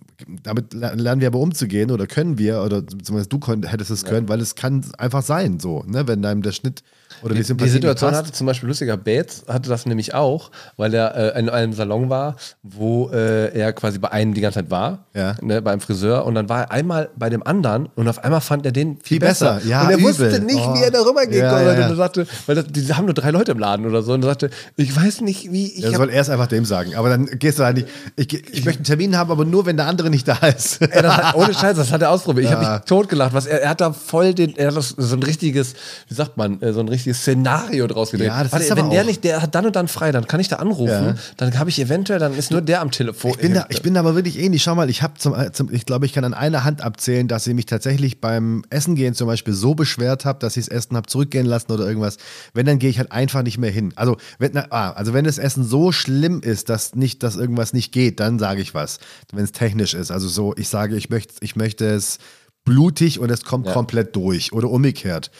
damit 0.42 0.72
ler- 0.72 0.96
lernen 0.96 1.20
wir 1.20 1.28
aber 1.28 1.40
umzugehen 1.40 1.90
oder 1.90 2.06
können 2.06 2.38
wir, 2.38 2.62
oder 2.62 2.86
zumindest 2.86 3.32
du 3.32 3.38
konnt, 3.38 3.70
hättest 3.70 3.90
es 3.90 4.04
können, 4.04 4.28
weil 4.30 4.40
es 4.40 4.54
kann 4.54 4.82
einfach 4.96 5.22
sein, 5.22 5.60
so, 5.60 5.84
ne, 5.86 6.08
wenn 6.08 6.22
deinem 6.22 6.40
der 6.40 6.52
Schnitt 6.52 6.82
oder 7.22 7.34
die 7.34 7.42
Die 7.42 7.68
Situation 7.68 8.14
hatte 8.14 8.32
zum 8.32 8.46
Beispiel 8.46 8.68
lustiger 8.68 8.96
Bates, 8.96 9.44
hatte 9.48 9.68
das 9.68 9.86
nämlich 9.86 10.14
auch, 10.14 10.50
weil 10.76 10.92
er 10.94 11.14
äh, 11.36 11.38
in 11.38 11.48
einem 11.48 11.72
Salon 11.72 12.08
war, 12.10 12.36
wo 12.62 13.10
äh, 13.10 13.52
er 13.58 13.72
quasi 13.72 13.98
bei 13.98 14.10
einem 14.12 14.34
die 14.34 14.40
ganze 14.40 14.60
Zeit 14.60 14.70
war, 14.70 15.06
Ja. 15.14 15.36
ne, 15.42 15.62
beim 15.62 15.80
Friseur, 15.80 16.24
und 16.26 16.34
dann 16.34 16.48
war 16.48 16.60
er 16.62 16.70
einmal 16.72 17.10
bei 17.16 17.30
dem 17.30 17.42
anderen 17.46 17.88
und 17.96 18.08
auf 18.08 18.22
einmal 18.24 18.40
fand 18.40 18.64
er 18.66 18.72
den 18.72 18.96
viel, 19.02 19.18
Viel 19.18 19.20
besser. 19.20 19.60
Ja, 19.64 19.82
und 19.82 19.90
er 19.90 19.96
übel. 19.98 20.08
wusste 20.08 20.40
nicht, 20.40 20.56
Oh. 20.60 20.74
wie 20.74 20.82
er 20.82 20.90
darüber 20.90 21.26
gehen 21.26 21.42
Ja, 21.44 21.50
konnte. 21.50 21.64
ja. 21.66 21.72
Und 21.86 21.90
er 21.92 21.96
sagte, 21.96 22.26
weil 22.46 22.54
das, 22.56 22.66
die 22.68 22.92
haben 22.94 23.04
nur 23.06 23.14
drei 23.14 23.30
Leute 23.30 23.52
im 23.52 23.58
Laden 23.58 23.86
oder 23.86 24.02
so, 24.02 24.12
und 24.12 24.22
er 24.24 24.28
sagte, 24.30 24.50
ich 24.76 24.94
weiß 24.94 25.20
nicht, 25.22 25.50
wie 25.52 25.66
ich. 25.72 25.84
Hab- 25.86 25.96
soll 25.96 26.10
er 26.10 26.20
es 26.22 26.30
einfach 26.30 26.46
dem 26.46 26.64
sagen. 26.64 26.94
Aber 26.94 27.08
dann 27.08 27.26
gehst 27.26 27.58
du 27.58 27.64
halt 27.64 27.76
nicht. 27.76 27.88
Ich, 28.16 28.32
ich 28.32 28.64
möchte 28.64 28.78
einen 28.80 28.84
Termin 28.84 29.16
haben, 29.16 29.30
aber 29.30 29.44
nur, 29.44 29.66
wenn 29.66 29.76
der 29.76 29.86
andere 29.86 30.10
nicht 30.10 30.26
da 30.28 30.36
ist. 30.46 30.80
Hat, 30.92 31.34
ohne 31.34 31.52
Scheiß, 31.54 31.76
das 31.76 31.90
hat 31.92 32.02
er 32.02 32.10
ausprobiert. 32.10 32.46
Ich 32.46 32.52
habe 32.52 32.64
mich 32.66 32.84
totgelacht. 32.84 33.32
Was 33.34 33.46
er, 33.46 33.62
er 33.62 33.70
hat 33.70 33.80
da 33.80 33.92
voll 33.92 34.32
den, 34.34 34.56
er 34.56 34.68
hat 34.68 34.76
das, 34.76 34.94
so 34.96 35.16
ein 35.16 35.22
richtiges, 35.22 35.74
wie 36.08 36.14
sagt 36.14 36.36
man, 36.36 36.60
äh, 36.62 36.72
so 36.72 36.80
ein 36.80 36.88
richtiges 36.88 37.09
Szenario 37.14 37.86
draus 37.86 38.10
gedreht. 38.10 38.28
Ja, 38.28 38.42
das 38.42 38.52
Warte, 38.52 38.64
ist 38.64 38.70
aber 38.72 38.82
wenn 38.82 38.90
der 38.90 39.02
auch- 39.02 39.06
nicht, 39.06 39.24
der 39.24 39.42
hat 39.42 39.54
dann 39.54 39.66
und 39.66 39.76
dann 39.76 39.88
frei, 39.88 40.12
dann 40.12 40.26
kann 40.26 40.40
ich 40.40 40.48
da 40.48 40.56
anrufen, 40.56 40.88
Ja. 40.92 41.14
dann 41.36 41.58
habe 41.58 41.70
ich 41.70 41.80
eventuell, 41.80 42.18
dann 42.18 42.34
ist 42.34 42.50
nur 42.50 42.60
der 42.60 42.80
am 42.80 42.90
Telefon. 42.90 43.32
Ich 43.32 43.38
bin, 43.38 43.54
da, 43.54 43.66
ich 43.68 43.82
bin 43.82 43.94
da 43.94 44.00
aber 44.00 44.14
wirklich 44.14 44.38
ähnlich. 44.38 44.62
Schau 44.62 44.74
mal, 44.74 44.90
ich 44.90 45.02
habe 45.02 45.14
zum, 45.18 45.34
zum, 45.52 45.72
ich 45.72 45.86
glaube, 45.86 46.06
ich 46.06 46.12
kann 46.12 46.24
an 46.24 46.34
einer 46.34 46.64
Hand 46.64 46.82
abzählen, 46.82 47.28
dass 47.28 47.46
ich 47.46 47.54
mich 47.54 47.66
tatsächlich 47.66 48.20
beim 48.20 48.62
Essen 48.70 48.94
gehen 48.94 49.14
zum 49.14 49.26
Beispiel 49.26 49.54
so 49.54 49.74
beschwert 49.74 50.24
habe, 50.24 50.38
dass 50.38 50.56
ich 50.56 50.66
das 50.66 50.74
Essen 50.76 50.96
habe 50.96 51.06
zurückgehen 51.06 51.46
lassen 51.46 51.72
oder 51.72 51.86
irgendwas. 51.86 52.16
Wenn, 52.54 52.66
dann 52.66 52.78
gehe 52.78 52.90
ich 52.90 52.98
halt 52.98 53.12
einfach 53.12 53.42
nicht 53.42 53.58
mehr 53.58 53.70
hin. 53.70 53.92
Also 53.96 54.16
wenn, 54.38 54.50
na, 54.54 54.66
ah, 54.70 54.90
also 54.92 55.12
wenn 55.14 55.24
das 55.24 55.38
Essen 55.38 55.64
so 55.64 55.92
schlimm 55.92 56.40
ist, 56.40 56.68
dass 56.68 56.94
nicht, 56.94 57.22
dass 57.22 57.36
irgendwas 57.36 57.72
nicht 57.72 57.92
geht, 57.92 58.20
dann 58.20 58.38
sage 58.38 58.60
ich 58.62 58.74
was. 58.74 58.98
Wenn 59.32 59.44
es 59.44 59.52
technisch 59.52 59.94
ist. 59.94 60.10
Also 60.10 60.28
so, 60.28 60.54
ich 60.56 60.68
sage, 60.68 60.96
ich 60.96 61.10
möchte, 61.10 61.34
ich 61.40 61.56
möchte 61.56 61.86
es 61.86 62.18
blutig 62.64 63.18
und 63.18 63.30
es 63.30 63.44
kommt 63.44 63.66
komplett 63.66 64.14
durch 64.16 64.52
oder 64.52 64.68
umgekehrt. 64.70 65.30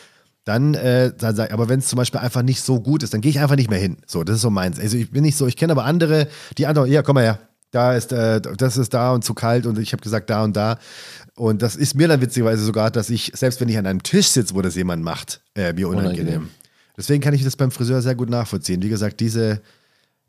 Dann, 0.45 0.75
äh, 0.75 1.13
dann 1.17 1.37
sag, 1.37 1.53
aber 1.53 1.69
wenn 1.69 1.81
es 1.81 1.89
zum 1.89 1.99
Beispiel 1.99 2.21
einfach 2.21 2.43
nicht 2.43 2.63
so 2.63 2.81
gut 2.81 3.03
ist, 3.03 3.13
dann 3.13 3.21
gehe 3.21 3.31
ich 3.31 3.41
einfach 3.41 3.57
nicht 3.57 3.71
mehr 3.71 3.79
hin. 3.79 3.99
So, 4.07 4.25
das 4.25 4.37
ist 4.37 4.43
so 4.43 4.51
meins. 4.51 4.81
Also 4.81 4.97
ich 4.97 5.11
bin 5.11 5.23
nicht 5.23 5.37
so, 5.37 5.47
ich 5.47 5.57
kenne 5.57 5.73
aber 5.73 5.85
andere, 5.85 6.29
die 6.57 6.67
anderen, 6.67 6.91
ja, 6.91 7.03
komm 7.03 7.15
mal 7.15 7.25
her, 7.25 7.39
da 7.71 7.95
ist, 7.95 8.13
äh, 8.13 8.41
das 8.41 8.77
ist 8.77 8.95
da 8.95 9.13
und 9.13 9.25
zu 9.25 9.35
kalt 9.35 9.67
und 9.67 9.79
ich 9.79 9.93
habe 9.93 10.03
gesagt 10.03 10.31
da 10.31 10.43
und 10.43 10.57
da. 10.57 10.79
Und 11.37 11.63
das 11.63 11.77
ist 11.77 11.95
mir 11.95 12.09
dann 12.09 12.21
witzigerweise 12.21 12.65
sogar, 12.65 12.91
dass 12.91 13.11
ich, 13.11 13.33
selbst 13.35 13.61
wenn 13.61 13.69
ich 13.69 13.79
an 13.79 13.87
einem 13.87 14.03
Tisch 14.03 14.29
sitze, 14.29 14.55
wo 14.55 14.63
das 14.63 14.75
jemand 14.77 15.05
macht, 15.05 15.43
äh, 15.55 15.73
mir 15.73 15.89
unangenehm. 15.89 16.27
Unangenehm. 16.27 16.51
Deswegen 16.97 17.23
kann 17.23 17.33
ich 17.35 17.45
das 17.45 17.57
beim 17.57 17.71
Friseur 17.71 18.03
sehr 18.03 18.15
gut 18.15 18.29
nachvollziehen. 18.29 18.83
Wie 18.83 18.89
gesagt, 18.89 19.21
diese, 19.21 19.61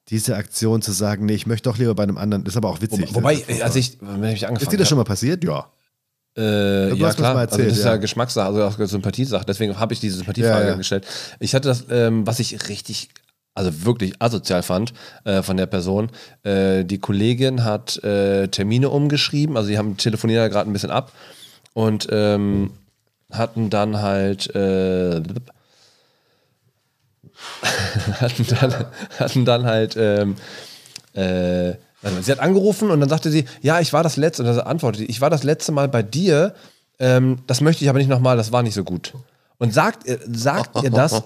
diese 0.09 0.36
Aktion 0.36 0.82
zu 0.82 0.91
sagen, 0.91 1.26
nee, 1.26 1.34
ich 1.34 1.47
möchte 1.47 1.70
doch 1.70 1.78
lieber 1.78 1.95
bei 1.95 2.03
einem 2.03 2.18
anderen, 2.18 2.43
das 2.43 2.53
ist 2.53 2.57
aber 2.57 2.70
auch 2.70 2.82
witzig. 2.82 3.09
Wo, 3.09 3.16
wobei, 3.16 3.36
Das 3.36 3.49
ist, 3.49 3.62
als 3.62 3.76
ich, 3.76 3.97
wenn 4.01 4.24
ich 4.24 4.47
angefangen 4.47 4.62
ist 4.62 4.72
dir 4.72 4.78
das 4.78 4.88
schon 4.88 4.97
mal 4.97 5.03
passiert? 5.03 5.43
Ja. 5.43 5.72
Äh, 6.38 6.93
ja, 6.93 7.13
klar. 7.13 7.34
mal 7.34 7.41
also 7.41 7.55
erzählt, 7.55 7.71
das 7.71 7.77
ist 7.77 7.84
ja, 7.84 7.91
ja. 7.91 7.97
Geschmackssache, 7.97 8.47
also 8.47 8.63
auch 8.63 8.88
Sympathiesache. 8.88 9.45
Deswegen 9.45 9.77
habe 9.79 9.93
ich 9.93 9.99
diese 9.99 10.17
Sympathiefrage 10.17 10.63
Ja, 10.63 10.69
ja. 10.71 10.75
gestellt. 10.75 11.05
Ich 11.39 11.53
hatte 11.53 11.67
das, 11.67 11.86
ähm, 11.89 12.25
was 12.25 12.39
ich 12.39 12.69
richtig, 12.69 13.09
also 13.53 13.84
wirklich 13.84 14.13
asozial 14.19 14.63
fand 14.63 14.93
äh, 15.25 15.41
von 15.41 15.57
der 15.57 15.65
Person. 15.65 16.09
Äh, 16.43 16.86
die 16.86 16.99
Kollegin 16.99 17.63
hat 17.65 18.01
äh, 18.03 18.47
Termine 18.47 18.89
umgeschrieben, 18.89 19.57
also 19.57 19.69
die 19.69 19.77
haben 19.77 19.97
telefoniert 19.97 20.49
gerade 20.51 20.69
ein 20.69 20.73
bisschen 20.73 20.91
ab 20.91 21.11
und 21.73 22.07
ähm, 22.11 22.71
hatten 23.29 23.69
dann 23.69 24.01
halt 24.01 24.55
äh, 24.55 25.21
hatten, 28.19 28.45
dann, 28.47 28.86
hatten 29.19 29.45
dann 29.45 29.65
halt, 29.65 29.95
ähm, 29.97 30.36
äh, 31.13 31.73
sie 32.22 32.32
hat 32.32 32.39
angerufen 32.39 32.89
und 32.91 32.99
dann 32.99 33.10
sagte 33.10 33.30
sie, 33.30 33.45
ja, 33.62 33.80
ich 33.80 33.93
war 33.93 34.04
das 34.04 34.18
letzte, 34.18 34.43
und 34.43 34.56
dann 34.56 34.60
antwortete 34.66 35.04
sie, 35.04 35.10
ich 35.10 35.22
war 35.22 35.30
das 35.30 35.43
letzte 35.43 35.72
Mal 35.72 35.88
bei 35.88 36.04
dir, 36.04 36.54
ähm, 36.99 37.39
das 37.47 37.62
möchte 37.62 37.84
ich 37.84 37.89
aber 37.89 37.99
nicht 37.99 38.10
nochmal, 38.10 38.38
das 38.38 38.52
war 38.52 38.64
nicht 38.64 38.74
so 38.74 38.84
gut. 38.84 39.14
Und 39.62 39.74
sagt, 39.76 40.07
ihr- 40.07 40.18
sagt 40.34 40.84
ihr 40.84 40.89
das 40.89 41.22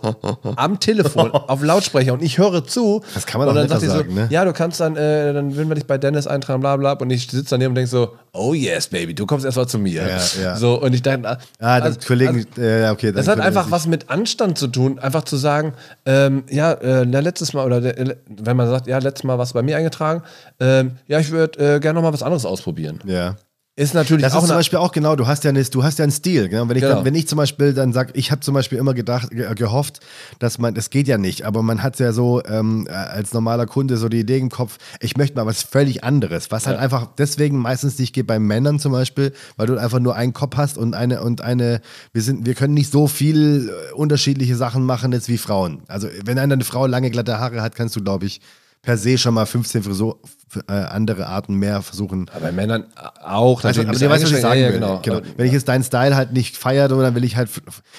am 0.58 0.78
Telefon 0.82 1.32
auf 1.32 1.64
Lautsprecher 1.64 2.12
und 2.12 2.22
ich 2.22 2.38
höre 2.38 2.66
zu. 2.68 3.02
Das 3.14 3.26
kann 3.26 3.40
man 3.40 3.48
und 3.48 3.54
auch 3.56 3.62
dann 3.62 3.70
sagt 3.70 3.80
sie 3.80 3.88
so, 3.88 3.94
sagen, 3.94 4.14
ne? 4.14 4.28
Ja, 4.30 4.44
du 4.44 4.52
kannst 4.52 4.82
dann, 4.82 4.98
äh, 4.98 5.32
dann 5.34 5.56
würden 5.56 5.70
wir 5.70 5.76
dich 5.76 5.88
bei 5.88 5.98
Dennis 5.98 6.28
eintragen, 6.28 6.60
bla 6.60 6.76
bla. 6.76 6.92
Und 6.92 7.10
ich 7.12 7.32
sitze 7.32 7.52
daneben 7.52 7.70
und 7.72 7.76
denke 7.76 7.90
so, 7.90 8.14
oh 8.34 8.54
yes, 8.54 8.88
baby, 8.88 9.14
du 9.16 9.26
kommst 9.26 9.46
erstmal 9.46 9.68
zu 9.68 9.80
mir. 9.80 10.06
Ja, 10.06 10.20
ja. 10.44 10.56
So, 10.58 10.82
und 10.82 10.94
ich 10.94 11.02
dachte, 11.02 11.38
Ah, 11.62 11.76
also- 11.76 11.96
das 11.96 12.06
Kollegen, 12.06 12.46
äh, 12.58 12.82
ja, 12.82 12.92
okay. 12.92 13.14
das 13.14 13.30
hat 13.30 13.40
einfach 13.40 13.72
was 13.72 13.88
mit 13.88 14.10
Anstand 14.10 14.58
zu 14.58 14.68
tun, 14.68 15.00
einfach 15.00 15.24
zu 15.24 15.38
sagen, 15.38 15.74
ähm, 16.06 16.44
ja, 16.50 16.74
äh, 16.74 17.06
na, 17.08 17.22
letztes 17.22 17.54
Mal, 17.54 17.66
oder 17.66 17.80
der, 17.80 18.18
wenn 18.28 18.58
man 18.58 18.68
sagt, 18.70 18.88
ja, 18.88 18.98
letztes 18.98 19.24
Mal 19.24 19.38
was 19.38 19.54
bei 19.54 19.62
mir 19.62 19.78
eingetragen, 19.78 20.24
ähm, 20.60 20.92
ja, 21.08 21.20
ich 21.20 21.32
würde 21.32 21.76
äh, 21.76 21.80
gerne 21.80 21.94
noch 22.02 22.04
mal 22.06 22.12
was 22.14 22.22
anderes 22.22 22.46
ausprobieren. 22.46 23.00
Ja. 23.06 23.38
Ist 23.78 23.94
natürlich 23.94 24.24
Das 24.24 24.34
auch 24.34 24.42
ist 24.44 24.48
zum 24.48 24.56
Beispiel 24.56 24.80
auch 24.80 24.94
genau, 24.94 25.18
du 25.18 25.28
hast 25.28 25.44
ja, 25.44 25.50
eine, 25.50 25.62
du 25.62 25.84
hast 25.84 26.00
ja 26.00 26.04
einen 26.04 26.12
Stil. 26.14 26.48
Genau? 26.48 26.70
Wenn, 26.70 26.78
ich 26.78 26.82
Genau. 26.82 26.96
dann, 26.96 27.06
wenn 27.06 27.14
ich 27.14 27.28
zum 27.28 27.36
Beispiel 27.36 27.74
dann 27.74 27.92
sage, 27.92 28.12
ich 28.16 28.32
habe 28.32 28.40
zum 28.40 28.54
Beispiel 28.54 28.78
immer 28.78 28.94
gedacht, 28.94 29.32
ge 29.32 29.54
gehofft, 29.54 30.00
dass 30.40 30.60
man, 30.60 30.74
das 30.74 30.90
geht 30.90 31.10
ja 31.10 31.18
nicht, 31.18 31.44
aber 31.44 31.62
man 31.62 31.84
hat 31.84 32.00
ja 32.00 32.14
so 32.14 32.42
ähm, 32.46 32.88
äh, 32.90 32.94
als 32.94 33.34
normaler 33.34 33.66
Kunde 33.66 33.98
so 33.98 34.08
die 34.08 34.22
Idee 34.22 34.38
im 34.38 34.50
Kopf, 34.50 34.78
ich 35.02 35.18
möchte 35.18 35.36
mal 35.36 35.46
was 35.46 35.62
völlig 35.64 36.06
anderes, 36.06 36.52
was 36.52 36.68
halt 36.68 36.78
Ja. 36.78 36.84
einfach 36.84 37.08
deswegen 37.18 37.58
meistens 37.58 38.00
nicht 38.00 38.14
geht 38.14 38.28
bei 38.28 38.40
Männern 38.40 38.80
zum 38.80 38.94
Beispiel, 38.94 39.34
weil 39.58 39.68
du 39.68 39.78
einfach 39.78 40.00
nur 40.00 40.16
einen 40.16 40.32
Kopf 40.32 40.56
hast 40.56 40.78
und 40.78 40.94
eine 40.94 41.22
und 41.22 41.42
eine, 41.42 41.82
wir 42.14 42.22
sind, 42.22 42.46
wir 42.46 42.54
können 42.54 42.76
nicht 42.76 42.94
so 42.94 43.08
viel 43.08 43.70
äh, 43.70 43.94
unterschiedliche 43.94 44.56
Sachen 44.56 44.86
machen 44.86 45.12
jetzt 45.12 45.28
wie 45.28 45.38
Frauen. 45.38 45.82
Also 45.90 46.08
wenn 46.24 46.40
eine 46.40 46.64
Frau 46.64 46.88
lange 46.88 47.10
glatte 47.12 47.40
Haare 47.40 47.62
hat, 47.62 47.76
kannst 47.76 47.94
du, 47.98 48.02
glaube 48.02 48.26
ich, 48.26 48.40
per 48.86 48.98
se 48.98 49.18
schon 49.18 49.34
mal 49.34 49.46
15 49.46 49.84
Frisur, 49.84 50.20
äh, 50.68 50.74
andere 50.74 51.28
Arten 51.28 51.56
mehr 51.56 51.82
versuchen 51.82 52.30
bei 52.40 52.52
Männern 52.52 52.86
auch. 53.24 53.64
also, 53.64 53.82
aber 53.82 53.92
du 53.92 54.10
weißt, 54.10 54.24
was 54.24 54.32
ich 54.32 54.42
sagen 54.42 54.60
will. 54.60 54.66
eingeschränkt. 54.66 55.04
Genau. 55.04 55.16
Ja, 55.16 55.20
genau. 55.22 55.34
Wenn 55.38 55.48
ich 55.48 55.54
jetzt 55.54 55.68
deinen 55.68 55.84
Style 55.84 56.16
halt 56.16 56.34
nicht 56.34 56.56
feiere, 56.56 56.88
dann 56.88 57.16
will 57.16 57.24
ich 57.24 57.36
halt, 57.36 57.50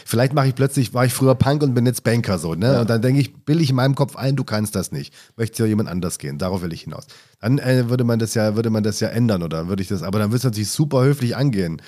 vielleicht 0.04 0.32
mache 0.32 0.48
ich 0.48 0.54
plötzlich, 0.54 0.94
war 0.94 1.04
ich 1.04 1.12
früher 1.12 1.34
Punk 1.34 1.62
und 1.62 1.74
bin 1.74 1.84
jetzt 1.86 2.04
Banker 2.04 2.38
so, 2.38 2.54
ne? 2.54 2.74
Ja. 2.74 2.80
Und 2.80 2.90
dann 2.90 3.02
denke 3.02 3.20
ich, 3.20 3.34
bilde 3.44 3.62
ich 3.62 3.70
in 3.70 3.76
meinem 3.76 3.96
Kopf 3.96 4.16
ein, 4.16 4.36
du 4.36 4.44
kannst 4.44 4.76
das 4.76 4.92
nicht. 4.92 5.12
Möchte 5.36 5.64
ja 5.64 5.68
jemand 5.68 5.88
anders 5.88 6.18
gehen. 6.18 6.38
Darauf 6.38 6.62
will 6.62 6.72
ich 6.72 6.82
hinaus. 6.82 7.06
Dann 7.40 7.58
äh, 7.58 7.90
würde 7.90 8.04
man 8.04 8.18
das 8.18 8.34
ja, 8.34 8.54
würde 8.54 8.70
man 8.70 8.84
das 8.84 9.00
ja 9.00 9.08
ändern 9.08 9.42
oder 9.42 9.68
würde 9.68 9.82
ich 9.82 9.88
das, 9.88 10.02
aber 10.02 10.20
dann 10.20 10.28
würde 10.30 10.38
es 10.38 10.44
natürlich 10.44 10.70
super 10.70 11.02
höflich 11.02 11.36
angehen. 11.36 11.82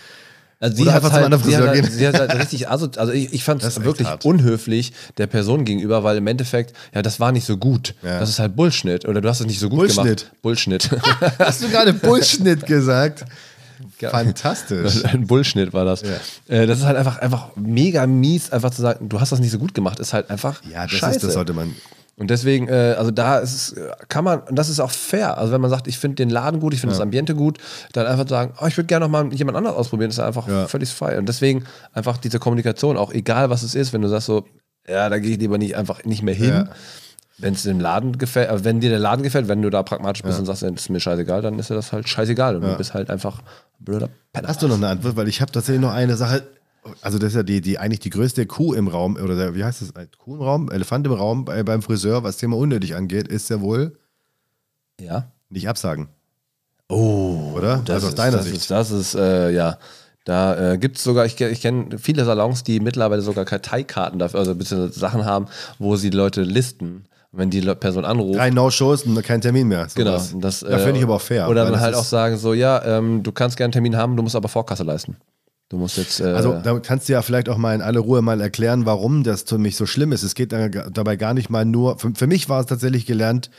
Also 0.61 0.77
sie 0.77 0.83
Oder 0.83 0.95
hat 0.95 1.03
halt, 1.05 1.45
sie 1.45 1.57
hat 1.57 1.69
halt, 1.69 1.93
sie 1.93 2.09
hat 2.09 2.19
halt 2.19 2.35
richtig, 2.35 2.69
also, 2.69 2.89
also 2.97 3.13
ich, 3.13 3.33
ich 3.33 3.45
fand 3.45 3.63
Das 3.63 3.77
es 3.77 3.85
wirklich 3.85 4.09
unhöflich 4.25 4.93
der 5.17 5.29
Person 5.29 5.65
gegenüber, 5.65 6.03
weil 6.03 6.17
im 6.17 6.27
Endeffekt, 6.27 6.75
ja, 6.93 7.01
das 7.03 7.21
war 7.21 7.31
nicht 7.31 7.47
so 7.47 7.57
gut. 7.57 7.95
Ja. 8.03 8.19
Das 8.19 8.29
ist 8.29 8.41
halt 8.41 8.57
Bullshit 8.57 9.07
oder 9.07 9.21
du 9.21 9.29
hast 9.29 9.39
es 9.41 9.47
nicht 9.47 9.61
so 9.61 9.69
gut 9.69 9.79
Bullshit. 9.79 9.97
gemacht. 10.03 10.33
Bullshit. 10.43 10.91
Hast 11.39 11.63
du 11.63 11.69
gerade 11.69 11.93
Bullshit 11.93 12.67
gesagt? 12.67 13.25
Fantastisch. 14.01 15.05
Ein 15.13 15.27
Bullshit 15.27 15.73
war 15.73 15.85
das. 15.85 16.03
Äh, 16.49 16.67
das 16.67 16.79
ist 16.79 16.85
halt 16.85 16.97
einfach, 16.97 17.19
einfach 17.19 17.51
mega 17.57 18.07
mies, 18.07 18.51
einfach 18.51 18.71
zu 18.71 18.83
sagen, 18.83 19.09
du 19.09 19.21
hast 19.21 19.31
das 19.33 19.39
nicht 19.41 19.51
so 19.53 19.59
gut 19.59 19.75
gemacht, 19.75 19.99
ist 20.01 20.13
halt 20.13 20.31
einfach 20.31 20.61
Ja, 20.73 20.83
das, 20.83 20.93
scheiße. 20.93 21.17
ist, 21.19 21.25
das 21.25 21.35
sollte 21.35 21.53
man. 21.53 21.75
Und 22.19 22.31
deswegen, 22.31 22.69
äh, 22.69 22.95
also 22.99 23.11
da 23.13 23.39
ist 23.39 23.55
es, 23.55 23.77
kann 24.09 24.25
man, 24.25 24.41
und 24.41 24.57
das 24.57 24.69
ist 24.69 24.81
auch 24.81 24.91
fair. 24.91 25.39
Also 25.39 25.53
wenn 25.53 25.61
man 25.61 25.71
sagt, 25.71 25.87
ich 25.87 25.99
finde 25.99 26.17
den 26.17 26.31
Laden 26.31 26.59
gut, 26.61 26.75
ich 26.75 26.81
finde 26.81 26.95
das 26.95 27.01
Ambiente 27.01 27.35
gut, 27.37 27.59
dann 27.93 28.07
einfach 28.07 28.29
sagen, 28.29 28.55
oh, 28.61 28.67
ich 28.67 28.77
würde 28.77 28.89
gerne 28.89 29.07
noch 29.07 29.11
mal 29.11 29.33
jemand 29.33 29.57
anderes 29.57 29.77
ausprobieren, 29.77 30.11
ist 30.11 30.19
einfach 30.19 30.49
Ja. 30.49 30.67
völlig 30.67 30.91
frei. 30.91 31.17
Und 31.19 31.29
deswegen 31.29 31.65
einfach 31.93 32.17
diese 32.17 32.39
Kommunikation, 32.41 32.97
auch 32.97 33.13
egal 33.13 33.51
was 33.51 33.63
es 33.63 33.75
ist, 33.75 33.93
wenn 33.93 34.03
du 34.03 34.09
sagst 34.09 34.27
so, 34.27 34.45
ja, 34.89 35.09
da 35.09 35.19
gehe 35.19 35.33
ich 35.33 35.39
lieber 35.39 35.59
nicht 35.59 35.77
einfach 35.77 36.05
nicht 36.05 36.23
mehr 36.23 36.35
hin. 36.35 36.49
Ja. 36.51 36.69
Wenn 37.41 37.55
es 37.55 37.63
dem 37.63 37.79
Laden 37.79 38.19
gefällt, 38.19 38.51
äh, 38.51 38.65
wenn 38.65 38.81
dir 38.81 38.91
der 38.91 38.99
Laden 38.99 39.23
gefällt, 39.23 39.47
wenn 39.47 39.63
du 39.63 39.71
da 39.71 39.85
pragmatisch 39.85 40.25
bist 40.25 40.41
und 40.41 40.47
sagst, 40.47 40.63
das 40.65 40.73
ist 40.73 40.91
mir 40.91 40.99
scheißegal, 40.99 41.41
dann 41.41 41.57
ist 41.61 41.71
dir 41.71 41.75
das 41.75 41.93
halt 41.93 42.09
scheißegal. 42.09 42.57
Und 42.57 42.63
du 42.63 42.77
bist 42.77 42.95
halt 42.95 43.11
einfach 43.11 43.39
ein 43.39 43.85
blöder 43.85 44.09
Penner. 44.33 44.49
Hast 44.49 44.61
du 44.61 44.67
noch 44.67 44.75
eine 44.77 44.89
Antwort? 44.89 45.15
Weil 45.15 45.29
ich 45.29 45.41
habe 45.41 45.53
tatsächlich 45.53 45.81
noch 45.81 45.93
eine 45.93 46.17
Sache. 46.17 46.43
Also 47.03 47.19
das 47.19 47.29
ist 47.31 47.37
ja 47.37 47.43
die, 47.43 47.61
die 47.61 47.79
eigentlich 47.79 48.01
die 48.01 48.11
größte 48.11 48.47
Kuh 48.47 48.75
im 48.75 48.89
Raum, 48.89 49.17
oder 49.17 49.37
der, 49.37 49.55
wie 49.55 49.65
heißt 49.65 49.83
das? 49.83 49.93
Kuh 50.19 50.35
im 50.37 50.43
Raum? 50.43 50.71
Elefant 50.71 51.07
im 51.07 51.13
Raum 51.13 51.45
bei, 51.45 51.63
beim 51.63 51.83
Friseur, 51.83 52.23
was 52.23 52.37
Thema 52.37 52.57
unnötig 52.57 52.95
angeht, 52.97 53.29
ist 53.29 53.51
ja 53.51 53.61
wohl 53.61 53.97
Ja. 55.01 55.31
nicht 55.51 55.69
absagen. 55.69 56.09
Oh, 56.89 57.53
Oder? 57.55 57.83
Das 57.85 57.97
Also 57.97 58.07
aus 58.07 58.13
ist, 58.13 58.19
deiner 58.19 58.37
das 58.39 58.47
Sicht. 58.47 58.57
Ist, 58.57 58.71
das 58.71 58.91
ist, 58.91 59.15
äh, 59.15 59.51
ja. 59.51 59.79
Da 60.25 60.73
äh, 60.73 60.79
gibt 60.79 60.99
es 60.99 61.05
sogar, 61.05 61.25
ich, 61.27 61.41
ich 61.41 61.61
kenne 61.63 61.99
viele 61.99 62.25
Salons, 62.25 62.63
die 62.63 62.81
mittlerweile 62.81 63.23
sogar 63.23 63.45
Karteikarten 63.47 64.19
dafür, 64.19 64.41
also 64.41 64.55
beziehungsweise 64.55 64.99
Sachen 64.99 65.25
haben, 65.25 65.47
wo 65.79 65.97
sie 65.97 66.11
Leute 66.11 66.43
listen. 66.43 67.05
Wenn 67.31 67.51
die 67.51 67.61
Person 67.61 68.07
anruft, 68.07 68.39
Drei 68.39 68.49
No-Shows 68.49 69.03
und 69.03 69.23
kein 69.23 69.43
Termin 69.43 69.69
mehr. 69.69 69.87
genau. 69.95 70.13
sowas. 70.19 70.35
Das, 70.41 70.61
ja, 70.63 70.79
finde 70.79 70.99
ich 70.99 71.05
aber 71.05 71.17
auch 71.17 71.21
fair. 71.21 71.47
Oder 71.51 71.67
dann 71.67 71.79
halt 71.79 71.93
ist- 71.93 72.01
auch 72.01 72.05
sagen, 72.05 72.39
so, 72.39 72.55
ja, 72.55 72.83
ähm, 72.85 73.23
du 73.23 73.33
kannst 73.33 73.59
gerne 73.59 73.67
einen 73.67 73.73
Termin 73.73 73.97
haben, 73.97 74.17
du 74.17 74.23
musst 74.23 74.35
aber 74.35 74.49
Vorkasse 74.49 74.83
leisten. 74.83 75.17
Du 75.69 75.77
musst 75.77 75.97
jetzt. 75.99 76.21
Äh, 76.21 76.25
Also 76.25 76.55
da 76.63 76.79
kannst 76.79 77.09
du 77.09 77.13
ja 77.13 77.23
vielleicht 77.23 77.49
auch 77.49 77.59
mal 77.59 77.75
in 77.75 77.83
aller 77.83 78.01
Ruhe 78.01 78.23
mal 78.23 78.41
erklären, 78.41 78.87
warum 78.87 79.23
das 79.23 79.43
für 79.43 79.59
mich 79.59 79.77
so 79.77 79.85
schlimm 79.87 80.13
ist. 80.13 80.23
Es 80.23 80.35
geht 80.35 80.53
da- 80.53 80.69
dabei 80.69 81.17
gar 81.17 81.35
nicht 81.35 81.51
mal 81.51 81.65
nur, 81.65 81.99
für, 81.99 82.13
für 82.15 82.27
mich 82.27 82.49
war 82.49 82.61
es 82.61 82.67
tatsächlich 82.67 83.05
gelernt, 83.05 83.51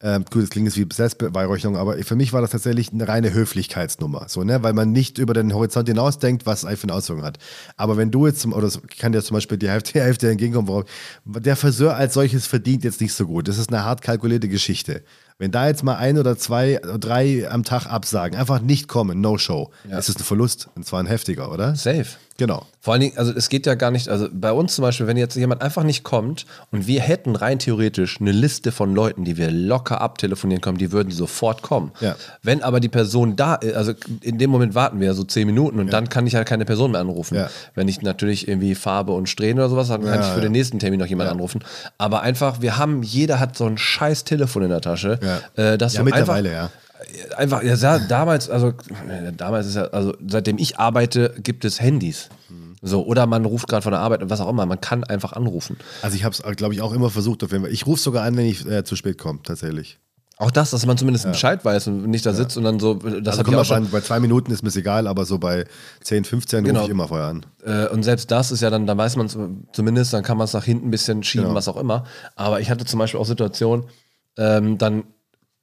ähm, 0.00 0.24
gut, 0.30 0.44
das 0.44 0.50
klingt 0.50 0.66
jetzt 0.68 0.76
wie 0.78 0.86
Selbstbeweihräuchung, 0.94 1.76
aber 1.76 1.98
für 2.04 2.14
mich 2.14 2.32
war 2.32 2.40
das 2.40 2.50
tatsächlich 2.50 2.92
eine 2.92 3.08
reine 3.08 3.34
Höflichkeitsnummer, 3.34 4.26
so, 4.28 4.44
ne? 4.44 4.62
weil 4.62 4.72
man 4.72 4.92
nicht 4.92 5.18
über 5.18 5.34
den 5.34 5.52
Horizont 5.52 5.88
hinausdenkt, 5.88 6.46
was 6.46 6.64
eigentlich 6.64 6.78
für 6.78 6.84
eine 6.84 6.94
Auswirkung 6.94 7.24
hat. 7.24 7.38
Aber 7.76 7.96
wenn 7.96 8.12
du 8.12 8.26
jetzt, 8.28 8.40
zum, 8.40 8.52
oder 8.52 8.68
es 8.68 8.80
kann 9.00 9.10
dir 9.10 9.22
zum 9.22 9.34
Beispiel 9.34 9.58
die 9.58 9.68
Hälfte, 9.68 9.94
die 9.94 10.00
Hälfte 10.00 10.30
entgegenkommen, 10.30 10.68
warum, 10.68 10.84
der 11.24 11.56
Friseur 11.56 11.96
als 11.96 12.14
solches 12.14 12.46
verdient 12.46 12.84
jetzt 12.84 13.00
nicht 13.00 13.12
so 13.12 13.26
gut. 13.26 13.48
Das 13.48 13.58
ist 13.58 13.70
eine 13.72 13.84
hart 13.84 14.00
kalkulierte 14.00 14.48
Geschichte. 14.48 15.02
Wenn 15.38 15.52
da 15.52 15.68
jetzt 15.68 15.84
mal 15.84 15.94
ein 15.96 16.18
oder 16.18 16.36
zwei 16.36 16.80
oder 16.82 16.98
drei 16.98 17.48
am 17.48 17.62
Tag 17.62 17.86
absagen, 17.86 18.36
einfach 18.38 18.60
nicht 18.60 18.88
kommen, 18.88 19.20
no 19.20 19.38
show, 19.38 19.70
Ja. 19.88 19.98
ist 19.98 20.08
es 20.08 20.16
ein 20.16 20.24
Verlust. 20.24 20.68
Und 20.74 20.84
zwar 20.84 21.00
ein 21.00 21.06
heftiger, 21.06 21.52
oder? 21.52 21.76
safe. 21.76 22.06
Genau. 22.38 22.64
Vor 22.80 22.92
allen 22.92 23.00
Dingen, 23.00 23.18
also 23.18 23.32
es 23.34 23.48
geht 23.48 23.66
ja 23.66 23.74
gar 23.74 23.90
nicht, 23.90 24.08
also 24.08 24.28
bei 24.32 24.52
uns 24.52 24.76
zum 24.76 24.82
Beispiel, 24.82 25.08
wenn 25.08 25.16
jetzt 25.16 25.34
jemand 25.34 25.60
einfach 25.60 25.82
nicht 25.82 26.04
kommt 26.04 26.46
und 26.70 26.86
wir 26.86 27.00
hätten 27.00 27.34
rein 27.34 27.58
theoretisch 27.58 28.20
eine 28.20 28.30
Liste 28.30 28.70
von 28.70 28.94
Leuten, 28.94 29.24
die 29.24 29.36
wir 29.36 29.50
locker 29.50 30.00
abtelefonieren 30.00 30.60
können, 30.60 30.78
die 30.78 30.92
würden 30.92 31.10
sofort 31.10 31.62
kommen. 31.62 31.90
Ja. 32.00 32.14
Wenn 32.44 32.62
aber 32.62 32.78
die 32.78 32.88
Person 32.88 33.34
da 33.34 33.56
ist, 33.56 33.74
also 33.74 33.92
in 34.22 34.38
dem 34.38 34.50
Moment 34.50 34.76
warten 34.76 35.00
wir 35.00 35.08
ja 35.08 35.14
so 35.14 35.24
zehn 35.24 35.48
Minuten 35.48 35.80
und 35.80 35.92
dann 35.92 36.08
kann 36.08 36.28
ich 36.28 36.36
halt 36.36 36.46
keine 36.46 36.64
Person 36.64 36.92
mehr 36.92 37.00
anrufen. 37.00 37.34
Ja. 37.34 37.50
Wenn 37.74 37.88
ich 37.88 38.02
natürlich 38.02 38.46
irgendwie 38.46 38.76
Farbe 38.76 39.10
und 39.14 39.28
Strähnen 39.28 39.58
oder 39.58 39.68
sowas, 39.68 39.88
dann 39.88 40.04
kann 40.04 40.14
Ja, 40.14 40.20
ich 40.20 40.26
für 40.28 40.36
ja. 40.36 40.42
den 40.42 40.52
nächsten 40.52 40.78
Termin 40.78 41.00
noch 41.00 41.06
jemanden 41.06 41.32
anrufen. 41.32 41.64
Aber 41.98 42.22
einfach, 42.22 42.60
wir 42.60 42.78
haben, 42.78 43.02
jeder 43.02 43.40
hat 43.40 43.56
so 43.56 43.66
ein 43.66 43.78
scheiß 43.78 44.22
Telefon 44.22 44.62
in 44.62 44.68
der 44.70 44.80
Tasche, 44.80 45.18
Ja. 45.56 45.72
äh, 45.72 45.78
dass 45.78 45.94
Ja, 45.94 46.02
du 46.02 46.06
einfach, 46.06 46.18
mittlerweile, 46.18 46.52
ja. 46.52 46.70
einfach, 47.36 47.62
ja, 47.62 47.98
damals, 47.98 48.50
also 48.50 48.68
äh, 49.08 49.32
damals 49.36 49.66
ist 49.66 49.76
ja, 49.76 49.84
also 49.84 50.14
seitdem 50.26 50.58
ich 50.58 50.78
arbeite, 50.78 51.34
gibt 51.42 51.64
es 51.64 51.80
Handys. 51.80 52.28
So, 52.80 53.04
oder 53.04 53.26
man 53.26 53.44
ruft 53.44 53.66
gerade 53.66 53.82
von 53.82 53.90
der 53.90 54.00
Arbeit 54.00 54.22
und 54.22 54.30
was 54.30 54.40
auch 54.40 54.48
immer, 54.48 54.64
man 54.64 54.80
kann 54.80 55.02
einfach 55.02 55.32
anrufen. 55.32 55.76
Also 56.02 56.14
ich 56.14 56.22
habe 56.22 56.32
es, 56.32 56.56
glaube 56.56 56.74
ich, 56.74 56.80
auch 56.80 56.92
immer 56.92 57.10
versucht. 57.10 57.42
Auf 57.42 57.50
jeden 57.50 57.64
Fall. 57.64 57.72
Ich 57.72 57.86
rufe 57.86 58.00
sogar 58.00 58.22
an, 58.22 58.36
wenn 58.36 58.46
ich 58.46 58.64
äh, 58.66 58.84
zu 58.84 58.94
spät 58.94 59.18
komme, 59.18 59.40
tatsächlich. 59.42 59.98
Auch 60.36 60.52
das, 60.52 60.70
dass 60.70 60.86
man 60.86 60.96
zumindest 60.96 61.24
Bescheid 61.26 61.64
weiß 61.64 61.88
und 61.88 62.06
nicht 62.08 62.24
da 62.24 62.32
sitzt 62.32 62.56
und 62.56 62.62
dann 62.62 62.78
so, 62.78 62.94
das 62.94 63.04
Also 63.12 63.38
hat 63.40 63.44
kommt 63.46 63.56
ja 63.56 63.60
auch 63.60 63.70
an, 63.72 63.88
bei 63.90 64.00
zwei 64.00 64.20
Minuten 64.20 64.52
ist 64.52 64.62
mir 64.62 64.70
egal, 64.76 65.08
aber 65.08 65.24
so 65.24 65.38
bei 65.40 65.64
10, 66.04 66.22
15 66.24 66.62
Genau. 66.62 66.78
rufe 66.82 66.88
ich 66.88 66.94
immer 66.94 67.08
vorher 67.08 67.26
an. 67.26 67.46
äh, 67.66 67.88
und 67.88 68.04
selbst 68.04 68.30
das 68.30 68.52
ist 68.52 68.60
ja 68.60 68.70
dann, 68.70 68.86
dann 68.86 68.96
weiß 68.96 69.16
man 69.16 69.28
zumindest, 69.72 70.12
dann 70.12 70.22
kann 70.22 70.38
man 70.38 70.44
es 70.44 70.52
nach 70.52 70.62
hinten 70.62 70.86
ein 70.86 70.90
bisschen 70.92 71.24
schieben, 71.24 71.46
Genau. 71.46 71.56
was 71.56 71.66
auch 71.66 71.76
immer. 71.76 72.04
Aber 72.36 72.60
ich 72.60 72.70
hatte 72.70 72.84
zum 72.84 73.00
Beispiel 73.00 73.18
auch 73.18 73.26
Situationen, 73.26 73.86
ähm, 74.36 74.78
dann 74.78 75.02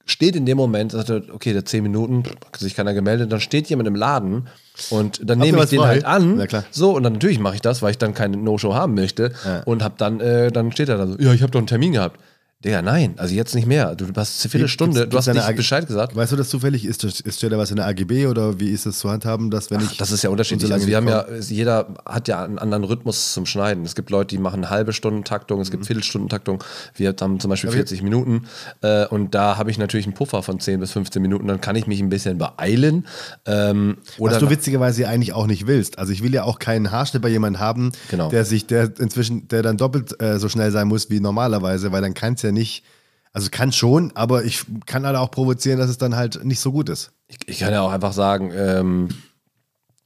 steht 0.06 0.36
in 0.36 0.46
dem 0.46 0.56
Moment, 0.56 0.92
sagte, 0.92 1.24
okay, 1.32 1.52
der 1.52 1.64
10 1.64 1.82
Minuten, 1.82 2.22
hat 2.24 2.56
sich 2.56 2.74
keiner 2.74 2.94
gemeldet, 2.94 3.30
dann 3.30 3.40
steht 3.40 3.68
jemand 3.68 3.88
im 3.88 3.96
Laden 3.96 4.46
und 4.90 5.20
dann 5.28 5.38
Habt 5.40 5.46
nehme 5.46 5.62
ich 5.64 5.70
den 5.70 5.80
frei? 5.80 5.86
halt 5.88 6.04
an. 6.04 6.46
Klar. 6.46 6.64
So, 6.70 6.96
und 6.96 7.02
dann 7.02 7.14
natürlich 7.14 7.40
mache 7.40 7.56
ich 7.56 7.60
das, 7.60 7.82
weil 7.82 7.90
ich 7.90 7.98
dann 7.98 8.14
keine 8.14 8.36
No-Show 8.36 8.72
haben 8.74 8.94
möchte. 8.94 9.32
Und 9.64 9.82
hab 9.82 9.98
dann, 9.98 10.20
äh, 10.20 10.50
dann 10.52 10.72
steht 10.72 10.88
er 10.88 10.96
da 10.96 11.06
so, 11.06 11.18
ja, 11.18 11.32
ich 11.32 11.42
habe 11.42 11.50
doch 11.50 11.58
einen 11.58 11.66
Termin 11.66 11.92
gehabt. 11.92 12.20
Digga, 12.64 12.80
nein, 12.80 13.12
also 13.18 13.34
jetzt 13.34 13.54
nicht 13.54 13.66
mehr. 13.66 13.94
Du 13.94 14.06
hast 14.16 14.42
eine 14.42 14.50
Viertelstunde, 14.50 15.00
Gibt's- 15.00 15.10
du 15.12 15.18
hast 15.18 15.26
nicht 15.26 15.44
AG 15.46 15.56
Bescheid 15.56 15.86
gesagt. 15.86 16.16
Weißt 16.16 16.32
du 16.32 16.36
das 16.36 16.48
zufällig? 16.48 16.86
Ist, 16.86 17.04
das- 17.04 17.20
ist 17.20 17.36
steht 17.36 17.52
da 17.52 17.58
was 17.58 17.70
in 17.70 17.76
der 17.76 17.86
AGB 17.86 18.26
oder 18.28 18.58
wie 18.58 18.70
ist 18.70 18.86
es 18.86 18.98
zu 18.98 19.10
handhaben, 19.10 19.50
dass 19.50 19.70
wenn 19.70 19.80
ich. 19.82 19.98
Das 19.98 20.10
ist 20.10 20.22
ja 20.22 20.30
unterschiedlich. 20.30 20.66
so 20.68 20.72
Also 20.74 20.86
wir 20.86 20.96
haben 20.96 21.06
ja, 21.06 21.26
jeder 21.38 21.86
hat 22.06 22.28
ja 22.28 22.42
einen 22.42 22.58
anderen 22.58 22.84
Rhythmus 22.84 23.34
zum 23.34 23.44
Schneiden. 23.44 23.84
Es 23.84 23.94
gibt 23.94 24.08
Leute, 24.08 24.28
die 24.34 24.38
machen 24.38 24.60
eine 24.64 24.70
halbe 24.70 24.94
Stundentaktung, 24.94 25.60
es 25.60 25.70
gibt 25.70 25.82
Mhm. 25.82 25.86
Viertelstundentaktung. 25.86 26.64
Wir 26.94 27.14
haben 27.20 27.38
zum 27.40 27.50
Beispiel 27.50 27.70
40 27.70 28.02
Minuten 28.02 28.46
äh, 28.80 29.04
und 29.06 29.34
da 29.34 29.58
habe 29.58 29.70
ich 29.70 29.76
natürlich 29.76 30.06
einen 30.06 30.14
Puffer 30.14 30.42
von 30.42 30.58
10 30.58 30.80
bis 30.80 30.92
15 30.92 31.20
Minuten. 31.20 31.46
Dann 31.48 31.60
kann 31.60 31.76
ich 31.76 31.86
mich 31.86 32.00
ein 32.00 32.08
bisschen 32.08 32.38
beeilen. 32.38 33.06
Ähm, 33.44 33.98
oder 34.16 34.32
was 34.32 34.38
du 34.40 34.48
witzigerweise 34.48 35.06
eigentlich 35.06 35.34
auch 35.34 35.46
nicht 35.46 35.66
willst. 35.66 35.98
Also 35.98 36.10
ich 36.10 36.22
will 36.22 36.32
ja 36.32 36.44
auch 36.44 36.58
keinen 36.58 36.90
Haarschnitt 36.90 37.20
bei 37.20 37.28
jemandem 37.28 37.60
haben, 37.60 37.92
Genau. 38.10 38.30
der 38.30 38.46
sich, 38.46 38.66
der 38.66 38.98
inzwischen, 38.98 39.46
der 39.48 39.62
dann 39.62 39.76
doppelt 39.76 40.20
äh, 40.22 40.38
so 40.38 40.48
schnell 40.48 40.70
sein 40.70 40.88
muss 40.88 41.10
wie 41.10 41.20
normalerweise, 41.20 41.92
weil 41.92 42.00
dann 42.00 42.14
kann 42.14 42.32
es 42.32 42.42
ja 42.42 42.45
nicht. 42.52 42.84
Also 43.32 43.48
kann 43.50 43.70
schon, 43.72 44.12
aber 44.14 44.44
ich 44.44 44.64
kann 44.86 45.04
halt 45.04 45.16
auch 45.16 45.30
provozieren, 45.30 45.78
dass 45.78 45.90
es 45.90 45.98
dann 45.98 46.16
halt 46.16 46.42
nicht 46.44 46.60
so 46.60 46.72
gut 46.72 46.88
ist. 46.88 47.12
ich, 47.28 47.36
ich 47.46 47.58
kann 47.58 47.72
ja 47.72 47.82
auch 47.82 47.92
einfach 47.92 48.12
sagen, 48.12 48.50
ähm, 48.54 49.08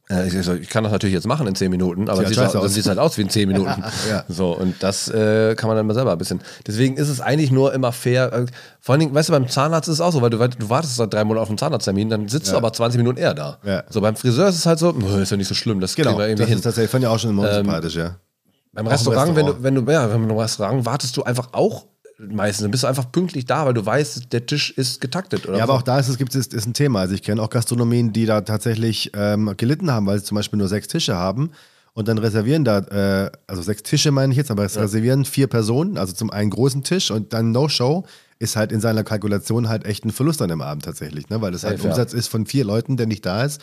Äh, 0.09 0.26
ich, 0.26 0.45
so, 0.45 0.55
ich 0.55 0.68
kann 0.68 0.82
das 0.82 0.93
natürlich 0.93 1.14
jetzt 1.14 1.28
machen 1.28 1.47
in 1.47 1.55
10 1.55 1.70
Minuten, 1.70 2.09
aber 2.11 2.26
Sieht 2.26 2.36
halt, 2.36 2.57
aus. 2.57 2.74
sieht 2.74 2.86
halt 2.86 2.99
aus 2.99 3.16
wie 3.16 3.22
in 3.22 3.30
10 3.30 3.47
Minuten. 3.49 3.84
Ja. 4.11 4.24
So, 4.28 4.51
und 4.57 4.82
das 4.82 5.07
äh, 5.09 5.55
kann 5.55 5.68
man 5.68 5.76
dann 5.76 5.86
mal 5.86 5.95
selber 5.95 6.11
ein 6.11 6.18
bisschen. 6.18 6.41
Deswegen 6.66 6.97
ist 6.97 7.09
es 7.09 7.20
eigentlich 7.20 7.53
nur 7.53 7.72
immer 7.72 7.93
fair. 7.93 8.32
Äh, 8.32 8.47
vor 8.80 8.95
allen 8.95 9.01
Dingen, 9.01 9.14
weißt 9.14 9.28
du, 9.28 9.32
beim 9.34 9.47
Zahnarzt 9.49 9.88
ist 9.88 9.95
es 9.95 10.01
auch 10.01 10.11
so, 10.11 10.20
weil 10.20 10.30
du, 10.30 10.38
du 10.49 10.68
wartest 10.68 10.97
seit 10.97 11.14
drei 11.14 11.22
Monaten 11.22 11.43
auf 11.45 11.49
einen 11.51 11.59
Zahnarzttermin, 11.59 12.09
dann 12.09 12.26
sitzt 12.26 12.51
du 12.51 12.57
aber 12.57 12.72
20 12.72 12.99
Minuten 12.99 13.18
eher 13.18 13.34
da. 13.34 13.59
Ja. 13.62 13.84
So, 13.88 14.01
beim 14.01 14.16
Friseur 14.16 14.49
ist 14.49 14.57
es 14.57 14.66
halt 14.66 14.80
so, 14.80 14.91
"Nö, 14.91 15.22
ist 15.22 15.30
ja 15.30 15.36
nicht 15.36 15.47
so 15.47 15.55
schlimm, 15.55 15.78
das 15.78 15.95
Genau, 15.95 16.09
kriegen 16.11 16.18
wir 16.18 16.26
irgendwie 16.26 16.43
das 16.43 16.49
hin. 16.49 16.59
ist 16.59 16.64
tatsächlich, 16.64 16.91
fand 16.91 17.05
ich 17.05 17.09
auch 17.09 17.18
schon 17.20 17.30
immer 17.30 17.49
Ähm, 17.49 17.55
sympathisch, 17.66 17.95
ja. 17.95 18.16
Beim 18.72 18.86
im 18.86 18.91
Restaurant, 18.91 19.28
wenn 19.36 19.47
du, 19.47 19.53
Restaurant. 19.53 19.62
wenn 19.62 19.74
du, 19.86 19.93
ja, 19.93 20.12
wenn 20.12 20.26
du 20.26 20.34
im 20.34 20.38
Restaurant 20.41 20.84
wartest 20.84 21.16
du 21.16 21.22
einfach 21.22 21.51
auch 21.53 21.86
meistens, 22.29 22.62
dann 22.62 22.71
bist 22.71 22.83
du 22.83 22.87
einfach 22.87 23.11
pünktlich 23.11 23.47
da, 23.47 23.66
weil 23.66 23.75
du 23.75 23.85
weißt, 23.85 24.33
der 24.33 24.47
Tisch 24.47 24.71
ist 24.71 25.01
getaktet. 25.01 25.47
Oder 25.49 25.59
Ja, 25.59 25.64
aber 25.64 25.75
so. 25.75 25.79
auch 25.79 25.83
da 25.83 25.99
ist 25.99 26.09
es 26.09 26.18
gibt 26.18 26.35
es 26.35 26.47
ist 26.49 26.66
ein 26.66 26.75
Thema. 26.75 27.01
Also 27.01 27.14
ich 27.14 27.23
kenne 27.23 27.43
auch 27.43 27.51
Gastronomien, 27.51 28.12
die 28.12 28.27
da 28.27 28.43
tatsächlich 28.43 29.11
ähm, 29.14 29.55
gelitten 29.57 29.91
haben, 29.91 30.07
weil 30.07 30.18
sie 30.18 30.25
zum 30.25 30.37
Beispiel 30.37 30.59
nur 30.59 30.68
sechs 30.68 30.89
Tische 30.89 31.16
haben 31.16 31.51
und 31.95 32.09
dann 32.09 32.18
reservieren 32.18 32.64
da, 32.64 32.79
äh, 32.79 33.31
also 33.47 33.62
sechs 33.62 33.83
Tische 33.83 34.11
meine 34.11 34.33
ich 34.33 34.37
jetzt, 34.37 34.51
aber 34.51 34.64
es 34.64 34.77
reservieren 34.77 35.25
vier 35.25 35.47
Personen, 35.47 35.99
also 35.99 36.12
zum 36.12 36.31
einen 36.31 36.51
großen 36.51 36.83
Tisch 36.83 37.11
und 37.11 37.33
dann 37.33 37.53
No-Show 37.53 38.05
ist 38.39 38.57
halt 38.57 38.73
in 38.73 38.81
seiner 38.81 39.05
Kalkulation 39.05 39.68
halt 39.68 39.85
echt 39.85 40.05
ein 40.05 40.11
Verlust 40.11 40.41
an 40.41 40.49
dem 40.49 40.62
Abend 40.62 40.85
tatsächlich, 40.85 41.29
ne? 41.29 41.43
weil 41.43 41.53
das 41.53 41.64
halt 41.64 41.83
ja. 41.83 41.91
Umsatz 41.91 42.14
ist 42.14 42.29
von 42.29 42.47
vier 42.47 42.64
Leuten, 42.64 42.97
der 42.97 43.07
nicht 43.07 43.27
da 43.27 43.45
ist. 43.45 43.61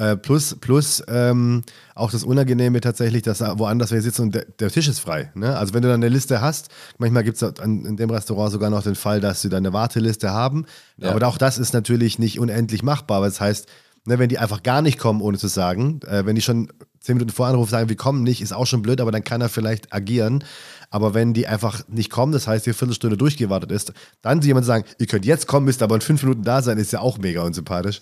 Äh, 0.00 0.16
plus 0.16 0.56
plus 0.58 1.02
ähm, 1.08 1.62
auch 1.94 2.10
das 2.10 2.24
Unangenehme 2.24 2.80
tatsächlich, 2.80 3.20
dass 3.20 3.38
da 3.38 3.58
woanders 3.58 3.90
wer 3.90 4.00
sitzt 4.00 4.18
und 4.18 4.34
der, 4.34 4.46
der 4.46 4.70
Tisch 4.70 4.88
ist 4.88 4.98
frei. 4.98 5.30
Ne? 5.34 5.54
Also 5.54 5.74
wenn 5.74 5.82
du 5.82 5.88
dann 5.88 6.02
eine 6.02 6.08
Liste 6.08 6.40
hast, 6.40 6.70
manchmal 6.96 7.22
gibt 7.22 7.42
es 7.42 7.52
in 7.62 7.98
dem 7.98 8.08
Restaurant 8.08 8.50
sogar 8.50 8.70
noch 8.70 8.82
den 8.82 8.94
Fall, 8.94 9.20
dass 9.20 9.42
sie 9.42 9.50
dann 9.50 9.58
eine 9.58 9.74
Warteliste 9.74 10.30
haben. 10.30 10.64
Ja. 10.96 11.10
Aber 11.10 11.28
auch 11.28 11.36
das 11.36 11.58
ist 11.58 11.74
natürlich 11.74 12.18
nicht 12.18 12.40
unendlich 12.40 12.82
machbar. 12.82 13.20
weil 13.20 13.28
Das 13.28 13.42
heißt, 13.42 13.68
ne, 14.06 14.18
wenn 14.18 14.30
die 14.30 14.38
einfach 14.38 14.62
gar 14.62 14.80
nicht 14.80 14.98
kommen, 14.98 15.20
ohne 15.20 15.36
zu 15.36 15.48
sagen, 15.48 16.00
äh, 16.06 16.24
wenn 16.24 16.34
die 16.34 16.40
schon 16.40 16.72
zehn 17.00 17.16
Minuten 17.16 17.34
vor 17.34 17.48
Anruf 17.48 17.68
sagen, 17.68 17.90
wir 17.90 17.96
kommen 17.96 18.22
nicht, 18.22 18.40
ist 18.40 18.54
auch 18.54 18.66
schon 18.66 18.80
blöd, 18.80 19.02
aber 19.02 19.12
dann 19.12 19.24
kann 19.24 19.42
er 19.42 19.50
vielleicht 19.50 19.92
agieren. 19.92 20.44
Aber 20.88 21.12
wenn 21.12 21.34
die 21.34 21.46
einfach 21.46 21.86
nicht 21.88 22.08
kommen, 22.08 22.32
das 22.32 22.46
heißt, 22.46 22.64
die 22.64 22.72
Viertelstunde 22.72 23.18
durchgewartet 23.18 23.70
ist, 23.70 23.92
dann 24.22 24.40
jemand 24.40 24.64
sagen, 24.64 24.84
ihr 24.98 25.06
könnt 25.06 25.26
jetzt 25.26 25.46
kommen, 25.46 25.66
müsst 25.66 25.82
aber 25.82 25.94
in 25.94 26.00
fünf 26.00 26.22
Minuten 26.22 26.42
da 26.42 26.62
sein, 26.62 26.78
ist 26.78 26.92
ja 26.92 27.00
auch 27.00 27.18
mega 27.18 27.42
unsympathisch. 27.42 28.00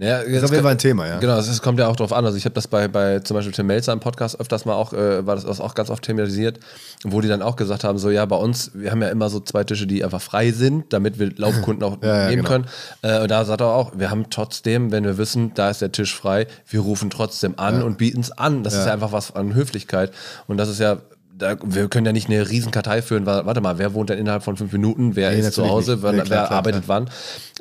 Ja, 0.00 0.18
Das 0.18 0.28
ist 0.28 0.44
auf 0.44 0.50
jeden 0.50 0.62
Fall 0.62 0.72
ein 0.72 0.78
Thema, 0.78 1.06
ja. 1.06 1.18
Genau, 1.18 1.38
ist, 1.38 1.62
kommt 1.62 1.78
ja 1.78 1.88
auch 1.88 1.96
drauf 1.96 2.12
an. 2.12 2.24
Also 2.24 2.36
ich 2.36 2.44
habe 2.44 2.54
das 2.54 2.68
bei, 2.68 2.86
bei 2.86 3.18
zum 3.20 3.36
Beispiel 3.36 3.52
Tim 3.52 3.66
Melzer 3.66 3.92
im 3.92 4.00
Podcast 4.00 4.38
öfters 4.40 4.64
mal 4.64 4.74
auch, 4.74 4.92
äh, 4.92 5.26
war 5.26 5.34
das 5.34 5.60
auch 5.60 5.74
ganz 5.74 5.90
oft 5.90 6.04
thematisiert, 6.04 6.60
wo 7.04 7.20
die 7.20 7.28
dann 7.28 7.42
auch 7.42 7.56
gesagt 7.56 7.84
haben, 7.84 7.98
so 7.98 8.10
ja, 8.10 8.24
bei 8.24 8.36
uns, 8.36 8.70
wir 8.74 8.90
haben 8.90 9.02
ja 9.02 9.08
immer 9.08 9.28
so 9.28 9.40
zwei 9.40 9.64
Tische, 9.64 9.86
die 9.86 10.04
einfach 10.04 10.22
frei 10.22 10.52
sind, 10.52 10.92
damit 10.92 11.18
wir 11.18 11.32
Laufkunden 11.36 11.82
auch 11.82 11.98
Ja, 12.02 12.22
ja, 12.22 12.30
nehmen 12.30 12.44
genau. 12.44 12.48
können. 12.48 12.66
Äh, 13.02 13.22
und 13.22 13.30
da 13.30 13.44
sagt 13.44 13.60
er 13.60 13.68
auch, 13.68 13.92
wir 13.96 14.10
haben 14.10 14.30
trotzdem, 14.30 14.92
wenn 14.92 15.04
wir 15.04 15.18
wissen, 15.18 15.52
da 15.54 15.70
ist 15.70 15.82
der 15.82 15.90
Tisch 15.90 16.14
frei, 16.14 16.46
wir 16.68 16.80
rufen 16.80 17.10
trotzdem 17.10 17.54
an 17.58 17.82
und 17.82 17.98
bieten 17.98 18.20
es 18.20 18.30
an. 18.30 18.62
Das 18.62 18.74
ist 18.74 18.86
ja 18.86 18.92
einfach 18.92 19.12
was 19.12 19.34
an 19.34 19.54
Höflichkeit. 19.54 20.12
Und 20.46 20.58
das 20.58 20.68
ist 20.68 20.78
ja 20.78 20.98
da, 21.38 21.56
wir 21.62 21.88
können 21.88 22.06
ja 22.06 22.12
nicht 22.12 22.28
eine 22.28 22.48
Riesenkartei 22.48 23.00
führen, 23.02 23.24
warte 23.26 23.60
mal, 23.60 23.78
wer 23.78 23.94
wohnt 23.94 24.10
denn 24.10 24.18
innerhalb 24.18 24.42
von 24.42 24.56
fünf 24.56 24.72
Minuten, 24.72 25.16
wer 25.16 25.30
Nee, 25.30 25.40
ist 25.40 25.54
zu 25.54 25.68
Hause, 25.68 26.02
wann, 26.02 26.16
Nee, 26.16 26.22
klar, 26.22 26.40
wer 26.40 26.46
klar, 26.46 26.58
arbeitet 26.58 26.84
wann. 26.88 27.08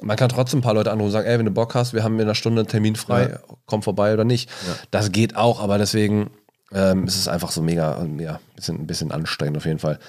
Man 0.02 0.18
kann 0.18 0.30
trotzdem 0.30 0.60
ein 0.60 0.64
paar 0.64 0.74
Leute 0.74 0.92
anrufen 0.92 1.08
und 1.08 1.12
sagen, 1.14 1.28
ey, 1.28 1.38
wenn 1.38 1.46
du 1.46 1.52
Bock 1.52 1.76
hast, 1.76 1.94
wir 1.94 2.04
haben 2.04 2.16
in 2.16 2.22
einer 2.22 2.36
Stunde 2.36 2.62
einen 2.62 2.68
Termin 2.68 2.96
frei, 2.96 3.40
komm 3.66 3.84
vorbei 3.84 4.14
oder 4.14 4.24
nicht. 4.24 4.50
Das 4.92 5.12
geht 5.12 5.36
auch, 5.36 5.62
aber 5.62 5.78
deswegen 5.78 6.30
ähm, 6.74 7.06
ist 7.06 7.16
es 7.18 7.28
einfach 7.28 7.52
so 7.52 7.62
mega, 7.62 8.06
ja, 8.20 8.40
bisschen, 8.56 8.82
ein 8.82 8.88
bisschen 8.88 9.12
anstrengend 9.12 9.58
auf 9.58 9.66
jeden 9.66 9.80
Fall. 9.80 10.00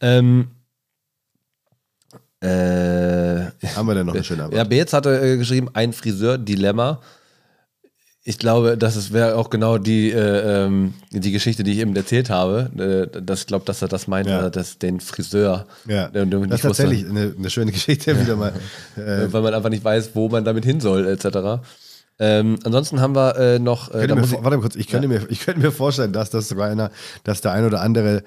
Ähm, 0.00 0.50
äh, 2.40 2.46
Haben 3.74 3.86
wir 3.88 3.94
denn 3.94 4.06
noch 4.06 4.14
eine 4.14 4.22
schöne 4.22 4.42
Antwort? 4.44 4.58
ja, 4.58 4.64
Beetz 4.64 4.92
hatte 4.92 5.18
äh, 5.20 5.36
geschrieben, 5.38 5.70
ein 5.72 5.92
Friseur-Dilemma. 5.92 7.00
Ich 8.26 8.38
glaube, 8.38 8.78
das 8.78 9.12
wäre 9.12 9.36
auch 9.36 9.50
genau 9.50 9.76
die, 9.76 10.10
äh, 10.10 10.64
ähm, 10.64 10.94
die 11.10 11.30
Geschichte, 11.30 11.62
die 11.62 11.72
ich 11.72 11.78
eben 11.80 11.94
erzählt 11.94 12.30
habe. 12.30 13.10
Äh, 13.14 13.20
das, 13.22 13.40
ich 13.40 13.46
glaube, 13.46 13.66
dass 13.66 13.82
er 13.82 13.88
das 13.88 14.06
meinte, 14.08 14.30
Ja. 14.30 14.48
dass 14.48 14.78
den 14.78 15.00
Friseur. 15.00 15.66
Ja, 15.86 16.08
der- 16.08 16.24
der 16.24 16.40
das 16.40 16.60
ist 16.60 16.62
tatsächlich 16.62 17.04
eine, 17.06 17.34
eine 17.38 17.50
schöne 17.50 17.70
Geschichte 17.70 18.18
wieder 18.18 18.36
mal. 18.36 18.52
Äh, 18.96 19.26
weil 19.32 19.42
man 19.42 19.52
einfach 19.52 19.68
nicht 19.68 19.84
weiß, 19.84 20.12
wo 20.14 20.30
man 20.30 20.42
damit 20.42 20.64
hin 20.64 20.80
soll, 20.80 21.06
etc. 21.06 21.62
Ähm, 22.18 22.58
ansonsten 22.64 23.00
haben 23.02 23.14
wir 23.14 23.36
äh, 23.36 23.58
noch. 23.58 23.90
Äh, 23.92 24.06
mir, 24.06 24.22
ich, 24.24 24.32
warte 24.32 24.56
mal 24.56 24.60
kurz, 24.60 24.76
ich 24.76 24.88
könnte, 24.88 25.06
mir, 25.08 25.26
ich 25.28 25.40
könnte 25.40 25.60
mir 25.60 25.70
vorstellen, 25.72 26.12
dass 26.14 26.30
das 26.30 26.48
sogar 26.48 26.70
einer, 26.70 26.90
dass 27.24 27.42
der 27.42 27.52
ein 27.52 27.66
oder 27.66 27.82
andere 27.82 28.22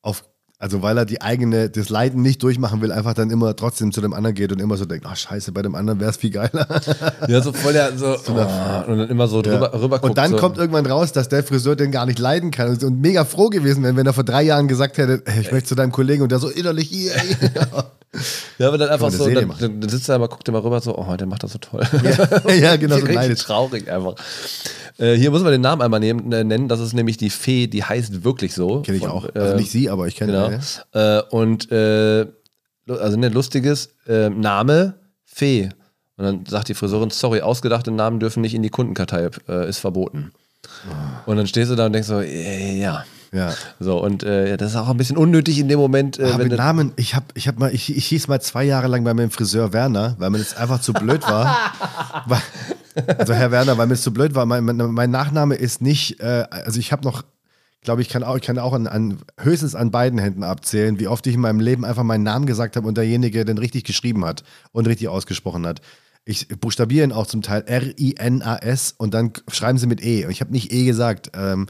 auf, 0.00 0.24
also 0.64 0.80
weil 0.80 0.96
er 0.96 1.04
die 1.04 1.20
eigene, 1.20 1.68
das 1.68 1.90
Leiden 1.90 2.22
nicht 2.22 2.42
durchmachen 2.42 2.80
will, 2.80 2.90
einfach 2.90 3.12
dann 3.12 3.28
immer 3.28 3.54
trotzdem 3.54 3.92
zu 3.92 4.00
dem 4.00 4.14
anderen 4.14 4.34
geht 4.34 4.50
und 4.50 4.62
immer 4.62 4.78
so 4.78 4.86
denkt, 4.86 5.04
ach 5.06 5.14
scheiße, 5.14 5.52
bei 5.52 5.60
dem 5.60 5.74
anderen 5.74 6.00
wäre 6.00 6.08
es 6.08 6.16
viel 6.16 6.30
geiler. 6.30 6.66
ja, 7.28 7.42
so 7.42 7.52
voll 7.52 7.74
der, 7.74 7.98
so, 7.98 8.16
oh, 8.16 8.90
und 8.90 8.98
dann 8.98 9.10
immer 9.10 9.28
so 9.28 9.42
drüber, 9.42 9.74
rüber 9.78 10.02
und 10.02 10.16
dann 10.16 10.30
so. 10.30 10.36
kommt 10.38 10.56
irgendwann 10.56 10.86
raus, 10.86 11.12
dass 11.12 11.28
der 11.28 11.44
Friseur 11.44 11.76
den 11.76 11.90
gar 11.90 12.06
nicht 12.06 12.18
leiden 12.18 12.50
kann 12.50 12.70
und, 12.70 12.82
und 12.82 12.98
mega 12.98 13.26
froh 13.26 13.50
gewesen 13.50 13.82
wäre, 13.82 13.94
wenn 13.96 14.06
er 14.06 14.14
vor 14.14 14.24
drei 14.24 14.42
Jahren 14.42 14.66
gesagt 14.66 14.96
hätte, 14.96 15.22
hey, 15.26 15.42
ich 15.42 15.52
möchte 15.52 15.68
zu 15.68 15.74
deinem 15.74 15.92
Kollegen 15.92 16.22
und 16.22 16.32
der 16.32 16.38
so 16.38 16.48
innerlich, 16.48 16.90
yeah, 16.90 17.12
Ja, 18.58 18.68
aber 18.68 18.78
dann 18.78 18.88
einfach 18.88 19.10
so, 19.10 19.28
dann, 19.28 19.52
dann, 19.58 19.80
dann 19.80 19.90
sitzt 19.90 20.08
er 20.08 20.16
immer, 20.16 20.28
guckt 20.28 20.48
immer 20.48 20.62
rüber, 20.62 20.80
so, 20.80 20.96
oh, 20.96 21.16
der 21.16 21.26
macht 21.26 21.42
das 21.42 21.52
so 21.52 21.58
toll. 21.58 21.82
ja, 22.46 22.54
ja, 22.54 22.76
genau 22.76 22.94
so 22.94 23.00
Richtig 23.02 23.16
neidisch. 23.16 23.40
traurig 23.40 23.90
einfach. 23.90 24.14
Äh, 24.98 25.14
hier 25.14 25.32
muss 25.32 25.42
man 25.42 25.50
den 25.50 25.60
Namen 25.60 25.82
einmal 25.82 25.98
nehmen, 25.98 26.30
äh, 26.32 26.44
nennen. 26.44 26.68
Das 26.68 26.78
ist 26.78 26.92
nämlich 26.92 27.16
die 27.16 27.30
Fee, 27.30 27.66
die 27.66 27.82
heißt 27.82 28.22
wirklich 28.22 28.54
so. 28.54 28.82
Kenne 28.82 28.98
ich 28.98 29.02
Von, 29.02 29.12
auch. 29.12 29.24
äh, 29.34 29.38
Also 29.38 29.56
nicht 29.56 29.70
sie, 29.70 29.90
aber 29.90 30.06
ich 30.06 30.14
kenne 30.14 30.32
Genau. 30.32 30.53
Ja. 30.92 31.18
Äh, 31.18 31.22
und 31.30 31.70
äh, 31.70 32.26
also 32.88 33.16
ne, 33.16 33.28
lustiges 33.28 33.94
äh, 34.06 34.30
Name 34.30 34.94
Fee. 35.24 35.70
Und 36.16 36.24
dann 36.24 36.46
sagt 36.46 36.68
die 36.68 36.74
Friseurin, 36.74 37.10
sorry, 37.10 37.40
ausgedachte 37.40 37.90
Namen 37.90 38.20
dürfen 38.20 38.40
nicht 38.40 38.54
in 38.54 38.62
die 38.62 38.70
Kundenkartei, 38.70 39.30
äh, 39.48 39.68
ist 39.68 39.78
verboten. 39.78 40.32
Und 41.26 41.36
dann 41.36 41.46
stehst 41.46 41.70
du 41.70 41.74
da 41.74 41.86
und 41.86 41.92
denkst 41.92 42.08
so, 42.08 42.20
ja. 42.20 43.04
Ja. 43.32 43.52
So, 43.80 44.00
und 44.00 44.22
äh, 44.22 44.56
das 44.56 44.70
ist 44.70 44.76
auch 44.76 44.88
ein 44.88 44.96
bisschen 44.96 45.16
unnötig 45.16 45.58
in 45.58 45.68
dem 45.68 45.80
Moment, 45.80 46.20
äh, 46.20 46.30
Ah, 46.32 46.38
mit 46.38 46.52
Namen, 46.52 46.92
ich 46.94 47.16
hab, 47.16 47.24
ich 47.34 47.48
hab 47.48 47.58
mal, 47.58 47.74
ich, 47.74 47.94
ich 47.94 48.06
hieß 48.06 48.28
mal 48.28 48.40
zwei 48.40 48.62
Jahre 48.62 48.86
lang 48.86 49.02
bei 49.02 49.12
meinem 49.12 49.32
Friseur 49.32 49.72
Werner, 49.72 50.14
weil 50.18 50.30
mir 50.30 50.38
das 50.38 50.56
einfach 50.56 50.80
zu 50.80 50.92
blöd 50.92 51.22
war. 51.22 51.56
Also 53.18 53.34
Herr 53.34 53.50
Werner, 53.50 53.76
weil 53.76 53.88
mir 53.88 53.94
das 53.94 54.02
zu 54.02 54.12
blöd 54.12 54.36
war. 54.36 54.46
Mein, 54.46 54.64
mein, 54.64 54.76
mein 54.76 55.10
Nachname 55.10 55.56
ist 55.56 55.82
nicht, 55.82 56.20
äh, 56.20 56.46
also 56.48 56.78
ich 56.78 56.92
habe 56.92 57.02
noch, 57.02 57.24
glaube 57.84 58.02
ich, 58.02 58.08
kann 58.08 58.24
auch, 58.24 58.36
ich 58.36 58.42
kann 58.42 58.58
auch 58.58 58.72
an, 58.72 58.86
an 58.86 59.18
höchstens 59.38 59.74
an 59.74 59.90
beiden 59.90 60.18
Händen 60.18 60.42
abzählen, 60.42 60.98
wie 60.98 61.06
oft 61.06 61.26
ich 61.26 61.34
in 61.34 61.40
meinem 61.40 61.60
Leben 61.60 61.84
einfach 61.84 62.02
meinen 62.02 62.24
Namen 62.24 62.46
gesagt 62.46 62.76
habe 62.76 62.88
und 62.88 62.96
derjenige 62.96 63.44
den 63.44 63.58
richtig 63.58 63.84
geschrieben 63.84 64.24
hat 64.24 64.42
und 64.72 64.86
richtig 64.86 65.08
ausgesprochen 65.08 65.66
hat. 65.66 65.80
Ich 66.24 66.48
buchstabiere 66.48 67.04
ihn 67.04 67.12
auch 67.12 67.26
zum 67.26 67.42
Teil 67.42 67.62
R-I-N-A-S 67.66 68.94
und 68.96 69.12
dann 69.14 69.32
schreiben 69.48 69.78
sie 69.78 69.86
mit 69.86 70.02
E. 70.02 70.24
Und 70.24 70.30
ich 70.30 70.40
habe 70.40 70.52
nicht 70.52 70.72
E 70.72 70.86
gesagt. 70.86 71.32
Ähm, 71.34 71.66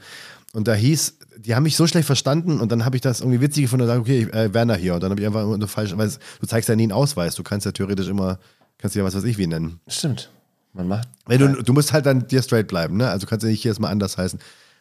und 0.53 0.69
da 0.69 0.75
hieß, 0.75 1.19
die 1.39 1.57
haben 1.57 1.65
mich 1.65 1.77
so 1.77 1.89
schlecht 1.89 2.07
verstanden 2.07 2.61
und 2.61 2.71
dann 2.71 2.85
habe 2.85 2.95
ich 2.95 3.03
das 3.03 3.21
irgendwie 3.21 3.41
witzig 3.41 3.65
gefunden 3.65 3.83
und 3.83 3.89
gesagt, 3.89 4.31
okay, 4.31 4.47
äh, 4.47 4.55
Werner 4.55 4.77
hier. 4.77 4.95
Und 4.95 5.03
dann 5.03 5.11
habe 5.11 5.21
ich 5.21 5.27
einfach 5.27 5.45
nur 5.45 5.69
falsch, 5.69 5.97
weil 5.97 6.09
du 6.09 6.47
zeigst 6.47 6.69
ja 6.69 6.77
nie 6.77 6.85
einen 6.85 6.93
Ausweis. 6.93 7.35
Du 7.35 7.43
kannst 7.43 7.67
ja 7.67 7.73
theoretisch 7.73 8.09
immer, 8.09 8.39
kannst 8.79 8.95
ja 8.95 9.03
was 9.03 9.17
weiß 9.17 9.25
ich 9.25 9.37
wie 9.37 9.49
nennen. 9.49 9.81
Stimmt. 9.89 10.31
Man 10.73 10.87
macht. 10.89 11.09
Wenn 11.27 11.41
du, 11.41 11.63
du 11.63 11.73
musst 11.73 11.93
halt 11.93 12.07
dann 12.07 12.27
dir 12.29 12.43
straight 12.43 12.69
bleiben, 12.69 12.97
ne? 12.97 13.09
Also 13.09 13.27
kannst 13.27 13.45
du 13.45 13.49
nicht 13.49 13.63
jedes 13.63 13.79
Mal 13.79 13.91
anders 13.91 14.19
heißen. 14.19 14.39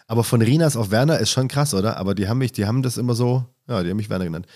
Aber 0.07 0.23
von 0.23 0.41
Rinas 0.41 0.75
auf 0.75 0.91
Werner 0.91 1.19
ist 1.19 1.29
schon 1.29 1.47
krass, 1.47 1.73
oder? 1.73 1.97
Aber 1.97 2.15
die 2.15 2.27
haben 2.27 2.37
mich, 2.37 2.51
die 2.51 2.65
haben 2.65 2.83
das 2.83 2.97
immer 2.97 3.15
so, 3.15 3.45
ja, 3.67 3.83
die 3.83 3.89
haben 3.89 3.97
mich 3.97 4.09
Werner 4.09 4.25
genannt. 4.25 4.47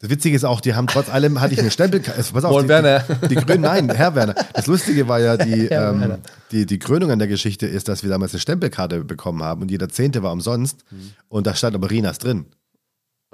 Das 0.00 0.10
Witzige 0.10 0.34
ist 0.34 0.44
auch, 0.44 0.60
die 0.60 0.74
haben 0.74 0.88
trotz 0.88 1.08
allem, 1.08 1.40
hatte 1.40 1.54
ich 1.54 1.60
eine 1.60 1.70
Stempelkarte. 1.70 2.20
Pass 2.32 2.44
auf, 2.44 2.50
Moin, 2.50 2.64
die, 2.64 2.68
Werner. 2.68 3.04
Die, 3.22 3.28
die 3.28 3.34
Grün, 3.36 3.60
nein, 3.60 3.88
Herr 3.88 4.16
Werner. 4.16 4.34
Das 4.52 4.66
Lustige 4.66 5.06
war 5.06 5.20
ja, 5.20 5.36
die, 5.36 5.66
ähm, 5.70 6.18
die, 6.50 6.66
die 6.66 6.80
Krönung 6.80 7.12
an 7.12 7.20
der 7.20 7.28
Geschichte 7.28 7.66
ist, 7.66 7.86
dass 7.86 8.02
wir 8.02 8.10
damals 8.10 8.32
eine 8.32 8.40
Stempelkarte 8.40 9.04
bekommen 9.04 9.44
haben 9.44 9.62
und 9.62 9.70
jeder 9.70 9.88
Zehnte 9.88 10.24
war 10.24 10.32
umsonst. 10.32 10.84
Und 11.28 11.46
da 11.46 11.54
stand 11.54 11.76
aber 11.76 11.88
Rinas 11.88 12.18
drin. 12.18 12.46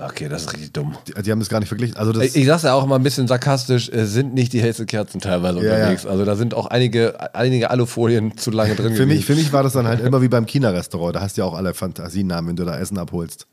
Okay, 0.01 0.29
das 0.29 0.43
ist 0.43 0.53
richtig 0.53 0.73
dumm. 0.73 0.97
Die, 1.09 1.23
die 1.23 1.33
haben 1.33 1.41
das 1.41 1.49
gar 1.49 1.59
nicht 1.59 1.69
verglichen. 1.69 1.97
Also 1.97 2.13
das, 2.13 2.37
Ich, 2.37 2.47
sag's 2.47 2.63
ja 2.63 2.73
auch 2.73 2.85
immer 2.85 2.95
ein 2.95 3.03
bisschen 3.03 3.27
sarkastisch, 3.27 3.89
es 3.89 4.13
sind 4.13 4.33
nicht 4.33 4.53
die 4.53 4.63
hellsten 4.63 4.87
Kerzen 4.87 5.21
teilweise 5.21 5.61
Ja, 5.61 5.75
unterwegs. 5.75 6.07
Also 6.07 6.25
da 6.25 6.37
sind 6.37 6.55
auch 6.55 6.67
einige, 6.67 7.35
einige 7.35 7.71
Alufolien 7.71 8.39
zu 8.39 8.53
lange 8.53 8.77
drin 8.77 8.95
für, 8.95 9.07
mich, 9.07 9.27
für 9.27 9.35
mich 9.35 9.53
war 9.53 9.65
das 9.65 9.73
dann 9.73 9.89
halt 9.89 10.01
immer 10.01 10.23
wie 10.23 10.29
beim 10.29 10.47
China-Restaurant. 10.47 11.17
Da 11.17 11.21
hast 11.21 11.37
du 11.37 11.41
ja 11.41 11.47
auch 11.47 11.55
alle 11.55 11.75
Fantasienamen, 11.75 12.51
wenn 12.51 12.57
du 12.57 12.65
da 12.65 12.79
Essen 12.79 12.97
abholst. 12.97 13.49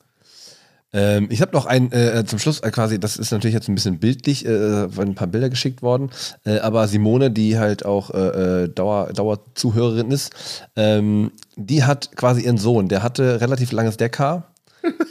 Ähm, 0.94 1.28
ich 1.32 1.42
habe 1.42 1.52
noch 1.52 1.66
ein, 1.66 1.92
äh, 1.92 2.24
zum 2.28 2.38
Schluss 2.38 2.60
äh, 2.60 2.70
quasi, 2.70 3.00
das 3.00 3.18
ist 3.18 3.32
natürlich 3.32 3.56
jetzt 3.56 3.68
ein 3.68 3.76
bisschen 3.76 3.98
bildlich, 4.00 4.46
äh, 4.46 4.86
ein 4.98 5.16
paar 5.16 5.28
Bilder 5.28 5.50
geschickt 5.50 5.82
worden, 5.82 6.12
äh, 6.46 6.60
aber 6.60 6.88
Simone, 6.88 7.32
die 7.32 7.58
halt 7.58 7.86
auch 7.86 8.12
äh, 8.12 8.64
äh, 8.64 8.70
Dauer, 8.70 9.12
Dauerzuhörerin 9.14 10.12
ist, 10.12 10.32
ähm, 10.76 11.32
die 11.56 11.84
hat 11.84 12.16
quasi 12.16 12.42
ihren 12.42 12.58
Sohn, 12.58 12.88
der 12.88 13.04
hatte 13.04 13.42
relativ 13.42 13.72
langes 13.72 13.98
Deckhaar. 13.98 14.52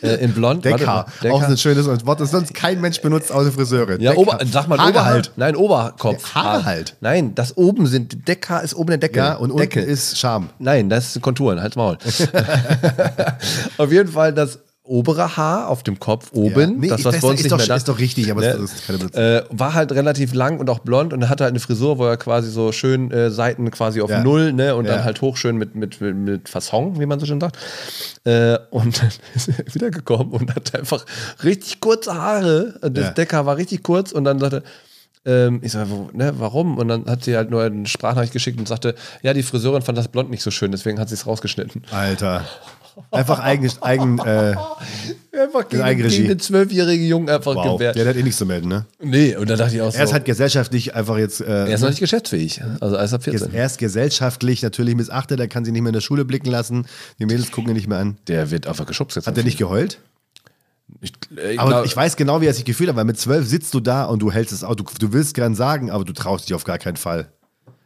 Äh, 0.03 0.17
in 0.25 0.33
blond. 0.33 0.65
Deckhaar. 0.65 1.07
Auch 1.31 1.43
ein 1.43 1.57
schönes 1.57 1.87
Wort, 2.07 2.21
das 2.21 2.31
sonst 2.31 2.53
kein 2.55 2.81
Mensch 2.81 3.01
benutzt, 3.01 3.33
außer 3.33 3.53
Friseure. 3.53 3.93
Ja, 4.01 4.11
Deckhaar. 4.13 4.19
Ober, 4.19 4.39
sag 4.51 4.69
mal 4.69 4.79
Haare 4.79 4.91
Oberhaar. 4.91 5.07
halt. 5.13 5.33
Nein, 5.37 5.57
Oberkopf. 5.57 6.35
Haare 6.35 6.59
Ah. 6.61 6.65
halt. 6.65 6.97
Nein, 7.01 7.35
das 7.35 7.57
oben 7.57 7.87
sind, 7.87 8.29
Deckhaar 8.29 8.63
ist 8.63 8.75
oben 8.75 8.89
der 8.89 8.99
Deckel. 8.99 9.19
Ja, 9.23 9.35
und 9.35 9.59
Deckel. 9.59 9.83
unten 9.83 9.93
ist 9.93 10.19
Scham. 10.19 10.51
Nein, 10.59 10.89
das 10.91 11.15
sind 11.15 11.23
Konturen, 11.23 11.61
halt's 11.63 11.77
Maul. 11.77 11.97
Auf 13.79 13.91
jeden 13.93 14.11
Fall, 14.11 14.33
das 14.33 14.59
obere 14.87 15.39
Haar 15.39 15.69
auf 15.69 15.83
dem 15.83 15.99
Kopf 15.99 16.31
oben, 16.33 16.79
Nee, 16.79 16.89
das 16.89 17.05
was 17.07 17.15
uns 17.15 17.25
ist 17.25 17.43
nicht 17.45 17.51
doch- 17.53 17.67
mehr 17.67 17.75
ist 17.77 17.89
doch 17.89 17.99
richtig, 17.99 18.31
aber 18.31 18.43
Ne? 18.43 18.53
das 18.61 18.73
ist 18.75 18.87
keine 18.87 18.99
Blitz. 18.99 19.17
äh, 19.17 19.43
war 19.49 19.73
halt 19.73 19.93
relativ 19.93 20.35
lang 20.35 20.59
und 20.61 20.69
auch 20.69 20.81
blond 20.81 21.15
und 21.15 21.23
er 21.23 21.31
hatte 21.31 21.43
halt 21.45 21.53
eine 21.53 21.61
Frisur, 21.61 21.97
wo 21.97 22.05
er 22.05 22.19
quasi 22.19 22.51
so 22.51 22.71
schön 22.71 23.11
äh, 23.11 23.31
Seiten 23.31 23.71
quasi 23.71 24.03
auf 24.03 24.11
Ja. 24.11 24.23
Null, 24.23 24.53
ne, 24.53 24.77
und 24.77 24.85
Ja. 24.85 24.97
dann 24.97 25.05
halt 25.05 25.23
hochschön 25.23 25.57
mit, 25.57 25.75
mit, 25.75 26.01
mit, 26.03 26.15
mit 26.17 26.49
Fasson, 26.51 27.01
wie 27.01 27.07
man 27.07 27.19
so 27.19 27.25
schön 27.25 27.41
sagt. 27.41 27.57
Äh, 28.25 28.59
und 28.71 29.01
dann 29.01 29.09
ist 29.35 29.49
er 29.49 29.65
wiedergekommen 29.75 30.33
und 30.35 30.55
hat 30.55 30.75
einfach 30.75 31.07
richtig 31.43 31.81
kurze 31.81 32.15
Haare. 32.15 32.79
Das 32.83 33.05
Ja. 33.07 33.11
Decker 33.13 33.47
war 33.47 33.57
richtig 33.57 33.83
kurz 33.83 34.13
und 34.13 34.25
dann 34.25 34.39
sagte, 34.39 34.63
ähm, 35.25 35.61
ich 35.63 35.73
sage, 35.73 35.89
wo, 35.89 36.11
ne, 36.13 36.35
warum? 36.37 36.77
Und 36.77 36.89
dann 36.89 37.07
hat 37.07 37.25
sie 37.25 37.35
halt 37.39 37.51
nur 37.51 37.63
eine 37.63 37.87
Sprachnachricht 37.87 38.35
geschickt 38.35 38.59
und 38.59 38.69
sagte, 38.69 38.95
ja, 39.23 39.33
die 39.33 39.43
Friseurin 39.43 39.81
fand 39.81 39.97
das 39.97 40.09
Blond 40.09 40.29
nicht 40.29 40.43
so 40.43 40.51
schön, 40.51 40.71
deswegen 40.73 40.99
hat 41.01 41.09
sie 41.09 41.15
es 41.15 41.27
rausgeschnitten. 41.27 41.81
Alter. 41.91 42.45
Einfach 43.11 43.41
eigen, 43.41 43.71
eigen 43.81 44.19
äh, 44.19 44.55
Einfach 45.33 45.69
gegen, 45.69 45.83
Eigenregie. 45.83 46.17
gegen 46.17 46.29
den 46.29 46.39
zwölfjährigen 46.39 47.07
Jungen 47.07 47.29
einfach 47.29 47.55
wow. 47.55 47.77
gewehrt. 47.79 47.97
Der 47.97 48.07
hat 48.07 48.17
eh 48.17 48.23
nichts 48.23 48.39
zu 48.39 48.47
melden, 48.47 48.69
ne? 48.69 48.87
Nee, 49.03 49.37
und 49.37 49.51
da 49.51 49.57
dachte 49.57 49.75
ich 49.75 49.83
auch 49.83 49.91
so, 49.91 49.99
Er 49.99 50.05
ist 50.05 50.13
halt 50.13 50.25
gesellschaftlich 50.25 50.95
einfach 50.95 51.19
jetzt. 51.19 51.41
Äh, 51.41 51.45
er 51.45 51.69
ist 51.75 51.81
noch 51.81 51.89
nicht 51.89 52.01
geschäftsfähig. 52.01 52.63
Also 52.81 52.97
er 52.97 53.05
ist 53.05 53.13
ab 53.13 53.25
14. 53.25 53.53
er 53.53 53.67
ist 53.67 53.79
gesellschaftlich 53.79 54.63
natürlich 54.63 54.95
missachtet, 54.95 55.41
er 55.41 55.49
kann 55.49 55.65
sich 55.65 55.73
nicht 55.73 55.83
mehr 55.83 55.91
in 55.91 55.95
der 55.95 56.01
Schule 56.01 56.25
blicken 56.25 56.51
lassen. 56.51 56.87
Die 57.19 57.27
Mädels 57.27 57.51
gucken 57.51 57.71
ihn 57.71 57.77
nicht 57.77 57.89
mehr 57.89 57.99
an. 57.99 58.17
Der 58.29 58.51
wird 58.51 58.67
einfach 58.67 58.87
geschubst 58.87 59.17
jetzt. 59.17 59.27
Hat 59.27 59.37
er 59.37 59.45
nicht 59.45 59.59
geheult? 59.59 59.99
Ich, 61.01 61.13
äh, 61.37 61.59
Aber 61.59 61.71
glaub- 61.71 61.87
ich 61.87 61.97
weiß 61.97 62.17
genau, 62.17 62.41
wie 62.41 62.47
er 62.47 62.55
sich 62.55 62.65
gefühlt 62.65 62.89
hat, 62.89 62.97
weil 62.97 63.05
mit 63.05 63.19
zwölf 63.19 63.47
sitzt 63.47 63.75
du 63.75 63.81
da 63.81 64.05
und 64.05 64.21
du 64.21 64.31
hältst 64.31 64.53
es 64.53 64.63
auch. 64.63 64.75
Du, 64.75 64.85
du 64.85 65.13
willst 65.13 65.35
gern 65.35 65.55
sagen, 65.55 65.91
aber 65.91 66.05
du 66.05 66.13
traust 66.13 66.49
dich 66.49 66.55
auf 66.55 66.65
gar 66.65 66.79
keinen 66.79 66.97
Fall. 66.97 67.29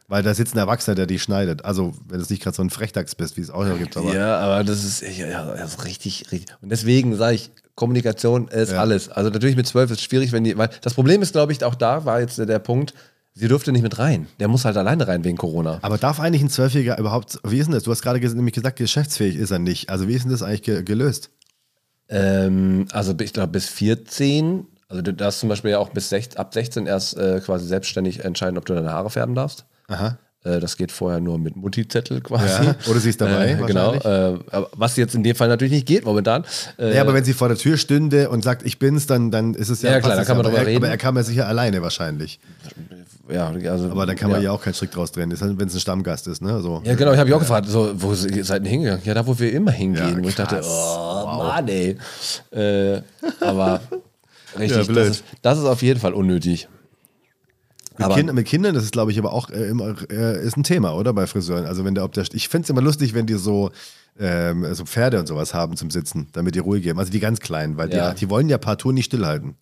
Weil 0.08 0.22
da 0.22 0.32
sitzt 0.32 0.54
ein 0.54 0.58
Erwachsener, 0.58 0.94
der 0.94 1.06
dich 1.06 1.22
schneidet. 1.22 1.66
Also, 1.66 1.92
wenn 2.08 2.18
es 2.18 2.30
nicht 2.30 2.42
gerade 2.42 2.56
so 2.56 2.62
ein 2.62 2.70
Frechdachs 2.70 3.14
bist, 3.14 3.36
wie 3.36 3.42
es 3.42 3.50
auch 3.50 3.64
noch 3.64 3.78
gibt. 3.78 3.94
Aber 3.96 4.14
ja, 4.14 4.38
aber 4.38 4.64
das 4.64 4.82
ist, 4.82 5.02
ja, 5.02 5.54
das 5.54 5.74
ist 5.74 5.84
richtig, 5.84 6.32
richtig. 6.32 6.56
Und 6.62 6.70
deswegen 6.70 7.14
sage 7.14 7.34
ich, 7.34 7.50
Kommunikation 7.74 8.48
ist 8.48 8.72
Ja. 8.72 8.80
alles. 8.80 9.10
Also 9.10 9.28
natürlich 9.30 9.54
mit 9.54 9.66
zwölf 9.66 9.90
ist 9.90 9.98
es 9.98 10.04
schwierig, 10.04 10.32
wenn 10.32 10.44
die, 10.44 10.56
weil 10.56 10.70
das 10.80 10.94
Problem 10.94 11.20
ist, 11.22 11.32
glaube 11.32 11.52
ich, 11.52 11.62
auch 11.62 11.74
da 11.74 12.06
war 12.06 12.20
jetzt 12.20 12.38
der 12.38 12.58
Punkt, 12.58 12.94
sie 13.34 13.48
durfte 13.48 13.70
nicht 13.70 13.82
mit 13.82 13.98
rein. 13.98 14.26
Der 14.40 14.48
muss 14.48 14.64
halt 14.64 14.76
alleine 14.78 15.06
rein 15.06 15.22
wegen 15.24 15.36
Corona. 15.36 15.78
Aber 15.82 15.98
darf 15.98 16.18
eigentlich 16.20 16.42
ein 16.42 16.50
Zwölfjähriger 16.50 16.98
überhaupt, 16.98 17.38
wie 17.44 17.58
ist 17.58 17.66
denn 17.66 17.74
das? 17.74 17.84
Du 17.84 17.90
hast 17.90 18.02
gerade 18.02 18.18
nämlich 18.18 18.54
gesagt, 18.54 18.78
geschäftsfähig 18.78 19.36
ist 19.36 19.50
er 19.50 19.58
nicht. 19.60 19.90
Also 19.90 20.08
wie 20.08 20.14
ist 20.14 20.24
denn 20.24 20.32
das 20.32 20.42
eigentlich 20.42 20.62
ge 20.62 20.82
gelöst? 20.82 21.30
Ähm, 22.08 22.86
also 22.92 23.14
ich 23.20 23.32
glaube 23.32 23.52
bis 23.52 23.68
14, 23.68 24.66
also 24.88 25.02
du 25.02 25.12
darfst 25.12 25.40
zum 25.40 25.50
Beispiel 25.50 25.72
ja 25.72 25.78
auch 25.78 25.90
bis 25.90 26.08
sech, 26.08 26.36
ab 26.38 26.54
16 26.54 26.86
erst 26.86 27.16
äh, 27.18 27.40
quasi 27.44 27.66
selbstständig 27.66 28.24
entscheiden, 28.24 28.56
ob 28.58 28.64
du 28.64 28.74
deine 28.74 28.90
Haare 28.92 29.10
färben 29.10 29.34
darfst. 29.34 29.66
Aha. 29.88 30.18
Äh, 30.44 30.60
das 30.60 30.76
geht 30.76 30.92
vorher 30.92 31.18
nur 31.18 31.36
mit 31.38 31.56
Mutti-Zettel 31.56 32.20
quasi. 32.20 32.64
Ja, 32.64 32.76
oder 32.88 33.00
sie 33.00 33.10
ist 33.10 33.20
dabei, 33.20 33.52
Äh, 33.52 33.66
genau. 33.66 33.94
Äh, 33.94 34.38
was 34.72 34.96
jetzt 34.96 35.14
in 35.16 35.24
dem 35.24 35.34
Fall 35.34 35.48
natürlich 35.48 35.72
nicht 35.72 35.86
geht 35.86 36.04
momentan. 36.04 36.44
Äh, 36.78 36.94
Ja, 36.94 37.00
aber 37.02 37.12
wenn 37.12 37.24
sie 37.24 37.32
vor 37.32 37.48
der 37.48 37.56
Tür 37.56 37.76
stünde 37.76 38.28
und 38.30 38.44
sagt, 38.44 38.64
ich 38.64 38.78
bin's, 38.78 39.06
dann, 39.06 39.32
dann 39.32 39.54
ist 39.54 39.68
es 39.68 39.82
ja. 39.82 39.90
Ja, 39.92 40.00
klar, 40.00 40.14
da 40.16 40.24
kann 40.24 40.36
man 40.36 40.46
ja. 40.46 40.50
drüber 40.50 40.60
aber 40.60 40.68
er, 40.68 40.74
reden. 40.74 40.84
Aber 40.84 40.88
er 40.92 40.96
kam 40.96 41.16
ja 41.16 41.24
sicher 41.24 41.48
alleine 41.48 41.82
wahrscheinlich. 41.82 42.38
ja, 43.28 43.48
also, 43.48 43.90
Aber 43.90 44.06
dann 44.06 44.14
kann 44.14 44.30
man 44.30 44.40
ja, 44.40 44.52
auch 44.52 44.62
keinen 44.62 44.74
Strick 44.74 44.92
draus 44.92 45.10
drehen, 45.10 45.30
wenn 45.40 45.66
es 45.68 45.74
ein 45.74 45.80
Stammgast 45.80 46.28
ist, 46.28 46.40
ne? 46.40 46.60
So. 46.60 46.82
Ja, 46.84 46.94
genau, 46.94 47.12
ich 47.12 47.18
habe 47.18 47.26
mich 47.28 47.34
auch 47.34 47.40
gefragt, 47.40 47.66
so, 47.66 47.90
wo 47.96 48.14
seid 48.14 48.62
ihr 48.64 48.70
hingegangen? 48.70 49.02
Ja, 49.04 49.14
da, 49.14 49.26
wo 49.26 49.36
wir 49.36 49.52
immer 49.52 49.72
hingehen. 49.72 50.08
Ja, 50.08 50.14
und 50.14 50.24
ich 50.24 50.36
dachte, 50.36 50.60
oh, 50.64 51.26
Mann, 51.26 51.66
ey. 51.66 51.96
Äh, 52.52 53.00
aber 53.40 53.80
richtig, 54.58 54.78
Ja, 54.78 54.84
blöd. 54.84 54.96
das, 54.98 55.08
ist, 55.08 55.24
das 55.42 55.58
ist 55.58 55.64
auf 55.64 55.82
jeden 55.82 55.98
Fall 55.98 56.14
unnötig. 56.14 56.68
Mit, 57.98 58.10
kind, 58.10 58.32
mit 58.32 58.46
Kindern, 58.46 58.74
das 58.74 58.84
ist, 58.84 58.92
glaube 58.92 59.10
ich, 59.10 59.18
aber 59.18 59.32
auch 59.32 59.50
äh, 59.50 59.68
immer 59.68 59.94
äh, 60.10 60.44
ist 60.44 60.56
ein 60.56 60.62
Thema, 60.64 60.94
oder? 60.94 61.12
Bei 61.12 61.26
Friseuren. 61.26 61.66
Also 61.66 61.84
wenn 61.84 61.94
der, 61.94 62.04
ob 62.04 62.12
der, 62.12 62.24
ich 62.32 62.48
fände 62.48 62.64
es 62.64 62.70
immer 62.70 62.80
lustig, 62.82 63.14
wenn 63.14 63.26
die 63.26 63.34
so, 63.34 63.70
ähm, 64.18 64.66
so 64.74 64.84
Pferde 64.84 65.18
und 65.18 65.26
sowas 65.26 65.54
haben 65.54 65.76
zum 65.76 65.90
Sitzen, 65.90 66.28
damit 66.32 66.54
die 66.54 66.60
Ruhe 66.60 66.80
geben. 66.80 66.98
Also 66.98 67.10
die 67.10 67.20
ganz 67.20 67.40
kleinen, 67.40 67.76
weil 67.76 67.92
Ja. 67.92 68.12
die, 68.12 68.20
die 68.20 68.30
wollen 68.30 68.48
ja 68.48 68.58
partout 68.58 68.92
nicht 68.92 69.06
stillhalten. 69.06 69.56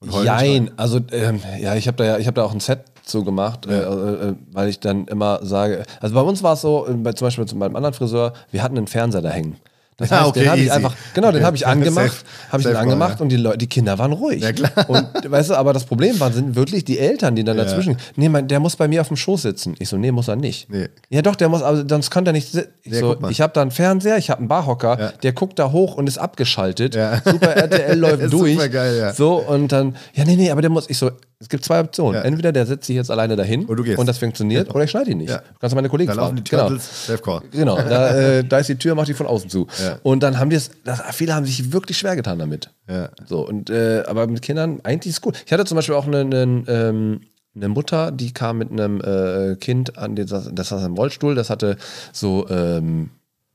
Jein, 0.00 0.70
also 0.78 1.00
ähm, 1.10 1.40
ja, 1.60 1.74
ich 1.74 1.88
habe 1.88 1.96
da 1.96 2.04
ja, 2.04 2.18
ich 2.18 2.26
habe 2.26 2.34
da 2.36 2.44
auch 2.44 2.52
ein 2.54 2.60
Set 2.60 2.84
so 3.04 3.24
gemacht, 3.24 3.66
äh, 3.66 3.80
äh, 3.82 4.34
weil 4.52 4.68
ich 4.68 4.78
dann 4.78 5.06
immer 5.08 5.44
sage, 5.44 5.82
also 6.00 6.14
bei 6.14 6.20
uns 6.20 6.42
war 6.42 6.52
es 6.52 6.60
so, 6.60 6.86
äh, 6.86 6.92
bei, 6.92 7.12
zum 7.14 7.26
Beispiel 7.26 7.46
zu 7.46 7.56
meinem 7.56 7.74
anderen 7.74 7.94
Friseur, 7.94 8.32
wir 8.52 8.62
hatten 8.62 8.76
einen 8.78 8.86
Fernseher 8.86 9.22
da 9.22 9.30
hängen. 9.30 9.56
Das 10.00 10.12
Ah, 10.12 10.18
heißt, 10.20 10.28
okay, 10.28 10.40
den 10.40 10.48
habe 10.50 10.60
ich 10.60 10.70
einfach, 10.72 10.94
genau, 11.12 11.32
den 11.32 11.44
habe 11.44 11.56
ich 11.56 11.66
angemacht, 11.66 12.24
habe 12.52 12.62
ich 12.62 12.68
den 12.68 12.76
angemacht 12.76 13.16
ja. 13.18 13.22
und 13.22 13.30
die 13.30 13.36
Leute, 13.36 13.58
die 13.58 13.66
Kinder 13.66 13.98
waren 13.98 14.12
ruhig. 14.12 14.40
Ja, 14.40 14.52
klar. 14.52 14.70
Und 14.88 15.08
weißt 15.28 15.50
du, 15.50 15.54
aber 15.56 15.72
das 15.72 15.84
Problem 15.86 16.20
waren 16.20 16.32
sind 16.32 16.54
wirklich 16.54 16.84
die 16.84 17.00
Eltern, 17.00 17.34
die 17.34 17.42
dann 17.42 17.58
Ja. 17.58 17.64
dazwischen, 17.64 17.96
nee, 18.14 18.28
mein, 18.28 18.46
der 18.46 18.60
muss 18.60 18.76
bei 18.76 18.86
mir 18.86 19.00
auf 19.00 19.08
dem 19.08 19.16
Schoß 19.16 19.42
sitzen. 19.42 19.74
Ich 19.80 19.88
so, 19.88 19.96
nee, 19.96 20.12
muss 20.12 20.28
er 20.28 20.36
nicht. 20.36 20.70
Nee. 20.70 20.88
Ja, 21.10 21.20
doch, 21.22 21.34
der 21.34 21.48
muss, 21.48 21.62
aber 21.62 21.84
sonst 21.88 22.10
kann 22.10 22.24
der 22.24 22.32
nicht 22.32 22.52
sitzen. 22.52 22.68
Ich 22.84 22.92
Ja, 22.92 23.00
so, 23.00 23.16
ich 23.28 23.40
habe 23.40 23.52
da 23.52 23.60
einen 23.60 23.72
Fernseher, 23.72 24.16
ich 24.18 24.30
habe 24.30 24.38
einen 24.38 24.46
Barhocker, 24.48 24.98
Ja. 25.00 25.12
der 25.20 25.32
guckt 25.32 25.58
da 25.58 25.72
hoch 25.72 25.96
und 25.96 26.06
ist 26.08 26.18
abgeschaltet. 26.18 26.94
Ja. 26.94 27.20
Super 27.24 27.56
RTL 27.56 27.98
läuft 27.98 28.32
durch. 28.32 28.52
supergeil, 28.54 28.96
ja. 28.98 29.12
So, 29.12 29.38
und 29.38 29.72
dann, 29.72 29.96
ja, 30.14 30.24
nee, 30.24 30.36
nee, 30.36 30.52
aber 30.52 30.60
der 30.60 30.70
muss, 30.70 30.88
ich 30.88 30.96
so, 30.96 31.10
es 31.40 31.48
gibt 31.48 31.64
zwei 31.64 31.78
Optionen. 31.80 32.14
Ja. 32.14 32.22
Entweder 32.22 32.50
der 32.50 32.66
setzt 32.66 32.86
sich 32.86 32.96
jetzt 32.96 33.10
alleine 33.10 33.36
dahin 33.36 33.64
Und 33.98 34.06
das 34.06 34.18
funktioniert, 34.18 34.74
oder 34.74 34.84
ich 34.84 34.90
schneide 34.90 35.12
ihn 35.12 35.18
nicht. 35.18 35.30
Ja. 35.30 35.38
Du 35.38 35.58
kannst 35.60 35.74
meine 35.76 35.88
Kollegen 35.88 36.08
Da 36.08 36.14
fragen. 36.16 36.36
die 36.36 36.42
Genau. 36.50 36.62
Turtles. 36.68 37.06
Genau, 37.52 37.76
da, 37.88 38.16
äh, 38.16 38.44
da 38.44 38.58
ist 38.58 38.68
die 38.68 38.76
Tür, 38.76 38.96
macht 38.96 39.06
die 39.08 39.14
von 39.14 39.26
außen 39.26 39.48
zu. 39.48 39.68
Ja. 39.80 39.98
Und 40.02 40.22
dann 40.24 40.38
haben 40.38 40.50
die 40.50 40.56
es, 40.56 40.70
viele 41.12 41.34
haben 41.34 41.46
sich 41.46 41.72
wirklich 41.72 41.96
schwer 41.96 42.16
getan 42.16 42.40
damit. 42.40 42.70
Ja. 42.88 43.10
So, 43.26 43.46
und, 43.46 43.70
äh, 43.70 44.02
aber 44.06 44.26
mit 44.26 44.42
Kindern, 44.42 44.80
eigentlich 44.82 45.12
ist 45.12 45.20
gut. 45.20 45.42
Ich 45.46 45.52
hatte 45.52 45.64
zum 45.64 45.76
Beispiel 45.76 45.94
auch 45.94 46.06
eine, 46.08 46.20
eine, 46.20 46.64
ähm, 46.66 47.20
eine 47.54 47.68
Mutter, 47.68 48.10
die 48.10 48.32
kam 48.32 48.58
mit 48.58 48.72
einem 48.72 49.00
äh, 49.00 49.54
Kind 49.56 49.96
an, 49.96 50.16
das, 50.16 50.50
das 50.52 50.68
saß 50.68 50.84
im 50.84 50.94
Rollstuhl, 50.94 51.34
das 51.36 51.50
hatte 51.50 51.76
so, 52.12 52.48
ähm, 52.48 53.10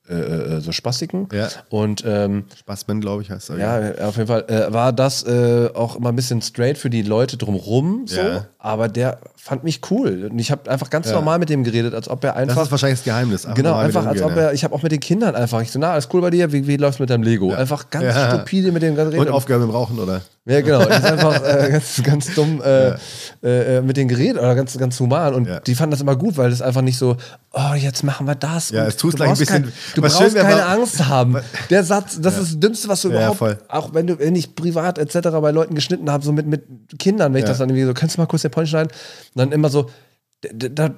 äh, 0.09 0.15
äh, 0.15 0.59
so 0.59 0.71
Spastiken. 0.71 1.29
Ja. 1.31 1.47
Und 1.69 2.03
ähm, 2.05 2.45
Spaßman, 2.59 2.99
glaube 2.99 3.21
ich, 3.21 3.29
heißt 3.31 3.51
er. 3.51 3.57
ja, 3.57 4.07
auf 4.07 4.17
jeden 4.17 4.27
Fall 4.27 4.43
äh, 4.49 4.73
war 4.73 4.91
das 4.91 5.23
äh, 5.23 5.69
auch 5.73 5.95
immer 5.95 6.09
ein 6.09 6.15
bisschen 6.15 6.41
straight 6.41 6.77
für 6.77 6.89
die 6.89 7.03
Leute 7.03 7.37
drumrum, 7.37 8.05
so, 8.07 8.19
Ja. 8.19 8.47
Aber 8.63 8.87
der 8.87 9.17
fand 9.35 9.65
mich 9.65 9.81
cool. 9.91 10.29
Und 10.31 10.39
ich 10.39 10.49
habe 10.51 10.71
einfach 10.71 10.89
ganz 10.89 11.07
Ja. 11.07 11.13
normal 11.15 11.37
mit 11.37 11.49
dem 11.49 11.65
geredet, 11.65 11.93
als 11.93 12.07
ob 12.09 12.23
er 12.23 12.31
Das 12.31 12.41
einfach 12.41 12.63
ist 12.63 12.71
wahrscheinlich 12.71 12.99
das 12.99 13.03
Geheimnis. 13.05 13.41
Genau, 13.55 13.71
normal 13.71 13.87
mit 13.87 13.95
einfach 13.97 14.09
als 14.09 14.21
ob 14.21 14.35
er, 14.37 14.53
ich 14.53 14.63
habe 14.63 14.73
auch 14.73 14.81
mit 14.81 14.93
den 14.93 15.01
Kindern 15.01 15.35
einfach, 15.35 15.61
ich 15.61 15.69
so, 15.69 15.79
na, 15.79 15.91
alles 15.91 16.07
cool 16.13 16.21
bei 16.21 16.29
dir, 16.29 16.49
wie, 16.53 16.65
wie 16.65 16.77
läuft's 16.77 16.99
mit 16.99 17.09
deinem 17.09 17.23
Lego? 17.23 17.51
Einfach 17.51 17.89
ganz 17.89 18.05
Ja. 18.05 18.29
stupide 18.35 18.71
mit 18.71 18.81
dem 18.81 18.95
ja. 18.95 19.03
Und 19.03 19.13
mit 19.13 19.49
dem 19.49 19.69
Rauchen, 19.69 19.99
oder? 19.99 20.21
Ja, 20.45 20.59
genau, 20.61 20.81
ich 20.81 20.89
ist 20.89 21.05
einfach 21.05 21.41
äh, 21.43 21.69
ganz, 21.71 22.01
ganz 22.03 22.33
dumm 22.35 22.61
äh, 22.61 22.95
äh, 23.43 23.81
mit 23.81 23.95
denen 23.97 24.09
geredet 24.09 24.37
oder 24.37 24.55
ganz, 24.55 24.77
ganz 24.77 24.99
human 24.99 25.33
und 25.33 25.47
Ja. 25.47 25.59
die 25.61 25.75
fanden 25.75 25.91
das 25.91 26.01
immer 26.01 26.15
gut, 26.17 26.37
weil 26.37 26.49
das 26.49 26.61
einfach 26.61 26.81
nicht 26.81 26.97
so, 26.97 27.15
oh, 27.53 27.73
jetzt 27.77 28.03
machen 28.03 28.27
wir 28.27 28.35
das. 28.35 28.69
Ja, 28.71 28.85
es 28.85 28.97
tut 28.97 29.13
du 29.13 29.17
gleich 29.17 29.29
ein 29.29 29.37
bisschen- 29.37 29.63
Kein, 29.63 29.73
du 29.95 30.01
brauchst 30.01 30.17
schön 30.17 30.33
keine 30.33 30.55
war- 30.61 30.69
Angst 30.69 31.05
haben. 31.07 31.37
Der 31.69 31.83
Satz, 31.83 32.19
das 32.21 32.37
ist 32.37 32.53
das 32.53 32.59
Dümmste, 32.59 32.87
was 32.89 33.01
du 33.01 33.09
Ja, 33.09 33.31
überhaupt, 33.31 33.57
auch 33.69 33.93
wenn 33.93 34.07
du, 34.07 34.19
wenn 34.19 34.35
ich 34.35 34.53
privat 34.55 34.97
etc. 34.97 35.29
bei 35.41 35.51
Leuten 35.51 35.75
geschnitten 35.75 36.09
habe, 36.11 36.23
so 36.25 36.31
mit, 36.33 36.45
mit 36.47 36.63
Kindern, 36.99 37.33
wenn 37.33 37.39
ich 37.39 37.43
Ja. 37.43 37.49
das 37.49 37.59
dann 37.59 37.69
irgendwie 37.69 37.85
so, 37.85 37.93
kannst 37.93 38.17
du 38.17 38.21
mal 38.21 38.27
kurz 38.27 38.41
den 38.41 38.51
Point 38.53 38.69
schneiden? 38.69 38.91
Und 39.33 39.39
dann 39.39 39.51
immer 39.51 39.69
so, 39.69 39.89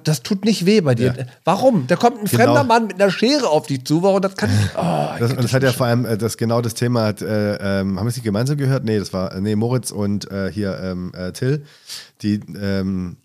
das 0.02 0.22
tut 0.24 0.44
nicht 0.44 0.66
weh 0.66 0.80
bei 0.80 0.96
dir. 0.96 1.14
Ja. 1.16 1.24
Warum? 1.44 1.86
Da 1.86 1.94
kommt 1.94 2.18
ein 2.18 2.24
Genau. 2.24 2.42
fremder 2.42 2.64
Mann 2.64 2.88
mit 2.88 3.00
einer 3.00 3.12
Schere 3.12 3.48
auf 3.48 3.66
dich 3.68 3.84
zu, 3.84 4.02
warum 4.02 4.20
das 4.20 4.36
kann 4.36 4.50
ich. 4.50 4.70
Oh, 4.76 5.08
Das, 5.20 5.30
und 5.32 5.44
das 5.44 5.52
hat 5.52 5.62
ja 5.62 5.72
vor 5.72 5.86
allem, 5.86 6.04
äh, 6.04 6.18
das 6.18 6.36
genau 6.36 6.60
das 6.60 6.74
Thema 6.74 7.04
hat, 7.04 7.22
äh, 7.22 7.54
ähm, 7.80 7.96
haben 7.98 8.06
wir 8.06 8.10
es 8.10 8.16
nicht 8.16 8.24
gemeinsam 8.24 8.56
gehört? 8.56 8.84
Nee, 8.84 8.98
das 8.98 9.12
war, 9.12 9.38
nee, 9.40 9.54
Moritz 9.54 9.92
und 9.92 10.28
äh, 10.32 10.50
hier 10.52 10.78
ähm, 10.82 11.12
äh, 11.14 11.30
Till, 11.30 11.64
die, 12.22 12.40
ähm, 12.60 13.18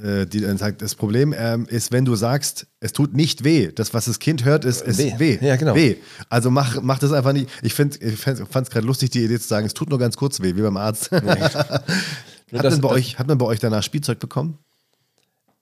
äh, 0.00 0.26
die 0.26 0.40
dann 0.42 0.58
sagt, 0.58 0.80
das 0.80 0.94
Problem 0.94 1.34
ähm, 1.36 1.66
ist, 1.68 1.90
wenn 1.90 2.04
du 2.04 2.14
sagst, 2.14 2.68
es 2.78 2.92
tut 2.92 3.14
nicht 3.14 3.42
weh, 3.42 3.72
das, 3.74 3.92
was 3.94 4.04
das 4.04 4.20
Kind 4.20 4.44
hört, 4.44 4.64
ist, 4.64 4.80
ist 4.82 4.98
Weh. 4.98 5.14
weh. 5.18 5.38
Ja, 5.40 5.56
genau. 5.56 5.74
Weh. 5.74 5.96
Also 6.28 6.52
mach, 6.52 6.80
mach 6.82 7.00
das 7.00 7.12
einfach 7.12 7.32
nicht. 7.32 7.48
Ich, 7.62 7.74
find- 7.74 8.00
ich 8.00 8.16
fand 8.16 8.38
es 8.40 8.70
gerade 8.70 8.86
lustig, 8.86 9.10
die 9.10 9.24
Idee 9.24 9.40
zu 9.40 9.48
sagen, 9.48 9.66
es 9.66 9.74
tut 9.74 9.90
nur 9.90 9.98
ganz 9.98 10.16
kurz 10.16 10.40
weh, 10.40 10.54
wie 10.54 10.62
beim 10.62 10.76
Arzt. 10.76 11.10
hat, 12.58 12.64
das- 12.66 12.74
man 12.74 12.80
bei 12.82 12.88
das- 12.88 12.96
euch, 12.98 13.18
hat 13.18 13.26
man 13.28 13.38
bei 13.38 13.46
euch 13.46 13.60
danach 13.60 13.82
Spielzeug 13.82 14.18
bekommen? 14.18 14.58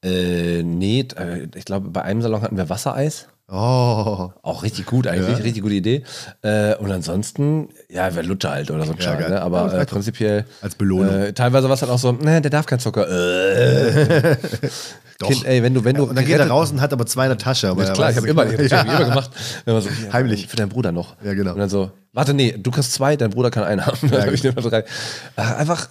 Äh, 0.04 0.62
nee, 0.64 1.06
äh, 1.16 1.46
ich 1.54 1.64
glaube, 1.64 1.88
bei 1.90 2.02
einem 2.02 2.22
Salon 2.22 2.42
hatten 2.42 2.56
wir 2.56 2.68
Wassereis. 2.68 3.28
Oh, 3.48 4.30
Auch 4.42 4.62
richtig 4.62 4.86
gut 4.86 5.06
eigentlich, 5.06 5.36
Ja. 5.36 5.44
richtig 5.44 5.62
gute 5.62 5.74
Idee. 5.74 6.04
Äh, 6.40 6.74
und 6.76 6.90
ansonsten, 6.90 7.68
ja, 7.90 8.14
wäre 8.14 8.24
Luther 8.26 8.50
halt 8.50 8.70
oder 8.70 8.84
so 8.86 8.92
ein 8.92 8.98
Ja, 8.98 9.04
Scheiß, 9.04 9.28
ne? 9.28 9.34
Ja, 9.34 9.42
Aber 9.42 9.74
äh, 9.74 9.84
prinzipiell. 9.84 10.46
Als 10.62 10.74
Belohnung. 10.74 11.14
Äh, 11.14 11.32
teilweise 11.34 11.68
war 11.68 11.74
es 11.74 11.80
dann 11.80 11.90
auch 11.90 11.98
so, 11.98 12.12
ne, 12.12 12.40
der 12.40 12.50
darf 12.50 12.64
kein 12.66 12.78
Zucker. 12.80 13.06
Äh. 13.08 14.36
Doch. 15.18 15.28
Kind, 15.28 15.44
ey, 15.44 15.62
wenn 15.62 15.74
du, 15.74 15.84
wenn 15.84 15.94
du. 15.96 16.04
und 16.04 16.16
dann 16.16 16.24
geht 16.24 16.38
er 16.38 16.48
raus 16.48 16.72
und 16.72 16.80
hat 16.80 16.92
aber 16.92 17.04
zwei 17.06 17.24
in 17.26 17.30
der 17.30 17.38
Tasche. 17.38 17.68
Aber 17.68 17.82
Ja, 17.82 17.88
er 17.90 17.94
klar, 17.94 18.10
ich 18.10 18.16
habe 18.16 18.26
immer, 18.28 18.44
ich 18.58 18.72
hab 18.72 18.86
Ja. 18.86 18.96
immer 18.96 19.08
gemacht. 19.10 19.30
So, 19.66 19.82
Heimlich. 20.12 20.46
Für 20.48 20.56
deinen 20.56 20.70
Bruder 20.70 20.90
noch. 20.90 21.14
Ja, 21.22 21.34
genau. 21.34 21.52
Und 21.52 21.58
dann 21.58 21.68
so, 21.68 21.90
warte, 22.12 22.32
nee, 22.34 22.56
du 22.58 22.70
kriegst 22.70 22.92
zwei, 22.94 23.16
dein 23.16 23.30
Bruder 23.30 23.50
kann 23.50 23.64
einen 23.64 23.84
haben. 23.86 24.10
Dann 24.10 24.22
hab 24.22 24.32
ich 24.32 24.44
immer 24.44 24.62
drei. 24.62 24.78
Äh, 25.36 25.42
Einfach, 25.42 25.88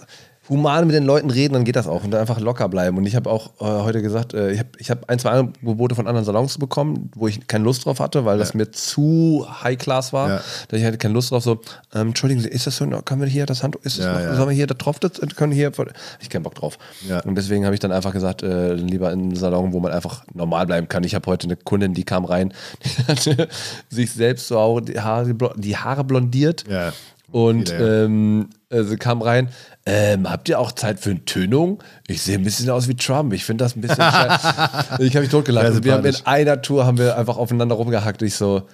human 0.51 0.85
mit 0.85 0.95
den 0.95 1.05
Leuten 1.05 1.29
reden, 1.29 1.53
dann 1.53 1.63
geht 1.63 1.77
das 1.77 1.87
auch 1.87 2.03
und 2.03 2.11
dann 2.11 2.19
einfach 2.19 2.39
locker 2.39 2.67
bleiben. 2.67 2.97
Und 2.97 3.05
ich 3.05 3.15
habe 3.15 3.29
auch 3.29 3.51
äh, 3.61 3.63
heute 3.63 4.01
gesagt, 4.01 4.33
äh, 4.33 4.51
ich 4.51 4.59
habe 4.59 4.69
ich 4.77 4.91
hab 4.91 5.09
ein, 5.09 5.17
zwei 5.17 5.31
Angebote 5.31 5.95
von 5.95 6.07
anderen 6.07 6.25
Salons 6.25 6.57
bekommen, 6.57 7.09
wo 7.15 7.27
ich 7.27 7.47
keine 7.47 7.63
Lust 7.63 7.85
drauf 7.85 8.01
hatte, 8.01 8.25
weil 8.25 8.37
das 8.37 8.53
mir 8.53 8.69
zu 8.71 9.47
high 9.63 9.77
class 9.77 10.11
war. 10.11 10.29
Ja. 10.29 10.41
Da 10.67 10.77
ich 10.77 10.83
hatte 10.83 10.97
keine 10.97 11.13
Lust 11.13 11.31
drauf, 11.31 11.43
so, 11.43 11.61
ähm, 11.93 12.09
entschuldigen 12.09 12.41
Sie, 12.41 12.49
ist 12.49 12.67
das 12.67 12.75
so, 12.75 12.85
können 12.85 13.21
wir 13.21 13.27
hier 13.29 13.45
das 13.45 13.63
Handtuch, 13.63 13.81
ist 13.83 13.97
das 13.97 14.05
Ja, 14.05 14.13
noch, 14.13 14.19
ja. 14.19 14.35
sollen 14.35 14.49
wir 14.49 14.55
hier 14.55 14.67
da 14.67 14.73
drauf, 14.73 14.99
das, 14.99 15.13
können 15.35 15.53
hier, 15.53 15.71
ich 16.19 16.29
keinen 16.29 16.43
Bock 16.43 16.55
drauf. 16.55 16.77
Ja. 17.07 17.21
Und 17.21 17.35
deswegen 17.35 17.63
habe 17.63 17.73
ich 17.73 17.79
dann 17.79 17.93
einfach 17.93 18.11
gesagt, 18.11 18.43
äh, 18.43 18.73
lieber 18.73 19.11
in 19.13 19.21
einen 19.21 19.35
Salon, 19.35 19.71
wo 19.71 19.79
man 19.79 19.93
einfach 19.93 20.25
normal 20.33 20.65
bleiben 20.65 20.89
kann. 20.89 21.05
Ich 21.05 21.15
habe 21.15 21.25
heute 21.27 21.47
eine 21.47 21.55
Kundin, 21.55 21.93
die 21.93 22.03
kam 22.03 22.25
rein, 22.25 22.53
die 22.83 23.07
hatte 23.07 23.47
sich 23.89 24.11
selbst 24.11 24.49
so 24.49 24.57
auch 24.59 24.81
die 24.81 24.99
Haare, 24.99 25.33
die 25.55 25.77
Haare 25.77 26.03
blondiert. 26.03 26.65
Ja. 26.67 26.91
Und 27.31 27.69
ja. 27.69 28.03
ähm, 28.03 28.49
äh, 28.69 28.83
sie 28.83 28.97
kam 28.97 29.21
rein, 29.21 29.49
ähm, 29.85 30.29
habt 30.29 30.47
ihr 30.49 30.59
auch 30.59 30.71
Zeit 30.71 30.99
für 30.99 31.09
eine 31.11 31.25
Tönung? 31.25 31.81
Ich 32.07 32.21
sehe 32.21 32.37
ein 32.37 32.43
bisschen 32.43 32.69
aus 32.69 32.87
wie 32.87 32.95
Trump. 32.95 33.33
Ich 33.33 33.45
finde 33.45 33.63
das 33.63 33.75
ein 33.75 33.81
bisschen 33.81 33.97
scheiße. 33.97 34.53
Ich 34.99 35.15
habe 35.15 35.21
mich 35.21 35.29
totgelacht. 35.29 35.83
Wir 35.83 35.93
haben 35.93 36.05
in 36.05 36.15
einer 36.25 36.61
Tour 36.61 36.85
haben 36.85 36.97
wir 36.97 37.17
einfach 37.17 37.37
aufeinander 37.37 37.75
rumgehackt. 37.75 38.21
Ich 38.21 38.35
so, 38.35 38.67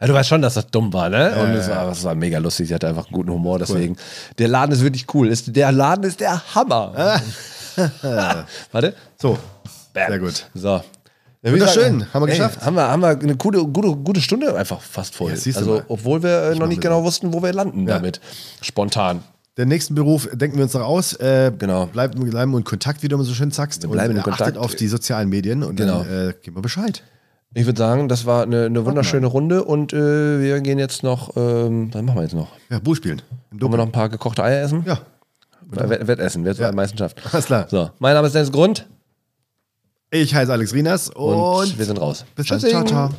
ja, 0.00 0.06
du 0.06 0.14
weißt 0.14 0.28
schon, 0.28 0.42
dass 0.42 0.54
das 0.54 0.66
dumm 0.68 0.92
war, 0.92 1.08
ne? 1.08 1.34
Und 1.40 1.50
es 1.50 1.68
ja. 1.68 1.76
war, 1.76 1.92
es 1.92 2.04
war 2.04 2.14
mega 2.14 2.38
lustig. 2.38 2.68
Sie 2.68 2.74
hatte 2.74 2.88
einfach 2.88 3.06
einen 3.06 3.14
guten 3.14 3.30
Humor, 3.30 3.58
deswegen. 3.58 3.96
Der 4.38 4.48
Laden 4.48 4.72
ist 4.72 4.82
wirklich 4.82 5.06
cool. 5.14 5.28
Ist, 5.28 5.54
der 5.54 5.72
Laden 5.72 6.04
ist 6.04 6.20
der 6.20 6.54
Hammer. 6.54 7.20
Warte. 8.72 8.94
So, 9.20 9.38
Bam. 9.92 10.08
sehr 10.08 10.18
gut. 10.18 10.46
So. 10.54 10.82
Wunderschön. 11.42 12.12
Haben 12.12 12.22
wir 12.22 12.28
geschafft. 12.28 12.62
Haben 12.62 12.76
wir, 12.76 12.88
haben 12.88 13.00
wir 13.02 13.08
eine 13.10 13.36
gute, 13.36 13.64
gute, 13.64 13.94
gute 13.96 14.20
Stunde 14.20 14.56
einfach 14.56 14.80
fast 14.80 15.14
voll. 15.14 15.32
Ja, 15.32 15.56
also, 15.56 15.82
obwohl 15.88 16.22
wir 16.22 16.50
äh, 16.50 16.54
noch 16.56 16.66
nicht 16.66 16.80
genau 16.80 17.04
wussten, 17.04 17.32
wo 17.32 17.42
wir 17.42 17.52
landen 17.52 17.86
Ja. 17.86 17.94
damit. 17.96 18.20
Spontan. 18.62 19.22
Den 19.58 19.68
nächsten 19.68 19.94
Beruf 19.94 20.28
denken 20.32 20.56
wir 20.58 20.64
uns 20.64 20.74
noch 20.74 20.82
aus. 20.82 21.14
Äh, 21.14 21.50
Genau. 21.58 21.86
Bleiben, 21.86 22.28
bleiben 22.28 22.54
in 22.56 22.64
Kontakt, 22.64 23.02
wie 23.02 23.08
du 23.08 23.14
immer 23.16 23.24
so 23.24 23.32
schön 23.32 23.50
sagst. 23.50 23.82
Wir 23.82 23.88
bleiben 23.88 24.10
und 24.10 24.16
in 24.16 24.20
achtet 24.20 24.36
Kontakt. 24.36 24.58
auf 24.58 24.74
die 24.74 24.86
sozialen 24.88 25.28
Medien 25.30 25.62
und 25.62 25.76
Genau. 25.76 26.02
dann 26.04 26.28
äh, 26.30 26.34
geben 26.42 26.56
wir 26.56 26.62
Bescheid. 26.62 27.02
Ich 27.54 27.64
würde 27.64 27.78
sagen, 27.78 28.08
das 28.08 28.26
war 28.26 28.42
eine, 28.42 28.66
eine 28.66 28.84
wunderschöne 28.84 29.26
Runde 29.26 29.64
und 29.64 29.94
äh, 29.94 30.40
wir 30.40 30.60
gehen 30.60 30.78
jetzt 30.78 31.02
noch, 31.02 31.36
ähm, 31.36 31.88
was 31.94 32.02
machen 32.02 32.16
wir 32.16 32.22
jetzt 32.22 32.34
noch? 32.34 32.48
Ja, 32.68 32.80
Buch 32.80 32.96
spielen. 32.96 33.22
Wollen 33.50 33.72
wir 33.72 33.78
noch 33.78 33.86
ein 33.86 33.92
paar 33.92 34.10
gekochte 34.10 34.42
Eier 34.44 34.62
essen? 34.62 34.84
Ja, 34.86 34.98
Wett- 35.70 36.06
Wettessen, 36.06 36.44
wer 36.44 36.52
es 36.52 36.58
Ja. 36.58 36.68
am 36.68 36.74
meisten 36.74 36.98
schafft. 36.98 37.22
alles 37.32 37.46
klar. 37.46 37.66
So, 37.70 37.90
mein 37.98 38.12
Name 38.12 38.26
ist 38.26 38.34
Dennis 38.34 38.52
Grund 38.52 38.86
Ich 40.10 40.34
heiße 40.34 40.52
Alex 40.52 40.74
Rinas 40.74 41.08
und, 41.08 41.34
und, 41.34 41.78
wir 41.78 41.84
sind 41.86 41.98
raus. 41.98 42.26
bis 42.34 42.46
dann. 42.48 42.60
Ciao, 42.60 42.84
ciao. 42.84 43.10